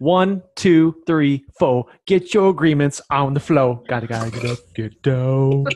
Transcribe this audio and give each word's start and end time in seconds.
One, 0.00 0.42
two, 0.56 0.96
three, 1.06 1.44
four. 1.58 1.84
Get 2.06 2.32
your 2.32 2.48
agreements 2.48 3.02
on 3.10 3.34
the 3.34 3.40
flow. 3.40 3.84
Gotta, 3.86 4.06
gotta 4.06 4.30
get 4.30 4.46
up, 4.46 4.58
get 4.74 5.02
down. 5.02 5.66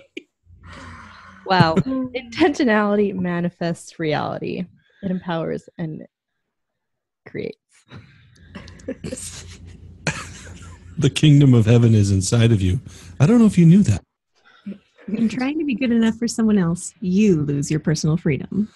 Wow. 1.47 1.75
Intentionality 1.76 3.15
manifests 3.15 3.99
reality. 3.99 4.65
It 5.02 5.10
empowers 5.10 5.68
and 5.76 6.07
creates. 7.26 7.58
The 10.96 11.11
kingdom 11.11 11.54
of 11.54 11.66
heaven 11.66 11.93
is 11.93 12.12
inside 12.12 12.52
of 12.52 12.62
you. 12.62 12.80
I 13.18 13.27
don't 13.27 13.41
know 13.41 13.46
if 13.46 13.59
you 13.59 13.66
knew 13.66 13.82
that. 13.82 14.04
In 15.09 15.29
trying 15.29 15.59
to 15.59 15.64
be 15.64 15.75
good 15.75 15.91
enough 15.91 16.16
for 16.16 16.29
someone 16.29 16.56
else, 16.56 16.95
you 17.00 17.43
lose 17.43 17.68
your 17.68 17.80
personal 17.80 18.16
freedom. 18.16 18.68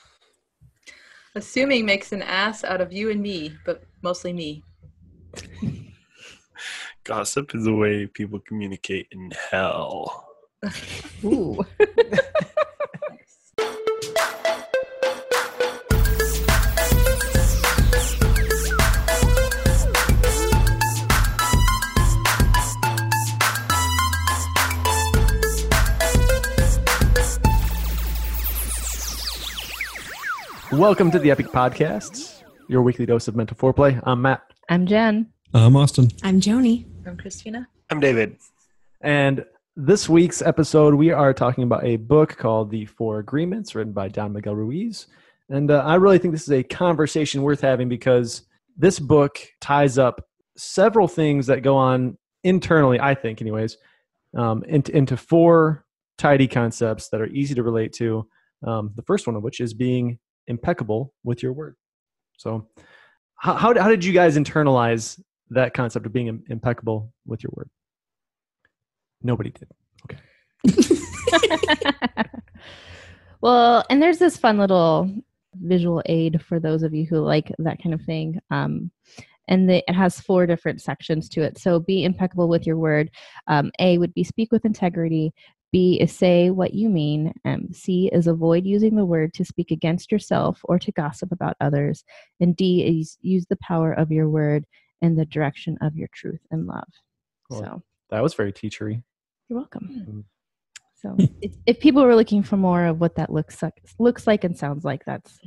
Assuming 1.37 1.87
makes 1.87 2.11
an 2.11 2.23
ass 2.23 2.65
out 2.65 2.81
of 2.81 2.93
you 2.93 3.11
and 3.11 3.23
me, 3.23 3.57
but 3.65 3.85
mostly 4.03 4.33
me. 4.33 4.65
Gossip 7.05 7.55
is 7.55 7.65
the 7.65 7.75
way 7.75 8.07
people 8.07 8.39
communicate 8.41 9.09
in 9.13 9.33
hell. 9.51 10.29
Ooh. 11.25 11.65
Welcome 30.71 31.11
to 31.13 31.19
the 31.19 31.31
Epoch 31.31 31.51
Podcasts, 31.51 32.43
your 32.69 32.83
weekly 32.83 33.07
dose 33.07 33.27
of 33.27 33.35
mental 33.35 33.57
foreplay. 33.57 34.01
I'm 34.05 34.21
Matt. 34.21 34.43
I'm 34.71 34.85
Jen. 34.85 35.33
I'm 35.55 35.77
Austin. 35.77 36.09
I'm 36.23 36.41
Joanie. 36.41 36.87
I'm 37.07 37.17
Christina. 37.17 37.67
I'm 37.89 38.01
David. 38.01 38.37
And 39.01 39.47
this 39.77 40.11
week's 40.11 40.43
episode, 40.43 40.93
we 40.93 41.11
are 41.11 41.33
talking 41.33 41.65
about 41.65 41.87
a 41.87 41.97
book 41.97 42.37
called 42.37 42.71
The 42.71 42.85
Four 42.85 43.19
Agreements, 43.21 43.75
written 43.75 43.95
by 43.95 44.09
Don 44.09 44.35
Miguel 44.35 44.55
Ruiz. 44.55 45.07
And 45.49 45.71
uh, 45.71 45.79
I 45.87 45.95
really 45.95 46.19
think 46.19 46.33
this 46.33 46.43
is 46.43 46.53
a 46.53 46.63
conversation 46.63 47.41
worth 47.41 47.63
having 47.63 47.89
because 47.89 48.43
this 48.77 48.99
book 48.99 49.39
ties 49.63 49.97
up 49.97 50.23
several 50.59 51.09
things 51.09 51.47
that 51.47 51.63
go 51.63 51.75
on 51.75 52.19
internally, 52.45 53.01
I 53.01 53.15
think, 53.15 53.41
anyways, 53.41 53.79
um, 54.37 54.65
into, 54.65 54.95
into 54.95 55.17
four 55.17 55.87
tidy 56.19 56.47
concepts 56.47 57.09
that 57.09 57.23
are 57.23 57.29
easy 57.29 57.55
to 57.55 57.63
relate 57.63 57.95
to. 57.95 58.29
Um, 58.67 58.91
the 58.97 59.03
first 59.03 59.27
one 59.27 59.35
of 59.35 59.43
which 59.43 59.61
is 59.61 59.73
being 59.73 60.19
impeccable 60.47 61.15
with 61.25 61.43
your 61.43 61.55
word. 61.55 61.75
So, 62.37 62.69
how, 63.39 63.55
how, 63.55 63.81
how 63.81 63.89
did 63.89 64.05
you 64.05 64.13
guys 64.13 64.37
internalize 64.37 65.21
that 65.51 65.75
concept 65.75 66.07
of 66.07 66.13
being 66.13 66.43
impeccable 66.49 67.13
with 67.27 67.43
your 67.43 67.53
word? 67.55 67.71
Nobody 69.23 69.51
did. 69.51 69.69
Okay. 70.05 70.19
well, 73.41 73.85
and 73.91 74.03
there's 74.03 74.19
this 74.19 74.37
fun 74.37 74.59
little 74.59 75.11
visual 75.55 76.03
aid 76.07 76.43
for 76.43 76.61
those 76.61 76.83
of 76.83 76.95
you 76.95 77.07
who 77.07 77.19
like 77.19 77.53
that 77.59 77.83
kind 77.83 77.95
of 77.95 78.03
thing. 78.03 78.39
Um, 78.51 78.91
and 79.49 79.69
the, 79.69 79.83
it 79.89 79.95
has 79.95 80.21
four 80.21 80.47
different 80.47 80.83
sections 80.83 81.29
to 81.31 81.43
it. 81.43 81.59
So 81.59 81.81
be 81.81 82.05
impeccable 82.05 82.49
with 82.49 82.67
your 82.67 82.77
word. 82.77 83.11
Um, 83.47 83.73
a 83.79 83.99
would 83.99 84.13
be 84.15 84.23
speak 84.23 84.53
with 84.53 84.65
integrity. 84.65 85.33
B 85.73 85.99
is 86.01 86.13
say 86.13 86.51
what 86.51 86.75
you 86.75 86.89
mean. 86.89 87.33
Um, 87.45 87.69
C 87.73 88.09
is 88.13 88.27
avoid 88.27 88.65
using 88.65 88.97
the 88.97 89.05
word 89.05 89.35
to 89.35 89.45
speak 89.45 89.71
against 89.71 90.11
yourself 90.11 90.61
or 90.65 90.79
to 90.79 90.93
gossip 90.93 91.31
about 91.33 91.57
others. 91.61 92.05
And 92.41 92.57
D 92.57 92.83
is 93.01 93.19
use 93.21 93.47
the 93.49 93.59
power 93.63 93.93
of 93.93 94.11
your 94.11 94.29
word 94.29 94.65
in 95.03 95.17
the 95.17 95.27
direction 95.27 95.77
of 95.81 95.95
your 95.95 96.09
truth 96.15 96.41
and 96.51 96.67
love. 96.67 96.89
Cool. 97.51 97.61
So 97.61 97.83
That 98.11 98.23
was 98.23 98.35
very 98.35 98.53
teachery. 98.53 99.03
you're 99.49 99.59
welcome. 99.59 100.05
Mm. 100.09 100.25
So 100.97 101.17
if, 101.41 101.53
if 101.67 101.81
people 101.81 102.03
were 102.03 102.17
looking 102.17 102.43
for 102.43 102.57
more 102.57 102.87
of 102.87 103.01
what 103.01 103.15
that 103.17 103.31
looks 103.31 103.63
like, 103.63 103.75
looks 103.99 104.27
like 104.27 104.43
and 104.45 104.57
sounds 104.59 104.85
like, 104.85 105.05
that's 105.05 105.39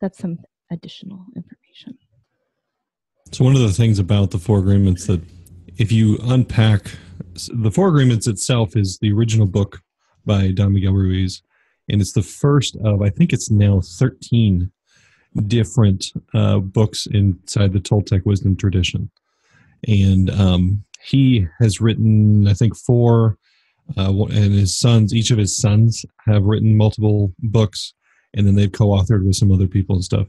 that's 0.00 0.18
some 0.18 0.38
additional 0.70 1.26
information. 1.36 1.98
So 3.32 3.44
one 3.44 3.54
of 3.54 3.60
the 3.62 3.72
things 3.72 3.98
about 3.98 4.30
the 4.30 4.38
Four 4.38 4.58
Agreements 4.60 5.06
that 5.06 5.20
if 5.76 5.92
you 5.92 6.18
unpack 6.22 6.92
the 7.52 7.70
Four 7.70 7.88
Agreements 7.88 8.26
itself 8.26 8.76
is 8.76 8.98
the 8.98 9.12
original 9.12 9.46
book 9.46 9.80
by 10.24 10.50
Don 10.50 10.72
Miguel 10.72 10.92
Ruiz, 10.92 11.42
and 11.88 12.00
it's 12.00 12.12
the 12.12 12.22
first 12.22 12.76
of 12.84 13.02
I 13.02 13.10
think 13.10 13.32
it's 13.32 13.50
now 13.50 13.80
thirteen 13.80 14.70
different 15.46 16.06
uh, 16.32 16.58
books 16.58 17.06
inside 17.06 17.72
the 17.72 17.80
Toltec 17.80 18.24
wisdom 18.24 18.56
tradition, 18.56 19.10
and 19.86 20.30
um, 20.30 20.84
he 21.02 21.46
has 21.60 21.80
written 21.80 22.48
I 22.48 22.54
think 22.54 22.76
four, 22.76 23.36
uh, 23.96 24.12
and 24.26 24.52
his 24.52 24.76
sons 24.76 25.14
each 25.14 25.30
of 25.30 25.38
his 25.38 25.56
sons 25.56 26.04
have 26.26 26.44
written 26.44 26.76
multiple 26.76 27.32
books, 27.40 27.94
and 28.34 28.46
then 28.46 28.54
they've 28.54 28.72
co-authored 28.72 29.26
with 29.26 29.36
some 29.36 29.52
other 29.52 29.66
people 29.66 29.96
and 29.96 30.04
stuff, 30.04 30.26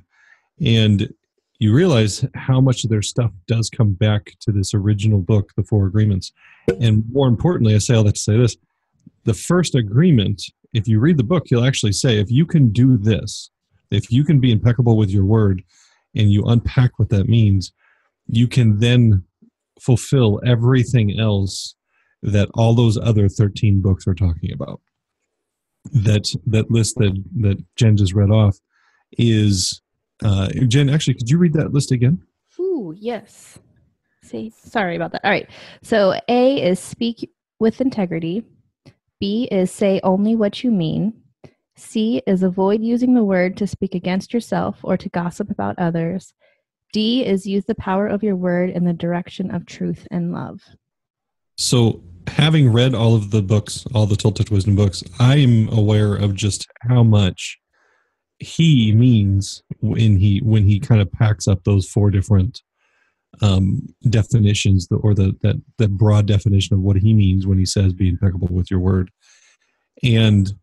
and 0.59 1.13
you 1.59 1.73
realize 1.73 2.25
how 2.35 2.59
much 2.59 2.83
of 2.83 2.89
their 2.89 3.01
stuff 3.01 3.31
does 3.47 3.69
come 3.69 3.93
back 3.93 4.33
to 4.41 4.51
this 4.51 4.73
original 4.73 5.19
book, 5.19 5.51
The 5.55 5.63
Four 5.63 5.87
Agreements. 5.87 6.33
And 6.81 7.03
more 7.11 7.27
importantly, 7.27 7.75
I 7.75 7.77
say 7.77 7.95
all 7.95 8.03
that 8.03 8.15
to 8.15 8.21
say 8.21 8.37
this 8.37 8.57
the 9.23 9.33
first 9.33 9.75
agreement, 9.75 10.43
if 10.73 10.87
you 10.87 10.99
read 10.99 11.17
the 11.17 11.23
book, 11.23 11.49
you'll 11.49 11.65
actually 11.65 11.93
say, 11.93 12.19
if 12.19 12.29
you 12.29 12.45
can 12.45 12.71
do 12.71 12.97
this, 12.97 13.49
if 13.91 14.11
you 14.11 14.23
can 14.23 14.39
be 14.39 14.51
impeccable 14.51 14.97
with 14.97 15.09
your 15.09 15.25
word 15.25 15.63
and 16.15 16.31
you 16.31 16.43
unpack 16.45 16.99
what 16.99 17.09
that 17.09 17.27
means, 17.27 17.71
you 18.27 18.47
can 18.47 18.79
then 18.79 19.23
fulfill 19.79 20.41
everything 20.45 21.19
else 21.19 21.75
that 22.21 22.49
all 22.53 22.73
those 22.73 22.97
other 22.97 23.27
13 23.27 23.81
books 23.81 24.07
are 24.07 24.15
talking 24.15 24.51
about. 24.51 24.81
That 25.91 26.27
that 26.47 26.71
list 26.71 26.95
that 26.97 27.23
that 27.41 27.63
Jen 27.75 27.95
just 27.95 28.15
read 28.15 28.31
off 28.31 28.57
is 29.19 29.81
uh, 30.23 30.49
Jen, 30.67 30.89
actually, 30.89 31.15
could 31.15 31.29
you 31.29 31.37
read 31.37 31.53
that 31.53 31.73
list 31.73 31.91
again? 31.91 32.21
Ooh, 32.59 32.93
yes. 32.97 33.59
See, 34.23 34.51
sorry 34.57 34.95
about 34.95 35.11
that. 35.11 35.23
All 35.23 35.31
right. 35.31 35.49
So 35.83 36.19
A 36.27 36.61
is 36.61 36.79
speak 36.79 37.31
with 37.59 37.81
integrity. 37.81 38.43
B 39.19 39.47
is 39.51 39.71
say 39.71 39.99
only 40.03 40.35
what 40.35 40.63
you 40.63 40.71
mean. 40.71 41.13
C 41.77 42.21
is 42.25 42.43
avoid 42.43 42.81
using 42.81 43.13
the 43.13 43.23
word 43.23 43.57
to 43.57 43.67
speak 43.67 43.95
against 43.95 44.33
yourself 44.33 44.79
or 44.83 44.97
to 44.97 45.09
gossip 45.09 45.49
about 45.49 45.77
others. 45.77 46.33
D 46.93 47.25
is 47.25 47.45
use 47.45 47.65
the 47.65 47.75
power 47.75 48.07
of 48.07 48.23
your 48.23 48.35
word 48.35 48.69
in 48.69 48.85
the 48.85 48.93
direction 48.93 49.53
of 49.53 49.65
truth 49.65 50.07
and 50.11 50.31
love. 50.31 50.61
So, 51.57 52.03
having 52.27 52.71
read 52.71 52.95
all 52.95 53.15
of 53.15 53.31
the 53.31 53.41
books, 53.41 53.85
all 53.93 54.05
the 54.05 54.15
Toltec 54.15 54.49
Wisdom 54.49 54.75
books, 54.75 55.03
I 55.19 55.37
am 55.37 55.69
aware 55.69 56.15
of 56.15 56.33
just 56.33 56.67
how 56.81 57.03
much 57.03 57.59
he 58.39 58.93
means 58.93 59.63
when 59.79 60.17
he 60.17 60.39
when 60.39 60.63
he 60.63 60.79
kind 60.79 61.01
of 61.01 61.11
packs 61.11 61.47
up 61.47 61.63
those 61.63 61.87
four 61.87 62.11
different 62.11 62.61
um, 63.41 63.87
definitions, 64.09 64.87
or 64.91 65.13
the 65.13 65.35
that 65.41 65.61
that 65.77 65.91
broad 65.91 66.25
definition 66.25 66.75
of 66.75 66.81
what 66.81 66.97
he 66.97 67.13
means 67.13 67.47
when 67.47 67.57
he 67.57 67.65
says 67.65 67.93
"be 67.93 68.09
impeccable 68.09 68.49
with 68.49 68.69
your 68.69 68.79
word." 68.79 69.11
And 70.03 70.53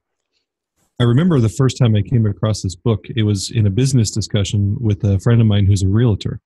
I 1.01 1.05
remember 1.05 1.41
the 1.41 1.49
first 1.49 1.79
time 1.79 1.97
I 1.97 2.03
came 2.03 2.27
across 2.27 2.63
this 2.63 2.77
book, 2.77 3.07
it 3.17 3.23
was 3.23 3.51
in 3.51 3.67
a 3.67 3.71
business 3.71 4.11
discussion 4.11 4.77
with 4.79 5.03
a 5.05 5.19
friend 5.19 5.41
of 5.41 5.47
mine 5.47 5.67
who's 5.67 5.83
a 5.83 5.89
realtor, 5.89 6.41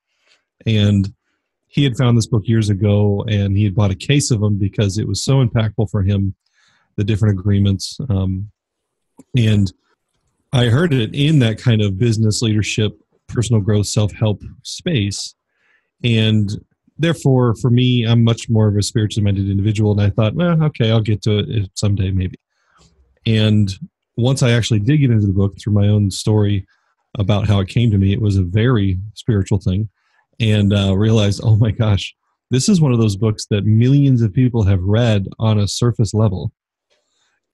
and 0.64 1.12
he 1.66 1.84
had 1.84 1.96
found 1.96 2.16
this 2.16 2.28
book 2.28 2.46
years 2.46 2.70
ago, 2.70 3.24
and 3.28 3.56
he 3.56 3.64
had 3.64 3.74
bought 3.74 3.90
a 3.90 3.96
case 3.96 4.30
of 4.30 4.40
them 4.40 4.58
because 4.58 4.98
it 4.98 5.08
was 5.08 5.22
so 5.22 5.44
impactful 5.44 5.90
for 5.90 6.02
him, 6.02 6.34
the 6.96 7.04
different 7.04 7.38
agreements, 7.38 7.98
um, 8.08 8.50
and 9.36 9.72
I 10.56 10.70
heard 10.70 10.94
it 10.94 11.14
in 11.14 11.38
that 11.40 11.58
kind 11.58 11.82
of 11.82 11.98
business 11.98 12.40
leadership, 12.40 12.98
personal 13.28 13.60
growth, 13.60 13.88
self 13.88 14.10
help 14.12 14.42
space. 14.62 15.34
And 16.02 16.50
therefore, 16.96 17.54
for 17.56 17.68
me, 17.68 18.04
I'm 18.04 18.24
much 18.24 18.48
more 18.48 18.66
of 18.66 18.74
a 18.74 18.82
spiritually 18.82 19.22
minded 19.22 19.50
individual. 19.50 19.92
And 19.92 20.00
I 20.00 20.08
thought, 20.08 20.34
well, 20.34 20.62
okay, 20.64 20.90
I'll 20.90 21.02
get 21.02 21.20
to 21.24 21.40
it 21.40 21.70
someday, 21.74 22.10
maybe. 22.10 22.40
And 23.26 23.70
once 24.16 24.42
I 24.42 24.52
actually 24.52 24.80
did 24.80 24.96
get 24.96 25.10
into 25.10 25.26
the 25.26 25.32
book 25.34 25.58
through 25.60 25.74
my 25.74 25.88
own 25.88 26.10
story 26.10 26.66
about 27.18 27.46
how 27.46 27.60
it 27.60 27.68
came 27.68 27.90
to 27.90 27.98
me, 27.98 28.14
it 28.14 28.22
was 28.22 28.38
a 28.38 28.42
very 28.42 28.98
spiritual 29.12 29.60
thing. 29.60 29.90
And 30.40 30.72
uh, 30.72 30.96
realized, 30.96 31.42
oh 31.44 31.56
my 31.56 31.70
gosh, 31.70 32.14
this 32.50 32.70
is 32.70 32.80
one 32.80 32.92
of 32.92 32.98
those 32.98 33.16
books 33.16 33.44
that 33.50 33.66
millions 33.66 34.22
of 34.22 34.32
people 34.32 34.62
have 34.62 34.82
read 34.82 35.26
on 35.38 35.58
a 35.58 35.68
surface 35.68 36.14
level 36.14 36.50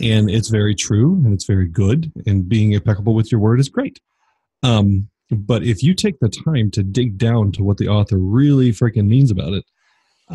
and 0.02 0.30
it's 0.30 0.48
very 0.48 0.74
true 0.74 1.14
and 1.24 1.32
it's 1.32 1.44
very 1.44 1.66
good 1.66 2.12
and 2.26 2.48
being 2.48 2.72
impeccable 2.72 3.14
with 3.14 3.30
your 3.30 3.40
word 3.40 3.60
is 3.60 3.68
great 3.68 4.00
um, 4.62 5.08
but 5.30 5.62
if 5.62 5.82
you 5.82 5.94
take 5.94 6.18
the 6.20 6.28
time 6.28 6.70
to 6.70 6.82
dig 6.82 7.16
down 7.18 7.52
to 7.52 7.62
what 7.62 7.78
the 7.78 7.88
author 7.88 8.18
really 8.18 8.70
freaking 8.70 9.06
means 9.06 9.30
about 9.30 9.52
it 9.52 9.64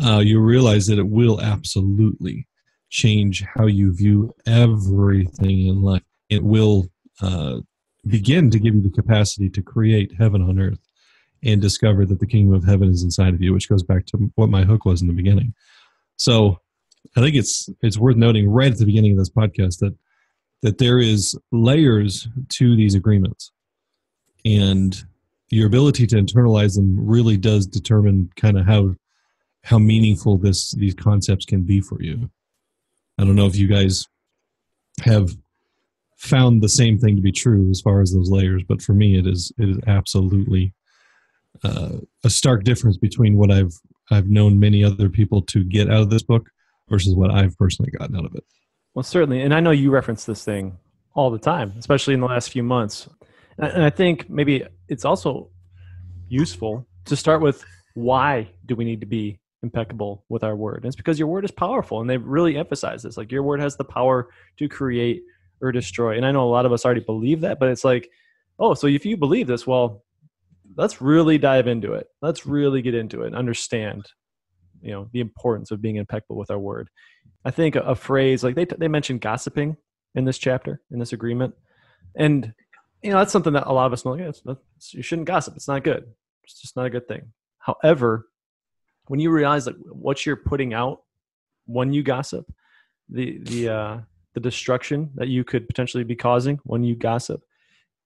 uh, 0.04 0.18
you 0.18 0.40
realize 0.40 0.86
that 0.86 0.98
it 0.98 1.08
will 1.08 1.40
absolutely 1.40 2.46
change 2.90 3.44
how 3.54 3.66
you 3.66 3.92
view 3.92 4.34
everything 4.46 5.66
in 5.66 5.82
life 5.82 6.02
it 6.28 6.42
will 6.42 6.88
uh, 7.20 7.58
begin 8.06 8.50
to 8.50 8.58
give 8.58 8.74
you 8.74 8.82
the 8.82 8.90
capacity 8.90 9.48
to 9.50 9.62
create 9.62 10.12
heaven 10.18 10.42
on 10.42 10.58
earth 10.58 10.78
and 11.44 11.60
discover 11.60 12.04
that 12.06 12.20
the 12.20 12.26
kingdom 12.26 12.54
of 12.54 12.64
heaven 12.64 12.88
is 12.88 13.02
inside 13.02 13.34
of 13.34 13.40
you, 13.40 13.52
which 13.52 13.68
goes 13.68 13.82
back 13.82 14.06
to 14.06 14.30
what 14.34 14.48
my 14.48 14.64
hook 14.64 14.84
was 14.84 15.02
in 15.02 15.08
the 15.08 15.14
beginning. 15.14 15.54
So 16.16 16.60
I 17.16 17.20
think 17.20 17.36
it's 17.36 17.68
it's 17.82 17.98
worth 17.98 18.16
noting 18.16 18.48
right 18.48 18.72
at 18.72 18.78
the 18.78 18.86
beginning 18.86 19.12
of 19.12 19.18
this 19.18 19.30
podcast 19.30 19.78
that 19.80 19.96
that 20.62 20.78
there 20.78 20.98
is 20.98 21.38
layers 21.52 22.28
to 22.50 22.76
these 22.76 22.94
agreements. 22.94 23.52
And 24.44 24.96
your 25.50 25.66
ability 25.66 26.06
to 26.08 26.16
internalize 26.16 26.74
them 26.74 26.94
really 26.98 27.36
does 27.36 27.66
determine 27.66 28.30
kind 28.36 28.58
of 28.58 28.66
how 28.66 28.94
how 29.64 29.78
meaningful 29.78 30.38
this 30.38 30.72
these 30.72 30.94
concepts 30.94 31.44
can 31.44 31.62
be 31.62 31.80
for 31.80 32.02
you. 32.02 32.30
I 33.18 33.24
don't 33.24 33.36
know 33.36 33.46
if 33.46 33.56
you 33.56 33.66
guys 33.66 34.06
have 35.02 35.30
found 36.16 36.62
the 36.62 36.68
same 36.68 36.98
thing 36.98 37.16
to 37.16 37.22
be 37.22 37.32
true 37.32 37.70
as 37.70 37.80
far 37.80 38.00
as 38.00 38.12
those 38.12 38.30
layers, 38.30 38.62
but 38.64 38.82
for 38.82 38.92
me, 38.92 39.18
it 39.18 39.26
is 39.26 39.52
it 39.58 39.68
is 39.68 39.78
absolutely 39.86 40.72
uh, 41.64 41.96
a 42.24 42.30
stark 42.30 42.64
difference 42.64 42.96
between 42.96 43.36
what 43.36 43.50
I've 43.50 43.74
I've 44.10 44.28
known 44.28 44.58
many 44.58 44.84
other 44.84 45.08
people 45.08 45.42
to 45.42 45.64
get 45.64 45.90
out 45.90 46.02
of 46.02 46.10
this 46.10 46.22
book 46.22 46.48
versus 46.88 47.14
what 47.14 47.30
I've 47.30 47.56
personally 47.56 47.90
gotten 47.90 48.16
out 48.16 48.24
of 48.24 48.34
it. 48.34 48.44
Well, 48.94 49.02
certainly, 49.02 49.42
and 49.42 49.54
I 49.54 49.60
know 49.60 49.70
you 49.70 49.90
reference 49.90 50.24
this 50.24 50.44
thing 50.44 50.78
all 51.14 51.30
the 51.30 51.38
time, 51.38 51.74
especially 51.78 52.14
in 52.14 52.20
the 52.20 52.26
last 52.26 52.50
few 52.50 52.62
months. 52.62 53.08
And 53.58 53.84
I 53.84 53.90
think 53.90 54.30
maybe 54.30 54.64
it's 54.88 55.04
also 55.04 55.50
useful 56.28 56.86
to 57.06 57.16
start 57.16 57.40
with 57.40 57.64
why 57.94 58.50
do 58.66 58.76
we 58.76 58.84
need 58.84 59.00
to 59.00 59.06
be 59.06 59.40
impeccable 59.62 60.24
with 60.28 60.44
our 60.44 60.54
word? 60.54 60.76
And 60.76 60.86
it's 60.86 60.96
because 60.96 61.18
your 61.18 61.28
word 61.28 61.44
is 61.44 61.50
powerful, 61.50 62.00
and 62.00 62.08
they 62.08 62.16
really 62.16 62.56
emphasize 62.56 63.02
this. 63.02 63.16
Like 63.16 63.32
your 63.32 63.42
word 63.42 63.60
has 63.60 63.76
the 63.76 63.84
power 63.84 64.28
to 64.58 64.68
create 64.68 65.22
or 65.60 65.72
destroy. 65.72 66.16
And 66.16 66.24
I 66.24 66.30
know 66.30 66.44
a 66.44 66.50
lot 66.50 66.66
of 66.66 66.72
us 66.72 66.84
already 66.84 67.00
believe 67.00 67.40
that, 67.40 67.58
but 67.58 67.68
it's 67.68 67.84
like, 67.84 68.08
oh, 68.58 68.74
so 68.74 68.86
if 68.86 69.04
you 69.04 69.16
believe 69.16 69.48
this, 69.48 69.66
well, 69.66 70.04
let's 70.76 71.00
really 71.00 71.38
dive 71.38 71.66
into 71.66 71.94
it. 71.94 72.06
Let's 72.22 72.46
really 72.46 72.82
get 72.82 72.94
into 72.94 73.22
it 73.22 73.28
and 73.28 73.36
understand, 73.36 74.06
you 74.82 74.92
know, 74.92 75.08
the 75.12 75.20
importance 75.20 75.70
of 75.70 75.82
being 75.82 75.96
impeccable 75.96 76.36
with 76.36 76.50
our 76.50 76.58
word. 76.58 76.88
I 77.44 77.50
think 77.50 77.76
a, 77.76 77.80
a 77.80 77.94
phrase 77.94 78.42
like 78.42 78.54
they 78.54 78.64
they 78.64 78.88
mentioned 78.88 79.20
gossiping 79.20 79.76
in 80.14 80.24
this 80.24 80.38
chapter 80.38 80.80
in 80.90 80.98
this 80.98 81.12
agreement, 81.12 81.54
and 82.16 82.52
you 83.02 83.10
know 83.10 83.18
that's 83.18 83.32
something 83.32 83.52
that 83.52 83.66
a 83.66 83.72
lot 83.72 83.86
of 83.86 83.92
us 83.92 84.04
know. 84.04 84.12
Like, 84.12 84.20
yeah, 84.46 84.54
you 84.92 85.02
shouldn't 85.02 85.28
gossip. 85.28 85.54
It's 85.56 85.68
not 85.68 85.84
good. 85.84 86.04
It's 86.44 86.60
just 86.60 86.76
not 86.76 86.86
a 86.86 86.90
good 86.90 87.06
thing. 87.06 87.32
However, 87.58 88.26
when 89.06 89.20
you 89.20 89.30
realize 89.30 89.64
that 89.66 89.76
what 89.94 90.24
you're 90.24 90.36
putting 90.36 90.74
out 90.74 91.02
when 91.66 91.92
you 91.92 92.02
gossip, 92.02 92.50
the 93.08 93.38
the 93.42 93.68
uh, 93.68 93.98
the 94.34 94.40
destruction 94.40 95.10
that 95.14 95.28
you 95.28 95.44
could 95.44 95.66
potentially 95.66 96.04
be 96.04 96.16
causing 96.16 96.58
when 96.64 96.82
you 96.82 96.96
gossip, 96.96 97.42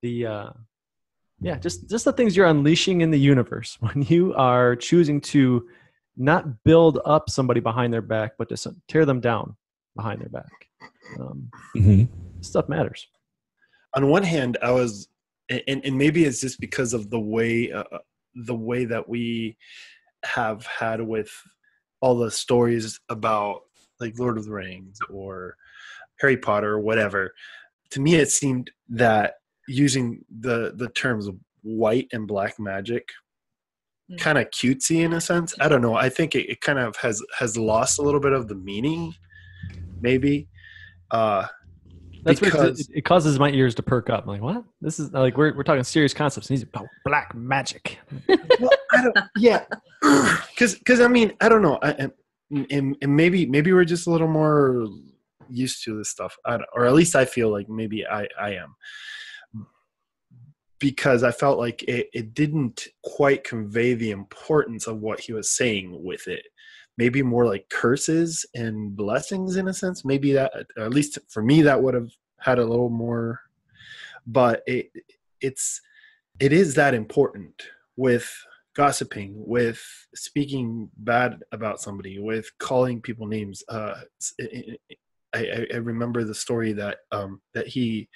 the 0.02 0.26
uh, 0.26 0.50
yeah, 1.40 1.58
just 1.58 1.88
just 1.90 2.04
the 2.04 2.12
things 2.12 2.36
you're 2.36 2.46
unleashing 2.46 3.00
in 3.00 3.10
the 3.10 3.18
universe 3.18 3.76
when 3.80 4.02
you 4.02 4.34
are 4.34 4.76
choosing 4.76 5.20
to 5.20 5.68
not 6.16 6.64
build 6.64 7.00
up 7.04 7.30
somebody 7.30 7.60
behind 7.60 7.92
their 7.92 8.02
back, 8.02 8.32
but 8.38 8.48
to 8.48 8.76
tear 8.88 9.04
them 9.04 9.20
down 9.20 9.56
behind 9.96 10.20
their 10.20 10.28
back. 10.28 10.52
Um, 11.18 11.50
mm-hmm. 11.76 12.04
Stuff 12.42 12.68
matters. 12.68 13.06
On 13.94 14.08
one 14.08 14.22
hand, 14.22 14.58
I 14.62 14.72
was, 14.72 15.08
and, 15.48 15.84
and 15.84 15.98
maybe 15.98 16.24
it's 16.24 16.40
just 16.40 16.60
because 16.60 16.94
of 16.94 17.10
the 17.10 17.20
way 17.20 17.70
uh, 17.70 17.84
uh, 17.92 17.98
the 18.34 18.54
way 18.54 18.86
that 18.86 19.08
we 19.08 19.56
have 20.24 20.64
had 20.66 21.00
with 21.02 21.30
all 22.00 22.16
the 22.16 22.30
stories 22.30 22.98
about 23.08 23.60
like 24.00 24.18
Lord 24.18 24.38
of 24.38 24.46
the 24.46 24.52
Rings 24.52 24.98
or 25.10 25.56
Harry 26.20 26.36
Potter 26.36 26.72
or 26.72 26.80
whatever. 26.80 27.34
To 27.90 28.00
me, 28.00 28.14
it 28.14 28.30
seemed 28.30 28.70
that 28.88 29.34
using 29.68 30.24
the 30.40 30.72
the 30.76 30.88
terms 30.88 31.28
white 31.62 32.08
and 32.12 32.26
black 32.26 32.58
magic. 32.58 33.08
Kind 34.18 34.38
of 34.38 34.50
cutesy 34.50 35.04
in 35.04 35.12
a 35.12 35.20
sense. 35.20 35.54
I 35.60 35.68
don't 35.68 35.82
know. 35.82 35.94
I 35.94 36.08
think 36.08 36.34
it, 36.34 36.50
it, 36.50 36.60
kind 36.60 36.78
of 36.78 36.96
has 36.96 37.22
has 37.38 37.56
lost 37.56 37.98
a 37.98 38.02
little 38.02 38.20
bit 38.20 38.32
of 38.32 38.48
the 38.48 38.54
meaning, 38.54 39.14
maybe. 40.00 40.48
Uh, 41.10 41.46
That's 42.24 42.40
because 42.40 42.80
it, 42.80 42.98
it, 42.98 43.04
causes 43.04 43.38
my 43.38 43.50
ears 43.50 43.74
to 43.76 43.82
perk 43.82 44.10
up. 44.10 44.24
I'm 44.24 44.30
like, 44.30 44.42
what? 44.42 44.64
This 44.80 44.98
is 44.98 45.12
like 45.12 45.36
we're 45.36 45.54
we're 45.54 45.62
talking 45.62 45.84
serious 45.84 46.14
concepts. 46.14 46.50
And 46.50 46.58
he's 46.58 46.66
oh, 46.74 46.86
black 47.04 47.34
magic. 47.34 47.98
well, 48.28 48.70
I 48.92 49.02
don't. 49.02 49.18
Yeah, 49.36 49.64
because 50.50 50.74
because 50.76 51.00
I 51.00 51.08
mean 51.08 51.32
I 51.40 51.48
don't 51.48 51.62
know. 51.62 51.78
I, 51.82 52.10
and, 52.50 52.96
and 53.00 53.16
maybe 53.16 53.46
maybe 53.46 53.72
we're 53.72 53.84
just 53.84 54.06
a 54.06 54.10
little 54.10 54.28
more 54.28 54.86
used 55.48 55.84
to 55.84 55.96
this 55.96 56.10
stuff, 56.10 56.36
or 56.74 56.86
at 56.86 56.92
least 56.92 57.16
I 57.16 57.24
feel 57.24 57.50
like 57.50 57.68
maybe 57.68 58.06
I 58.06 58.26
I 58.38 58.54
am 58.54 58.74
because 60.82 61.22
I 61.22 61.30
felt 61.30 61.60
like 61.60 61.84
it, 61.84 62.10
it 62.12 62.34
didn't 62.34 62.88
quite 63.04 63.44
convey 63.44 63.94
the 63.94 64.10
importance 64.10 64.88
of 64.88 65.00
what 65.00 65.20
he 65.20 65.32
was 65.32 65.48
saying 65.48 66.02
with 66.02 66.26
it. 66.26 66.44
Maybe 66.98 67.22
more 67.22 67.46
like 67.46 67.68
curses 67.68 68.44
and 68.56 68.96
blessings 68.96 69.54
in 69.54 69.68
a 69.68 69.72
sense. 69.72 70.04
Maybe 70.04 70.32
that, 70.32 70.52
at 70.76 70.92
least 70.92 71.20
for 71.28 71.40
me, 71.40 71.62
that 71.62 71.80
would 71.80 71.94
have 71.94 72.10
had 72.40 72.58
a 72.58 72.66
little 72.66 72.90
more. 72.90 73.42
But 74.26 74.64
it, 74.66 74.90
it's 75.40 75.80
it 76.40 76.52
is 76.52 76.74
that 76.74 76.94
important 76.94 77.62
with 77.94 78.28
gossiping, 78.74 79.34
with 79.36 79.80
speaking 80.16 80.90
bad 80.96 81.44
about 81.52 81.80
somebody, 81.80 82.18
with 82.18 82.50
calling 82.58 83.00
people 83.00 83.28
names. 83.28 83.62
Uh, 83.68 84.00
I, 85.32 85.66
I 85.72 85.76
remember 85.76 86.24
the 86.24 86.34
story 86.34 86.72
that 86.72 86.98
um, 87.12 87.40
that 87.54 87.68
he 87.68 88.08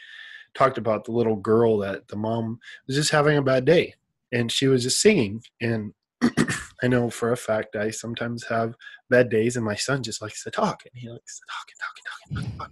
talked 0.56 0.78
about 0.78 1.04
the 1.04 1.12
little 1.12 1.36
girl 1.36 1.78
that 1.78 2.08
the 2.08 2.16
mom 2.16 2.58
was 2.86 2.96
just 2.96 3.10
having 3.10 3.36
a 3.36 3.42
bad 3.42 3.64
day 3.64 3.94
and 4.32 4.50
she 4.50 4.66
was 4.66 4.82
just 4.82 5.00
singing 5.00 5.42
and 5.60 5.92
I 6.82 6.88
know 6.88 7.10
for 7.10 7.32
a 7.32 7.36
fact 7.36 7.76
I 7.76 7.90
sometimes 7.90 8.44
have 8.46 8.74
bad 9.08 9.30
days, 9.30 9.56
and 9.56 9.64
my 9.64 9.74
son 9.74 10.02
just 10.02 10.20
likes 10.20 10.42
to 10.44 10.50
talk, 10.50 10.82
and 10.84 10.92
he 10.94 11.08
likes 11.08 11.40
to 11.40 11.46
talk 11.48 11.66
and 11.70 11.80
talk 11.80 11.94
and 12.28 12.36
talk 12.36 12.44
and 12.44 12.58
talk. 12.58 12.70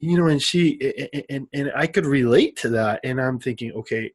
You 0.00 0.18
know, 0.18 0.26
and 0.26 0.42
she 0.42 0.78
and 1.28 1.46
and 1.52 1.72
I 1.76 1.86
could 1.86 2.06
relate 2.06 2.56
to 2.58 2.68
that, 2.70 3.00
and 3.04 3.20
I'm 3.20 3.38
thinking, 3.38 3.72
okay, 3.72 4.12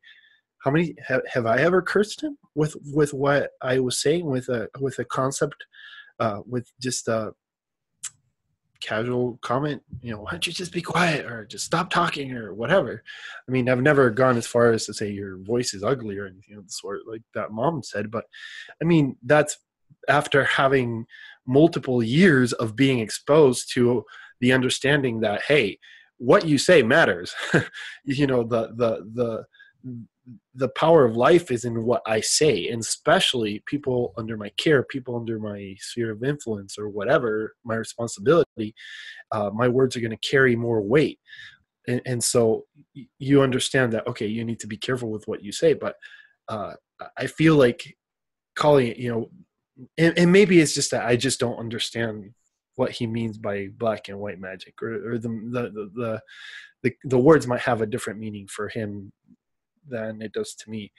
how 0.59 0.71
many 0.71 0.95
have, 1.07 1.21
have 1.31 1.45
I 1.45 1.57
ever 1.59 1.81
cursed 1.81 2.21
him 2.21 2.37
with 2.55 2.75
with 2.93 3.13
what 3.13 3.51
I 3.61 3.79
was 3.79 3.99
saying 3.99 4.25
with 4.25 4.49
a 4.49 4.69
with 4.79 4.99
a 4.99 5.05
concept, 5.05 5.65
uh, 6.19 6.41
with 6.45 6.71
just 6.81 7.07
a 7.07 7.33
casual 8.85 9.39
comment, 9.41 9.81
you 10.01 10.11
know, 10.11 10.19
why 10.21 10.31
don't 10.31 10.45
you 10.45 10.53
just 10.53 10.71
be 10.71 10.81
quiet 10.81 11.25
or 11.25 11.45
just 11.45 11.65
stop 11.65 11.89
talking 11.89 12.33
or 12.33 12.53
whatever. 12.53 13.03
I 13.47 13.51
mean, 13.51 13.67
I've 13.67 13.81
never 13.81 14.09
gone 14.09 14.37
as 14.37 14.47
far 14.47 14.71
as 14.71 14.85
to 14.85 14.93
say 14.93 15.09
your 15.09 15.37
voice 15.37 15.73
is 15.73 15.83
ugly 15.83 16.17
or 16.17 16.27
anything 16.27 16.57
of 16.57 16.65
the 16.65 16.71
sort, 16.71 17.01
like 17.07 17.21
that 17.33 17.51
mom 17.51 17.83
said. 17.83 18.11
But 18.11 18.25
I 18.81 18.85
mean, 18.85 19.17
that's 19.23 19.57
after 20.07 20.43
having 20.43 21.05
multiple 21.47 22.03
years 22.03 22.53
of 22.53 22.75
being 22.75 22.99
exposed 22.99 23.71
to 23.73 24.05
the 24.39 24.51
understanding 24.53 25.21
that, 25.21 25.41
hey, 25.47 25.79
what 26.17 26.45
you 26.45 26.57
say 26.57 26.81
matters. 26.81 27.33
you 28.05 28.27
know, 28.27 28.43
the 28.43 28.67
the 28.75 29.09
the 29.83 30.05
the 30.55 30.69
power 30.69 31.05
of 31.05 31.15
life 31.15 31.51
is 31.51 31.65
in 31.65 31.83
what 31.83 32.01
I 32.07 32.21
say, 32.21 32.69
and 32.69 32.81
especially 32.81 33.63
people 33.65 34.13
under 34.17 34.37
my 34.37 34.49
care, 34.57 34.83
people 34.83 35.15
under 35.15 35.39
my 35.39 35.75
sphere 35.79 36.11
of 36.11 36.23
influence, 36.23 36.77
or 36.77 36.89
whatever 36.89 37.55
my 37.63 37.75
responsibility. 37.75 38.73
Uh, 39.31 39.51
my 39.53 39.67
words 39.67 39.95
are 39.95 40.01
going 40.01 40.17
to 40.17 40.29
carry 40.29 40.55
more 40.55 40.81
weight, 40.81 41.19
and, 41.87 42.01
and, 42.05 42.23
so 42.23 42.65
you 43.19 43.41
understand 43.41 43.93
that. 43.93 44.07
Okay, 44.07 44.25
you 44.25 44.43
need 44.43 44.59
to 44.61 44.67
be 44.67 44.77
careful 44.77 45.11
with 45.11 45.27
what 45.27 45.43
you 45.43 45.51
say, 45.51 45.73
but 45.73 45.95
uh, 46.47 46.73
I 47.17 47.27
feel 47.27 47.55
like 47.55 47.95
calling 48.55 48.87
it, 48.87 48.97
you 48.97 49.11
know, 49.11 49.29
and, 49.97 50.17
and, 50.17 50.31
maybe 50.31 50.61
it's 50.61 50.73
just 50.73 50.91
that 50.91 51.05
I 51.05 51.17
just 51.17 51.39
don't 51.39 51.59
understand 51.59 52.31
what 52.75 52.91
he 52.91 53.05
means 53.05 53.37
by 53.37 53.67
black 53.77 54.07
and 54.07 54.19
white 54.19 54.39
magic, 54.39 54.81
or, 54.81 55.11
or 55.13 55.17
the, 55.17 55.29
the 55.29 55.89
the 55.93 56.21
the 56.83 56.93
the 57.03 57.19
words 57.19 57.45
might 57.45 57.61
have 57.61 57.81
a 57.81 57.87
different 57.87 58.19
meaning 58.19 58.47
for 58.47 58.69
him 58.69 59.11
than 59.87 60.21
it 60.21 60.33
does 60.33 60.55
to 60.55 60.69
me. 60.69 60.91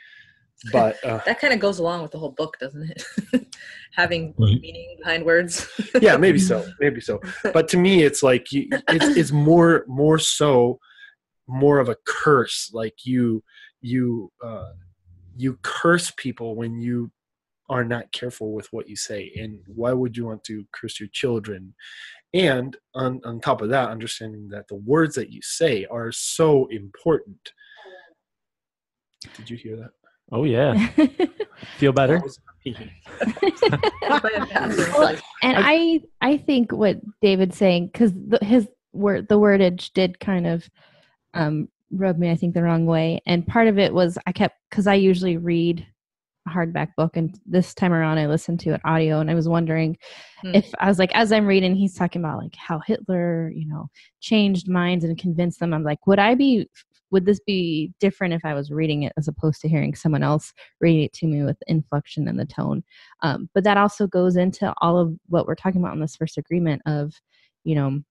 But 0.72 0.96
uh, 1.04 1.20
that 1.26 1.40
kind 1.40 1.52
of 1.52 1.60
goes 1.60 1.78
along 1.78 2.02
with 2.02 2.12
the 2.12 2.18
whole 2.18 2.30
book, 2.32 2.56
doesn't 2.58 2.90
it? 2.90 3.46
Having 3.92 4.34
right. 4.38 4.60
meaning 4.60 4.96
behind 4.98 5.24
words. 5.24 5.68
yeah, 6.00 6.16
maybe 6.16 6.38
so, 6.38 6.66
maybe 6.80 7.00
so. 7.00 7.20
But 7.52 7.68
to 7.68 7.76
me, 7.76 8.02
it's 8.02 8.22
like 8.22 8.52
you, 8.52 8.68
it's 8.88 9.16
it's 9.16 9.32
more 9.32 9.84
more 9.86 10.18
so 10.18 10.78
more 11.46 11.78
of 11.78 11.88
a 11.88 11.96
curse. 12.06 12.70
Like 12.72 13.04
you 13.04 13.42
you 13.80 14.32
uh, 14.44 14.72
you 15.36 15.58
curse 15.62 16.12
people 16.16 16.56
when 16.56 16.80
you 16.80 17.10
are 17.68 17.84
not 17.84 18.12
careful 18.12 18.52
with 18.52 18.68
what 18.72 18.88
you 18.88 18.94
say 18.94 19.32
and 19.36 19.58
why 19.66 19.92
would 19.92 20.16
you 20.16 20.26
want 20.26 20.44
to 20.44 20.64
curse 20.72 21.00
your 21.00 21.08
children 21.12 21.74
and 22.32 22.76
on, 22.94 23.20
on 23.24 23.40
top 23.40 23.60
of 23.60 23.70
that 23.70 23.88
understanding 23.88 24.48
that 24.48 24.68
the 24.68 24.76
words 24.76 25.14
that 25.14 25.30
you 25.30 25.40
say 25.42 25.86
are 25.90 26.12
so 26.12 26.66
important 26.66 27.52
did 29.36 29.50
you 29.50 29.56
hear 29.56 29.76
that? 29.76 29.90
Oh 30.32 30.44
yeah. 30.44 30.88
Feel 31.78 31.92
better? 31.92 32.22
and 32.66 32.76
I 35.42 36.00
I 36.20 36.36
think 36.36 36.72
what 36.72 37.00
David's 37.22 37.56
saying 37.56 37.90
because 37.92 38.12
his 38.42 38.66
word 38.92 39.28
the 39.28 39.38
wordage 39.38 39.92
did 39.92 40.18
kind 40.18 40.46
of 40.46 40.68
um, 41.34 41.68
rub 41.92 42.18
me 42.18 42.30
I 42.30 42.36
think 42.36 42.54
the 42.54 42.62
wrong 42.62 42.86
way, 42.86 43.20
and 43.26 43.46
part 43.46 43.68
of 43.68 43.78
it 43.78 43.94
was 43.94 44.18
I 44.26 44.32
kept 44.32 44.56
because 44.70 44.86
I 44.86 44.94
usually 44.94 45.36
read 45.36 45.86
a 46.48 46.50
hardback 46.50 46.88
book, 46.96 47.16
and 47.16 47.38
this 47.46 47.72
time 47.72 47.92
around 47.92 48.18
I 48.18 48.26
listened 48.26 48.58
to 48.60 48.74
it 48.74 48.80
audio, 48.84 49.20
and 49.20 49.30
I 49.30 49.34
was 49.34 49.48
wondering 49.48 49.96
Hmm. 50.42 50.54
if 50.54 50.70
I 50.78 50.88
was 50.88 50.98
like, 50.98 51.14
as 51.14 51.32
I'm 51.32 51.46
reading, 51.46 51.74
he's 51.74 51.94
talking 51.94 52.22
about 52.22 52.38
like 52.38 52.54
how 52.56 52.80
Hitler, 52.80 53.50
you 53.54 53.66
know, 53.66 53.88
changed 54.20 54.68
minds 54.68 55.04
and 55.04 55.16
convinced 55.16 55.60
them. 55.60 55.72
I'm 55.72 55.82
like, 55.82 56.06
would 56.06 56.18
I 56.18 56.34
be, 56.34 56.68
would 57.16 57.24
this 57.24 57.40
be 57.40 57.94
different 57.98 58.34
if 58.34 58.44
I 58.44 58.52
was 58.52 58.70
reading 58.70 59.04
it 59.04 59.14
as 59.16 59.26
opposed 59.26 59.62
to 59.62 59.70
hearing 59.70 59.94
someone 59.94 60.22
else 60.22 60.52
reading 60.82 61.04
it 61.04 61.14
to 61.14 61.26
me 61.26 61.42
with 61.44 61.56
inflection 61.66 62.28
and 62.28 62.38
the 62.38 62.44
tone? 62.44 62.84
Um, 63.22 63.48
but 63.54 63.64
that 63.64 63.78
also 63.78 64.06
goes 64.06 64.36
into 64.36 64.74
all 64.82 64.98
of 64.98 65.16
what 65.28 65.46
we're 65.46 65.54
talking 65.54 65.80
about 65.80 65.94
in 65.94 66.00
this 66.00 66.14
first 66.14 66.36
agreement 66.36 66.82
of, 66.84 67.14
you 67.64 67.74
know, 67.74 68.02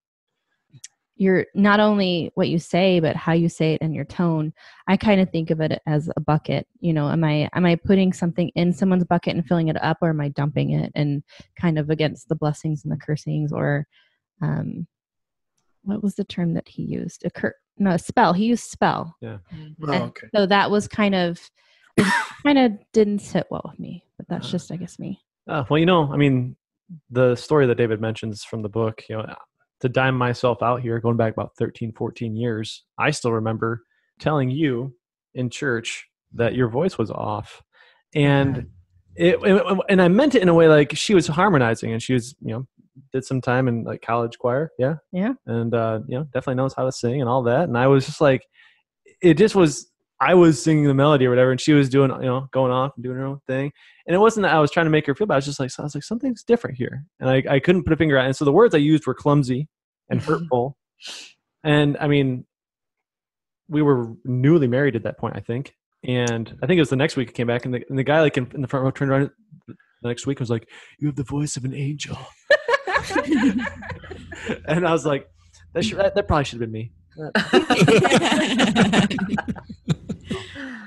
you're 1.17 1.45
not 1.53 1.79
only 1.79 2.31
what 2.33 2.49
you 2.49 2.57
say 2.57 2.99
but 2.99 3.15
how 3.15 3.31
you 3.31 3.47
say 3.47 3.75
it 3.75 3.81
and 3.81 3.93
your 3.93 4.05
tone. 4.05 4.51
I 4.87 4.97
kind 4.97 5.21
of 5.21 5.29
think 5.29 5.51
of 5.51 5.61
it 5.61 5.79
as 5.85 6.09
a 6.17 6.19
bucket 6.19 6.67
you 6.81 6.91
know 6.91 7.07
am 7.09 7.23
i 7.23 7.47
am 7.53 7.65
i 7.65 7.77
putting 7.77 8.11
something 8.11 8.49
in 8.55 8.73
someone's 8.73 9.05
bucket 9.05 9.33
and 9.33 9.47
filling 9.47 9.69
it 9.69 9.81
up 9.81 9.99
or 10.01 10.09
am 10.09 10.19
i 10.19 10.27
dumping 10.27 10.71
it 10.71 10.91
and 10.93 11.23
kind 11.55 11.79
of 11.79 11.89
against 11.89 12.27
the 12.27 12.35
blessings 12.35 12.83
and 12.83 12.91
the 12.91 12.97
cursings? 12.97 13.53
Or 13.53 13.87
um 14.41 14.87
what 15.85 16.03
was 16.03 16.15
the 16.15 16.25
term 16.25 16.53
that 16.55 16.67
he 16.67 16.83
used? 16.83 17.23
A 17.25 17.29
cur- 17.29 17.55
no 17.77 17.97
spell 17.97 18.33
he 18.33 18.45
used 18.45 18.69
spell 18.69 19.15
Oh, 19.23 19.39
okay. 19.87 20.27
so 20.35 20.45
that 20.45 20.69
was 20.71 20.87
kind 20.87 21.13
of 21.15 21.39
kind 22.43 22.57
of 22.57 22.71
didn't 22.93 23.19
sit 23.19 23.47
well 23.49 23.61
with 23.69 23.79
me 23.79 24.03
but 24.17 24.27
that's 24.29 24.47
Uh. 24.47 24.51
just 24.51 24.71
i 24.71 24.75
guess 24.75 24.97
me 24.99 25.19
Uh, 25.47 25.63
well, 25.69 25.77
you 25.77 25.85
know, 25.85 26.11
I 26.11 26.17
mean, 26.17 26.55
the 27.11 27.35
story 27.35 27.67
that 27.67 27.75
David 27.77 28.01
mentions 28.01 28.43
from 28.43 28.61
the 28.63 28.69
book, 28.69 29.03
you 29.09 29.15
know, 29.17 29.25
to 29.81 29.89
dime 29.89 30.17
myself 30.17 30.63
out 30.63 30.81
here, 30.81 30.99
going 30.99 31.17
back 31.17 31.33
about 31.33 31.51
13, 31.59 31.91
14 31.93 32.35
years, 32.35 32.83
I 32.97 33.11
still 33.11 33.31
remember 33.33 33.83
telling 34.19 34.49
you 34.49 34.95
in 35.35 35.49
church 35.51 36.07
that 36.33 36.55
your 36.55 36.67
voice 36.69 36.97
was 36.97 37.11
off. 37.11 37.61
And 38.15 38.67
it, 39.15 39.35
it- 39.43 39.79
and 39.89 40.01
I 40.01 40.07
meant 40.07 40.33
it 40.35 40.41
in 40.41 40.49
a 40.49 40.53
way 40.53 40.67
like 40.67 40.95
she 40.97 41.13
was 41.13 41.27
harmonizing 41.27 41.91
and 41.93 42.01
she 42.01 42.13
was, 42.13 42.33
you 42.41 42.53
know, 42.53 42.67
did 43.11 43.25
some 43.25 43.41
time 43.41 43.67
in 43.67 43.83
like 43.83 44.01
college 44.01 44.37
choir. 44.37 44.71
Yeah. 44.77 44.95
Yeah. 45.11 45.33
And, 45.45 45.73
uh, 45.73 45.99
you 46.07 46.17
know, 46.17 46.23
definitely 46.25 46.55
knows 46.55 46.73
how 46.73 46.85
to 46.85 46.91
sing 46.91 47.21
and 47.21 47.29
all 47.29 47.43
that. 47.43 47.63
And 47.63 47.77
I 47.77 47.87
was 47.87 48.05
just 48.05 48.21
like, 48.21 48.45
it 49.21 49.35
just 49.35 49.55
was, 49.55 49.87
I 50.19 50.33
was 50.33 50.61
singing 50.63 50.85
the 50.85 50.93
melody 50.93 51.25
or 51.25 51.29
whatever, 51.29 51.51
and 51.51 51.59
she 51.59 51.73
was 51.73 51.89
doing, 51.89 52.09
you 52.11 52.27
know, 52.27 52.47
going 52.51 52.71
off 52.71 52.93
and 52.95 53.03
doing 53.03 53.17
her 53.17 53.25
own 53.25 53.41
thing 53.47 53.71
and 54.05 54.15
it 54.15 54.19
wasn't 54.19 54.43
that 54.43 54.53
I 54.53 54.59
was 54.59 54.71
trying 54.71 54.85
to 54.85 54.91
make 54.91 55.07
her 55.07 55.15
feel 55.15 55.27
bad. 55.27 55.35
I 55.35 55.37
was 55.37 55.45
just 55.45 55.59
like, 55.59 55.71
so 55.71 55.81
I 55.81 55.85
was 55.85 55.95
like, 55.95 56.03
something's 56.03 56.43
different 56.43 56.77
here, 56.77 57.05
and 57.19 57.29
I, 57.29 57.43
I 57.49 57.59
couldn't 57.59 57.83
put 57.83 57.93
a 57.93 57.97
finger 57.97 58.17
on. 58.19 58.25
it. 58.25 58.27
And 58.27 58.35
so 58.35 58.45
the 58.45 58.51
words 58.51 58.75
I 58.75 58.79
used 58.79 59.07
were 59.07 59.13
clumsy 59.13 59.67
and 60.09 60.21
hurtful, 60.21 60.77
and 61.63 61.97
I 61.99 62.07
mean, 62.07 62.45
we 63.67 63.81
were 63.81 64.13
newly 64.23 64.67
married 64.67 64.95
at 64.95 65.03
that 65.03 65.17
point, 65.17 65.35
I 65.35 65.39
think, 65.39 65.73
and 66.03 66.55
I 66.61 66.67
think 66.67 66.77
it 66.77 66.81
was 66.81 66.89
the 66.89 66.95
next 66.95 67.15
week 67.15 67.29
I 67.29 67.31
came 67.31 67.47
back, 67.47 67.65
and 67.65 67.73
the, 67.73 67.83
and 67.89 67.97
the 67.97 68.03
guy 68.03 68.21
like 68.21 68.37
in, 68.37 68.49
in 68.53 68.61
the 68.61 68.67
front 68.67 68.83
row 68.83 68.91
turned 68.91 69.11
around 69.11 69.31
the 69.67 69.75
next 70.03 70.27
week 70.27 70.37
and 70.37 70.43
was 70.43 70.51
like, 70.51 70.69
"You 70.99 71.07
have 71.07 71.15
the 71.15 71.23
voice 71.23 71.57
of 71.57 71.65
an 71.65 71.73
angel," 71.73 72.17
and 74.67 74.87
I 74.87 74.91
was 74.91 75.05
like, 75.05 75.29
"That 75.73 75.83
should, 75.85 75.97
that, 75.97 76.15
that 76.15 76.27
probably 76.27 76.45
should 76.45 76.61
have 76.61 76.71
been 76.71 76.71
me." 76.71 76.91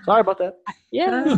Sorry 0.04 0.20
about 0.20 0.38
that. 0.38 0.56
yeah 0.90 1.36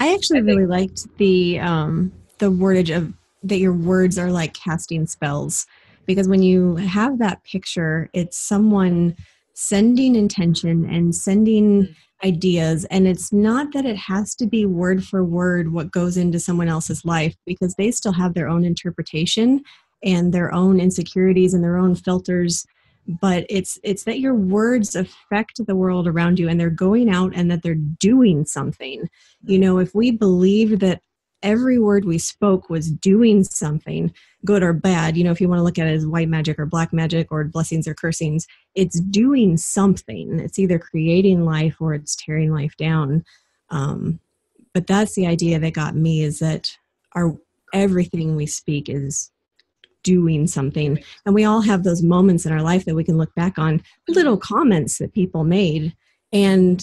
I 0.00 0.12
actually 0.14 0.40
I 0.40 0.42
think- 0.42 0.46
really 0.46 0.66
liked 0.66 1.06
the 1.18 1.60
um, 1.60 2.12
the 2.38 2.50
wordage 2.50 2.94
of 2.94 3.12
that 3.44 3.58
your 3.58 3.72
words 3.72 4.18
are 4.18 4.30
like 4.30 4.54
casting 4.54 5.06
spells 5.06 5.66
because 6.06 6.28
when 6.28 6.42
you 6.42 6.76
have 6.76 7.18
that 7.18 7.42
picture, 7.44 8.10
it's 8.12 8.36
someone 8.36 9.16
sending 9.54 10.14
intention 10.14 10.88
and 10.88 11.14
sending 11.14 11.84
hmm. 11.84 11.92
ideas. 12.26 12.84
And 12.86 13.06
it's 13.06 13.32
not 13.32 13.72
that 13.72 13.84
it 13.84 13.96
has 13.96 14.34
to 14.36 14.46
be 14.46 14.66
word 14.66 15.04
for 15.04 15.24
word 15.24 15.72
what 15.72 15.90
goes 15.90 16.16
into 16.16 16.40
someone 16.40 16.68
else's 16.68 17.04
life 17.04 17.34
because 17.46 17.74
they 17.74 17.90
still 17.90 18.12
have 18.12 18.34
their 18.34 18.48
own 18.48 18.64
interpretation 18.64 19.62
and 20.04 20.32
their 20.32 20.52
own 20.52 20.80
insecurities 20.80 21.54
and 21.54 21.62
their 21.62 21.76
own 21.76 21.94
filters. 21.94 22.66
But 23.06 23.46
it's 23.48 23.80
it's 23.82 24.04
that 24.04 24.20
your 24.20 24.34
words 24.34 24.94
affect 24.94 25.66
the 25.66 25.74
world 25.74 26.06
around 26.06 26.38
you 26.38 26.48
and 26.48 26.58
they're 26.58 26.70
going 26.70 27.10
out 27.10 27.32
and 27.34 27.50
that 27.50 27.62
they're 27.62 27.74
doing 27.74 28.44
something. 28.44 29.08
You 29.44 29.56
hmm. 29.56 29.62
know 29.62 29.78
if 29.78 29.94
we 29.94 30.10
believe 30.10 30.80
that 30.80 31.02
every 31.42 31.78
word 31.78 32.04
we 32.04 32.18
spoke 32.18 32.70
was 32.70 32.90
doing 32.90 33.44
something 33.44 34.12
good 34.44 34.62
or 34.62 34.72
bad. 34.72 35.16
You 35.16 35.24
know 35.24 35.30
if 35.30 35.40
you 35.40 35.48
want 35.48 35.58
to 35.58 35.64
look 35.64 35.78
at 35.78 35.86
it 35.86 35.94
as 35.94 36.06
white 36.06 36.28
magic 36.28 36.58
or 36.58 36.66
black 36.66 36.92
magic 36.92 37.28
or 37.30 37.44
blessings 37.44 37.86
or 37.86 37.94
cursings 37.94 38.46
it's 38.74 39.00
doing 39.00 39.56
something. 39.56 40.40
It's 40.40 40.58
either 40.58 40.78
creating 40.78 41.44
life 41.44 41.76
or 41.80 41.94
it's 41.94 42.16
tearing 42.16 42.52
life 42.52 42.76
down. 42.76 43.24
Um, 43.70 44.20
but 44.72 44.86
that's 44.86 45.14
the 45.14 45.26
idea 45.26 45.58
that 45.58 45.74
got 45.74 45.94
me 45.94 46.22
is 46.22 46.38
that 46.38 46.76
our 47.14 47.36
everything 47.74 48.36
we 48.36 48.46
speak 48.46 48.88
is 48.88 49.30
doing 50.02 50.46
something. 50.46 51.02
And 51.24 51.34
we 51.34 51.44
all 51.44 51.60
have 51.60 51.84
those 51.84 52.02
moments 52.02 52.44
in 52.44 52.52
our 52.52 52.62
life 52.62 52.84
that 52.84 52.94
we 52.94 53.04
can 53.04 53.18
look 53.18 53.34
back 53.34 53.58
on 53.58 53.82
little 54.08 54.36
comments 54.36 54.98
that 54.98 55.12
people 55.12 55.44
made 55.44 55.94
and 56.32 56.82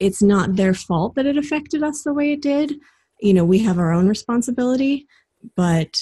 it's 0.00 0.22
not 0.22 0.56
their 0.56 0.74
fault 0.74 1.14
that 1.14 1.26
it 1.26 1.36
affected 1.36 1.82
us 1.82 2.02
the 2.02 2.12
way 2.12 2.32
it 2.32 2.42
did 2.42 2.74
you 3.22 3.32
know 3.32 3.44
we 3.44 3.60
have 3.60 3.78
our 3.78 3.92
own 3.92 4.08
responsibility 4.08 5.06
but 5.54 5.96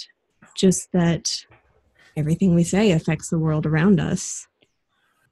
just 0.56 0.90
that 0.92 1.30
everything 2.16 2.54
we 2.54 2.64
say 2.64 2.92
affects 2.92 3.28
the 3.28 3.38
world 3.38 3.66
around 3.66 4.00
us 4.00 4.48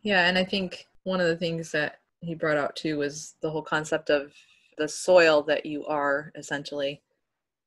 Yeah, 0.02 0.28
and 0.28 0.38
I 0.38 0.44
think 0.44 0.86
one 1.02 1.20
of 1.20 1.26
the 1.26 1.36
things 1.36 1.72
that 1.72 2.00
he 2.20 2.34
brought 2.34 2.56
out 2.56 2.76
too 2.76 2.98
was 2.98 3.34
the 3.40 3.50
whole 3.50 3.62
concept 3.62 4.10
of 4.10 4.32
the 4.76 4.88
soil 4.88 5.42
that 5.44 5.66
you 5.66 5.84
are 5.86 6.30
essentially 6.36 7.02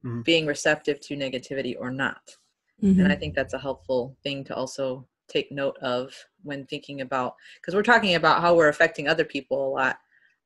Mhm. 0.04 0.24
being 0.24 0.46
receptive 0.46 1.00
to 1.01 1.16
negativity 1.16 1.75
or 1.78 1.92
not. 1.92 2.38
Mhm. 2.82 3.04
And 3.04 3.12
I 3.12 3.16
think 3.16 3.36
that's 3.36 3.54
a 3.54 3.60
helpful 3.60 4.16
thing 4.24 4.44
to 4.46 4.56
also 4.56 5.08
take 5.28 5.51
note 5.51 5.78
of 5.80 6.13
when 6.44 6.66
thinking 6.66 7.01
about 7.01 7.36
because 7.56 7.75
we're 7.75 7.84
talking 7.94 8.16
about 8.16 8.42
how 8.42 8.56
we're 8.56 8.70
affecting 8.70 9.08
other 9.08 9.25
people 9.25 9.68
a 9.68 9.72
lot 9.80 10.00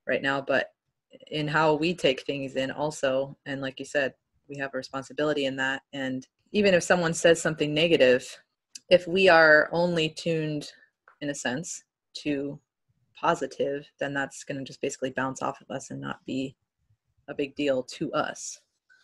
right 0.07 0.21
now, 0.21 0.41
but 0.41 0.74
in 1.31 1.47
how 1.47 1.75
we 1.75 1.93
take 1.93 2.23
things 2.23 2.55
in 2.55 2.71
also. 2.71 3.37
And 3.45 3.61
like 3.61 3.79
you 3.79 3.85
said, 3.85 4.13
we 4.47 4.57
have 4.57 4.73
a 4.73 4.77
responsibility 4.77 5.45
in 5.45 5.55
that. 5.57 5.81
And 5.93 6.25
even 6.51 6.73
if 6.73 6.83
someone 6.83 7.13
says 7.13 7.41
something 7.41 7.73
negative, 7.73 8.25
if 8.89 9.07
we 9.07 9.27
are 9.29 9.69
only 9.71 10.09
tuned, 10.09 10.71
in 11.21 11.29
a 11.29 11.35
sense, 11.35 11.83
to 12.23 12.59
positive, 13.19 13.85
then 13.99 14.13
that's 14.13 14.43
going 14.43 14.57
to 14.57 14.63
just 14.63 14.81
basically 14.81 15.11
bounce 15.11 15.41
off 15.41 15.59
of 15.61 15.73
us 15.73 15.89
and 15.89 15.99
not 15.99 16.23
be 16.25 16.55
a 17.27 17.33
big 17.33 17.55
deal 17.55 17.83
to 17.83 18.11
us. 18.13 18.59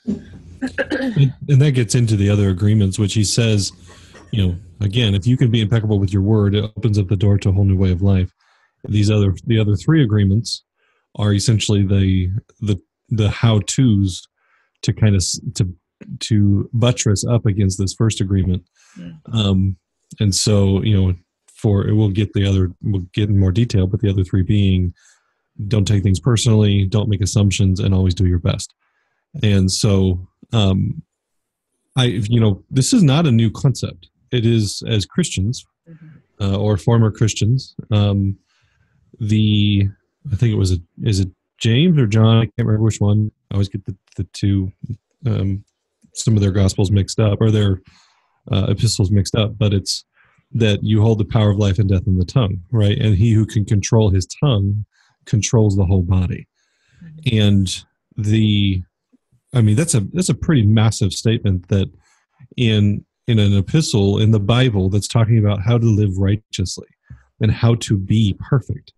and, 0.05 1.33
that 1.47 1.71
gets 1.73 1.95
into 1.95 2.15
the 2.15 2.29
other 2.29 2.49
agreements, 2.49 2.99
which 2.99 3.13
he 3.13 3.23
says, 3.23 3.71
you 4.31 4.45
know, 4.45 4.55
again, 4.79 5.15
if 5.15 5.27
you 5.27 5.37
can 5.37 5.51
be 5.51 5.61
impeccable 5.61 5.99
with 5.99 6.13
your 6.13 6.21
word, 6.21 6.55
it 6.55 6.63
opens 6.77 6.97
up 6.97 7.07
the 7.07 7.15
door 7.15 7.37
to 7.37 7.49
a 7.49 7.51
whole 7.51 7.65
new 7.65 7.77
way 7.77 7.91
of 7.91 8.01
life. 8.01 8.33
These 8.87 9.11
other, 9.11 9.35
the 9.45 9.59
other 9.59 9.75
three 9.75 10.03
agreements 10.03 10.63
are 11.15 11.33
essentially 11.33 11.83
the 11.85 12.29
the 12.61 12.81
the 13.09 13.29
how 13.29 13.59
tos 13.59 14.27
to 14.81 14.93
kind 14.93 15.15
of 15.15 15.23
to 15.55 15.73
to 16.19 16.69
buttress 16.73 17.25
up 17.25 17.45
against 17.45 17.77
this 17.77 17.93
first 17.93 18.21
agreement. 18.21 18.63
Mm. 18.97 19.19
Um, 19.33 19.77
and 20.19 20.33
so, 20.33 20.81
you 20.83 20.99
know, 20.99 21.13
for 21.53 21.85
we'll 21.93 22.09
get 22.09 22.33
the 22.33 22.45
other, 22.45 22.71
we'll 22.81 23.05
get 23.13 23.29
in 23.29 23.37
more 23.37 23.51
detail, 23.51 23.87
but 23.87 24.01
the 24.01 24.09
other 24.09 24.23
three 24.23 24.41
being, 24.41 24.93
don't 25.67 25.85
take 25.87 26.03
things 26.03 26.19
personally, 26.19 26.85
don't 26.85 27.09
make 27.09 27.21
assumptions, 27.21 27.79
and 27.79 27.93
always 27.93 28.15
do 28.15 28.25
your 28.25 28.39
best. 28.39 28.73
And 29.43 29.71
so, 29.71 30.27
um, 30.53 31.03
I, 31.95 32.05
you 32.05 32.39
know, 32.39 32.63
this 32.69 32.93
is 32.93 33.03
not 33.03 33.27
a 33.27 33.31
new 33.31 33.51
concept. 33.51 34.09
It 34.31 34.45
is 34.45 34.81
as 34.87 35.05
Christians 35.05 35.65
uh, 36.39 36.57
or 36.57 36.77
former 36.77 37.11
Christians. 37.11 37.75
Um, 37.91 38.37
the 39.19 39.89
I 40.31 40.35
think 40.35 40.53
it 40.53 40.57
was 40.57 40.73
a 40.73 40.77
is 41.03 41.19
it 41.19 41.29
James 41.57 41.97
or 41.97 42.07
John? 42.07 42.37
I 42.37 42.45
can't 42.45 42.53
remember 42.59 42.83
which 42.83 42.99
one. 42.99 43.31
I 43.49 43.55
always 43.55 43.69
get 43.69 43.85
the 43.85 43.95
the 44.17 44.23
two 44.33 44.71
um, 45.25 45.63
some 46.13 46.35
of 46.35 46.41
their 46.41 46.51
gospels 46.51 46.91
mixed 46.91 47.19
up 47.19 47.39
or 47.41 47.51
their 47.51 47.81
uh, 48.51 48.67
epistles 48.69 49.11
mixed 49.11 49.35
up. 49.35 49.57
But 49.57 49.73
it's 49.73 50.03
that 50.53 50.83
you 50.83 51.01
hold 51.01 51.17
the 51.17 51.25
power 51.25 51.49
of 51.49 51.57
life 51.57 51.79
and 51.79 51.89
death 51.89 52.07
in 52.07 52.17
the 52.17 52.25
tongue, 52.25 52.61
right? 52.71 52.97
And 52.97 53.15
he 53.15 53.31
who 53.31 53.45
can 53.45 53.65
control 53.65 54.09
his 54.09 54.25
tongue 54.25 54.85
controls 55.25 55.75
the 55.75 55.85
whole 55.85 56.01
body. 56.01 56.47
And 57.31 57.83
the 58.17 58.81
I 59.53 59.61
mean 59.61 59.75
that's 59.75 59.95
a 59.95 60.01
that's 60.13 60.29
a 60.29 60.35
pretty 60.35 60.65
massive 60.65 61.13
statement 61.13 61.67
that 61.69 61.89
in 62.57 63.05
in 63.27 63.39
an 63.39 63.57
epistle 63.57 64.19
in 64.19 64.31
the 64.31 64.39
Bible 64.39 64.89
that's 64.89 65.07
talking 65.07 65.37
about 65.37 65.61
how 65.61 65.77
to 65.77 65.85
live 65.85 66.17
righteously 66.17 66.87
and 67.39 67.51
how 67.51 67.75
to 67.75 67.97
be 67.97 68.35
perfect. 68.39 68.93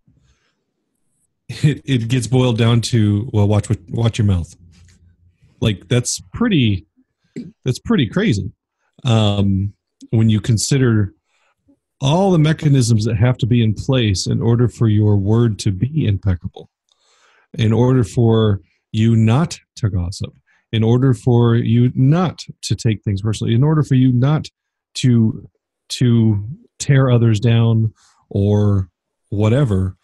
It 1.50 1.82
it 1.86 2.08
gets 2.08 2.28
boiled 2.28 2.58
down 2.58 2.82
to 2.82 3.30
well 3.34 3.48
watch 3.48 3.70
what 3.70 3.80
watch 3.90 4.18
your 4.18 4.28
mouth. 4.28 4.56
Like 5.62 5.88
that's 5.88 6.22
pretty 6.34 6.88
that's 7.66 7.80
pretty 7.80 8.08
crazy. 8.08 8.52
Um 9.06 9.74
when 10.10 10.30
you 10.30 10.42
consider 10.42 11.14
all 12.02 12.32
the 12.32 12.40
mechanisms 12.40 13.06
that 13.06 13.16
have 13.16 13.38
to 13.38 13.46
be 13.46 13.64
in 13.64 13.74
place 13.74 14.28
in 14.28 14.42
order 14.42 14.68
for 14.68 14.88
your 14.88 15.18
word 15.18 15.58
to 15.60 15.72
be 15.72 16.06
impeccable 16.06 16.70
in 17.58 17.72
order 17.72 18.04
for 18.04 18.62
you 18.92 19.16
not 19.16 19.60
to 19.78 19.90
gossip, 19.90 20.34
in 20.72 20.84
order 20.84 21.14
for 21.14 21.56
you 21.56 21.92
not 21.96 22.44
to 22.62 22.76
take 22.76 23.04
things 23.04 23.22
personally, 23.22 23.54
in 23.54 23.64
order 23.64 23.84
for 23.84 23.96
you 23.96 24.12
not 24.12 24.48
to 24.96 25.50
to 25.90 26.44
tear 26.80 27.12
others 27.12 27.40
down 27.40 27.94
or 28.30 28.90
whatever. 29.30 29.96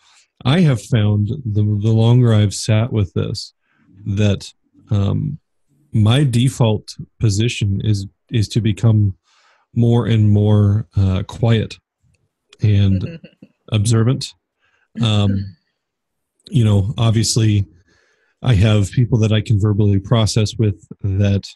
I 0.46 0.62
have 0.62 0.81
found 0.81 1.29
the 1.46 1.63
the 1.63 1.91
longer 1.91 2.34
I've 2.34 2.53
sat 2.53 2.91
with 2.93 3.13
this 3.13 3.53
that 4.05 4.51
um, 4.89 5.39
my 5.91 6.24
default 6.24 6.96
position 7.19 7.81
is 7.84 8.08
is 8.31 8.48
to 8.50 8.62
become 8.62 9.17
more 9.75 10.05
and 10.05 10.29
more 10.31 10.88
uh, 10.96 11.24
quiet 11.24 11.77
and 12.62 13.19
observant. 13.72 14.34
Um, 15.01 15.55
you 16.50 16.63
know, 16.63 16.93
obviously, 16.98 17.65
I 18.41 18.55
have 18.55 18.91
people 18.91 19.19
that 19.19 19.31
I 19.31 19.41
can 19.41 19.60
verbally 19.60 20.00
process 20.00 20.55
with 20.58 20.88
that 21.01 21.48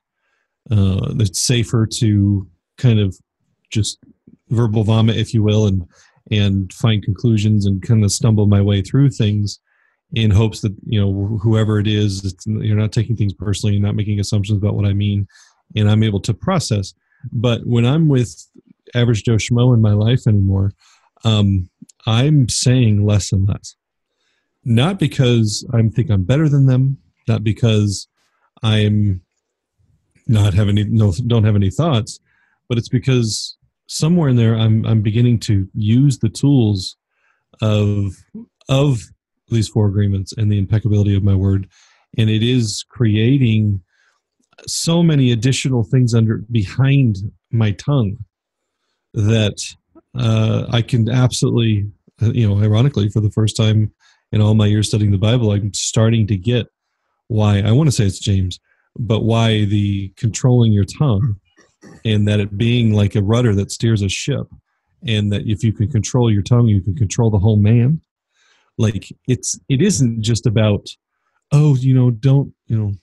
uh, 0.72 1.14
it's 1.20 1.42
safer 1.42 1.86
to 1.86 2.48
kind 2.78 3.00
of 3.00 3.18
just 3.70 4.00
verbal 4.50 4.84
vomit, 4.84 5.18
if 5.18 5.34
you 5.34 5.44
will, 5.44 5.68
and 5.68 5.86
and 6.32 6.72
find 6.74 7.04
conclusions 7.04 7.66
and 7.66 7.82
kind 7.82 8.04
of 8.04 8.12
stumble 8.12 8.46
my 8.46 8.62
way 8.62 8.82
through 8.82 9.10
things 9.10 9.60
in 10.14 10.30
hopes 10.32 10.62
that 10.62 10.76
you 10.86 11.00
know 11.00 11.38
whoever 11.42 11.80
it 11.80 11.88
is, 11.88 12.36
you're 12.46 12.78
not 12.78 12.92
taking 12.92 13.16
things 13.16 13.34
personally, 13.34 13.76
you're 13.76 13.86
not 13.86 13.96
making 13.96 14.20
assumptions 14.20 14.58
about 14.58 14.76
what 14.76 14.86
I 14.86 14.94
mean, 14.94 15.28
and 15.76 15.90
I'm 15.90 16.04
able 16.04 16.22
to 16.22 16.34
process. 16.34 16.94
But 17.32 17.66
when 17.66 17.86
I'm 17.86 18.08
with 18.08 18.48
average 18.96 19.24
Joe 19.24 19.36
Schmo 19.36 19.74
in 19.74 19.82
my 19.82 19.94
life 19.94 20.28
anymore, 20.28 20.74
um, 21.24 21.70
I'm 22.06 22.48
saying 22.50 23.06
less 23.06 23.32
and 23.32 23.48
less. 23.48 23.76
Not 24.66 25.00
because 25.00 25.68
I 25.74 25.82
think 25.90 26.10
I'm 26.10 26.24
better 26.24 26.48
than 26.48 26.68
them, 26.68 26.98
not 27.28 27.44
because 27.44 28.08
I'm 28.62 29.22
not 30.28 30.54
have 30.54 30.70
any 30.70 30.84
no 30.86 31.12
don't 31.28 31.44
have 31.44 31.56
any 31.56 31.70
thoughts, 31.70 32.20
but 32.70 32.78
it's 32.78 32.90
because 32.90 33.58
somewhere 33.88 34.30
in 34.30 34.36
there 34.36 34.56
I'm 34.56 34.86
I'm 34.86 35.02
beginning 35.02 35.40
to 35.42 35.68
use 35.74 36.20
the 36.20 36.30
tools 36.30 36.98
of 37.62 38.16
of 38.70 39.02
these 39.50 39.68
four 39.68 39.88
agreements 39.88 40.34
and 40.34 40.52
the 40.52 40.58
impeccability 40.58 41.16
of 41.16 41.24
my 41.24 41.36
word, 41.36 41.68
and 42.18 42.30
it 42.30 42.44
is 42.44 42.86
creating 42.90 43.82
so 44.68 45.04
many 45.04 45.32
additional 45.32 45.84
things 45.84 46.14
under 46.14 46.38
behind 46.52 47.18
my 47.52 47.72
tongue 47.72 48.18
that 49.14 49.58
uh, 50.18 50.66
I 50.70 50.82
can 50.82 51.10
absolutely, 51.10 51.92
you 52.22 52.48
know, 52.48 52.62
ironically, 52.62 53.10
for 53.10 53.20
the 53.20 53.32
first 53.32 53.56
time 53.58 53.92
in 54.32 54.42
all 54.42 54.56
my 54.56 54.66
years 54.66 54.88
studying 54.88 55.12
the 55.12 55.18
Bible, 55.18 55.52
I'm 55.52 55.74
starting 55.74 56.28
to 56.28 56.38
get 56.38 56.68
why 57.28 57.60
I 57.60 57.72
want 57.72 57.88
to 57.88 57.92
say 57.92 58.06
it's 58.06 58.20
James, 58.20 58.60
but 58.98 59.24
why 59.24 59.66
the 59.66 60.14
controlling 60.18 60.72
your 60.72 60.86
tongue 60.86 61.36
and 62.06 62.28
that 62.28 62.40
it 62.40 62.58
being 62.58 62.94
like 62.94 63.16
a 63.16 63.22
rudder 63.22 63.56
that 63.56 63.72
steers 63.72 64.02
a 64.02 64.10
ship, 64.10 64.48
and 65.06 65.32
that 65.32 65.48
if 65.48 65.64
you 65.64 65.74
can 65.74 65.90
control 65.90 66.32
your 66.32 66.42
tongue, 66.42 66.68
you 66.68 66.82
can 66.82 66.96
control 66.96 67.30
the 67.30 67.40
whole 67.40 67.58
man. 67.58 68.02
Like 68.78 69.12
it's 69.28 69.60
it 69.70 69.82
isn't 69.82 70.22
just 70.22 70.46
about 70.46 70.90
oh 71.52 71.76
you 71.76 71.94
know 71.94 72.10
don't 72.10 72.54
you 72.68 72.78
know 72.78 72.94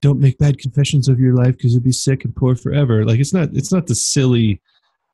don't 0.00 0.20
make 0.20 0.38
bad 0.38 0.58
confessions 0.58 1.08
of 1.08 1.18
your 1.18 1.34
life 1.34 1.56
because 1.56 1.72
you'll 1.72 1.82
be 1.82 1.92
sick 1.92 2.24
and 2.24 2.34
poor 2.34 2.54
forever. 2.54 3.04
Like 3.04 3.20
it's 3.20 3.32
not 3.32 3.50
it's 3.52 3.72
not 3.72 3.86
the 3.86 3.94
silly 3.94 4.60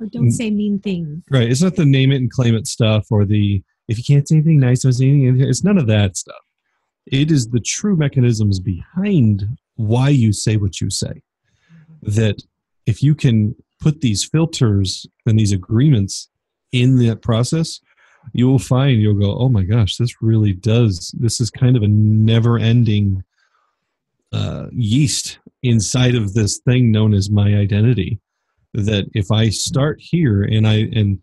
or 0.00 0.06
don't 0.06 0.30
say 0.30 0.50
mean 0.50 0.78
things. 0.78 1.22
Right. 1.30 1.50
It's 1.50 1.62
not 1.62 1.76
the 1.76 1.84
name 1.84 2.12
it 2.12 2.16
and 2.16 2.30
claim 2.30 2.54
it 2.54 2.66
stuff 2.66 3.06
or 3.10 3.24
the 3.24 3.62
if 3.88 3.98
you 3.98 4.04
can't 4.04 4.26
say 4.26 4.36
anything 4.36 4.60
nice, 4.60 4.82
don't 4.82 4.92
say 4.92 5.08
anything. 5.08 5.40
It's 5.40 5.64
none 5.64 5.78
of 5.78 5.86
that 5.88 6.16
stuff. 6.16 6.36
It 7.06 7.30
is 7.30 7.48
the 7.48 7.60
true 7.60 7.96
mechanisms 7.96 8.60
behind 8.60 9.46
why 9.76 10.08
you 10.08 10.32
say 10.32 10.56
what 10.56 10.80
you 10.80 10.90
say. 10.90 11.22
That 12.02 12.42
if 12.86 13.02
you 13.02 13.14
can 13.14 13.54
put 13.80 14.00
these 14.00 14.24
filters 14.24 15.06
and 15.26 15.38
these 15.38 15.52
agreements 15.52 16.28
in 16.72 16.98
that 17.06 17.22
process, 17.22 17.80
you 18.32 18.46
will 18.46 18.58
find 18.58 19.00
you'll 19.00 19.20
go, 19.20 19.36
oh 19.36 19.48
my 19.48 19.62
gosh, 19.62 19.96
this 19.96 20.22
really 20.22 20.52
does. 20.52 21.14
This 21.18 21.40
is 21.40 21.50
kind 21.50 21.76
of 21.76 21.82
a 21.82 21.88
never 21.88 22.58
ending 22.58 23.22
uh, 24.32 24.66
yeast 24.72 25.38
inside 25.62 26.14
of 26.14 26.34
this 26.34 26.58
thing 26.58 26.90
known 26.90 27.14
as 27.14 27.30
my 27.30 27.54
identity. 27.54 28.18
That 28.72 29.08
if 29.14 29.30
I 29.30 29.50
start 29.50 30.00
here 30.00 30.42
and 30.42 30.66
I 30.66 30.88
and 30.92 31.20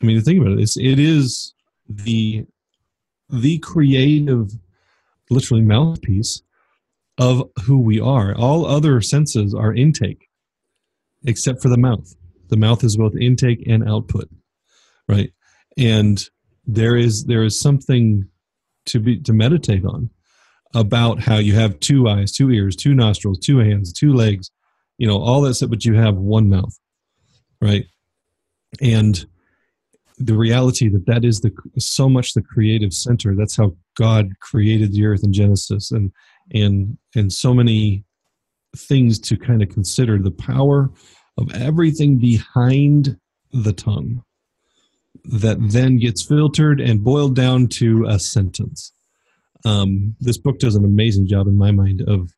I 0.00 0.06
mean, 0.06 0.20
think 0.20 0.40
about 0.40 0.52
it, 0.52 0.60
it's, 0.60 0.76
it 0.76 1.00
is 1.00 1.52
the 1.88 2.46
the 3.28 3.58
creative, 3.58 4.52
literally 5.30 5.64
mouthpiece 5.64 6.42
of 7.18 7.42
who 7.64 7.80
we 7.80 7.98
are. 7.98 8.34
All 8.36 8.66
other 8.66 9.00
senses 9.00 9.54
are 9.54 9.74
intake, 9.74 10.25
except 11.26 11.62
for 11.62 11.68
the 11.68 11.78
mouth. 11.78 12.14
The 12.48 12.56
mouth 12.56 12.84
is 12.84 12.96
both 12.96 13.16
intake 13.16 13.66
and 13.66 13.88
output, 13.88 14.28
right? 15.08 15.32
And 15.76 16.22
there 16.64 16.96
is 16.96 17.24
there 17.24 17.44
is 17.44 17.60
something 17.60 18.28
to 18.86 19.00
be 19.00 19.20
to 19.20 19.32
meditate 19.32 19.84
on 19.84 20.10
about 20.74 21.20
how 21.20 21.38
you 21.38 21.54
have 21.54 21.78
two 21.80 22.08
eyes, 22.08 22.32
two 22.32 22.50
ears, 22.50 22.76
two 22.76 22.94
nostrils, 22.94 23.38
two 23.38 23.58
hands, 23.58 23.92
two 23.92 24.12
legs, 24.12 24.50
you 24.98 25.06
know, 25.06 25.18
all 25.18 25.40
that 25.42 25.54
stuff, 25.54 25.70
but 25.70 25.84
you 25.84 25.94
have 25.94 26.16
one 26.16 26.48
mouth, 26.48 26.78
right? 27.60 27.86
And 28.80 29.24
the 30.18 30.36
reality 30.36 30.88
that 30.88 31.06
that 31.06 31.24
is 31.24 31.40
the 31.40 31.52
so 31.78 32.08
much 32.08 32.32
the 32.32 32.42
creative 32.42 32.92
center. 32.92 33.34
That's 33.34 33.56
how 33.56 33.76
God 33.96 34.30
created 34.40 34.92
the 34.92 35.04
earth 35.04 35.22
in 35.22 35.32
Genesis, 35.32 35.90
and 35.90 36.12
and 36.52 36.96
and 37.14 37.32
so 37.32 37.52
many 37.52 38.04
things 38.78 39.18
to 39.20 39.36
kind 39.36 39.62
of 39.62 39.68
consider 39.68 40.18
the 40.18 40.30
power 40.30 40.90
of 41.38 41.52
everything 41.54 42.18
behind 42.18 43.18
the 43.52 43.72
tongue 43.72 44.22
that 45.24 45.58
then 45.60 45.98
gets 45.98 46.22
filtered 46.22 46.80
and 46.80 47.02
boiled 47.02 47.34
down 47.34 47.66
to 47.66 48.04
a 48.06 48.18
sentence. 48.18 48.92
Um, 49.64 50.14
this 50.20 50.38
book 50.38 50.58
does 50.58 50.76
an 50.76 50.84
amazing 50.84 51.26
job 51.26 51.46
in 51.46 51.56
my 51.56 51.72
mind 51.72 52.02
of 52.06 52.32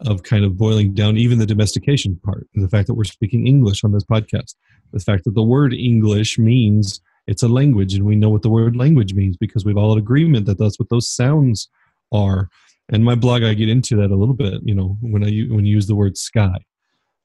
of 0.00 0.22
kind 0.22 0.44
of 0.44 0.58
boiling 0.58 0.92
down 0.92 1.16
even 1.16 1.38
the 1.38 1.46
domestication 1.46 2.20
part 2.22 2.46
the 2.54 2.68
fact 2.68 2.86
that 2.86 2.92
we're 2.94 3.04
speaking 3.04 3.46
english 3.46 3.82
on 3.82 3.92
this 3.92 4.04
podcast 4.04 4.54
the 4.92 5.00
fact 5.00 5.24
that 5.24 5.34
the 5.34 5.42
word 5.42 5.72
english 5.72 6.38
means 6.38 7.00
it's 7.26 7.42
a 7.42 7.48
language 7.48 7.94
and 7.94 8.04
we 8.04 8.14
know 8.14 8.28
what 8.28 8.42
the 8.42 8.50
word 8.50 8.76
language 8.76 9.14
means 9.14 9.36
because 9.38 9.64
we've 9.64 9.78
all 9.78 9.92
in 9.92 9.98
agreement 9.98 10.44
that 10.44 10.58
that's 10.58 10.78
what 10.78 10.90
those 10.90 11.10
sounds 11.10 11.68
are 12.12 12.50
and 12.90 13.04
my 13.04 13.14
blog 13.14 13.42
i 13.42 13.54
get 13.54 13.68
into 13.68 13.96
that 13.96 14.10
a 14.10 14.16
little 14.16 14.34
bit 14.34 14.60
you 14.64 14.74
know 14.74 14.96
when 15.00 15.22
i 15.22 15.26
when 15.26 15.64
you 15.64 15.74
use 15.74 15.86
the 15.86 15.94
word 15.96 16.16
sky. 16.16 16.58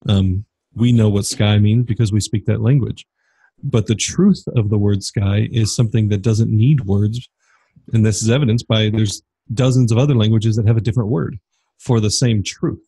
Um, 0.07 0.45
we 0.75 0.91
know 0.91 1.09
what 1.09 1.25
sky 1.25 1.57
means 1.59 1.85
because 1.85 2.11
we 2.11 2.19
speak 2.19 2.45
that 2.45 2.61
language. 2.61 3.05
But 3.63 3.87
the 3.87 3.95
truth 3.95 4.43
of 4.55 4.69
the 4.69 4.77
word 4.77 5.03
sky 5.03 5.47
is 5.51 5.75
something 5.75 6.09
that 6.09 6.21
doesn't 6.21 6.49
need 6.49 6.85
words. 6.85 7.29
And 7.93 8.05
this 8.05 8.21
is 8.21 8.29
evidenced 8.29 8.67
by 8.67 8.89
there's 8.89 9.21
dozens 9.53 9.91
of 9.91 9.97
other 9.97 10.15
languages 10.15 10.55
that 10.55 10.67
have 10.67 10.77
a 10.77 10.81
different 10.81 11.09
word 11.09 11.39
for 11.77 11.99
the 11.99 12.09
same 12.09 12.41
truth. 12.41 12.83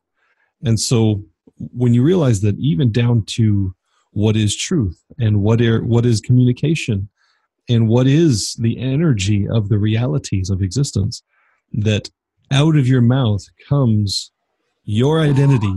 And 0.63 0.79
so 0.79 1.23
when 1.57 1.93
you 1.93 2.03
realize 2.03 2.41
that 2.41 2.57
even 2.57 2.91
down 2.91 3.25
to 3.25 3.75
what 4.11 4.35
is 4.35 4.55
truth 4.55 4.99
and 5.19 5.41
what 5.41 5.61
are, 5.61 5.83
what 5.83 6.05
is 6.05 6.21
communication 6.21 7.09
and 7.69 7.87
what 7.87 8.07
is 8.07 8.55
the 8.55 8.79
energy 8.79 9.47
of 9.47 9.69
the 9.69 9.77
realities 9.77 10.49
of 10.49 10.61
existence 10.61 11.21
that 11.73 12.09
out 12.53 12.75
of 12.75 12.87
your 12.87 13.01
mouth 13.01 13.43
comes 13.67 14.31
your 14.85 15.21
identity 15.21 15.73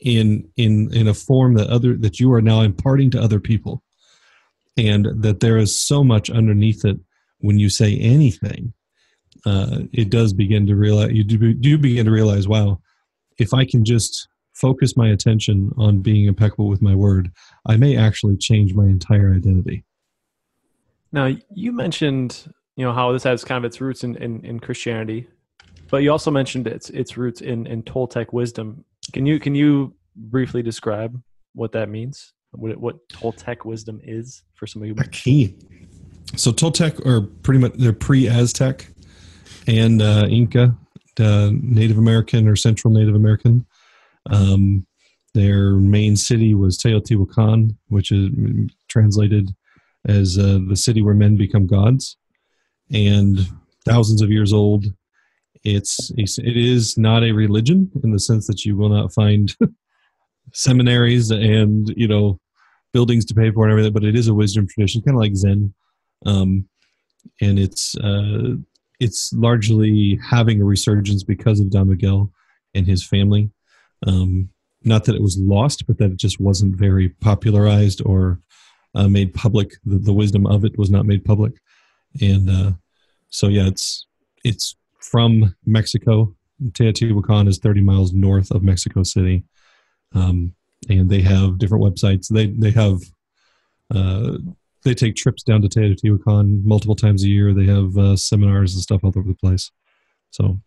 in 0.00 0.48
in 0.56 0.92
in 0.94 1.08
a 1.08 1.14
form 1.14 1.54
that 1.54 1.68
other 1.68 1.96
that 1.96 2.20
you 2.20 2.32
are 2.32 2.42
now 2.42 2.60
imparting 2.60 3.10
to 3.10 3.20
other 3.20 3.40
people 3.40 3.82
and 4.76 5.06
that 5.22 5.40
there 5.40 5.56
is 5.56 5.78
so 5.78 6.04
much 6.04 6.30
underneath 6.30 6.84
it 6.84 6.98
when 7.38 7.58
you 7.58 7.68
say 7.68 7.96
anything 7.98 8.72
uh, 9.46 9.82
it 9.92 10.10
does 10.10 10.32
begin 10.32 10.66
to 10.66 10.74
realize 10.74 11.12
you 11.12 11.22
do, 11.22 11.54
do 11.54 11.78
begin 11.78 12.04
to 12.04 12.10
realize, 12.10 12.48
wow, 12.48 12.80
if 13.38 13.54
I 13.54 13.64
can 13.64 13.84
just 13.84 14.28
focus 14.54 14.96
my 14.96 15.08
attention 15.08 15.70
on 15.76 16.00
being 16.00 16.26
impeccable 16.26 16.68
with 16.68 16.82
my 16.82 16.94
word, 16.94 17.30
I 17.66 17.76
may 17.76 17.96
actually 17.96 18.36
change 18.38 18.74
my 18.74 18.86
entire 18.86 19.32
identity. 19.32 19.84
Now, 21.12 21.36
you 21.54 21.72
mentioned, 21.72 22.52
you 22.74 22.84
know, 22.84 22.92
how 22.92 23.12
this 23.12 23.22
has 23.22 23.44
kind 23.44 23.64
of 23.64 23.68
its 23.68 23.80
roots 23.80 24.02
in, 24.02 24.16
in, 24.16 24.44
in 24.44 24.58
Christianity, 24.58 25.28
but 25.90 25.98
you 25.98 26.10
also 26.10 26.30
mentioned 26.30 26.66
its 26.66 26.90
its 26.90 27.16
roots 27.16 27.40
in, 27.40 27.66
in 27.66 27.82
Toltec 27.82 28.32
wisdom. 28.32 28.84
Can 29.12 29.26
you 29.26 29.38
can 29.38 29.54
you 29.54 29.94
briefly 30.16 30.62
describe 30.62 31.20
what 31.54 31.72
that 31.72 31.88
means? 31.88 32.32
What, 32.52 32.76
what 32.78 33.08
Toltec 33.08 33.64
wisdom 33.64 34.00
is 34.02 34.42
for 34.54 34.66
somebody 34.66 34.94
who 34.96 35.08
key. 35.10 35.56
So 36.36 36.52
Toltec 36.52 37.04
are 37.06 37.22
pretty 37.42 37.60
much 37.60 37.74
they're 37.74 37.92
pre-Aztec 37.92 38.88
and 39.66 40.02
uh, 40.02 40.26
Inca, 40.28 40.76
Native 41.18 41.98
American 41.98 42.48
or 42.48 42.56
Central 42.56 42.92
Native 42.92 43.14
American. 43.14 43.66
Um, 44.30 44.86
their 45.34 45.72
main 45.72 46.16
city 46.16 46.54
was 46.54 46.78
Teotihuacan, 46.78 47.76
which 47.88 48.10
is 48.10 48.30
translated 48.88 49.50
as 50.06 50.38
uh, 50.38 50.58
the 50.68 50.76
city 50.76 51.02
where 51.02 51.14
men 51.14 51.36
become 51.36 51.66
gods, 51.66 52.16
and 52.92 53.38
thousands 53.84 54.22
of 54.22 54.30
years 54.30 54.52
old. 54.52 54.86
It's 55.66 56.10
it 56.38 56.56
is 56.56 56.96
not 56.96 57.24
a 57.24 57.32
religion 57.32 57.90
in 58.04 58.12
the 58.12 58.20
sense 58.20 58.46
that 58.46 58.64
you 58.64 58.76
will 58.76 58.88
not 58.88 59.12
find 59.12 59.54
seminaries 60.52 61.30
and 61.30 61.88
you 61.96 62.06
know 62.06 62.38
buildings 62.92 63.24
to 63.26 63.34
pay 63.34 63.50
for 63.50 63.64
and 63.64 63.72
everything, 63.72 63.92
but 63.92 64.04
it 64.04 64.16
is 64.16 64.28
a 64.28 64.34
wisdom 64.34 64.66
tradition, 64.66 65.02
kind 65.02 65.16
of 65.16 65.20
like 65.20 65.36
Zen, 65.36 65.74
um, 66.24 66.68
and 67.40 67.58
it's 67.58 67.96
uh, 67.98 68.54
it's 69.00 69.32
largely 69.32 70.18
having 70.24 70.60
a 70.60 70.64
resurgence 70.64 71.22
because 71.22 71.60
of 71.60 71.70
Don 71.70 71.88
Miguel 71.88 72.30
and 72.74 72.86
his 72.86 73.06
family. 73.06 73.50
Um, 74.06 74.50
not 74.84 75.04
that 75.04 75.16
it 75.16 75.22
was 75.22 75.36
lost, 75.36 75.86
but 75.86 75.98
that 75.98 76.12
it 76.12 76.16
just 76.16 76.40
wasn't 76.40 76.76
very 76.76 77.08
popularized 77.08 78.00
or 78.06 78.40
uh, 78.94 79.08
made 79.08 79.34
public. 79.34 79.72
The, 79.84 79.98
the, 79.98 80.12
wisdom 80.12 80.46
of 80.46 80.64
it 80.64 80.78
was 80.78 80.90
not 80.90 81.06
made 81.06 81.24
public, 81.24 81.54
and 82.20 82.48
uh, 82.48 82.72
so 83.30 83.48
yeah, 83.48 83.66
it's 83.66 84.06
it's 84.44 84.76
from 85.10 85.54
Mexico. 85.64 86.34
Teotihuacan 86.72 87.48
is 87.48 87.58
30 87.58 87.82
miles 87.82 88.12
north 88.12 88.50
of 88.50 88.62
Mexico 88.62 89.02
City, 89.02 89.44
um, 90.14 90.54
and 90.88 91.10
they 91.10 91.20
have 91.20 91.58
different 91.58 91.84
websites. 91.84 92.28
They 92.28 92.46
they 92.46 92.70
have 92.70 93.00
uh, 93.94 94.38
they 94.84 94.94
take 94.94 95.16
trips 95.16 95.42
down 95.42 95.62
to 95.62 95.68
Teotihuacan 95.68 96.64
multiple 96.64 96.96
times 96.96 97.24
a 97.24 97.28
year. 97.28 97.52
They 97.52 97.66
have 97.66 97.96
uh, 97.96 98.16
seminars 98.16 98.74
and 98.74 98.82
stuff 98.82 99.04
all 99.04 99.12
over 99.16 99.28
the 99.28 99.34
place. 99.34 99.70
So 100.30 100.58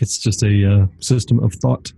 it's 0.00 0.18
just 0.18 0.42
a 0.42 0.72
uh, 0.72 0.86
system 1.00 1.38
of 1.40 1.52
thought. 1.54 1.92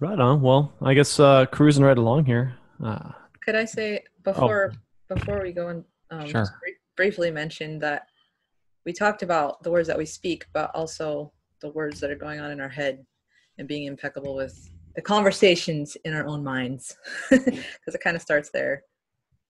Right 0.00 0.18
on. 0.18 0.42
Well, 0.42 0.74
I 0.82 0.94
guess 0.94 1.20
uh, 1.20 1.46
cruising 1.46 1.84
right 1.84 1.96
along 1.96 2.26
here. 2.26 2.56
Uh, 2.82 3.12
Could 3.44 3.54
I 3.54 3.64
say 3.64 4.02
before 4.24 4.72
oh. 4.74 5.14
before 5.14 5.40
we 5.42 5.52
go 5.52 5.68
and 5.68 5.84
um, 6.10 6.28
sure. 6.28 6.46
briefly 6.96 7.30
mention 7.30 7.78
that 7.78 8.08
we 8.86 8.92
talked 8.92 9.22
about 9.22 9.62
the 9.64 9.70
words 9.70 9.88
that 9.88 9.98
we 9.98 10.06
speak, 10.06 10.46
but 10.54 10.70
also 10.72 11.32
the 11.60 11.70
words 11.72 12.00
that 12.00 12.10
are 12.10 12.16
going 12.16 12.40
on 12.40 12.52
in 12.52 12.60
our 12.60 12.68
head 12.68 13.04
and 13.58 13.66
being 13.66 13.84
impeccable 13.84 14.34
with 14.34 14.70
the 14.94 15.02
conversations 15.02 15.96
in 16.04 16.14
our 16.14 16.26
own 16.26 16.42
minds. 16.42 16.96
Because 17.30 17.94
it 17.94 18.00
kind 18.02 18.16
of 18.16 18.22
starts 18.22 18.50
there 18.54 18.84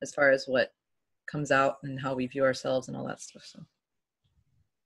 as 0.03 0.13
far 0.15 0.31
as 0.31 0.47
what 0.47 0.71
comes 1.31 1.51
out 1.51 1.77
and 1.83 2.01
how 2.01 2.15
we 2.15 2.27
view 2.27 2.45
ourselves 2.45 2.89
and 2.89 2.97
all 2.97 3.07
that 3.07 3.21
stuff 3.21 3.43
so. 3.45 3.61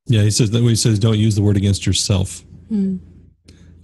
Yeah 0.07 0.23
he 0.23 0.31
says 0.31 0.51
that 0.51 0.63
he 0.63 0.75
says 0.75 0.99
don't 0.99 1.19
use 1.19 1.35
the 1.35 1.43
word 1.43 1.57
against 1.57 1.87
yourself. 1.87 2.43
Mm. 2.71 3.01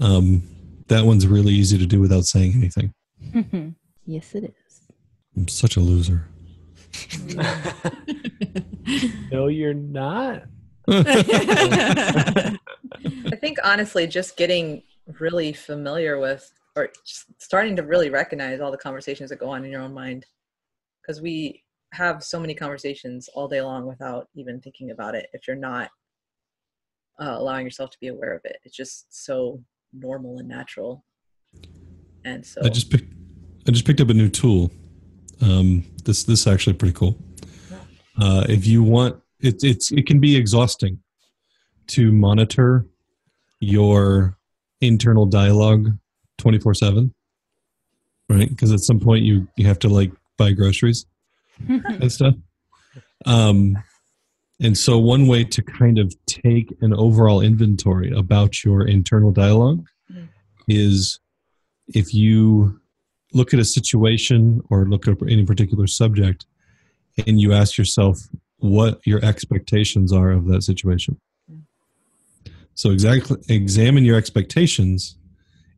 um, 0.01 0.43
that 0.89 1.05
one's 1.05 1.27
really 1.27 1.53
easy 1.53 1.77
to 1.77 1.87
do 1.87 2.01
without 2.01 2.25
saying 2.25 2.55
anything. 2.55 2.95
Yes 4.07 4.35
it 4.35 4.45
is. 4.45 4.81
I'm 5.37 5.49
such 5.49 5.77
a 5.77 5.81
loser. 5.81 6.29
No 9.33 9.49
you're 9.49 9.75
not 9.75 10.45
I 10.89 12.59
think 13.41 13.59
honestly, 13.65 14.07
just 14.07 14.37
getting 14.37 14.83
really 15.21 15.53
familiar 15.53 16.19
with 16.19 16.53
or 16.77 16.91
starting 17.39 17.75
to 17.77 17.83
really 17.83 18.11
recognize 18.11 18.61
all 18.61 18.71
the 18.71 18.77
conversations 18.77 19.31
that 19.31 19.39
go 19.39 19.49
on 19.49 19.65
in 19.65 19.71
your 19.71 19.81
own 19.81 19.95
mind. 19.95 20.27
Because 21.03 21.21
we 21.21 21.63
have 21.93 22.23
so 22.23 22.39
many 22.39 22.55
conversations 22.55 23.29
all 23.35 23.49
day 23.49 23.63
long 23.63 23.87
without 23.87 24.29
even 24.35 24.61
thinking 24.61 24.91
about 24.91 25.15
it 25.15 25.29
if 25.33 25.47
you're 25.47 25.57
not 25.57 25.91
uh, 27.21 27.37
allowing 27.39 27.65
yourself 27.65 27.91
to 27.91 27.99
be 28.01 28.09
aware 28.09 28.35
of 28.35 28.43
it. 28.45 28.59
It's 28.65 28.77
just 28.77 29.07
so 29.25 29.63
normal 29.93 30.39
and 30.39 30.49
natural. 30.49 31.05
And 32.25 32.45
so 32.45 32.61
i 32.65 32.69
just 32.69 32.91
picked 32.91 33.13
i 33.69 33.71
just 33.71 33.87
picked 33.87 34.01
up 34.01 34.11
a 34.11 34.15
new 34.15 34.29
tool. 34.29 34.71
Um, 35.41 35.85
this 36.05 36.25
this 36.25 36.41
is 36.41 36.47
actually 36.47 36.75
pretty 36.75 36.95
cool. 36.95 37.17
Uh, 38.19 38.45
if 38.49 38.67
you 38.67 38.83
want 38.83 39.23
it, 39.47 39.63
it's 39.63 39.93
it 39.93 40.07
can 40.07 40.21
be 40.21 40.37
exhausting 40.37 41.01
to 41.89 42.13
monitor 42.13 42.87
your 43.61 44.37
internal 44.81 45.27
dialogue 45.27 45.89
24 46.39 46.75
7 46.75 47.15
right 48.29 48.49
because 48.49 48.73
at 48.73 48.81
some 48.81 49.01
point 49.01 49.25
you 49.25 49.49
you 49.57 49.67
have 49.67 49.79
to 49.79 49.89
like 49.89 50.13
buy 50.37 50.53
groceries 50.53 51.07
and 51.69 52.13
stuff 52.13 52.35
um 53.25 53.79
and 54.61 54.77
so 54.77 54.99
one 54.99 55.27
way 55.27 55.45
to 55.45 55.63
kind 55.63 55.99
of 55.99 56.15
take 56.27 56.75
an 56.81 56.95
overall 56.95 57.41
inventory 57.41 58.11
about 58.11 58.65
your 58.65 58.87
internal 58.87 59.31
dialogue 59.31 59.87
mm. 60.13 60.29
is 60.69 61.21
if 61.89 62.13
you 62.13 62.81
look 63.33 63.53
at 63.53 63.61
a 63.61 63.65
situation 63.65 64.61
or 64.71 64.87
look 64.87 65.07
at 65.07 65.17
any 65.23 65.45
particular 65.45 65.87
subject 65.87 66.47
and 67.27 67.41
you 67.41 67.53
ask 67.53 67.79
yourself 67.79 68.19
what 68.59 69.01
your 69.05 69.25
expectations 69.25 70.13
are 70.13 70.31
of 70.31 70.47
that 70.47 70.63
situation. 70.63 71.21
So 72.75 72.91
exactly 72.91 73.39
examine 73.49 74.05
your 74.05 74.17
expectations 74.17 75.17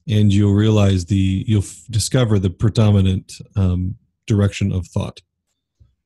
and 0.09 0.33
you'll 0.33 0.55
realize 0.55 1.05
the 1.07 1.45
you'll 1.47 1.63
f- 1.63 1.85
discover 1.91 2.39
the 2.39 2.51
predominant 2.51 3.35
um, 3.57 3.97
direction 4.27 4.73
of 4.73 4.87
thought 4.87 5.21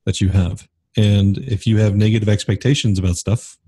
that 0.04 0.20
you 0.20 0.30
have. 0.30 0.68
And 0.96 1.38
if 1.38 1.66
you 1.66 1.78
have 1.78 1.94
negative 1.94 2.28
expectations 2.28 2.98
about 2.98 3.16
stuff, 3.16 3.58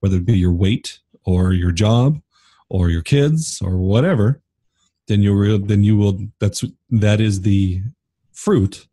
whether 0.00 0.16
it 0.16 0.26
be 0.26 0.38
your 0.38 0.52
weight 0.52 1.00
or 1.24 1.52
your 1.52 1.70
job 1.70 2.20
or 2.68 2.90
your 2.90 3.02
kids 3.02 3.60
or 3.62 3.76
whatever, 3.76 4.40
then 5.06 5.22
you'll 5.22 5.36
re- 5.36 5.58
then 5.58 5.84
you 5.84 5.96
will 5.96 6.18
that's 6.40 6.64
that 6.90 7.20
is 7.20 7.42
the 7.42 7.82
fruit 8.32 8.86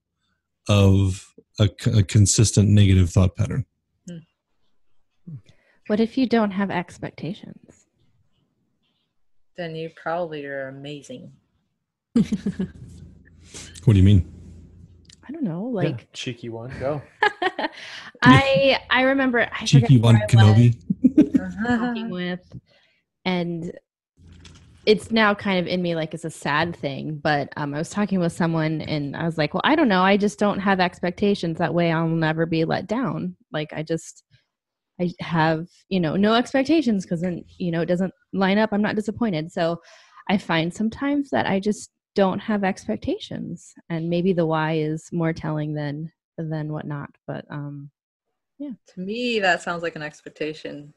of 0.67 1.33
a, 1.59 1.69
a 1.93 2.03
consistent 2.03 2.69
negative 2.69 3.09
thought 3.09 3.35
pattern. 3.35 3.65
Hmm. 4.07 4.17
What 5.87 5.99
if 5.99 6.17
you 6.17 6.27
don't 6.27 6.51
have 6.51 6.71
expectations? 6.71 7.85
Then 9.57 9.75
you 9.75 9.89
probably 9.95 10.45
are 10.45 10.67
amazing. 10.67 11.31
what 12.13 12.25
do 13.85 13.93
you 13.93 14.03
mean? 14.03 14.31
I 15.27 15.31
don't 15.31 15.43
know, 15.43 15.63
like 15.63 15.99
yeah, 15.99 16.05
cheeky 16.13 16.49
one. 16.49 16.71
Go. 16.79 17.01
I 18.21 18.79
I 18.89 19.01
remember 19.01 19.49
I 19.51 19.65
cheeky 19.65 19.97
one 19.97 20.19
Kenobi. 20.29 20.75
talking 21.67 22.09
with, 22.09 22.41
and 23.23 23.71
it's 24.85 25.09
now 25.11 25.33
kind 25.33 25.59
of 25.59 25.67
in 25.67 25.81
me 25.81 25.95
like 25.95 26.13
it's 26.13 26.25
a 26.25 26.29
sad 26.29 26.75
thing 26.75 27.19
but 27.23 27.51
um, 27.57 27.73
i 27.73 27.77
was 27.77 27.89
talking 27.89 28.19
with 28.19 28.31
someone 28.31 28.81
and 28.81 29.15
i 29.15 29.25
was 29.25 29.37
like 29.37 29.53
well 29.53 29.61
i 29.63 29.75
don't 29.75 29.87
know. 29.87 30.01
I 30.01 30.17
just 30.17 30.39
don't 30.39 30.59
have 30.59 30.79
expectations 30.79 31.57
that 31.57 31.73
way. 31.73 31.91
I'll 31.91 32.07
never 32.07 32.45
be 32.45 32.65
let 32.65 32.87
down. 32.87 33.35
Like 33.51 33.73
i 33.73 33.83
just 33.83 34.23
i 34.99 35.11
have 35.19 35.67
you 35.89 35.99
know 35.99 36.15
no 36.15 36.33
expectations 36.33 37.05
because 37.05 37.21
then 37.21 37.43
you 37.57 37.71
know 37.71 37.81
it 37.81 37.87
doesn't 37.87 38.13
line 38.33 38.57
up. 38.57 38.69
I'm 38.71 38.81
not 38.81 38.95
disappointed. 38.95 39.51
So 39.51 39.81
i 40.29 40.37
find 40.37 40.73
sometimes 40.73 41.29
that 41.29 41.47
i 41.47 41.59
just 41.59 41.91
don't 42.15 42.39
have 42.39 42.63
expectations. 42.63 43.73
And 43.89 44.09
maybe 44.09 44.33
the 44.33 44.45
why 44.45 44.73
is 44.73 45.09
more 45.11 45.33
telling 45.33 45.73
than 45.73 46.11
than 46.37 46.71
whatnot 46.71 47.09
but 47.27 47.45
um 47.49 47.89
yeah. 48.57 48.71
To 48.93 48.99
me 49.01 49.39
that 49.39 49.61
sounds 49.61 49.83
like 49.83 49.95
an 49.95 50.03
expectation 50.03 50.93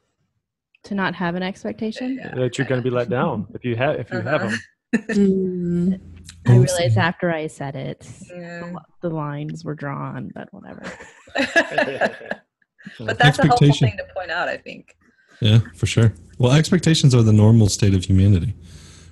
to 0.84 0.94
not 0.94 1.14
have 1.14 1.34
an 1.34 1.42
expectation 1.42 2.16
yeah. 2.16 2.34
that 2.34 2.58
you're 2.58 2.66
going 2.66 2.82
to 2.82 2.88
be 2.88 2.94
let 2.94 3.08
down 3.08 3.46
if 3.54 3.64
you 3.64 3.76
have 3.76 3.96
if 3.96 4.10
you 4.10 4.18
uh-huh. 4.18 4.38
have 4.38 4.50
them 4.50 4.58
mm. 4.94 6.00
i 6.46 6.56
realized 6.56 6.96
after 6.96 7.32
i 7.32 7.46
said 7.46 7.76
it 7.76 8.08
yeah. 8.34 8.72
the 9.02 9.10
lines 9.10 9.64
were 9.64 9.74
drawn 9.74 10.30
but 10.34 10.48
whatever 10.52 10.82
but 12.98 13.18
that's 13.18 13.38
a 13.38 13.46
helpful 13.46 13.72
thing 13.72 13.96
to 13.96 14.06
point 14.14 14.30
out 14.30 14.48
i 14.48 14.56
think 14.56 14.96
yeah 15.40 15.58
for 15.74 15.86
sure 15.86 16.12
well 16.38 16.52
expectations 16.52 17.14
are 17.14 17.22
the 17.22 17.32
normal 17.32 17.68
state 17.68 17.94
of 17.94 18.04
humanity 18.04 18.54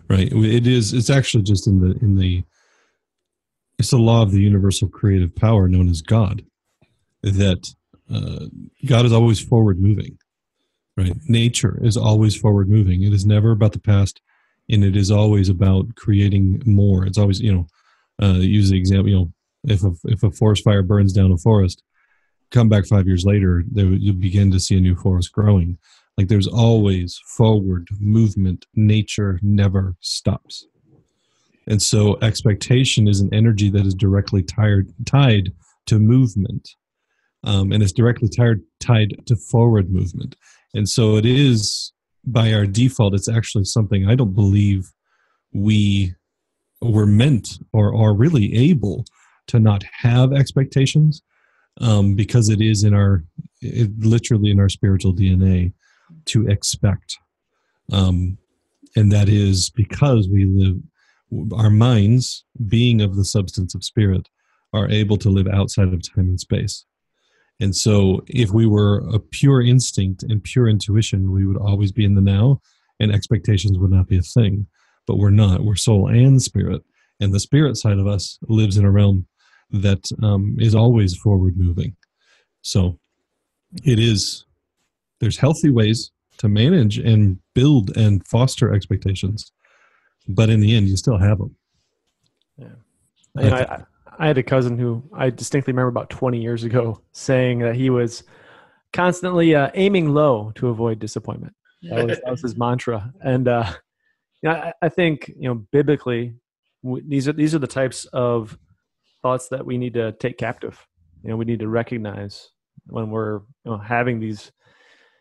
right 0.09 0.33
it 0.33 0.67
is 0.67 0.93
it's 0.93 1.11
actually 1.11 1.43
just 1.43 1.67
in 1.67 1.81
the 1.81 1.97
in 2.01 2.17
the 2.17 2.43
it's 3.79 3.91
the 3.91 3.99
law 3.99 4.23
of 4.23 4.31
the 4.31 4.41
universal 4.41 4.89
creative 4.89 5.35
power 5.35 5.69
known 5.69 5.89
as 5.89 6.01
god 6.01 6.43
that 7.23 7.69
uh, 8.13 8.47
god 8.87 9.05
is 9.05 9.13
always 9.13 9.41
forward 9.41 9.79
moving 9.79 10.17
right? 10.97 11.15
Nature 11.29 11.79
is 11.83 11.97
always 11.97 12.37
forward 12.37 12.69
moving. 12.69 13.03
It 13.03 13.13
is 13.13 13.27
never 13.27 13.51
about 13.51 13.73
the 13.73 13.81
past 13.81 14.21
and 14.69 14.85
it 14.85 14.97
is 14.97 15.11
always 15.11 15.49
about 15.49 15.95
creating 15.97 16.63
more. 16.67 17.07
It's 17.07 17.19
always 17.19 17.41
you 17.41 17.53
know 17.53 17.67
uh, 18.23 18.39
use 18.39 18.71
the 18.71 18.79
example 18.79 19.09
you 19.09 19.17
know 19.17 19.33
if 19.65 19.83
a, 19.85 19.93
if 20.05 20.23
a 20.23 20.31
forest 20.31 20.65
fire 20.65 20.83
burns 20.83 21.13
down 21.13 21.33
a 21.33 21.37
forest 21.37 21.83
come 22.51 22.69
back 22.69 22.87
five 22.87 23.07
years 23.07 23.25
later 23.25 23.65
there, 23.71 23.87
you'll 23.87 24.15
begin 24.15 24.51
to 24.53 24.61
see 24.61 24.77
a 24.77 24.81
new 24.81 24.95
forest 24.95 25.33
growing. 25.33 25.79
Like 26.17 26.29
there's 26.29 26.47
always 26.47 27.21
forward 27.37 27.89
movement. 28.01 28.67
Nature 28.75 29.39
never 29.43 29.97
stops. 30.01 30.67
And 31.67 31.83
so 31.83 32.17
expectation 32.23 33.09
is 33.09 33.21
an 33.21 33.35
energy 33.35 33.69
that 33.71 33.85
is 33.85 33.95
directly 33.95 34.43
tied 34.43 34.87
tied 35.05 35.53
to 35.87 35.99
movement 35.99 36.71
um, 37.45 37.73
and 37.73 37.83
it's 37.83 37.93
directly 37.93 38.29
tied 38.29 38.61
tied 38.81 39.15
to 39.27 39.37
forward 39.37 39.91
movement 39.91 40.37
and 40.75 40.89
so 40.89 41.17
it 41.17 41.27
is 41.27 41.93
by 42.25 42.53
our 42.53 42.67
default, 42.67 43.15
it's 43.15 43.29
actually 43.29 43.65
something 43.65 44.07
I 44.07 44.15
don't 44.15 44.35
believe 44.35 44.93
we 45.53 46.15
were 46.81 47.07
meant 47.07 47.59
or 47.73 47.95
are 47.95 48.15
really 48.15 48.55
able 48.55 49.05
to 49.47 49.61
not 49.61 49.85
have 50.01 50.33
expectations 50.33 51.23
um, 51.81 52.15
because 52.15 52.49
it 52.49 52.61
is 52.61 52.85
in 52.85 52.95
our, 52.95 53.25
it, 53.61 53.91
literally 54.01 54.51
in 54.51 54.59
our 54.59 54.69
spiritual 54.69 55.15
DNA 55.15 55.73
to 56.27 56.49
expect. 56.49 57.19
um, 57.93 58.39
and 58.97 59.13
that 59.13 59.29
is 59.29 59.71
because 59.71 60.29
we 60.29 60.47
live 60.47 60.77
our 61.55 61.71
minds 61.71 62.45
being 62.69 63.03
of 63.03 63.15
the 63.17 63.25
substance 63.25 63.75
of 63.75 63.85
spirit 63.85 64.29
are 64.73 64.89
able 64.89 65.17
to 65.19 65.29
live 65.29 65.47
outside 65.49 65.93
of 65.93 66.03
time 66.03 66.29
and 66.29 66.41
space 66.41 66.87
and 67.61 67.75
so 67.75 68.23
if 68.27 68.51
we 68.51 68.67
were 68.67 68.99
a 69.13 69.19
pure 69.19 69.63
instinct 69.63 70.23
and 70.23 70.43
pure 70.43 70.69
intuition 70.69 71.33
we 71.33 71.47
would 71.47 71.57
always 71.57 71.93
be 71.93 72.05
in 72.05 72.15
the 72.15 72.21
now 72.21 72.61
and 73.01 73.13
expectations 73.13 73.79
would 73.79 73.91
not 73.91 74.09
be 74.09 74.19
a 74.19 74.23
thing. 74.23 74.67
But 75.07 75.17
we're 75.19 75.31
not. 75.31 75.65
We're 75.65 75.77
soul 75.77 76.09
and 76.09 76.43
spirit. 76.43 76.83
And 77.21 77.33
the 77.33 77.41
spirit 77.41 77.77
side 77.77 77.99
of 77.99 78.07
us 78.07 78.39
lives 78.49 78.77
in 78.77 78.85
a 78.85 78.91
realm 78.91 79.27
that 79.71 80.05
um, 80.23 80.57
is 80.59 80.75
always 80.75 81.17
forward 81.17 81.57
moving. 81.57 81.97
So 82.63 82.99
it 83.85 83.99
is 83.99 84.45
there's 85.21 85.39
healthy 85.39 85.71
ways 85.71 86.11
to 86.39 86.49
manage 86.49 86.99
and 86.99 87.39
build 87.55 87.97
and 87.97 88.27
foster 88.27 88.73
expectations 88.73 89.53
but 90.29 90.51
in 90.51 90.61
the 90.61 90.75
end 90.75 90.89
you 90.89 90.97
still 90.97 91.17
have 91.17 91.39
them 91.39 91.57
Yeah. 92.59 92.69
I, 93.37 93.83
I 94.19 94.27
had 94.27 94.39
a 94.39 94.43
cousin 94.43 94.79
who 94.79 95.03
I 95.15 95.31
distinctly 95.31 95.73
remember 95.73 95.89
about 95.89 96.11
20 96.11 96.41
years 96.41 96.65
ago 96.65 97.01
saying 97.13 97.61
that 97.61 97.77
he 97.77 97.91
was 97.91 98.25
constantly 98.93 99.55
uh, 99.55 99.71
aiming 99.75 100.13
low 100.13 100.53
to 100.57 100.69
avoid 100.69 100.99
disappointment. 100.99 101.55
That 101.83 102.07
was, 102.07 102.19
that 102.25 102.31
was 102.31 102.43
his 102.43 102.57
mantra. 102.57 103.13
And 103.21 103.47
uh, 103.47 103.73
you 104.43 104.49
know, 104.49 104.57
I, 104.57 104.73
I 104.83 104.89
think 104.89 105.29
you 105.29 105.49
know 105.49 105.55
biblically, 105.55 106.35
w- 106.83 107.05
these 107.07 107.29
are 107.29 107.33
these 107.33 107.55
are 107.55 107.59
the 107.59 107.67
types 107.67 108.07
of 108.07 108.59
thoughts 109.23 109.49
that 109.49 109.65
we 109.65 109.79
need 109.79 109.95
to 109.95 110.13
take 110.13 110.39
captive. 110.39 110.85
You 111.23 111.31
know, 111.31 111.37
we 111.37 111.45
need 111.45 111.61
to 111.61 111.69
recognize 111.69 112.51
when 112.87 113.11
we're 113.11 113.41
you 113.65 113.73
know, 113.73 113.79
having 113.79 114.21
these, 114.21 114.53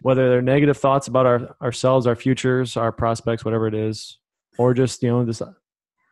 whether 0.02 0.30
they're 0.30 0.42
negative 0.42 0.78
thoughts 0.78 1.08
about 1.08 1.26
our 1.26 1.56
ourselves, 1.62 2.08
our 2.08 2.16
futures, 2.16 2.78
our 2.78 2.92
prospects, 2.92 3.46
whatever 3.46 3.68
it 3.68 3.76
is, 3.76 4.18
or 4.58 4.74
just 4.74 5.04
you 5.04 5.10
know 5.10 5.26
this 5.26 5.42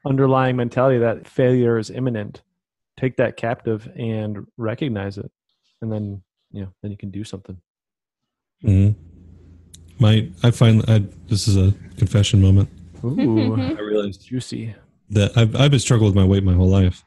underlying 0.06 0.56
mentality 0.56 1.00
that 1.00 1.28
failure 1.28 1.78
is 1.78 1.90
imminent 1.90 2.42
take 2.98 3.18
that 3.18 3.38
captive 3.38 3.92
and 3.96 4.46
recognize 4.58 5.18
it. 5.18 5.32
And 5.82 5.92
then 5.92 6.22
you 6.52 6.62
know 6.62 6.74
then 6.82 6.92
you 6.92 6.98
can 6.98 7.12
do 7.12 7.24
something. 7.24 7.60
Hmm 8.62 8.92
my 10.00 10.30
i 10.44 10.52
find 10.52 10.84
I, 10.88 11.04
this 11.28 11.48
is 11.48 11.58
a 11.58 11.74
confession 11.98 12.42
moment. 12.42 12.70
Ooh 13.04 13.56
i 13.78 13.80
realized 13.80 14.28
juicy. 14.28 14.76
That 15.10 15.38
I've, 15.38 15.56
I've 15.56 15.72
been 15.72 15.80
struggling 15.80 16.10
with 16.10 16.16
my 16.16 16.26
weight 16.26 16.44
my 16.44 16.54
whole 16.54 16.70
life. 16.70 17.04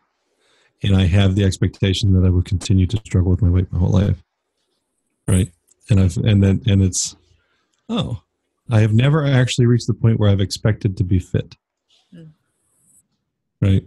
And 0.82 0.96
i 0.96 1.04
have 1.04 1.34
the 1.34 1.44
expectation 1.44 2.12
that 2.14 2.26
i 2.26 2.30
would 2.30 2.44
continue 2.44 2.86
to 2.86 2.96
struggle 2.98 3.30
with 3.30 3.42
my 3.42 3.50
weight 3.50 3.70
my 3.72 3.78
whole 3.78 3.90
life. 3.90 4.22
Right? 5.26 5.50
And 5.90 6.00
i've 6.00 6.16
and 6.16 6.42
then 6.42 6.62
and 6.66 6.82
it's 6.82 7.16
oh 7.88 8.22
i 8.70 8.80
have 8.80 8.92
never 8.92 9.24
actually 9.24 9.66
reached 9.66 9.86
the 9.86 9.94
point 9.94 10.18
where 10.18 10.30
i've 10.30 10.40
expected 10.40 10.96
to 10.96 11.04
be 11.04 11.18
fit. 11.18 11.56
Mm. 12.14 12.30
right 13.60 13.84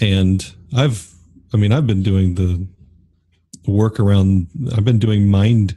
and 0.00 0.54
i've 0.76 1.12
i 1.52 1.56
mean 1.56 1.72
i've 1.72 1.86
been 1.86 2.02
doing 2.02 2.34
the 2.34 2.66
work 3.66 4.00
around 4.00 4.46
i've 4.76 4.84
been 4.84 4.98
doing 4.98 5.30
mind 5.30 5.76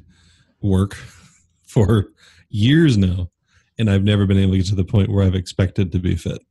work 0.61 0.93
for 1.65 2.07
years 2.49 2.97
now. 2.97 3.29
And 3.77 3.89
i've 3.89 4.03
never 4.03 4.25
been 4.25 4.37
able 4.37 4.53
to 4.53 4.57
get 4.59 4.67
to 4.67 4.75
the 4.75 4.85
point 4.85 5.09
where 5.09 5.25
i've 5.25 5.35
expected 5.35 5.91
to 5.91 5.99
be 5.99 6.15
fit. 6.15 6.41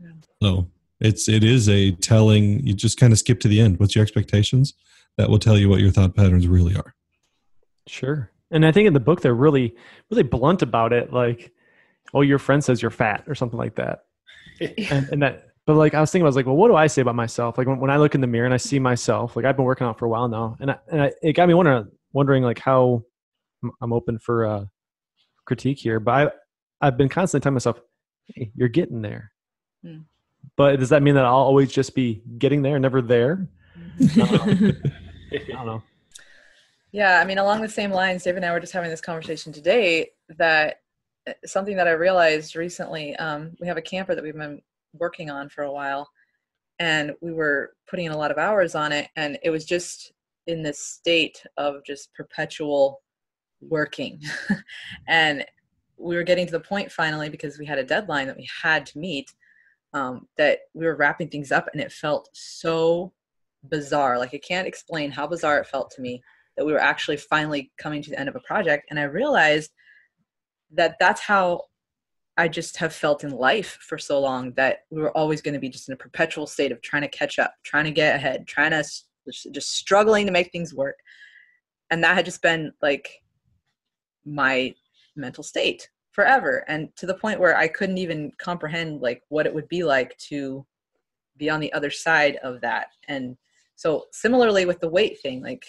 Yeah. 0.00 0.10
so 0.42 0.68
it's 1.00 1.28
it 1.28 1.44
is 1.44 1.68
a 1.68 1.92
telling 1.92 2.66
you 2.66 2.74
just 2.74 2.98
kind 2.98 3.12
of 3.12 3.18
skip 3.18 3.40
to 3.40 3.48
the 3.48 3.60
end. 3.60 3.78
What's 3.78 3.94
your 3.94 4.02
expectations? 4.02 4.74
That 5.16 5.28
will 5.30 5.38
tell 5.38 5.58
you 5.58 5.68
what 5.68 5.80
your 5.80 5.90
thought 5.90 6.16
patterns 6.16 6.46
really 6.46 6.74
are. 6.74 6.94
Sure. 7.86 8.30
And 8.50 8.64
i 8.64 8.72
think 8.72 8.86
in 8.86 8.94
the 8.94 9.00
book 9.00 9.20
they're 9.20 9.34
really 9.34 9.74
really 10.10 10.22
blunt 10.22 10.62
about 10.62 10.92
it 10.92 11.12
like 11.12 11.52
oh 12.14 12.22
your 12.22 12.38
friend 12.38 12.64
says 12.64 12.80
you're 12.80 12.90
fat 12.90 13.24
or 13.26 13.34
something 13.34 13.58
like 13.58 13.76
that. 13.76 14.04
And, 14.90 15.08
and 15.10 15.22
that 15.22 15.47
but 15.68 15.76
like 15.76 15.92
i 15.92 16.00
was 16.00 16.10
thinking 16.10 16.24
i 16.24 16.26
was 16.26 16.34
like 16.34 16.46
well 16.46 16.56
what 16.56 16.68
do 16.68 16.74
i 16.76 16.86
say 16.86 17.02
about 17.02 17.14
myself? 17.14 17.58
Like 17.58 17.66
when, 17.66 17.78
when 17.78 17.90
i 17.90 17.98
look 17.98 18.14
in 18.14 18.22
the 18.22 18.26
mirror 18.26 18.46
and 18.46 18.54
i 18.54 18.56
see 18.56 18.78
myself 18.78 19.36
like 19.36 19.44
i've 19.44 19.54
been 19.54 19.66
working 19.66 19.86
out 19.86 19.98
for 19.98 20.06
a 20.06 20.08
while 20.08 20.26
now 20.26 20.56
and, 20.60 20.70
I, 20.70 20.78
and 20.90 21.02
I, 21.02 21.12
it 21.22 21.34
got 21.34 21.46
me 21.46 21.52
wondering 21.54 21.88
wondering 22.12 22.42
like 22.42 22.58
how 22.58 23.04
I'm- 23.62 23.72
i'm 23.82 23.92
open 23.92 24.18
for 24.18 24.46
uh 24.46 24.64
critique 25.44 25.78
here 25.78 26.00
but 26.00 26.12
i 26.12 26.86
i've 26.86 26.96
been 26.96 27.10
constantly 27.10 27.42
telling 27.42 27.54
myself 27.54 27.80
hey 28.26 28.50
you're 28.56 28.68
getting 28.68 29.02
there. 29.02 29.30
Hmm. 29.84 29.98
but 30.56 30.80
does 30.80 30.88
that 30.88 31.02
mean 31.02 31.14
that 31.16 31.26
i'll 31.26 31.34
always 31.34 31.70
just 31.70 31.94
be 31.94 32.22
getting 32.38 32.62
there 32.62 32.78
never 32.78 33.00
there? 33.02 33.46
I 34.00 34.72
don't 35.36 35.66
know. 35.66 35.82
Yeah, 36.90 37.20
I 37.20 37.24
mean, 37.26 37.36
along 37.36 37.60
the 37.60 37.68
same 37.68 37.90
lines, 37.90 38.22
Dave 38.22 38.36
and 38.36 38.44
I 38.46 38.50
were 38.50 38.60
just 38.60 38.72
having 38.72 38.88
this 38.88 39.02
conversation 39.02 39.52
today 39.52 40.12
that 40.38 40.80
uh, 41.28 41.34
something 41.44 41.76
that 41.76 41.86
I 41.86 41.90
realized 41.90 42.56
recently, 42.56 43.14
um, 43.16 43.54
we 43.60 43.66
have 43.66 43.76
a 43.76 43.82
camper 43.82 44.14
that 44.14 44.24
we've 44.24 44.34
been 44.34 44.62
working 44.92 45.30
on 45.30 45.48
for 45.48 45.64
a 45.64 45.72
while, 45.72 46.08
and 46.78 47.12
we 47.20 47.32
were 47.32 47.72
putting 47.88 48.06
in 48.06 48.12
a 48.12 48.16
lot 48.16 48.30
of 48.30 48.38
hours 48.38 48.74
on 48.74 48.92
it, 48.92 49.08
and 49.16 49.38
it 49.42 49.50
was 49.50 49.64
just 49.64 50.12
in 50.46 50.62
this 50.62 50.80
state 50.80 51.42
of 51.56 51.84
just 51.84 52.12
perpetual 52.14 53.02
working. 53.60 54.20
and 55.08 55.44
we 55.96 56.16
were 56.16 56.22
getting 56.22 56.46
to 56.46 56.52
the 56.52 56.60
point 56.60 56.92
finally 56.92 57.28
because 57.28 57.58
we 57.58 57.66
had 57.66 57.78
a 57.78 57.84
deadline 57.84 58.28
that 58.28 58.36
we 58.36 58.48
had 58.62 58.86
to 58.86 58.98
meet 58.98 59.30
um, 59.92 60.28
that 60.36 60.60
we 60.74 60.86
were 60.86 60.96
wrapping 60.96 61.28
things 61.28 61.50
up, 61.50 61.68
and 61.72 61.80
it 61.80 61.92
felt 61.92 62.28
so 62.32 63.12
bizarre. 63.68 64.18
Like, 64.18 64.34
I 64.34 64.38
can't 64.38 64.68
explain 64.68 65.10
how 65.10 65.26
bizarre 65.26 65.58
it 65.58 65.66
felt 65.66 65.90
to 65.92 66.02
me 66.02 66.22
that 66.58 66.64
we 66.64 66.72
were 66.72 66.80
actually 66.80 67.16
finally 67.16 67.70
coming 67.78 68.02
to 68.02 68.10
the 68.10 68.18
end 68.18 68.28
of 68.28 68.36
a 68.36 68.40
project 68.40 68.88
and 68.90 68.98
i 68.98 69.04
realized 69.04 69.70
that 70.72 70.96
that's 71.00 71.20
how 71.20 71.62
i 72.38 72.48
just 72.48 72.76
have 72.78 72.94
felt 72.94 73.24
in 73.24 73.30
life 73.30 73.78
for 73.82 73.98
so 73.98 74.18
long 74.18 74.52
that 74.52 74.84
we 74.90 75.02
were 75.02 75.16
always 75.16 75.42
going 75.42 75.54
to 75.54 75.60
be 75.60 75.68
just 75.68 75.88
in 75.88 75.92
a 75.92 75.96
perpetual 75.96 76.46
state 76.46 76.72
of 76.72 76.80
trying 76.80 77.02
to 77.02 77.08
catch 77.08 77.38
up 77.38 77.52
trying 77.62 77.84
to 77.84 77.90
get 77.90 78.16
ahead 78.16 78.46
trying 78.46 78.70
to 78.70 78.82
just 79.32 79.72
struggling 79.72 80.26
to 80.26 80.32
make 80.32 80.50
things 80.52 80.74
work. 80.74 80.98
And 81.90 82.02
that 82.04 82.14
had 82.14 82.24
just 82.24 82.42
been 82.42 82.72
like 82.82 83.22
my 84.24 84.74
mental 85.16 85.42
state 85.42 85.88
forever 86.12 86.64
and 86.68 86.94
to 86.96 87.06
the 87.06 87.14
point 87.14 87.40
where 87.40 87.56
i 87.56 87.66
couldn't 87.66 87.98
even 87.98 88.30
comprehend 88.38 89.00
like 89.00 89.22
what 89.28 89.46
it 89.46 89.54
would 89.54 89.68
be 89.68 89.84
like 89.84 90.16
to 90.18 90.66
be 91.36 91.48
on 91.48 91.60
the 91.60 91.72
other 91.72 91.90
side 91.90 92.36
of 92.42 92.60
that. 92.60 92.88
And 93.06 93.36
so 93.76 94.06
similarly 94.12 94.64
with 94.64 94.80
the 94.80 94.88
weight 94.88 95.20
thing 95.20 95.42
like 95.42 95.64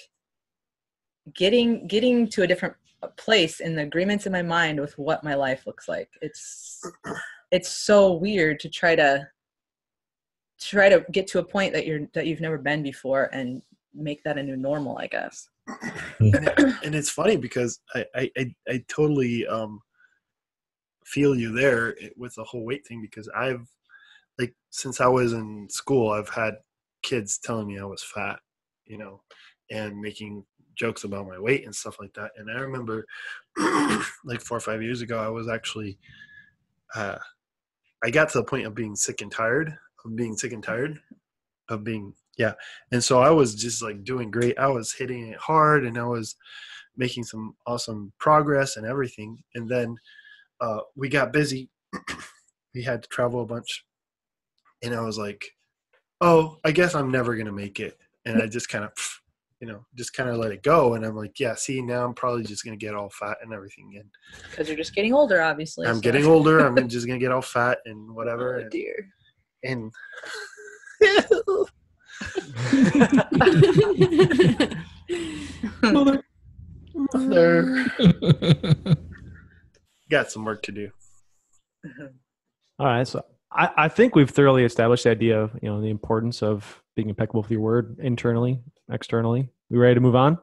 getting 1.33 1.87
getting 1.87 2.27
to 2.29 2.43
a 2.43 2.47
different 2.47 2.75
place 3.07 3.59
in 3.59 3.75
the 3.75 3.83
agreements 3.83 4.25
in 4.25 4.31
my 4.31 4.41
mind 4.41 4.79
with 4.79 4.97
what 4.97 5.23
my 5.23 5.35
life 5.35 5.65
looks 5.65 5.87
like. 5.87 6.09
It's 6.21 6.81
it's 7.51 7.69
so 7.69 8.13
weird 8.13 8.59
to 8.61 8.69
try 8.69 8.95
to 8.95 9.27
try 10.59 10.89
to 10.89 11.05
get 11.11 11.25
to 11.27 11.39
a 11.39 11.43
point 11.43 11.73
that 11.73 11.85
you're 11.85 12.07
that 12.13 12.27
you've 12.27 12.41
never 12.41 12.57
been 12.57 12.83
before 12.83 13.29
and 13.31 13.61
make 13.93 14.23
that 14.23 14.37
a 14.37 14.43
new 14.43 14.55
normal 14.55 14.97
i 14.99 15.07
guess. 15.07 15.49
And, 16.19 16.35
and 16.83 16.95
it's 16.95 17.09
funny 17.09 17.37
because 17.37 17.79
I, 17.95 18.05
I, 18.15 18.31
I, 18.37 18.55
I 18.67 18.83
totally 18.87 19.47
um, 19.47 19.81
feel 21.05 21.35
you 21.35 21.51
there 21.53 21.95
with 22.17 22.35
the 22.35 22.43
whole 22.43 22.65
weight 22.65 22.85
thing 22.85 23.01
because 23.01 23.29
I've 23.35 23.67
like 24.37 24.53
since 24.69 25.01
I 25.01 25.07
was 25.07 25.33
in 25.33 25.67
school 25.69 26.11
I've 26.11 26.29
had 26.29 26.55
kids 27.01 27.39
telling 27.39 27.67
me 27.67 27.79
I 27.79 27.85
was 27.85 28.03
fat, 28.03 28.39
you 28.85 28.97
know, 28.97 29.21
and 29.71 29.99
making 29.99 30.43
jokes 30.79 31.03
about 31.03 31.27
my 31.27 31.37
weight 31.37 31.65
and 31.65 31.75
stuff 31.75 31.97
like 31.99 32.13
that. 32.13 32.31
And 32.37 32.49
I 32.49 32.61
remember 32.61 33.05
like 34.23 34.41
four 34.41 34.57
or 34.57 34.61
five 34.61 34.81
years 34.81 35.01
ago 35.01 35.19
I 35.19 35.27
was 35.27 35.49
actually 35.49 35.99
uh, 36.95 37.17
I 38.03 38.09
got 38.09 38.29
to 38.29 38.39
the 38.39 38.45
point 38.45 38.65
of 38.65 38.73
being 38.73 38.95
sick 38.95 39.21
and 39.21 39.31
tired 39.31 39.77
of 40.05 40.15
being 40.15 40.37
sick 40.37 40.53
and 40.53 40.63
tired 40.63 40.97
of 41.67 41.83
being 41.83 42.13
yeah. 42.37 42.53
And 42.93 43.03
so 43.03 43.19
i 43.19 43.29
was 43.29 43.53
just 43.53 43.83
like 43.83 44.03
doing 44.05 44.31
great. 44.31 44.57
I 44.57 44.67
was 44.67 44.93
hitting 44.93 45.27
it 45.27 45.37
hard 45.37 45.85
and 45.85 45.97
i 45.97 46.05
was 46.05 46.35
making 46.95 47.25
some 47.25 47.55
awesome 47.67 48.11
progress 48.17 48.77
and 48.77 48.85
everything. 48.85 49.43
And 49.55 49.67
then 49.67 49.95
uh, 50.61 50.79
we 50.95 51.09
got 51.09 51.33
busy. 51.33 51.69
We 52.75 52.83
had 52.83 53.01
to 53.01 53.09
travel 53.09 53.41
a 53.41 53.45
bunch. 53.45 53.83
And 54.83 54.93
i 54.95 55.01
was 55.01 55.17
like 55.17 55.43
oh 56.21 56.57
i 56.63 56.71
guess 56.71 56.95
i'm 56.95 57.11
never 57.11 57.35
gonna 57.35 57.51
make 57.51 57.79
it. 57.79 57.97
And 58.25 58.41
i 58.41 58.47
just 58.47 58.69
kind 58.69 58.85
of 58.85 59.18
you 59.61 59.67
know 59.67 59.85
just 59.95 60.13
kind 60.13 60.29
of 60.29 60.37
let 60.37 60.51
it 60.51 60.63
go 60.63 60.93
and 60.93 61.05
i'm 61.05 61.15
like 61.15 61.39
yeah 61.39 61.53
see 61.55 61.81
now 61.81 62.05
i'm 62.05 62.13
probably 62.13 62.43
just 62.43 62.63
gonna 62.63 62.77
get 62.77 62.95
all 62.95 63.09
fat 63.09 63.37
and 63.41 63.53
everything 63.53 63.91
and 63.95 64.09
because 64.49 64.67
you're 64.67 64.77
just 64.77 64.95
getting 64.95 65.13
older 65.13 65.41
obviously 65.41 65.85
i'm 65.87 65.95
so- 65.95 66.01
getting 66.01 66.25
older 66.25 66.59
i'm 66.59 66.87
just 66.87 67.07
gonna 67.07 67.19
get 67.19 67.31
all 67.31 67.41
fat 67.41 67.79
and 67.85 68.13
whatever 68.15 68.55
oh 68.57 68.61
and, 68.61 68.71
dear 68.71 69.07
and 69.63 69.91
Mother. 75.81 76.21
Mother. 77.13 77.85
got 80.11 80.31
some 80.31 80.43
work 80.43 80.61
to 80.63 80.71
do 80.71 80.89
All 82.77 82.85
right, 82.87 83.07
so 83.07 83.23
I, 83.51 83.69
I 83.77 83.87
think 83.87 84.15
we've 84.15 84.29
thoroughly 84.29 84.63
established 84.63 85.03
the 85.05 85.11
idea 85.11 85.39
of 85.41 85.51
you 85.61 85.69
know 85.69 85.81
the 85.81 85.89
importance 85.89 86.43
of 86.43 86.83
being 86.95 87.09
impeccable 87.09 87.41
with 87.41 87.51
your 87.51 87.61
word 87.61 87.97
internally, 87.99 88.61
externally. 88.91 89.49
We 89.69 89.77
ready 89.77 89.95
to 89.95 90.01
move 90.01 90.15
on? 90.15 90.37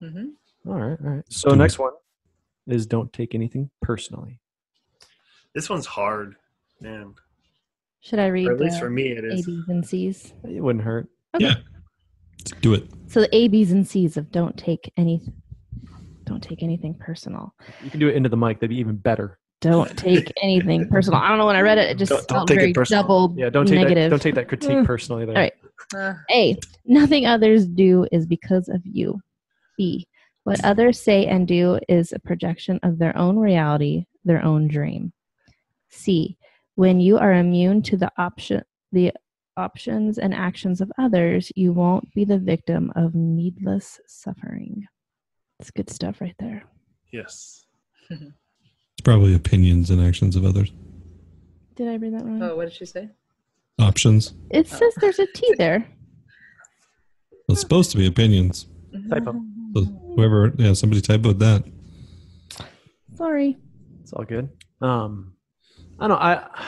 hmm 0.00 0.30
All 0.66 0.74
right, 0.74 0.98
all 1.02 1.10
right. 1.10 1.24
So 1.28 1.54
next 1.54 1.78
one 1.78 1.92
is 2.66 2.86
don't 2.86 3.12
take 3.12 3.34
anything 3.34 3.70
personally. 3.80 4.40
This 5.54 5.68
one's 5.68 5.86
hard, 5.86 6.36
man. 6.80 7.14
Should 8.00 8.18
I 8.18 8.26
read 8.28 8.48
Or 8.48 8.52
at 8.52 8.60
least 8.60 8.76
the 8.76 8.80
for 8.80 8.90
me, 8.90 9.08
it 9.08 9.24
A. 9.24 9.42
B's, 9.42 9.68
and 9.68 9.86
C's? 9.86 10.32
It 10.44 10.62
wouldn't 10.62 10.84
hurt. 10.84 11.08
Okay. 11.34 11.46
Yeah. 11.46 11.54
Do 12.62 12.74
it. 12.74 12.88
So 13.08 13.20
the 13.20 13.34
A, 13.34 13.48
B's, 13.48 13.72
and 13.72 13.86
C's 13.86 14.16
of 14.16 14.30
don't 14.30 14.56
take 14.56 14.92
any, 14.96 15.20
don't 16.24 16.42
take 16.42 16.62
anything 16.62 16.94
personal. 16.94 17.54
You 17.82 17.90
can 17.90 18.00
do 18.00 18.08
it 18.08 18.16
into 18.16 18.28
the 18.28 18.36
mic. 18.36 18.58
That'd 18.58 18.70
be 18.70 18.78
even 18.78 18.96
better. 18.96 19.38
Don't 19.60 19.96
take 19.98 20.32
anything 20.42 20.88
personal. 20.88 21.20
I 21.20 21.28
don't 21.28 21.38
know 21.38 21.46
when 21.46 21.56
I 21.56 21.60
read 21.60 21.78
it, 21.78 21.90
it 21.90 21.98
just 21.98 22.10
Don't- 22.10 22.26
don't 22.28 22.36
felt 22.38 22.48
take 22.48 22.56
it 22.56 22.60
very 22.60 22.72
personal. 22.72 23.02
double 23.02 23.34
Yeah, 23.36 23.50
don't 23.50 23.66
take 23.66 23.74
negative. 23.80 24.04
that. 24.04 24.10
Don't 24.10 24.22
take 24.22 24.34
that 24.36 24.48
critique 24.48 24.70
Mm. 24.70 24.86
personally. 24.86 25.26
There. 25.26 25.34
All 25.36 25.42
right. 25.42 25.52
Uh, 25.94 26.14
A. 26.30 26.56
Nothing 26.86 27.26
others 27.26 27.66
do 27.66 28.06
is 28.12 28.26
because 28.26 28.68
of 28.68 28.80
you. 28.84 29.20
B. 29.76 30.06
What 30.44 30.64
others 30.64 31.00
say 31.00 31.26
and 31.26 31.46
do 31.46 31.78
is 31.88 32.12
a 32.12 32.18
projection 32.18 32.80
of 32.82 32.98
their 32.98 33.16
own 33.16 33.38
reality, 33.38 34.06
their 34.24 34.42
own 34.44 34.68
dream. 34.68 35.12
C. 35.90 36.36
When 36.76 37.00
you 37.00 37.18
are 37.18 37.34
immune 37.34 37.82
to 37.82 37.96
the 37.96 38.10
option, 38.16 38.62
the 38.92 39.12
options 39.56 40.16
and 40.18 40.32
actions 40.32 40.80
of 40.80 40.90
others, 40.98 41.52
you 41.54 41.72
won't 41.74 42.10
be 42.14 42.24
the 42.24 42.38
victim 42.38 42.90
of 42.96 43.14
needless 43.14 44.00
suffering. 44.06 44.86
It's 45.58 45.70
good 45.70 45.90
stuff 45.90 46.20
right 46.22 46.34
there. 46.38 46.64
Yes. 47.12 47.66
It's 49.00 49.06
probably 49.06 49.34
opinions 49.34 49.88
and 49.88 49.98
actions 49.98 50.36
of 50.36 50.44
others. 50.44 50.70
Did 51.74 51.88
I 51.88 51.94
read 51.94 52.12
that 52.12 52.22
wrong? 52.22 52.42
oh, 52.42 52.54
what 52.54 52.66
did 52.66 52.74
she 52.74 52.84
say? 52.84 53.08
Options. 53.78 54.34
It 54.50 54.68
says 54.68 54.92
there's 55.00 55.18
a 55.18 55.24
T 55.24 55.54
there. 55.56 55.88
Well, 57.30 57.54
it's 57.54 57.62
supposed 57.62 57.92
to 57.92 57.96
be 57.96 58.06
opinions. 58.06 58.66
Typo. 59.08 59.40
So 59.74 59.84
whoever, 60.14 60.52
yeah, 60.58 60.74
somebody 60.74 61.00
typoed 61.00 61.38
that. 61.38 61.64
Sorry. 63.14 63.56
It's 64.02 64.12
all 64.12 64.24
good. 64.24 64.50
Um, 64.82 65.32
I 65.98 66.06
don't 66.06 66.18
know. 66.18 66.22
I, 66.22 66.66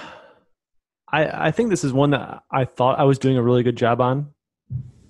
I, 1.12 1.48
I 1.48 1.50
think 1.50 1.68
this 1.68 1.84
is 1.84 1.92
one 1.92 2.12
that 2.12 2.44
I 2.50 2.64
thought 2.64 2.98
I 2.98 3.04
was 3.04 3.18
doing 3.18 3.36
a 3.36 3.42
really 3.42 3.62
good 3.62 3.76
job 3.76 4.00
on, 4.00 4.32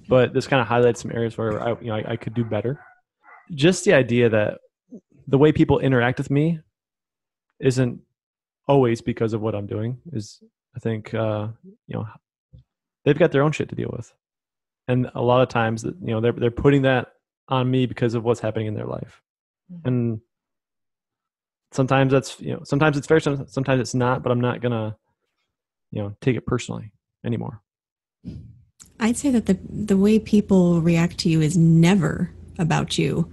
but 0.08 0.34
this 0.34 0.48
kind 0.48 0.60
of 0.60 0.66
highlights 0.66 1.02
some 1.02 1.12
areas 1.12 1.38
where 1.38 1.62
I, 1.62 1.80
you 1.80 1.86
know, 1.86 1.94
I, 1.94 2.14
I 2.14 2.16
could 2.16 2.34
do 2.34 2.42
better. 2.42 2.80
Just 3.54 3.84
the 3.84 3.92
idea 3.92 4.28
that 4.28 4.58
the 5.28 5.38
way 5.38 5.52
people 5.52 5.78
interact 5.78 6.18
with 6.18 6.28
me 6.28 6.58
isn't 7.62 8.00
always 8.68 9.00
because 9.00 9.32
of 9.32 9.40
what 9.40 9.54
I'm 9.54 9.66
doing. 9.66 9.98
Is 10.12 10.42
I 10.76 10.78
think 10.78 11.14
uh, 11.14 11.48
you 11.86 11.96
know 11.96 12.06
they've 13.04 13.18
got 13.18 13.32
their 13.32 13.42
own 13.42 13.52
shit 13.52 13.68
to 13.70 13.74
deal 13.74 13.90
with, 13.92 14.12
and 14.88 15.10
a 15.14 15.22
lot 15.22 15.42
of 15.42 15.48
times 15.48 15.82
that 15.82 15.94
you 16.00 16.12
know 16.12 16.20
they're 16.20 16.32
they're 16.32 16.50
putting 16.50 16.82
that 16.82 17.12
on 17.48 17.70
me 17.70 17.86
because 17.86 18.14
of 18.14 18.24
what's 18.24 18.40
happening 18.40 18.66
in 18.66 18.74
their 18.74 18.86
life, 18.86 19.22
and 19.84 20.20
sometimes 21.72 22.12
that's 22.12 22.40
you 22.40 22.52
know 22.52 22.60
sometimes 22.64 22.96
it's 22.96 23.06
fair 23.06 23.18
sometimes 23.18 23.80
it's 23.80 23.94
not 23.94 24.22
but 24.22 24.30
i'm 24.30 24.42
not 24.42 24.60
gonna 24.60 24.94
you 25.90 26.02
know 26.02 26.14
take 26.20 26.36
it 26.36 26.44
personally 26.44 26.92
anymore 27.24 27.62
I'd 29.00 29.16
say 29.16 29.30
that 29.30 29.46
the 29.46 29.58
the 29.68 29.96
way 29.96 30.18
people 30.20 30.80
react 30.80 31.18
to 31.18 31.28
you 31.28 31.40
is 31.40 31.56
never 31.56 32.30
about 32.58 32.98
you. 32.98 33.30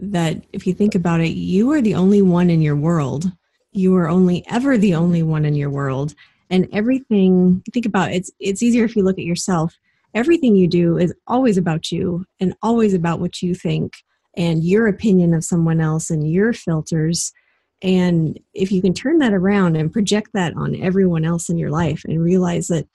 That 0.00 0.44
if 0.52 0.66
you 0.66 0.74
think 0.74 0.94
about 0.94 1.20
it, 1.20 1.30
you 1.30 1.70
are 1.70 1.80
the 1.80 1.94
only 1.94 2.20
one 2.20 2.50
in 2.50 2.62
your 2.62 2.76
world. 2.76 3.30
You 3.78 3.94
are 3.94 4.08
only 4.08 4.44
ever 4.48 4.76
the 4.76 4.96
only 4.96 5.22
one 5.22 5.44
in 5.44 5.54
your 5.54 5.70
world, 5.70 6.12
and 6.50 6.68
everything. 6.72 7.62
Think 7.72 7.86
about 7.86 8.10
it, 8.10 8.16
it's 8.16 8.30
it's 8.40 8.62
easier 8.62 8.84
if 8.84 8.96
you 8.96 9.04
look 9.04 9.18
at 9.18 9.24
yourself. 9.24 9.78
Everything 10.14 10.56
you 10.56 10.66
do 10.66 10.98
is 10.98 11.14
always 11.28 11.56
about 11.56 11.92
you 11.92 12.24
and 12.40 12.56
always 12.60 12.92
about 12.92 13.20
what 13.20 13.40
you 13.40 13.54
think 13.54 13.92
and 14.36 14.64
your 14.64 14.88
opinion 14.88 15.32
of 15.32 15.44
someone 15.44 15.80
else 15.80 16.10
and 16.10 16.28
your 16.28 16.52
filters. 16.52 17.32
And 17.80 18.40
if 18.52 18.72
you 18.72 18.82
can 18.82 18.94
turn 18.94 19.18
that 19.18 19.32
around 19.32 19.76
and 19.76 19.92
project 19.92 20.30
that 20.34 20.56
on 20.56 20.74
everyone 20.82 21.24
else 21.24 21.48
in 21.48 21.56
your 21.56 21.70
life 21.70 22.02
and 22.04 22.20
realize 22.20 22.66
that 22.68 22.88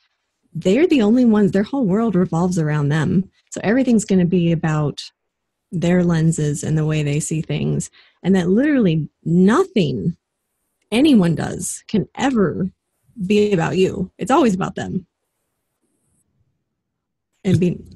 they're 0.53 0.87
the 0.87 1.01
only 1.01 1.23
ones 1.23 1.51
their 1.51 1.63
whole 1.63 1.85
world 1.85 2.13
revolves 2.13 2.59
around 2.59 2.89
them 2.89 3.29
so 3.51 3.61
everything's 3.63 4.05
going 4.05 4.19
to 4.19 4.25
be 4.25 4.51
about 4.51 5.01
their 5.71 6.03
lenses 6.03 6.63
and 6.63 6.77
the 6.77 6.85
way 6.85 7.01
they 7.01 7.19
see 7.19 7.41
things 7.41 7.89
and 8.21 8.35
that 8.35 8.49
literally 8.49 9.09
nothing 9.23 10.15
anyone 10.93 11.35
does 11.35 11.83
can 11.87 12.07
ever 12.15 12.69
be 13.25 13.51
about 13.51 13.77
you 13.77 14.11
it's 14.17 14.31
always 14.31 14.55
about 14.55 14.75
them 14.75 15.05
and 17.43 17.59
being 17.59 17.87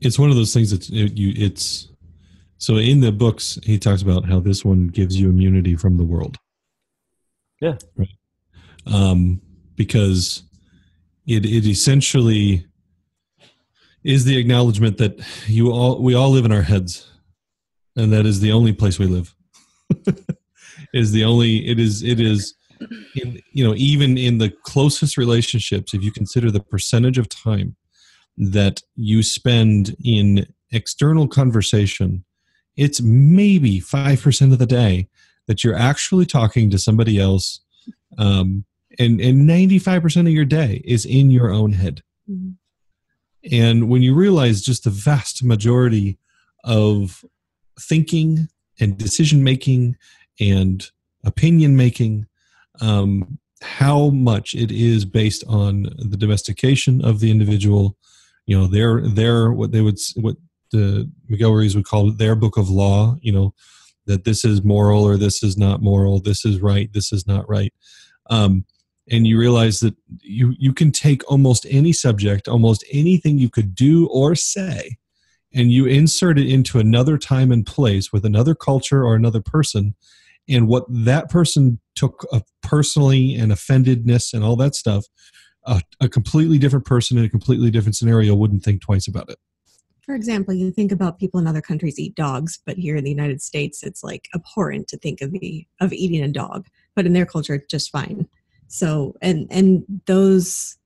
It's 0.00 0.18
one 0.18 0.30
of 0.30 0.36
those 0.36 0.52
things 0.52 0.70
that 0.70 0.88
it, 0.90 1.16
you, 1.16 1.32
it's, 1.36 1.88
so 2.58 2.76
in 2.76 3.00
the 3.00 3.12
books, 3.12 3.58
he 3.64 3.78
talks 3.78 4.02
about 4.02 4.24
how 4.24 4.40
this 4.40 4.64
one 4.64 4.86
gives 4.86 5.20
you 5.20 5.30
immunity 5.30 5.74
from 5.76 5.96
the 5.96 6.04
world. 6.04 6.38
Yeah. 7.60 7.76
Right. 7.96 8.08
Um, 8.86 9.40
because 9.76 10.44
it, 11.26 11.44
it 11.44 11.66
essentially 11.66 12.66
is 14.04 14.24
the 14.24 14.36
acknowledgement 14.36 14.98
that 14.98 15.20
you 15.46 15.70
all 15.70 16.02
we 16.02 16.14
all 16.14 16.30
live 16.30 16.44
in 16.44 16.50
our 16.50 16.62
heads 16.62 17.08
and 17.94 18.12
that 18.12 18.26
is 18.26 18.40
the 18.40 18.50
only 18.50 18.72
place 18.72 18.98
we 18.98 19.06
live 19.06 19.32
is 20.92 21.12
the 21.12 21.24
only 21.24 21.68
it 21.68 21.78
is 21.78 22.02
it 22.02 22.20
is 22.20 22.54
in 23.14 23.40
you 23.52 23.64
know 23.66 23.74
even 23.76 24.18
in 24.18 24.38
the 24.38 24.50
closest 24.64 25.16
relationships 25.16 25.94
if 25.94 26.02
you 26.02 26.10
consider 26.12 26.50
the 26.50 26.60
percentage 26.60 27.18
of 27.18 27.28
time 27.28 27.76
that 28.36 28.82
you 28.96 29.22
spend 29.22 29.94
in 30.04 30.46
external 30.70 31.28
conversation 31.28 32.24
it's 32.76 33.02
maybe 33.02 33.80
5% 33.80 34.52
of 34.52 34.58
the 34.58 34.64
day 34.66 35.06
that 35.46 35.62
you're 35.62 35.76
actually 35.76 36.24
talking 36.24 36.70
to 36.70 36.78
somebody 36.78 37.18
else 37.18 37.60
um, 38.18 38.64
and 38.98 39.20
and 39.20 39.48
95% 39.48 40.20
of 40.22 40.28
your 40.28 40.44
day 40.44 40.82
is 40.84 41.04
in 41.04 41.30
your 41.30 41.50
own 41.50 41.72
head 41.72 42.02
Mhm. 42.30 42.54
and 43.50 43.88
when 43.88 44.00
you 44.02 44.14
realize 44.14 44.62
just 44.62 44.84
the 44.84 44.90
vast 44.90 45.42
majority 45.44 46.18
of 46.64 47.24
thinking 47.80 48.48
and 48.80 48.96
decision 48.96 49.42
making 49.42 49.96
and 50.50 50.90
opinion 51.24 51.76
making 51.76 52.26
um, 52.80 53.38
how 53.62 54.08
much 54.10 54.54
it 54.54 54.72
is 54.72 55.04
based 55.04 55.44
on 55.46 55.84
the 55.98 56.16
domestication 56.16 57.04
of 57.04 57.20
the 57.20 57.30
individual 57.30 57.96
you 58.46 58.58
know 58.58 58.66
their 58.66 59.06
their 59.08 59.52
what 59.52 59.72
they 59.72 59.80
would 59.80 59.98
what 60.16 60.36
the 60.72 61.08
Ruiz 61.28 61.76
would 61.76 61.84
call 61.84 62.10
their 62.10 62.34
book 62.34 62.56
of 62.56 62.68
law 62.68 63.16
you 63.20 63.32
know 63.32 63.54
that 64.06 64.24
this 64.24 64.44
is 64.44 64.64
moral 64.64 65.04
or 65.04 65.16
this 65.16 65.42
is 65.42 65.56
not 65.56 65.82
moral 65.82 66.20
this 66.20 66.44
is 66.44 66.60
right 66.60 66.92
this 66.92 67.12
is 67.12 67.26
not 67.26 67.48
right. 67.48 67.72
Um, 68.30 68.64
and 69.10 69.26
you 69.26 69.38
realize 69.38 69.80
that 69.80 69.94
you 70.20 70.54
you 70.58 70.72
can 70.72 70.90
take 70.90 71.28
almost 71.30 71.66
any 71.68 71.92
subject 71.92 72.48
almost 72.48 72.84
anything 72.90 73.38
you 73.38 73.50
could 73.50 73.74
do 73.74 74.06
or 74.08 74.34
say 74.34 74.96
and 75.54 75.70
you 75.70 75.86
insert 75.86 76.38
it 76.38 76.48
into 76.48 76.78
another 76.78 77.18
time 77.18 77.52
and 77.52 77.66
place 77.66 78.12
with 78.12 78.24
another 78.24 78.54
culture 78.54 79.04
or 79.04 79.14
another 79.14 79.42
person 79.42 79.94
and 80.48 80.68
what 80.68 80.84
that 80.88 81.30
person 81.30 81.80
took 81.94 82.26
personally 82.62 83.34
and 83.34 83.52
offendedness 83.52 84.32
and 84.32 84.42
all 84.44 84.56
that 84.56 84.74
stuff 84.74 85.04
a, 85.64 85.80
a 86.00 86.08
completely 86.08 86.58
different 86.58 86.84
person 86.84 87.18
in 87.18 87.24
a 87.24 87.28
completely 87.28 87.70
different 87.70 87.96
scenario 87.96 88.34
wouldn't 88.34 88.64
think 88.64 88.80
twice 88.80 89.06
about 89.06 89.30
it. 89.30 89.38
For 90.04 90.14
example 90.14 90.52
you 90.54 90.70
think 90.70 90.90
about 90.90 91.18
people 91.18 91.38
in 91.38 91.46
other 91.46 91.60
countries 91.60 91.98
eat 91.98 92.14
dogs 92.14 92.58
but 92.66 92.76
here 92.76 92.96
in 92.96 93.04
the 93.04 93.10
united 93.10 93.40
states 93.40 93.82
it's 93.82 94.02
like 94.02 94.28
abhorrent 94.34 94.88
to 94.88 94.96
think 94.96 95.20
of 95.20 95.30
the 95.32 95.66
of 95.80 95.92
eating 95.92 96.22
a 96.22 96.28
dog 96.28 96.66
but 96.96 97.06
in 97.06 97.12
their 97.12 97.26
culture 97.26 97.54
it's 97.54 97.68
just 97.68 97.90
fine. 97.90 98.28
So 98.68 99.14
and 99.22 99.46
and 99.50 99.84
those 100.06 100.76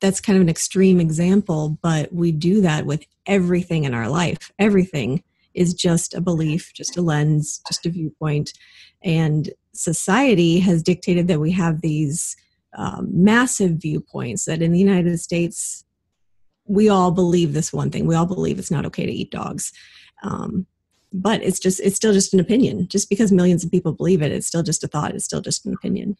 that's 0.00 0.20
kind 0.20 0.36
of 0.36 0.42
an 0.42 0.48
extreme 0.48 1.00
example 1.00 1.78
but 1.82 2.12
we 2.12 2.32
do 2.32 2.60
that 2.60 2.86
with 2.86 3.04
everything 3.26 3.84
in 3.84 3.94
our 3.94 4.08
life 4.08 4.52
everything 4.58 5.22
is 5.54 5.74
just 5.74 6.14
a 6.14 6.20
belief 6.20 6.72
just 6.74 6.96
a 6.96 7.02
lens 7.02 7.60
just 7.66 7.86
a 7.86 7.90
viewpoint. 7.90 8.52
And 9.02 9.50
society 9.72 10.60
has 10.60 10.82
dictated 10.82 11.28
that 11.28 11.40
we 11.40 11.52
have 11.52 11.80
these 11.80 12.36
um, 12.76 13.08
massive 13.12 13.72
viewpoints 13.72 14.44
that 14.44 14.62
in 14.62 14.72
the 14.72 14.78
united 14.78 15.18
states 15.18 15.84
we 16.70 16.88
all 16.88 17.10
believe 17.10 17.52
this 17.52 17.72
one 17.72 17.90
thing. 17.90 18.06
We 18.06 18.14
all 18.14 18.26
believe 18.26 18.58
it's 18.58 18.70
not 18.70 18.86
okay 18.86 19.04
to 19.04 19.12
eat 19.12 19.32
dogs. 19.32 19.72
Um, 20.22 20.66
but 21.12 21.42
it's 21.42 21.58
just 21.58 21.80
it's 21.80 21.96
still 21.96 22.12
just 22.12 22.32
an 22.32 22.38
opinion. 22.38 22.86
Just 22.86 23.10
because 23.10 23.32
millions 23.32 23.64
of 23.64 23.70
people 23.72 23.92
believe 23.92 24.22
it 24.22 24.30
it's 24.30 24.46
still 24.46 24.62
just 24.62 24.84
a 24.84 24.88
thought. 24.88 25.14
It's 25.14 25.24
still 25.24 25.40
just 25.40 25.66
an 25.66 25.74
opinion. 25.74 26.16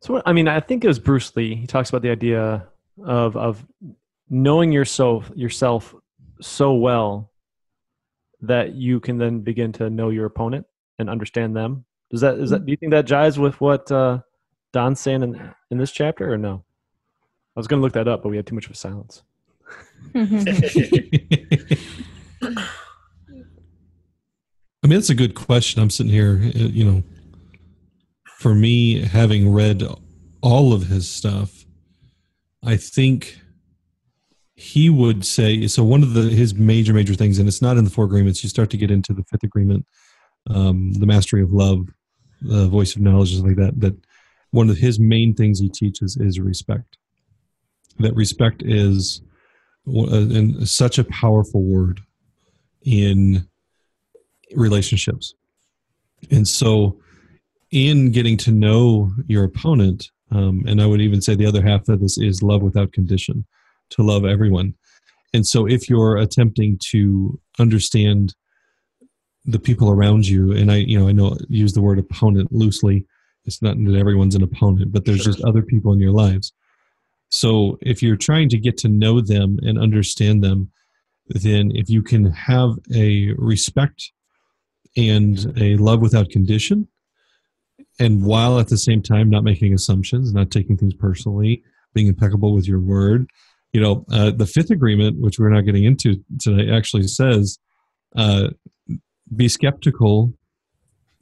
So 0.00 0.22
i 0.26 0.32
mean 0.32 0.48
i 0.48 0.60
think 0.60 0.84
it 0.84 0.88
was 0.88 0.98
bruce 0.98 1.34
lee. 1.36 1.54
He 1.54 1.66
talks 1.66 1.90
about 1.90 2.02
the 2.02 2.10
idea 2.10 2.66
of 3.04 3.36
of 3.36 3.66
knowing 4.30 4.72
yourself 4.72 5.30
yourself 5.34 5.94
so 6.40 6.72
well 6.72 7.30
that 8.46 8.74
you 8.74 9.00
can 9.00 9.18
then 9.18 9.40
begin 9.40 9.72
to 9.72 9.90
know 9.90 10.10
your 10.10 10.26
opponent 10.26 10.66
and 10.98 11.10
understand 11.10 11.56
them? 11.56 11.84
Does 12.10 12.20
that 12.20 12.38
is 12.38 12.50
that 12.50 12.64
do 12.64 12.70
you 12.70 12.76
think 12.76 12.92
that 12.92 13.06
jives 13.06 13.38
with 13.38 13.60
what 13.60 13.90
uh 13.90 14.20
don's 14.72 15.00
saying 15.00 15.22
in 15.22 15.54
in 15.70 15.78
this 15.78 15.90
chapter 15.90 16.32
or 16.32 16.38
no? 16.38 16.64
I 17.56 17.60
was 17.60 17.66
going 17.66 17.80
to 17.80 17.84
look 17.84 17.94
that 17.94 18.08
up 18.08 18.22
but 18.22 18.28
we 18.28 18.36
had 18.36 18.46
too 18.46 18.54
much 18.54 18.66
of 18.66 18.72
a 18.72 18.76
silence. 18.76 19.22
I 20.14 20.18
mean, 24.86 24.98
that's 24.98 25.10
a 25.10 25.14
good 25.14 25.34
question. 25.34 25.80
I'm 25.80 25.88
sitting 25.88 26.12
here, 26.12 26.42
uh, 26.54 26.58
you 26.58 26.84
know, 26.84 27.02
for 28.38 28.54
me, 28.54 29.00
having 29.00 29.50
read 29.50 29.82
all 30.42 30.74
of 30.74 30.88
his 30.88 31.08
stuff, 31.08 31.64
I 32.62 32.76
think 32.76 33.40
he 34.56 34.88
would 34.88 35.24
say 35.24 35.66
so. 35.66 35.82
One 35.82 36.02
of 36.02 36.14
the 36.14 36.22
his 36.22 36.54
major 36.54 36.92
major 36.92 37.14
things, 37.14 37.38
and 37.38 37.48
it's 37.48 37.62
not 37.62 37.76
in 37.76 37.84
the 37.84 37.90
four 37.90 38.04
agreements. 38.04 38.42
You 38.42 38.48
start 38.48 38.70
to 38.70 38.76
get 38.76 38.90
into 38.90 39.12
the 39.12 39.24
fifth 39.24 39.42
agreement, 39.42 39.84
um, 40.48 40.92
the 40.94 41.06
mastery 41.06 41.42
of 41.42 41.52
love, 41.52 41.88
the 42.40 42.68
voice 42.68 42.94
of 42.94 43.02
knowledge, 43.02 43.34
and 43.34 43.46
like 43.46 43.56
that. 43.56 43.80
That 43.80 43.96
one 44.50 44.70
of 44.70 44.76
his 44.76 45.00
main 45.00 45.34
things 45.34 45.58
he 45.58 45.68
teaches 45.68 46.16
is 46.16 46.38
respect. 46.38 46.98
That 47.98 48.14
respect 48.14 48.62
is 48.64 49.22
and 49.86 50.68
such 50.68 50.98
a 50.98 51.04
powerful 51.04 51.62
word 51.62 52.00
in 52.82 53.46
relationships. 54.54 55.34
And 56.30 56.46
so, 56.46 57.00
in 57.70 58.12
getting 58.12 58.36
to 58.38 58.52
know 58.52 59.12
your 59.26 59.44
opponent, 59.44 60.10
um, 60.30 60.64
and 60.66 60.80
I 60.80 60.86
would 60.86 61.00
even 61.00 61.20
say 61.20 61.34
the 61.34 61.46
other 61.46 61.62
half 61.62 61.88
of 61.88 62.00
this 62.00 62.18
is 62.18 62.42
love 62.42 62.62
without 62.62 62.92
condition, 62.92 63.44
to 63.94 64.02
love 64.02 64.24
everyone. 64.24 64.74
And 65.32 65.46
so, 65.46 65.66
if 65.66 65.88
you're 65.88 66.16
attempting 66.16 66.78
to 66.90 67.38
understand 67.58 68.34
the 69.44 69.58
people 69.58 69.90
around 69.90 70.26
you, 70.26 70.52
and 70.52 70.70
I, 70.70 70.76
you 70.76 70.98
know, 70.98 71.08
I 71.08 71.12
know 71.12 71.36
use 71.48 71.72
the 71.72 71.82
word 71.82 71.98
opponent 71.98 72.52
loosely. 72.52 73.04
It's 73.44 73.60
not 73.60 73.76
that 73.76 73.96
everyone's 73.96 74.34
an 74.34 74.42
opponent, 74.42 74.92
but 74.92 75.04
there's 75.04 75.22
sure. 75.22 75.32
just 75.32 75.44
other 75.44 75.62
people 75.62 75.92
in 75.92 75.98
your 75.98 76.12
lives. 76.12 76.52
So, 77.30 77.78
if 77.80 78.02
you're 78.02 78.16
trying 78.16 78.48
to 78.50 78.58
get 78.58 78.76
to 78.78 78.88
know 78.88 79.20
them 79.20 79.58
and 79.62 79.78
understand 79.78 80.42
them, 80.42 80.70
then 81.28 81.72
if 81.74 81.88
you 81.88 82.02
can 82.02 82.30
have 82.30 82.70
a 82.94 83.32
respect 83.36 84.12
and 84.96 85.52
a 85.58 85.76
love 85.76 86.00
without 86.00 86.30
condition, 86.30 86.86
and 87.98 88.24
while 88.24 88.58
at 88.58 88.68
the 88.68 88.78
same 88.78 89.02
time 89.02 89.30
not 89.30 89.44
making 89.44 89.74
assumptions, 89.74 90.32
not 90.32 90.50
taking 90.50 90.76
things 90.76 90.94
personally, 90.94 91.62
being 91.92 92.08
impeccable 92.08 92.54
with 92.54 92.66
your 92.66 92.80
word, 92.80 93.28
you 93.74 93.80
know, 93.80 94.06
uh, 94.12 94.30
the 94.30 94.46
fifth 94.46 94.70
agreement, 94.70 95.20
which 95.20 95.38
we're 95.38 95.50
not 95.50 95.62
getting 95.62 95.84
into 95.84 96.24
today, 96.40 96.70
actually 96.70 97.08
says, 97.08 97.58
uh, 98.16 98.50
"Be 99.34 99.48
skeptical, 99.48 100.32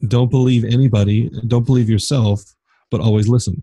don't 0.06 0.30
believe 0.30 0.62
anybody, 0.62 1.30
don't 1.48 1.64
believe 1.64 1.88
yourself, 1.88 2.42
but 2.90 3.00
always 3.00 3.26
listen." 3.26 3.62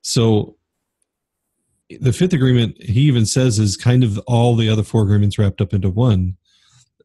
So 0.00 0.56
the 2.00 2.12
fifth 2.12 2.32
agreement 2.32 2.82
he 2.82 3.02
even 3.02 3.26
says 3.26 3.58
is 3.58 3.76
kind 3.76 4.02
of 4.02 4.18
all 4.26 4.56
the 4.56 4.70
other 4.70 4.82
four 4.82 5.02
agreements 5.02 5.38
wrapped 5.38 5.60
up 5.60 5.74
into 5.74 5.90
one 5.90 6.38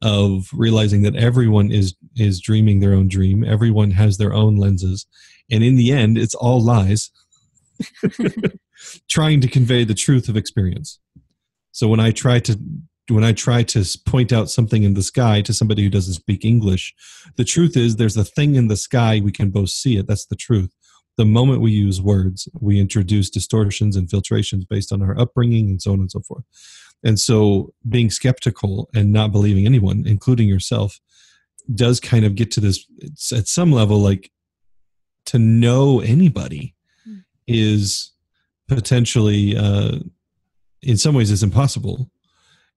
of 0.02 0.48
realizing 0.54 1.02
that 1.02 1.14
everyone 1.14 1.70
is 1.70 1.94
is 2.16 2.40
dreaming 2.40 2.80
their 2.80 2.94
own 2.94 3.06
dream. 3.06 3.44
Everyone 3.44 3.90
has 3.90 4.16
their 4.16 4.32
own 4.32 4.56
lenses. 4.56 5.06
And 5.50 5.62
in 5.62 5.76
the 5.76 5.92
end 5.92 6.16
it's 6.16 6.34
all 6.34 6.62
lies 6.62 7.10
trying 9.08 9.40
to 9.40 9.48
convey 9.48 9.84
the 9.84 9.94
truth 9.94 10.28
of 10.28 10.36
experience 10.36 10.98
so 11.72 11.88
when 11.88 12.00
i 12.00 12.10
try 12.10 12.38
to 12.38 12.58
when 13.08 13.24
i 13.24 13.32
try 13.32 13.62
to 13.62 13.84
point 14.06 14.32
out 14.32 14.50
something 14.50 14.82
in 14.82 14.94
the 14.94 15.02
sky 15.02 15.40
to 15.42 15.52
somebody 15.52 15.82
who 15.82 15.90
doesn't 15.90 16.14
speak 16.14 16.44
english 16.44 16.94
the 17.36 17.44
truth 17.44 17.76
is 17.76 17.96
there's 17.96 18.16
a 18.16 18.24
thing 18.24 18.54
in 18.54 18.68
the 18.68 18.76
sky 18.76 19.20
we 19.22 19.32
can 19.32 19.50
both 19.50 19.70
see 19.70 19.96
it 19.96 20.06
that's 20.06 20.26
the 20.26 20.36
truth 20.36 20.70
the 21.20 21.24
moment 21.26 21.60
we 21.60 21.70
use 21.70 22.00
words, 22.00 22.48
we 22.60 22.80
introduce 22.80 23.28
distortions 23.28 23.94
and 23.94 24.08
filtrations 24.08 24.66
based 24.66 24.90
on 24.90 25.02
our 25.02 25.18
upbringing 25.20 25.68
and 25.68 25.82
so 25.82 25.92
on 25.92 26.00
and 26.00 26.10
so 26.10 26.20
forth. 26.20 26.44
And 27.04 27.20
so 27.20 27.74
being 27.86 28.08
skeptical 28.08 28.88
and 28.94 29.12
not 29.12 29.30
believing 29.30 29.66
anyone, 29.66 30.04
including 30.06 30.48
yourself, 30.48 30.98
does 31.74 32.00
kind 32.00 32.24
of 32.24 32.36
get 32.36 32.50
to 32.52 32.60
this 32.60 32.86
at 33.32 33.48
some 33.48 33.70
level 33.70 33.98
like 33.98 34.30
to 35.26 35.38
know 35.38 36.00
anybody 36.00 36.74
hmm. 37.04 37.18
is 37.46 38.12
potentially 38.74 39.56
uh, 39.56 39.98
in 40.82 40.96
some 40.96 41.14
ways 41.14 41.30
is 41.30 41.42
impossible 41.42 42.10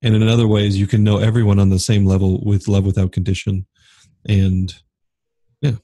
and 0.02 0.16
in 0.16 0.28
other 0.28 0.48
ways 0.48 0.78
you 0.78 0.88
can 0.88 1.04
know 1.04 1.18
everyone 1.18 1.60
on 1.60 1.70
the 1.70 1.80
same 1.80 2.06
level 2.06 2.44
with 2.44 2.68
love 2.68 2.86
without 2.86 3.12
condition 3.12 3.66
and 4.28 4.76
yeah 5.62 5.76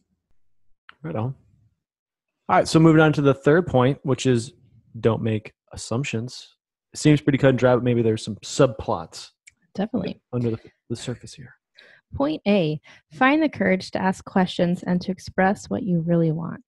right 1.04 1.16
on 1.16 1.36
all 2.50 2.56
right, 2.56 2.68
so 2.68 2.80
moving 2.80 3.00
on 3.00 3.14
to 3.14 3.22
the 3.22 3.36
third 3.36 3.68
point, 3.68 4.00
which 4.02 4.26
is 4.26 4.54
don't 5.00 5.22
make 5.22 5.54
assumptions. 5.72 6.56
It 6.94 6.98
seems 6.98 7.22
pretty 7.22 7.38
cut 7.38 7.52
and 7.52 7.60
dry, 7.60 7.76
but 7.76 7.84
maybe 7.84 8.02
there's 8.02 8.26
some 8.26 8.38
subplots. 8.38 9.30
Definitely. 9.76 10.20
Under 10.34 10.50
the, 10.50 10.60
the 10.90 10.96
surface 10.96 11.36
here. 11.36 11.54
Point 12.16 12.42
A 12.48 12.82
find 13.14 13.44
the 13.44 13.50
courage 13.50 13.92
to 13.92 14.02
ask 14.02 14.26
questions 14.26 14.82
and 14.82 15.00
to 15.02 15.12
express 15.12 15.70
what 15.70 15.84
you 15.84 16.02
really 16.02 16.32
want. 16.32 16.64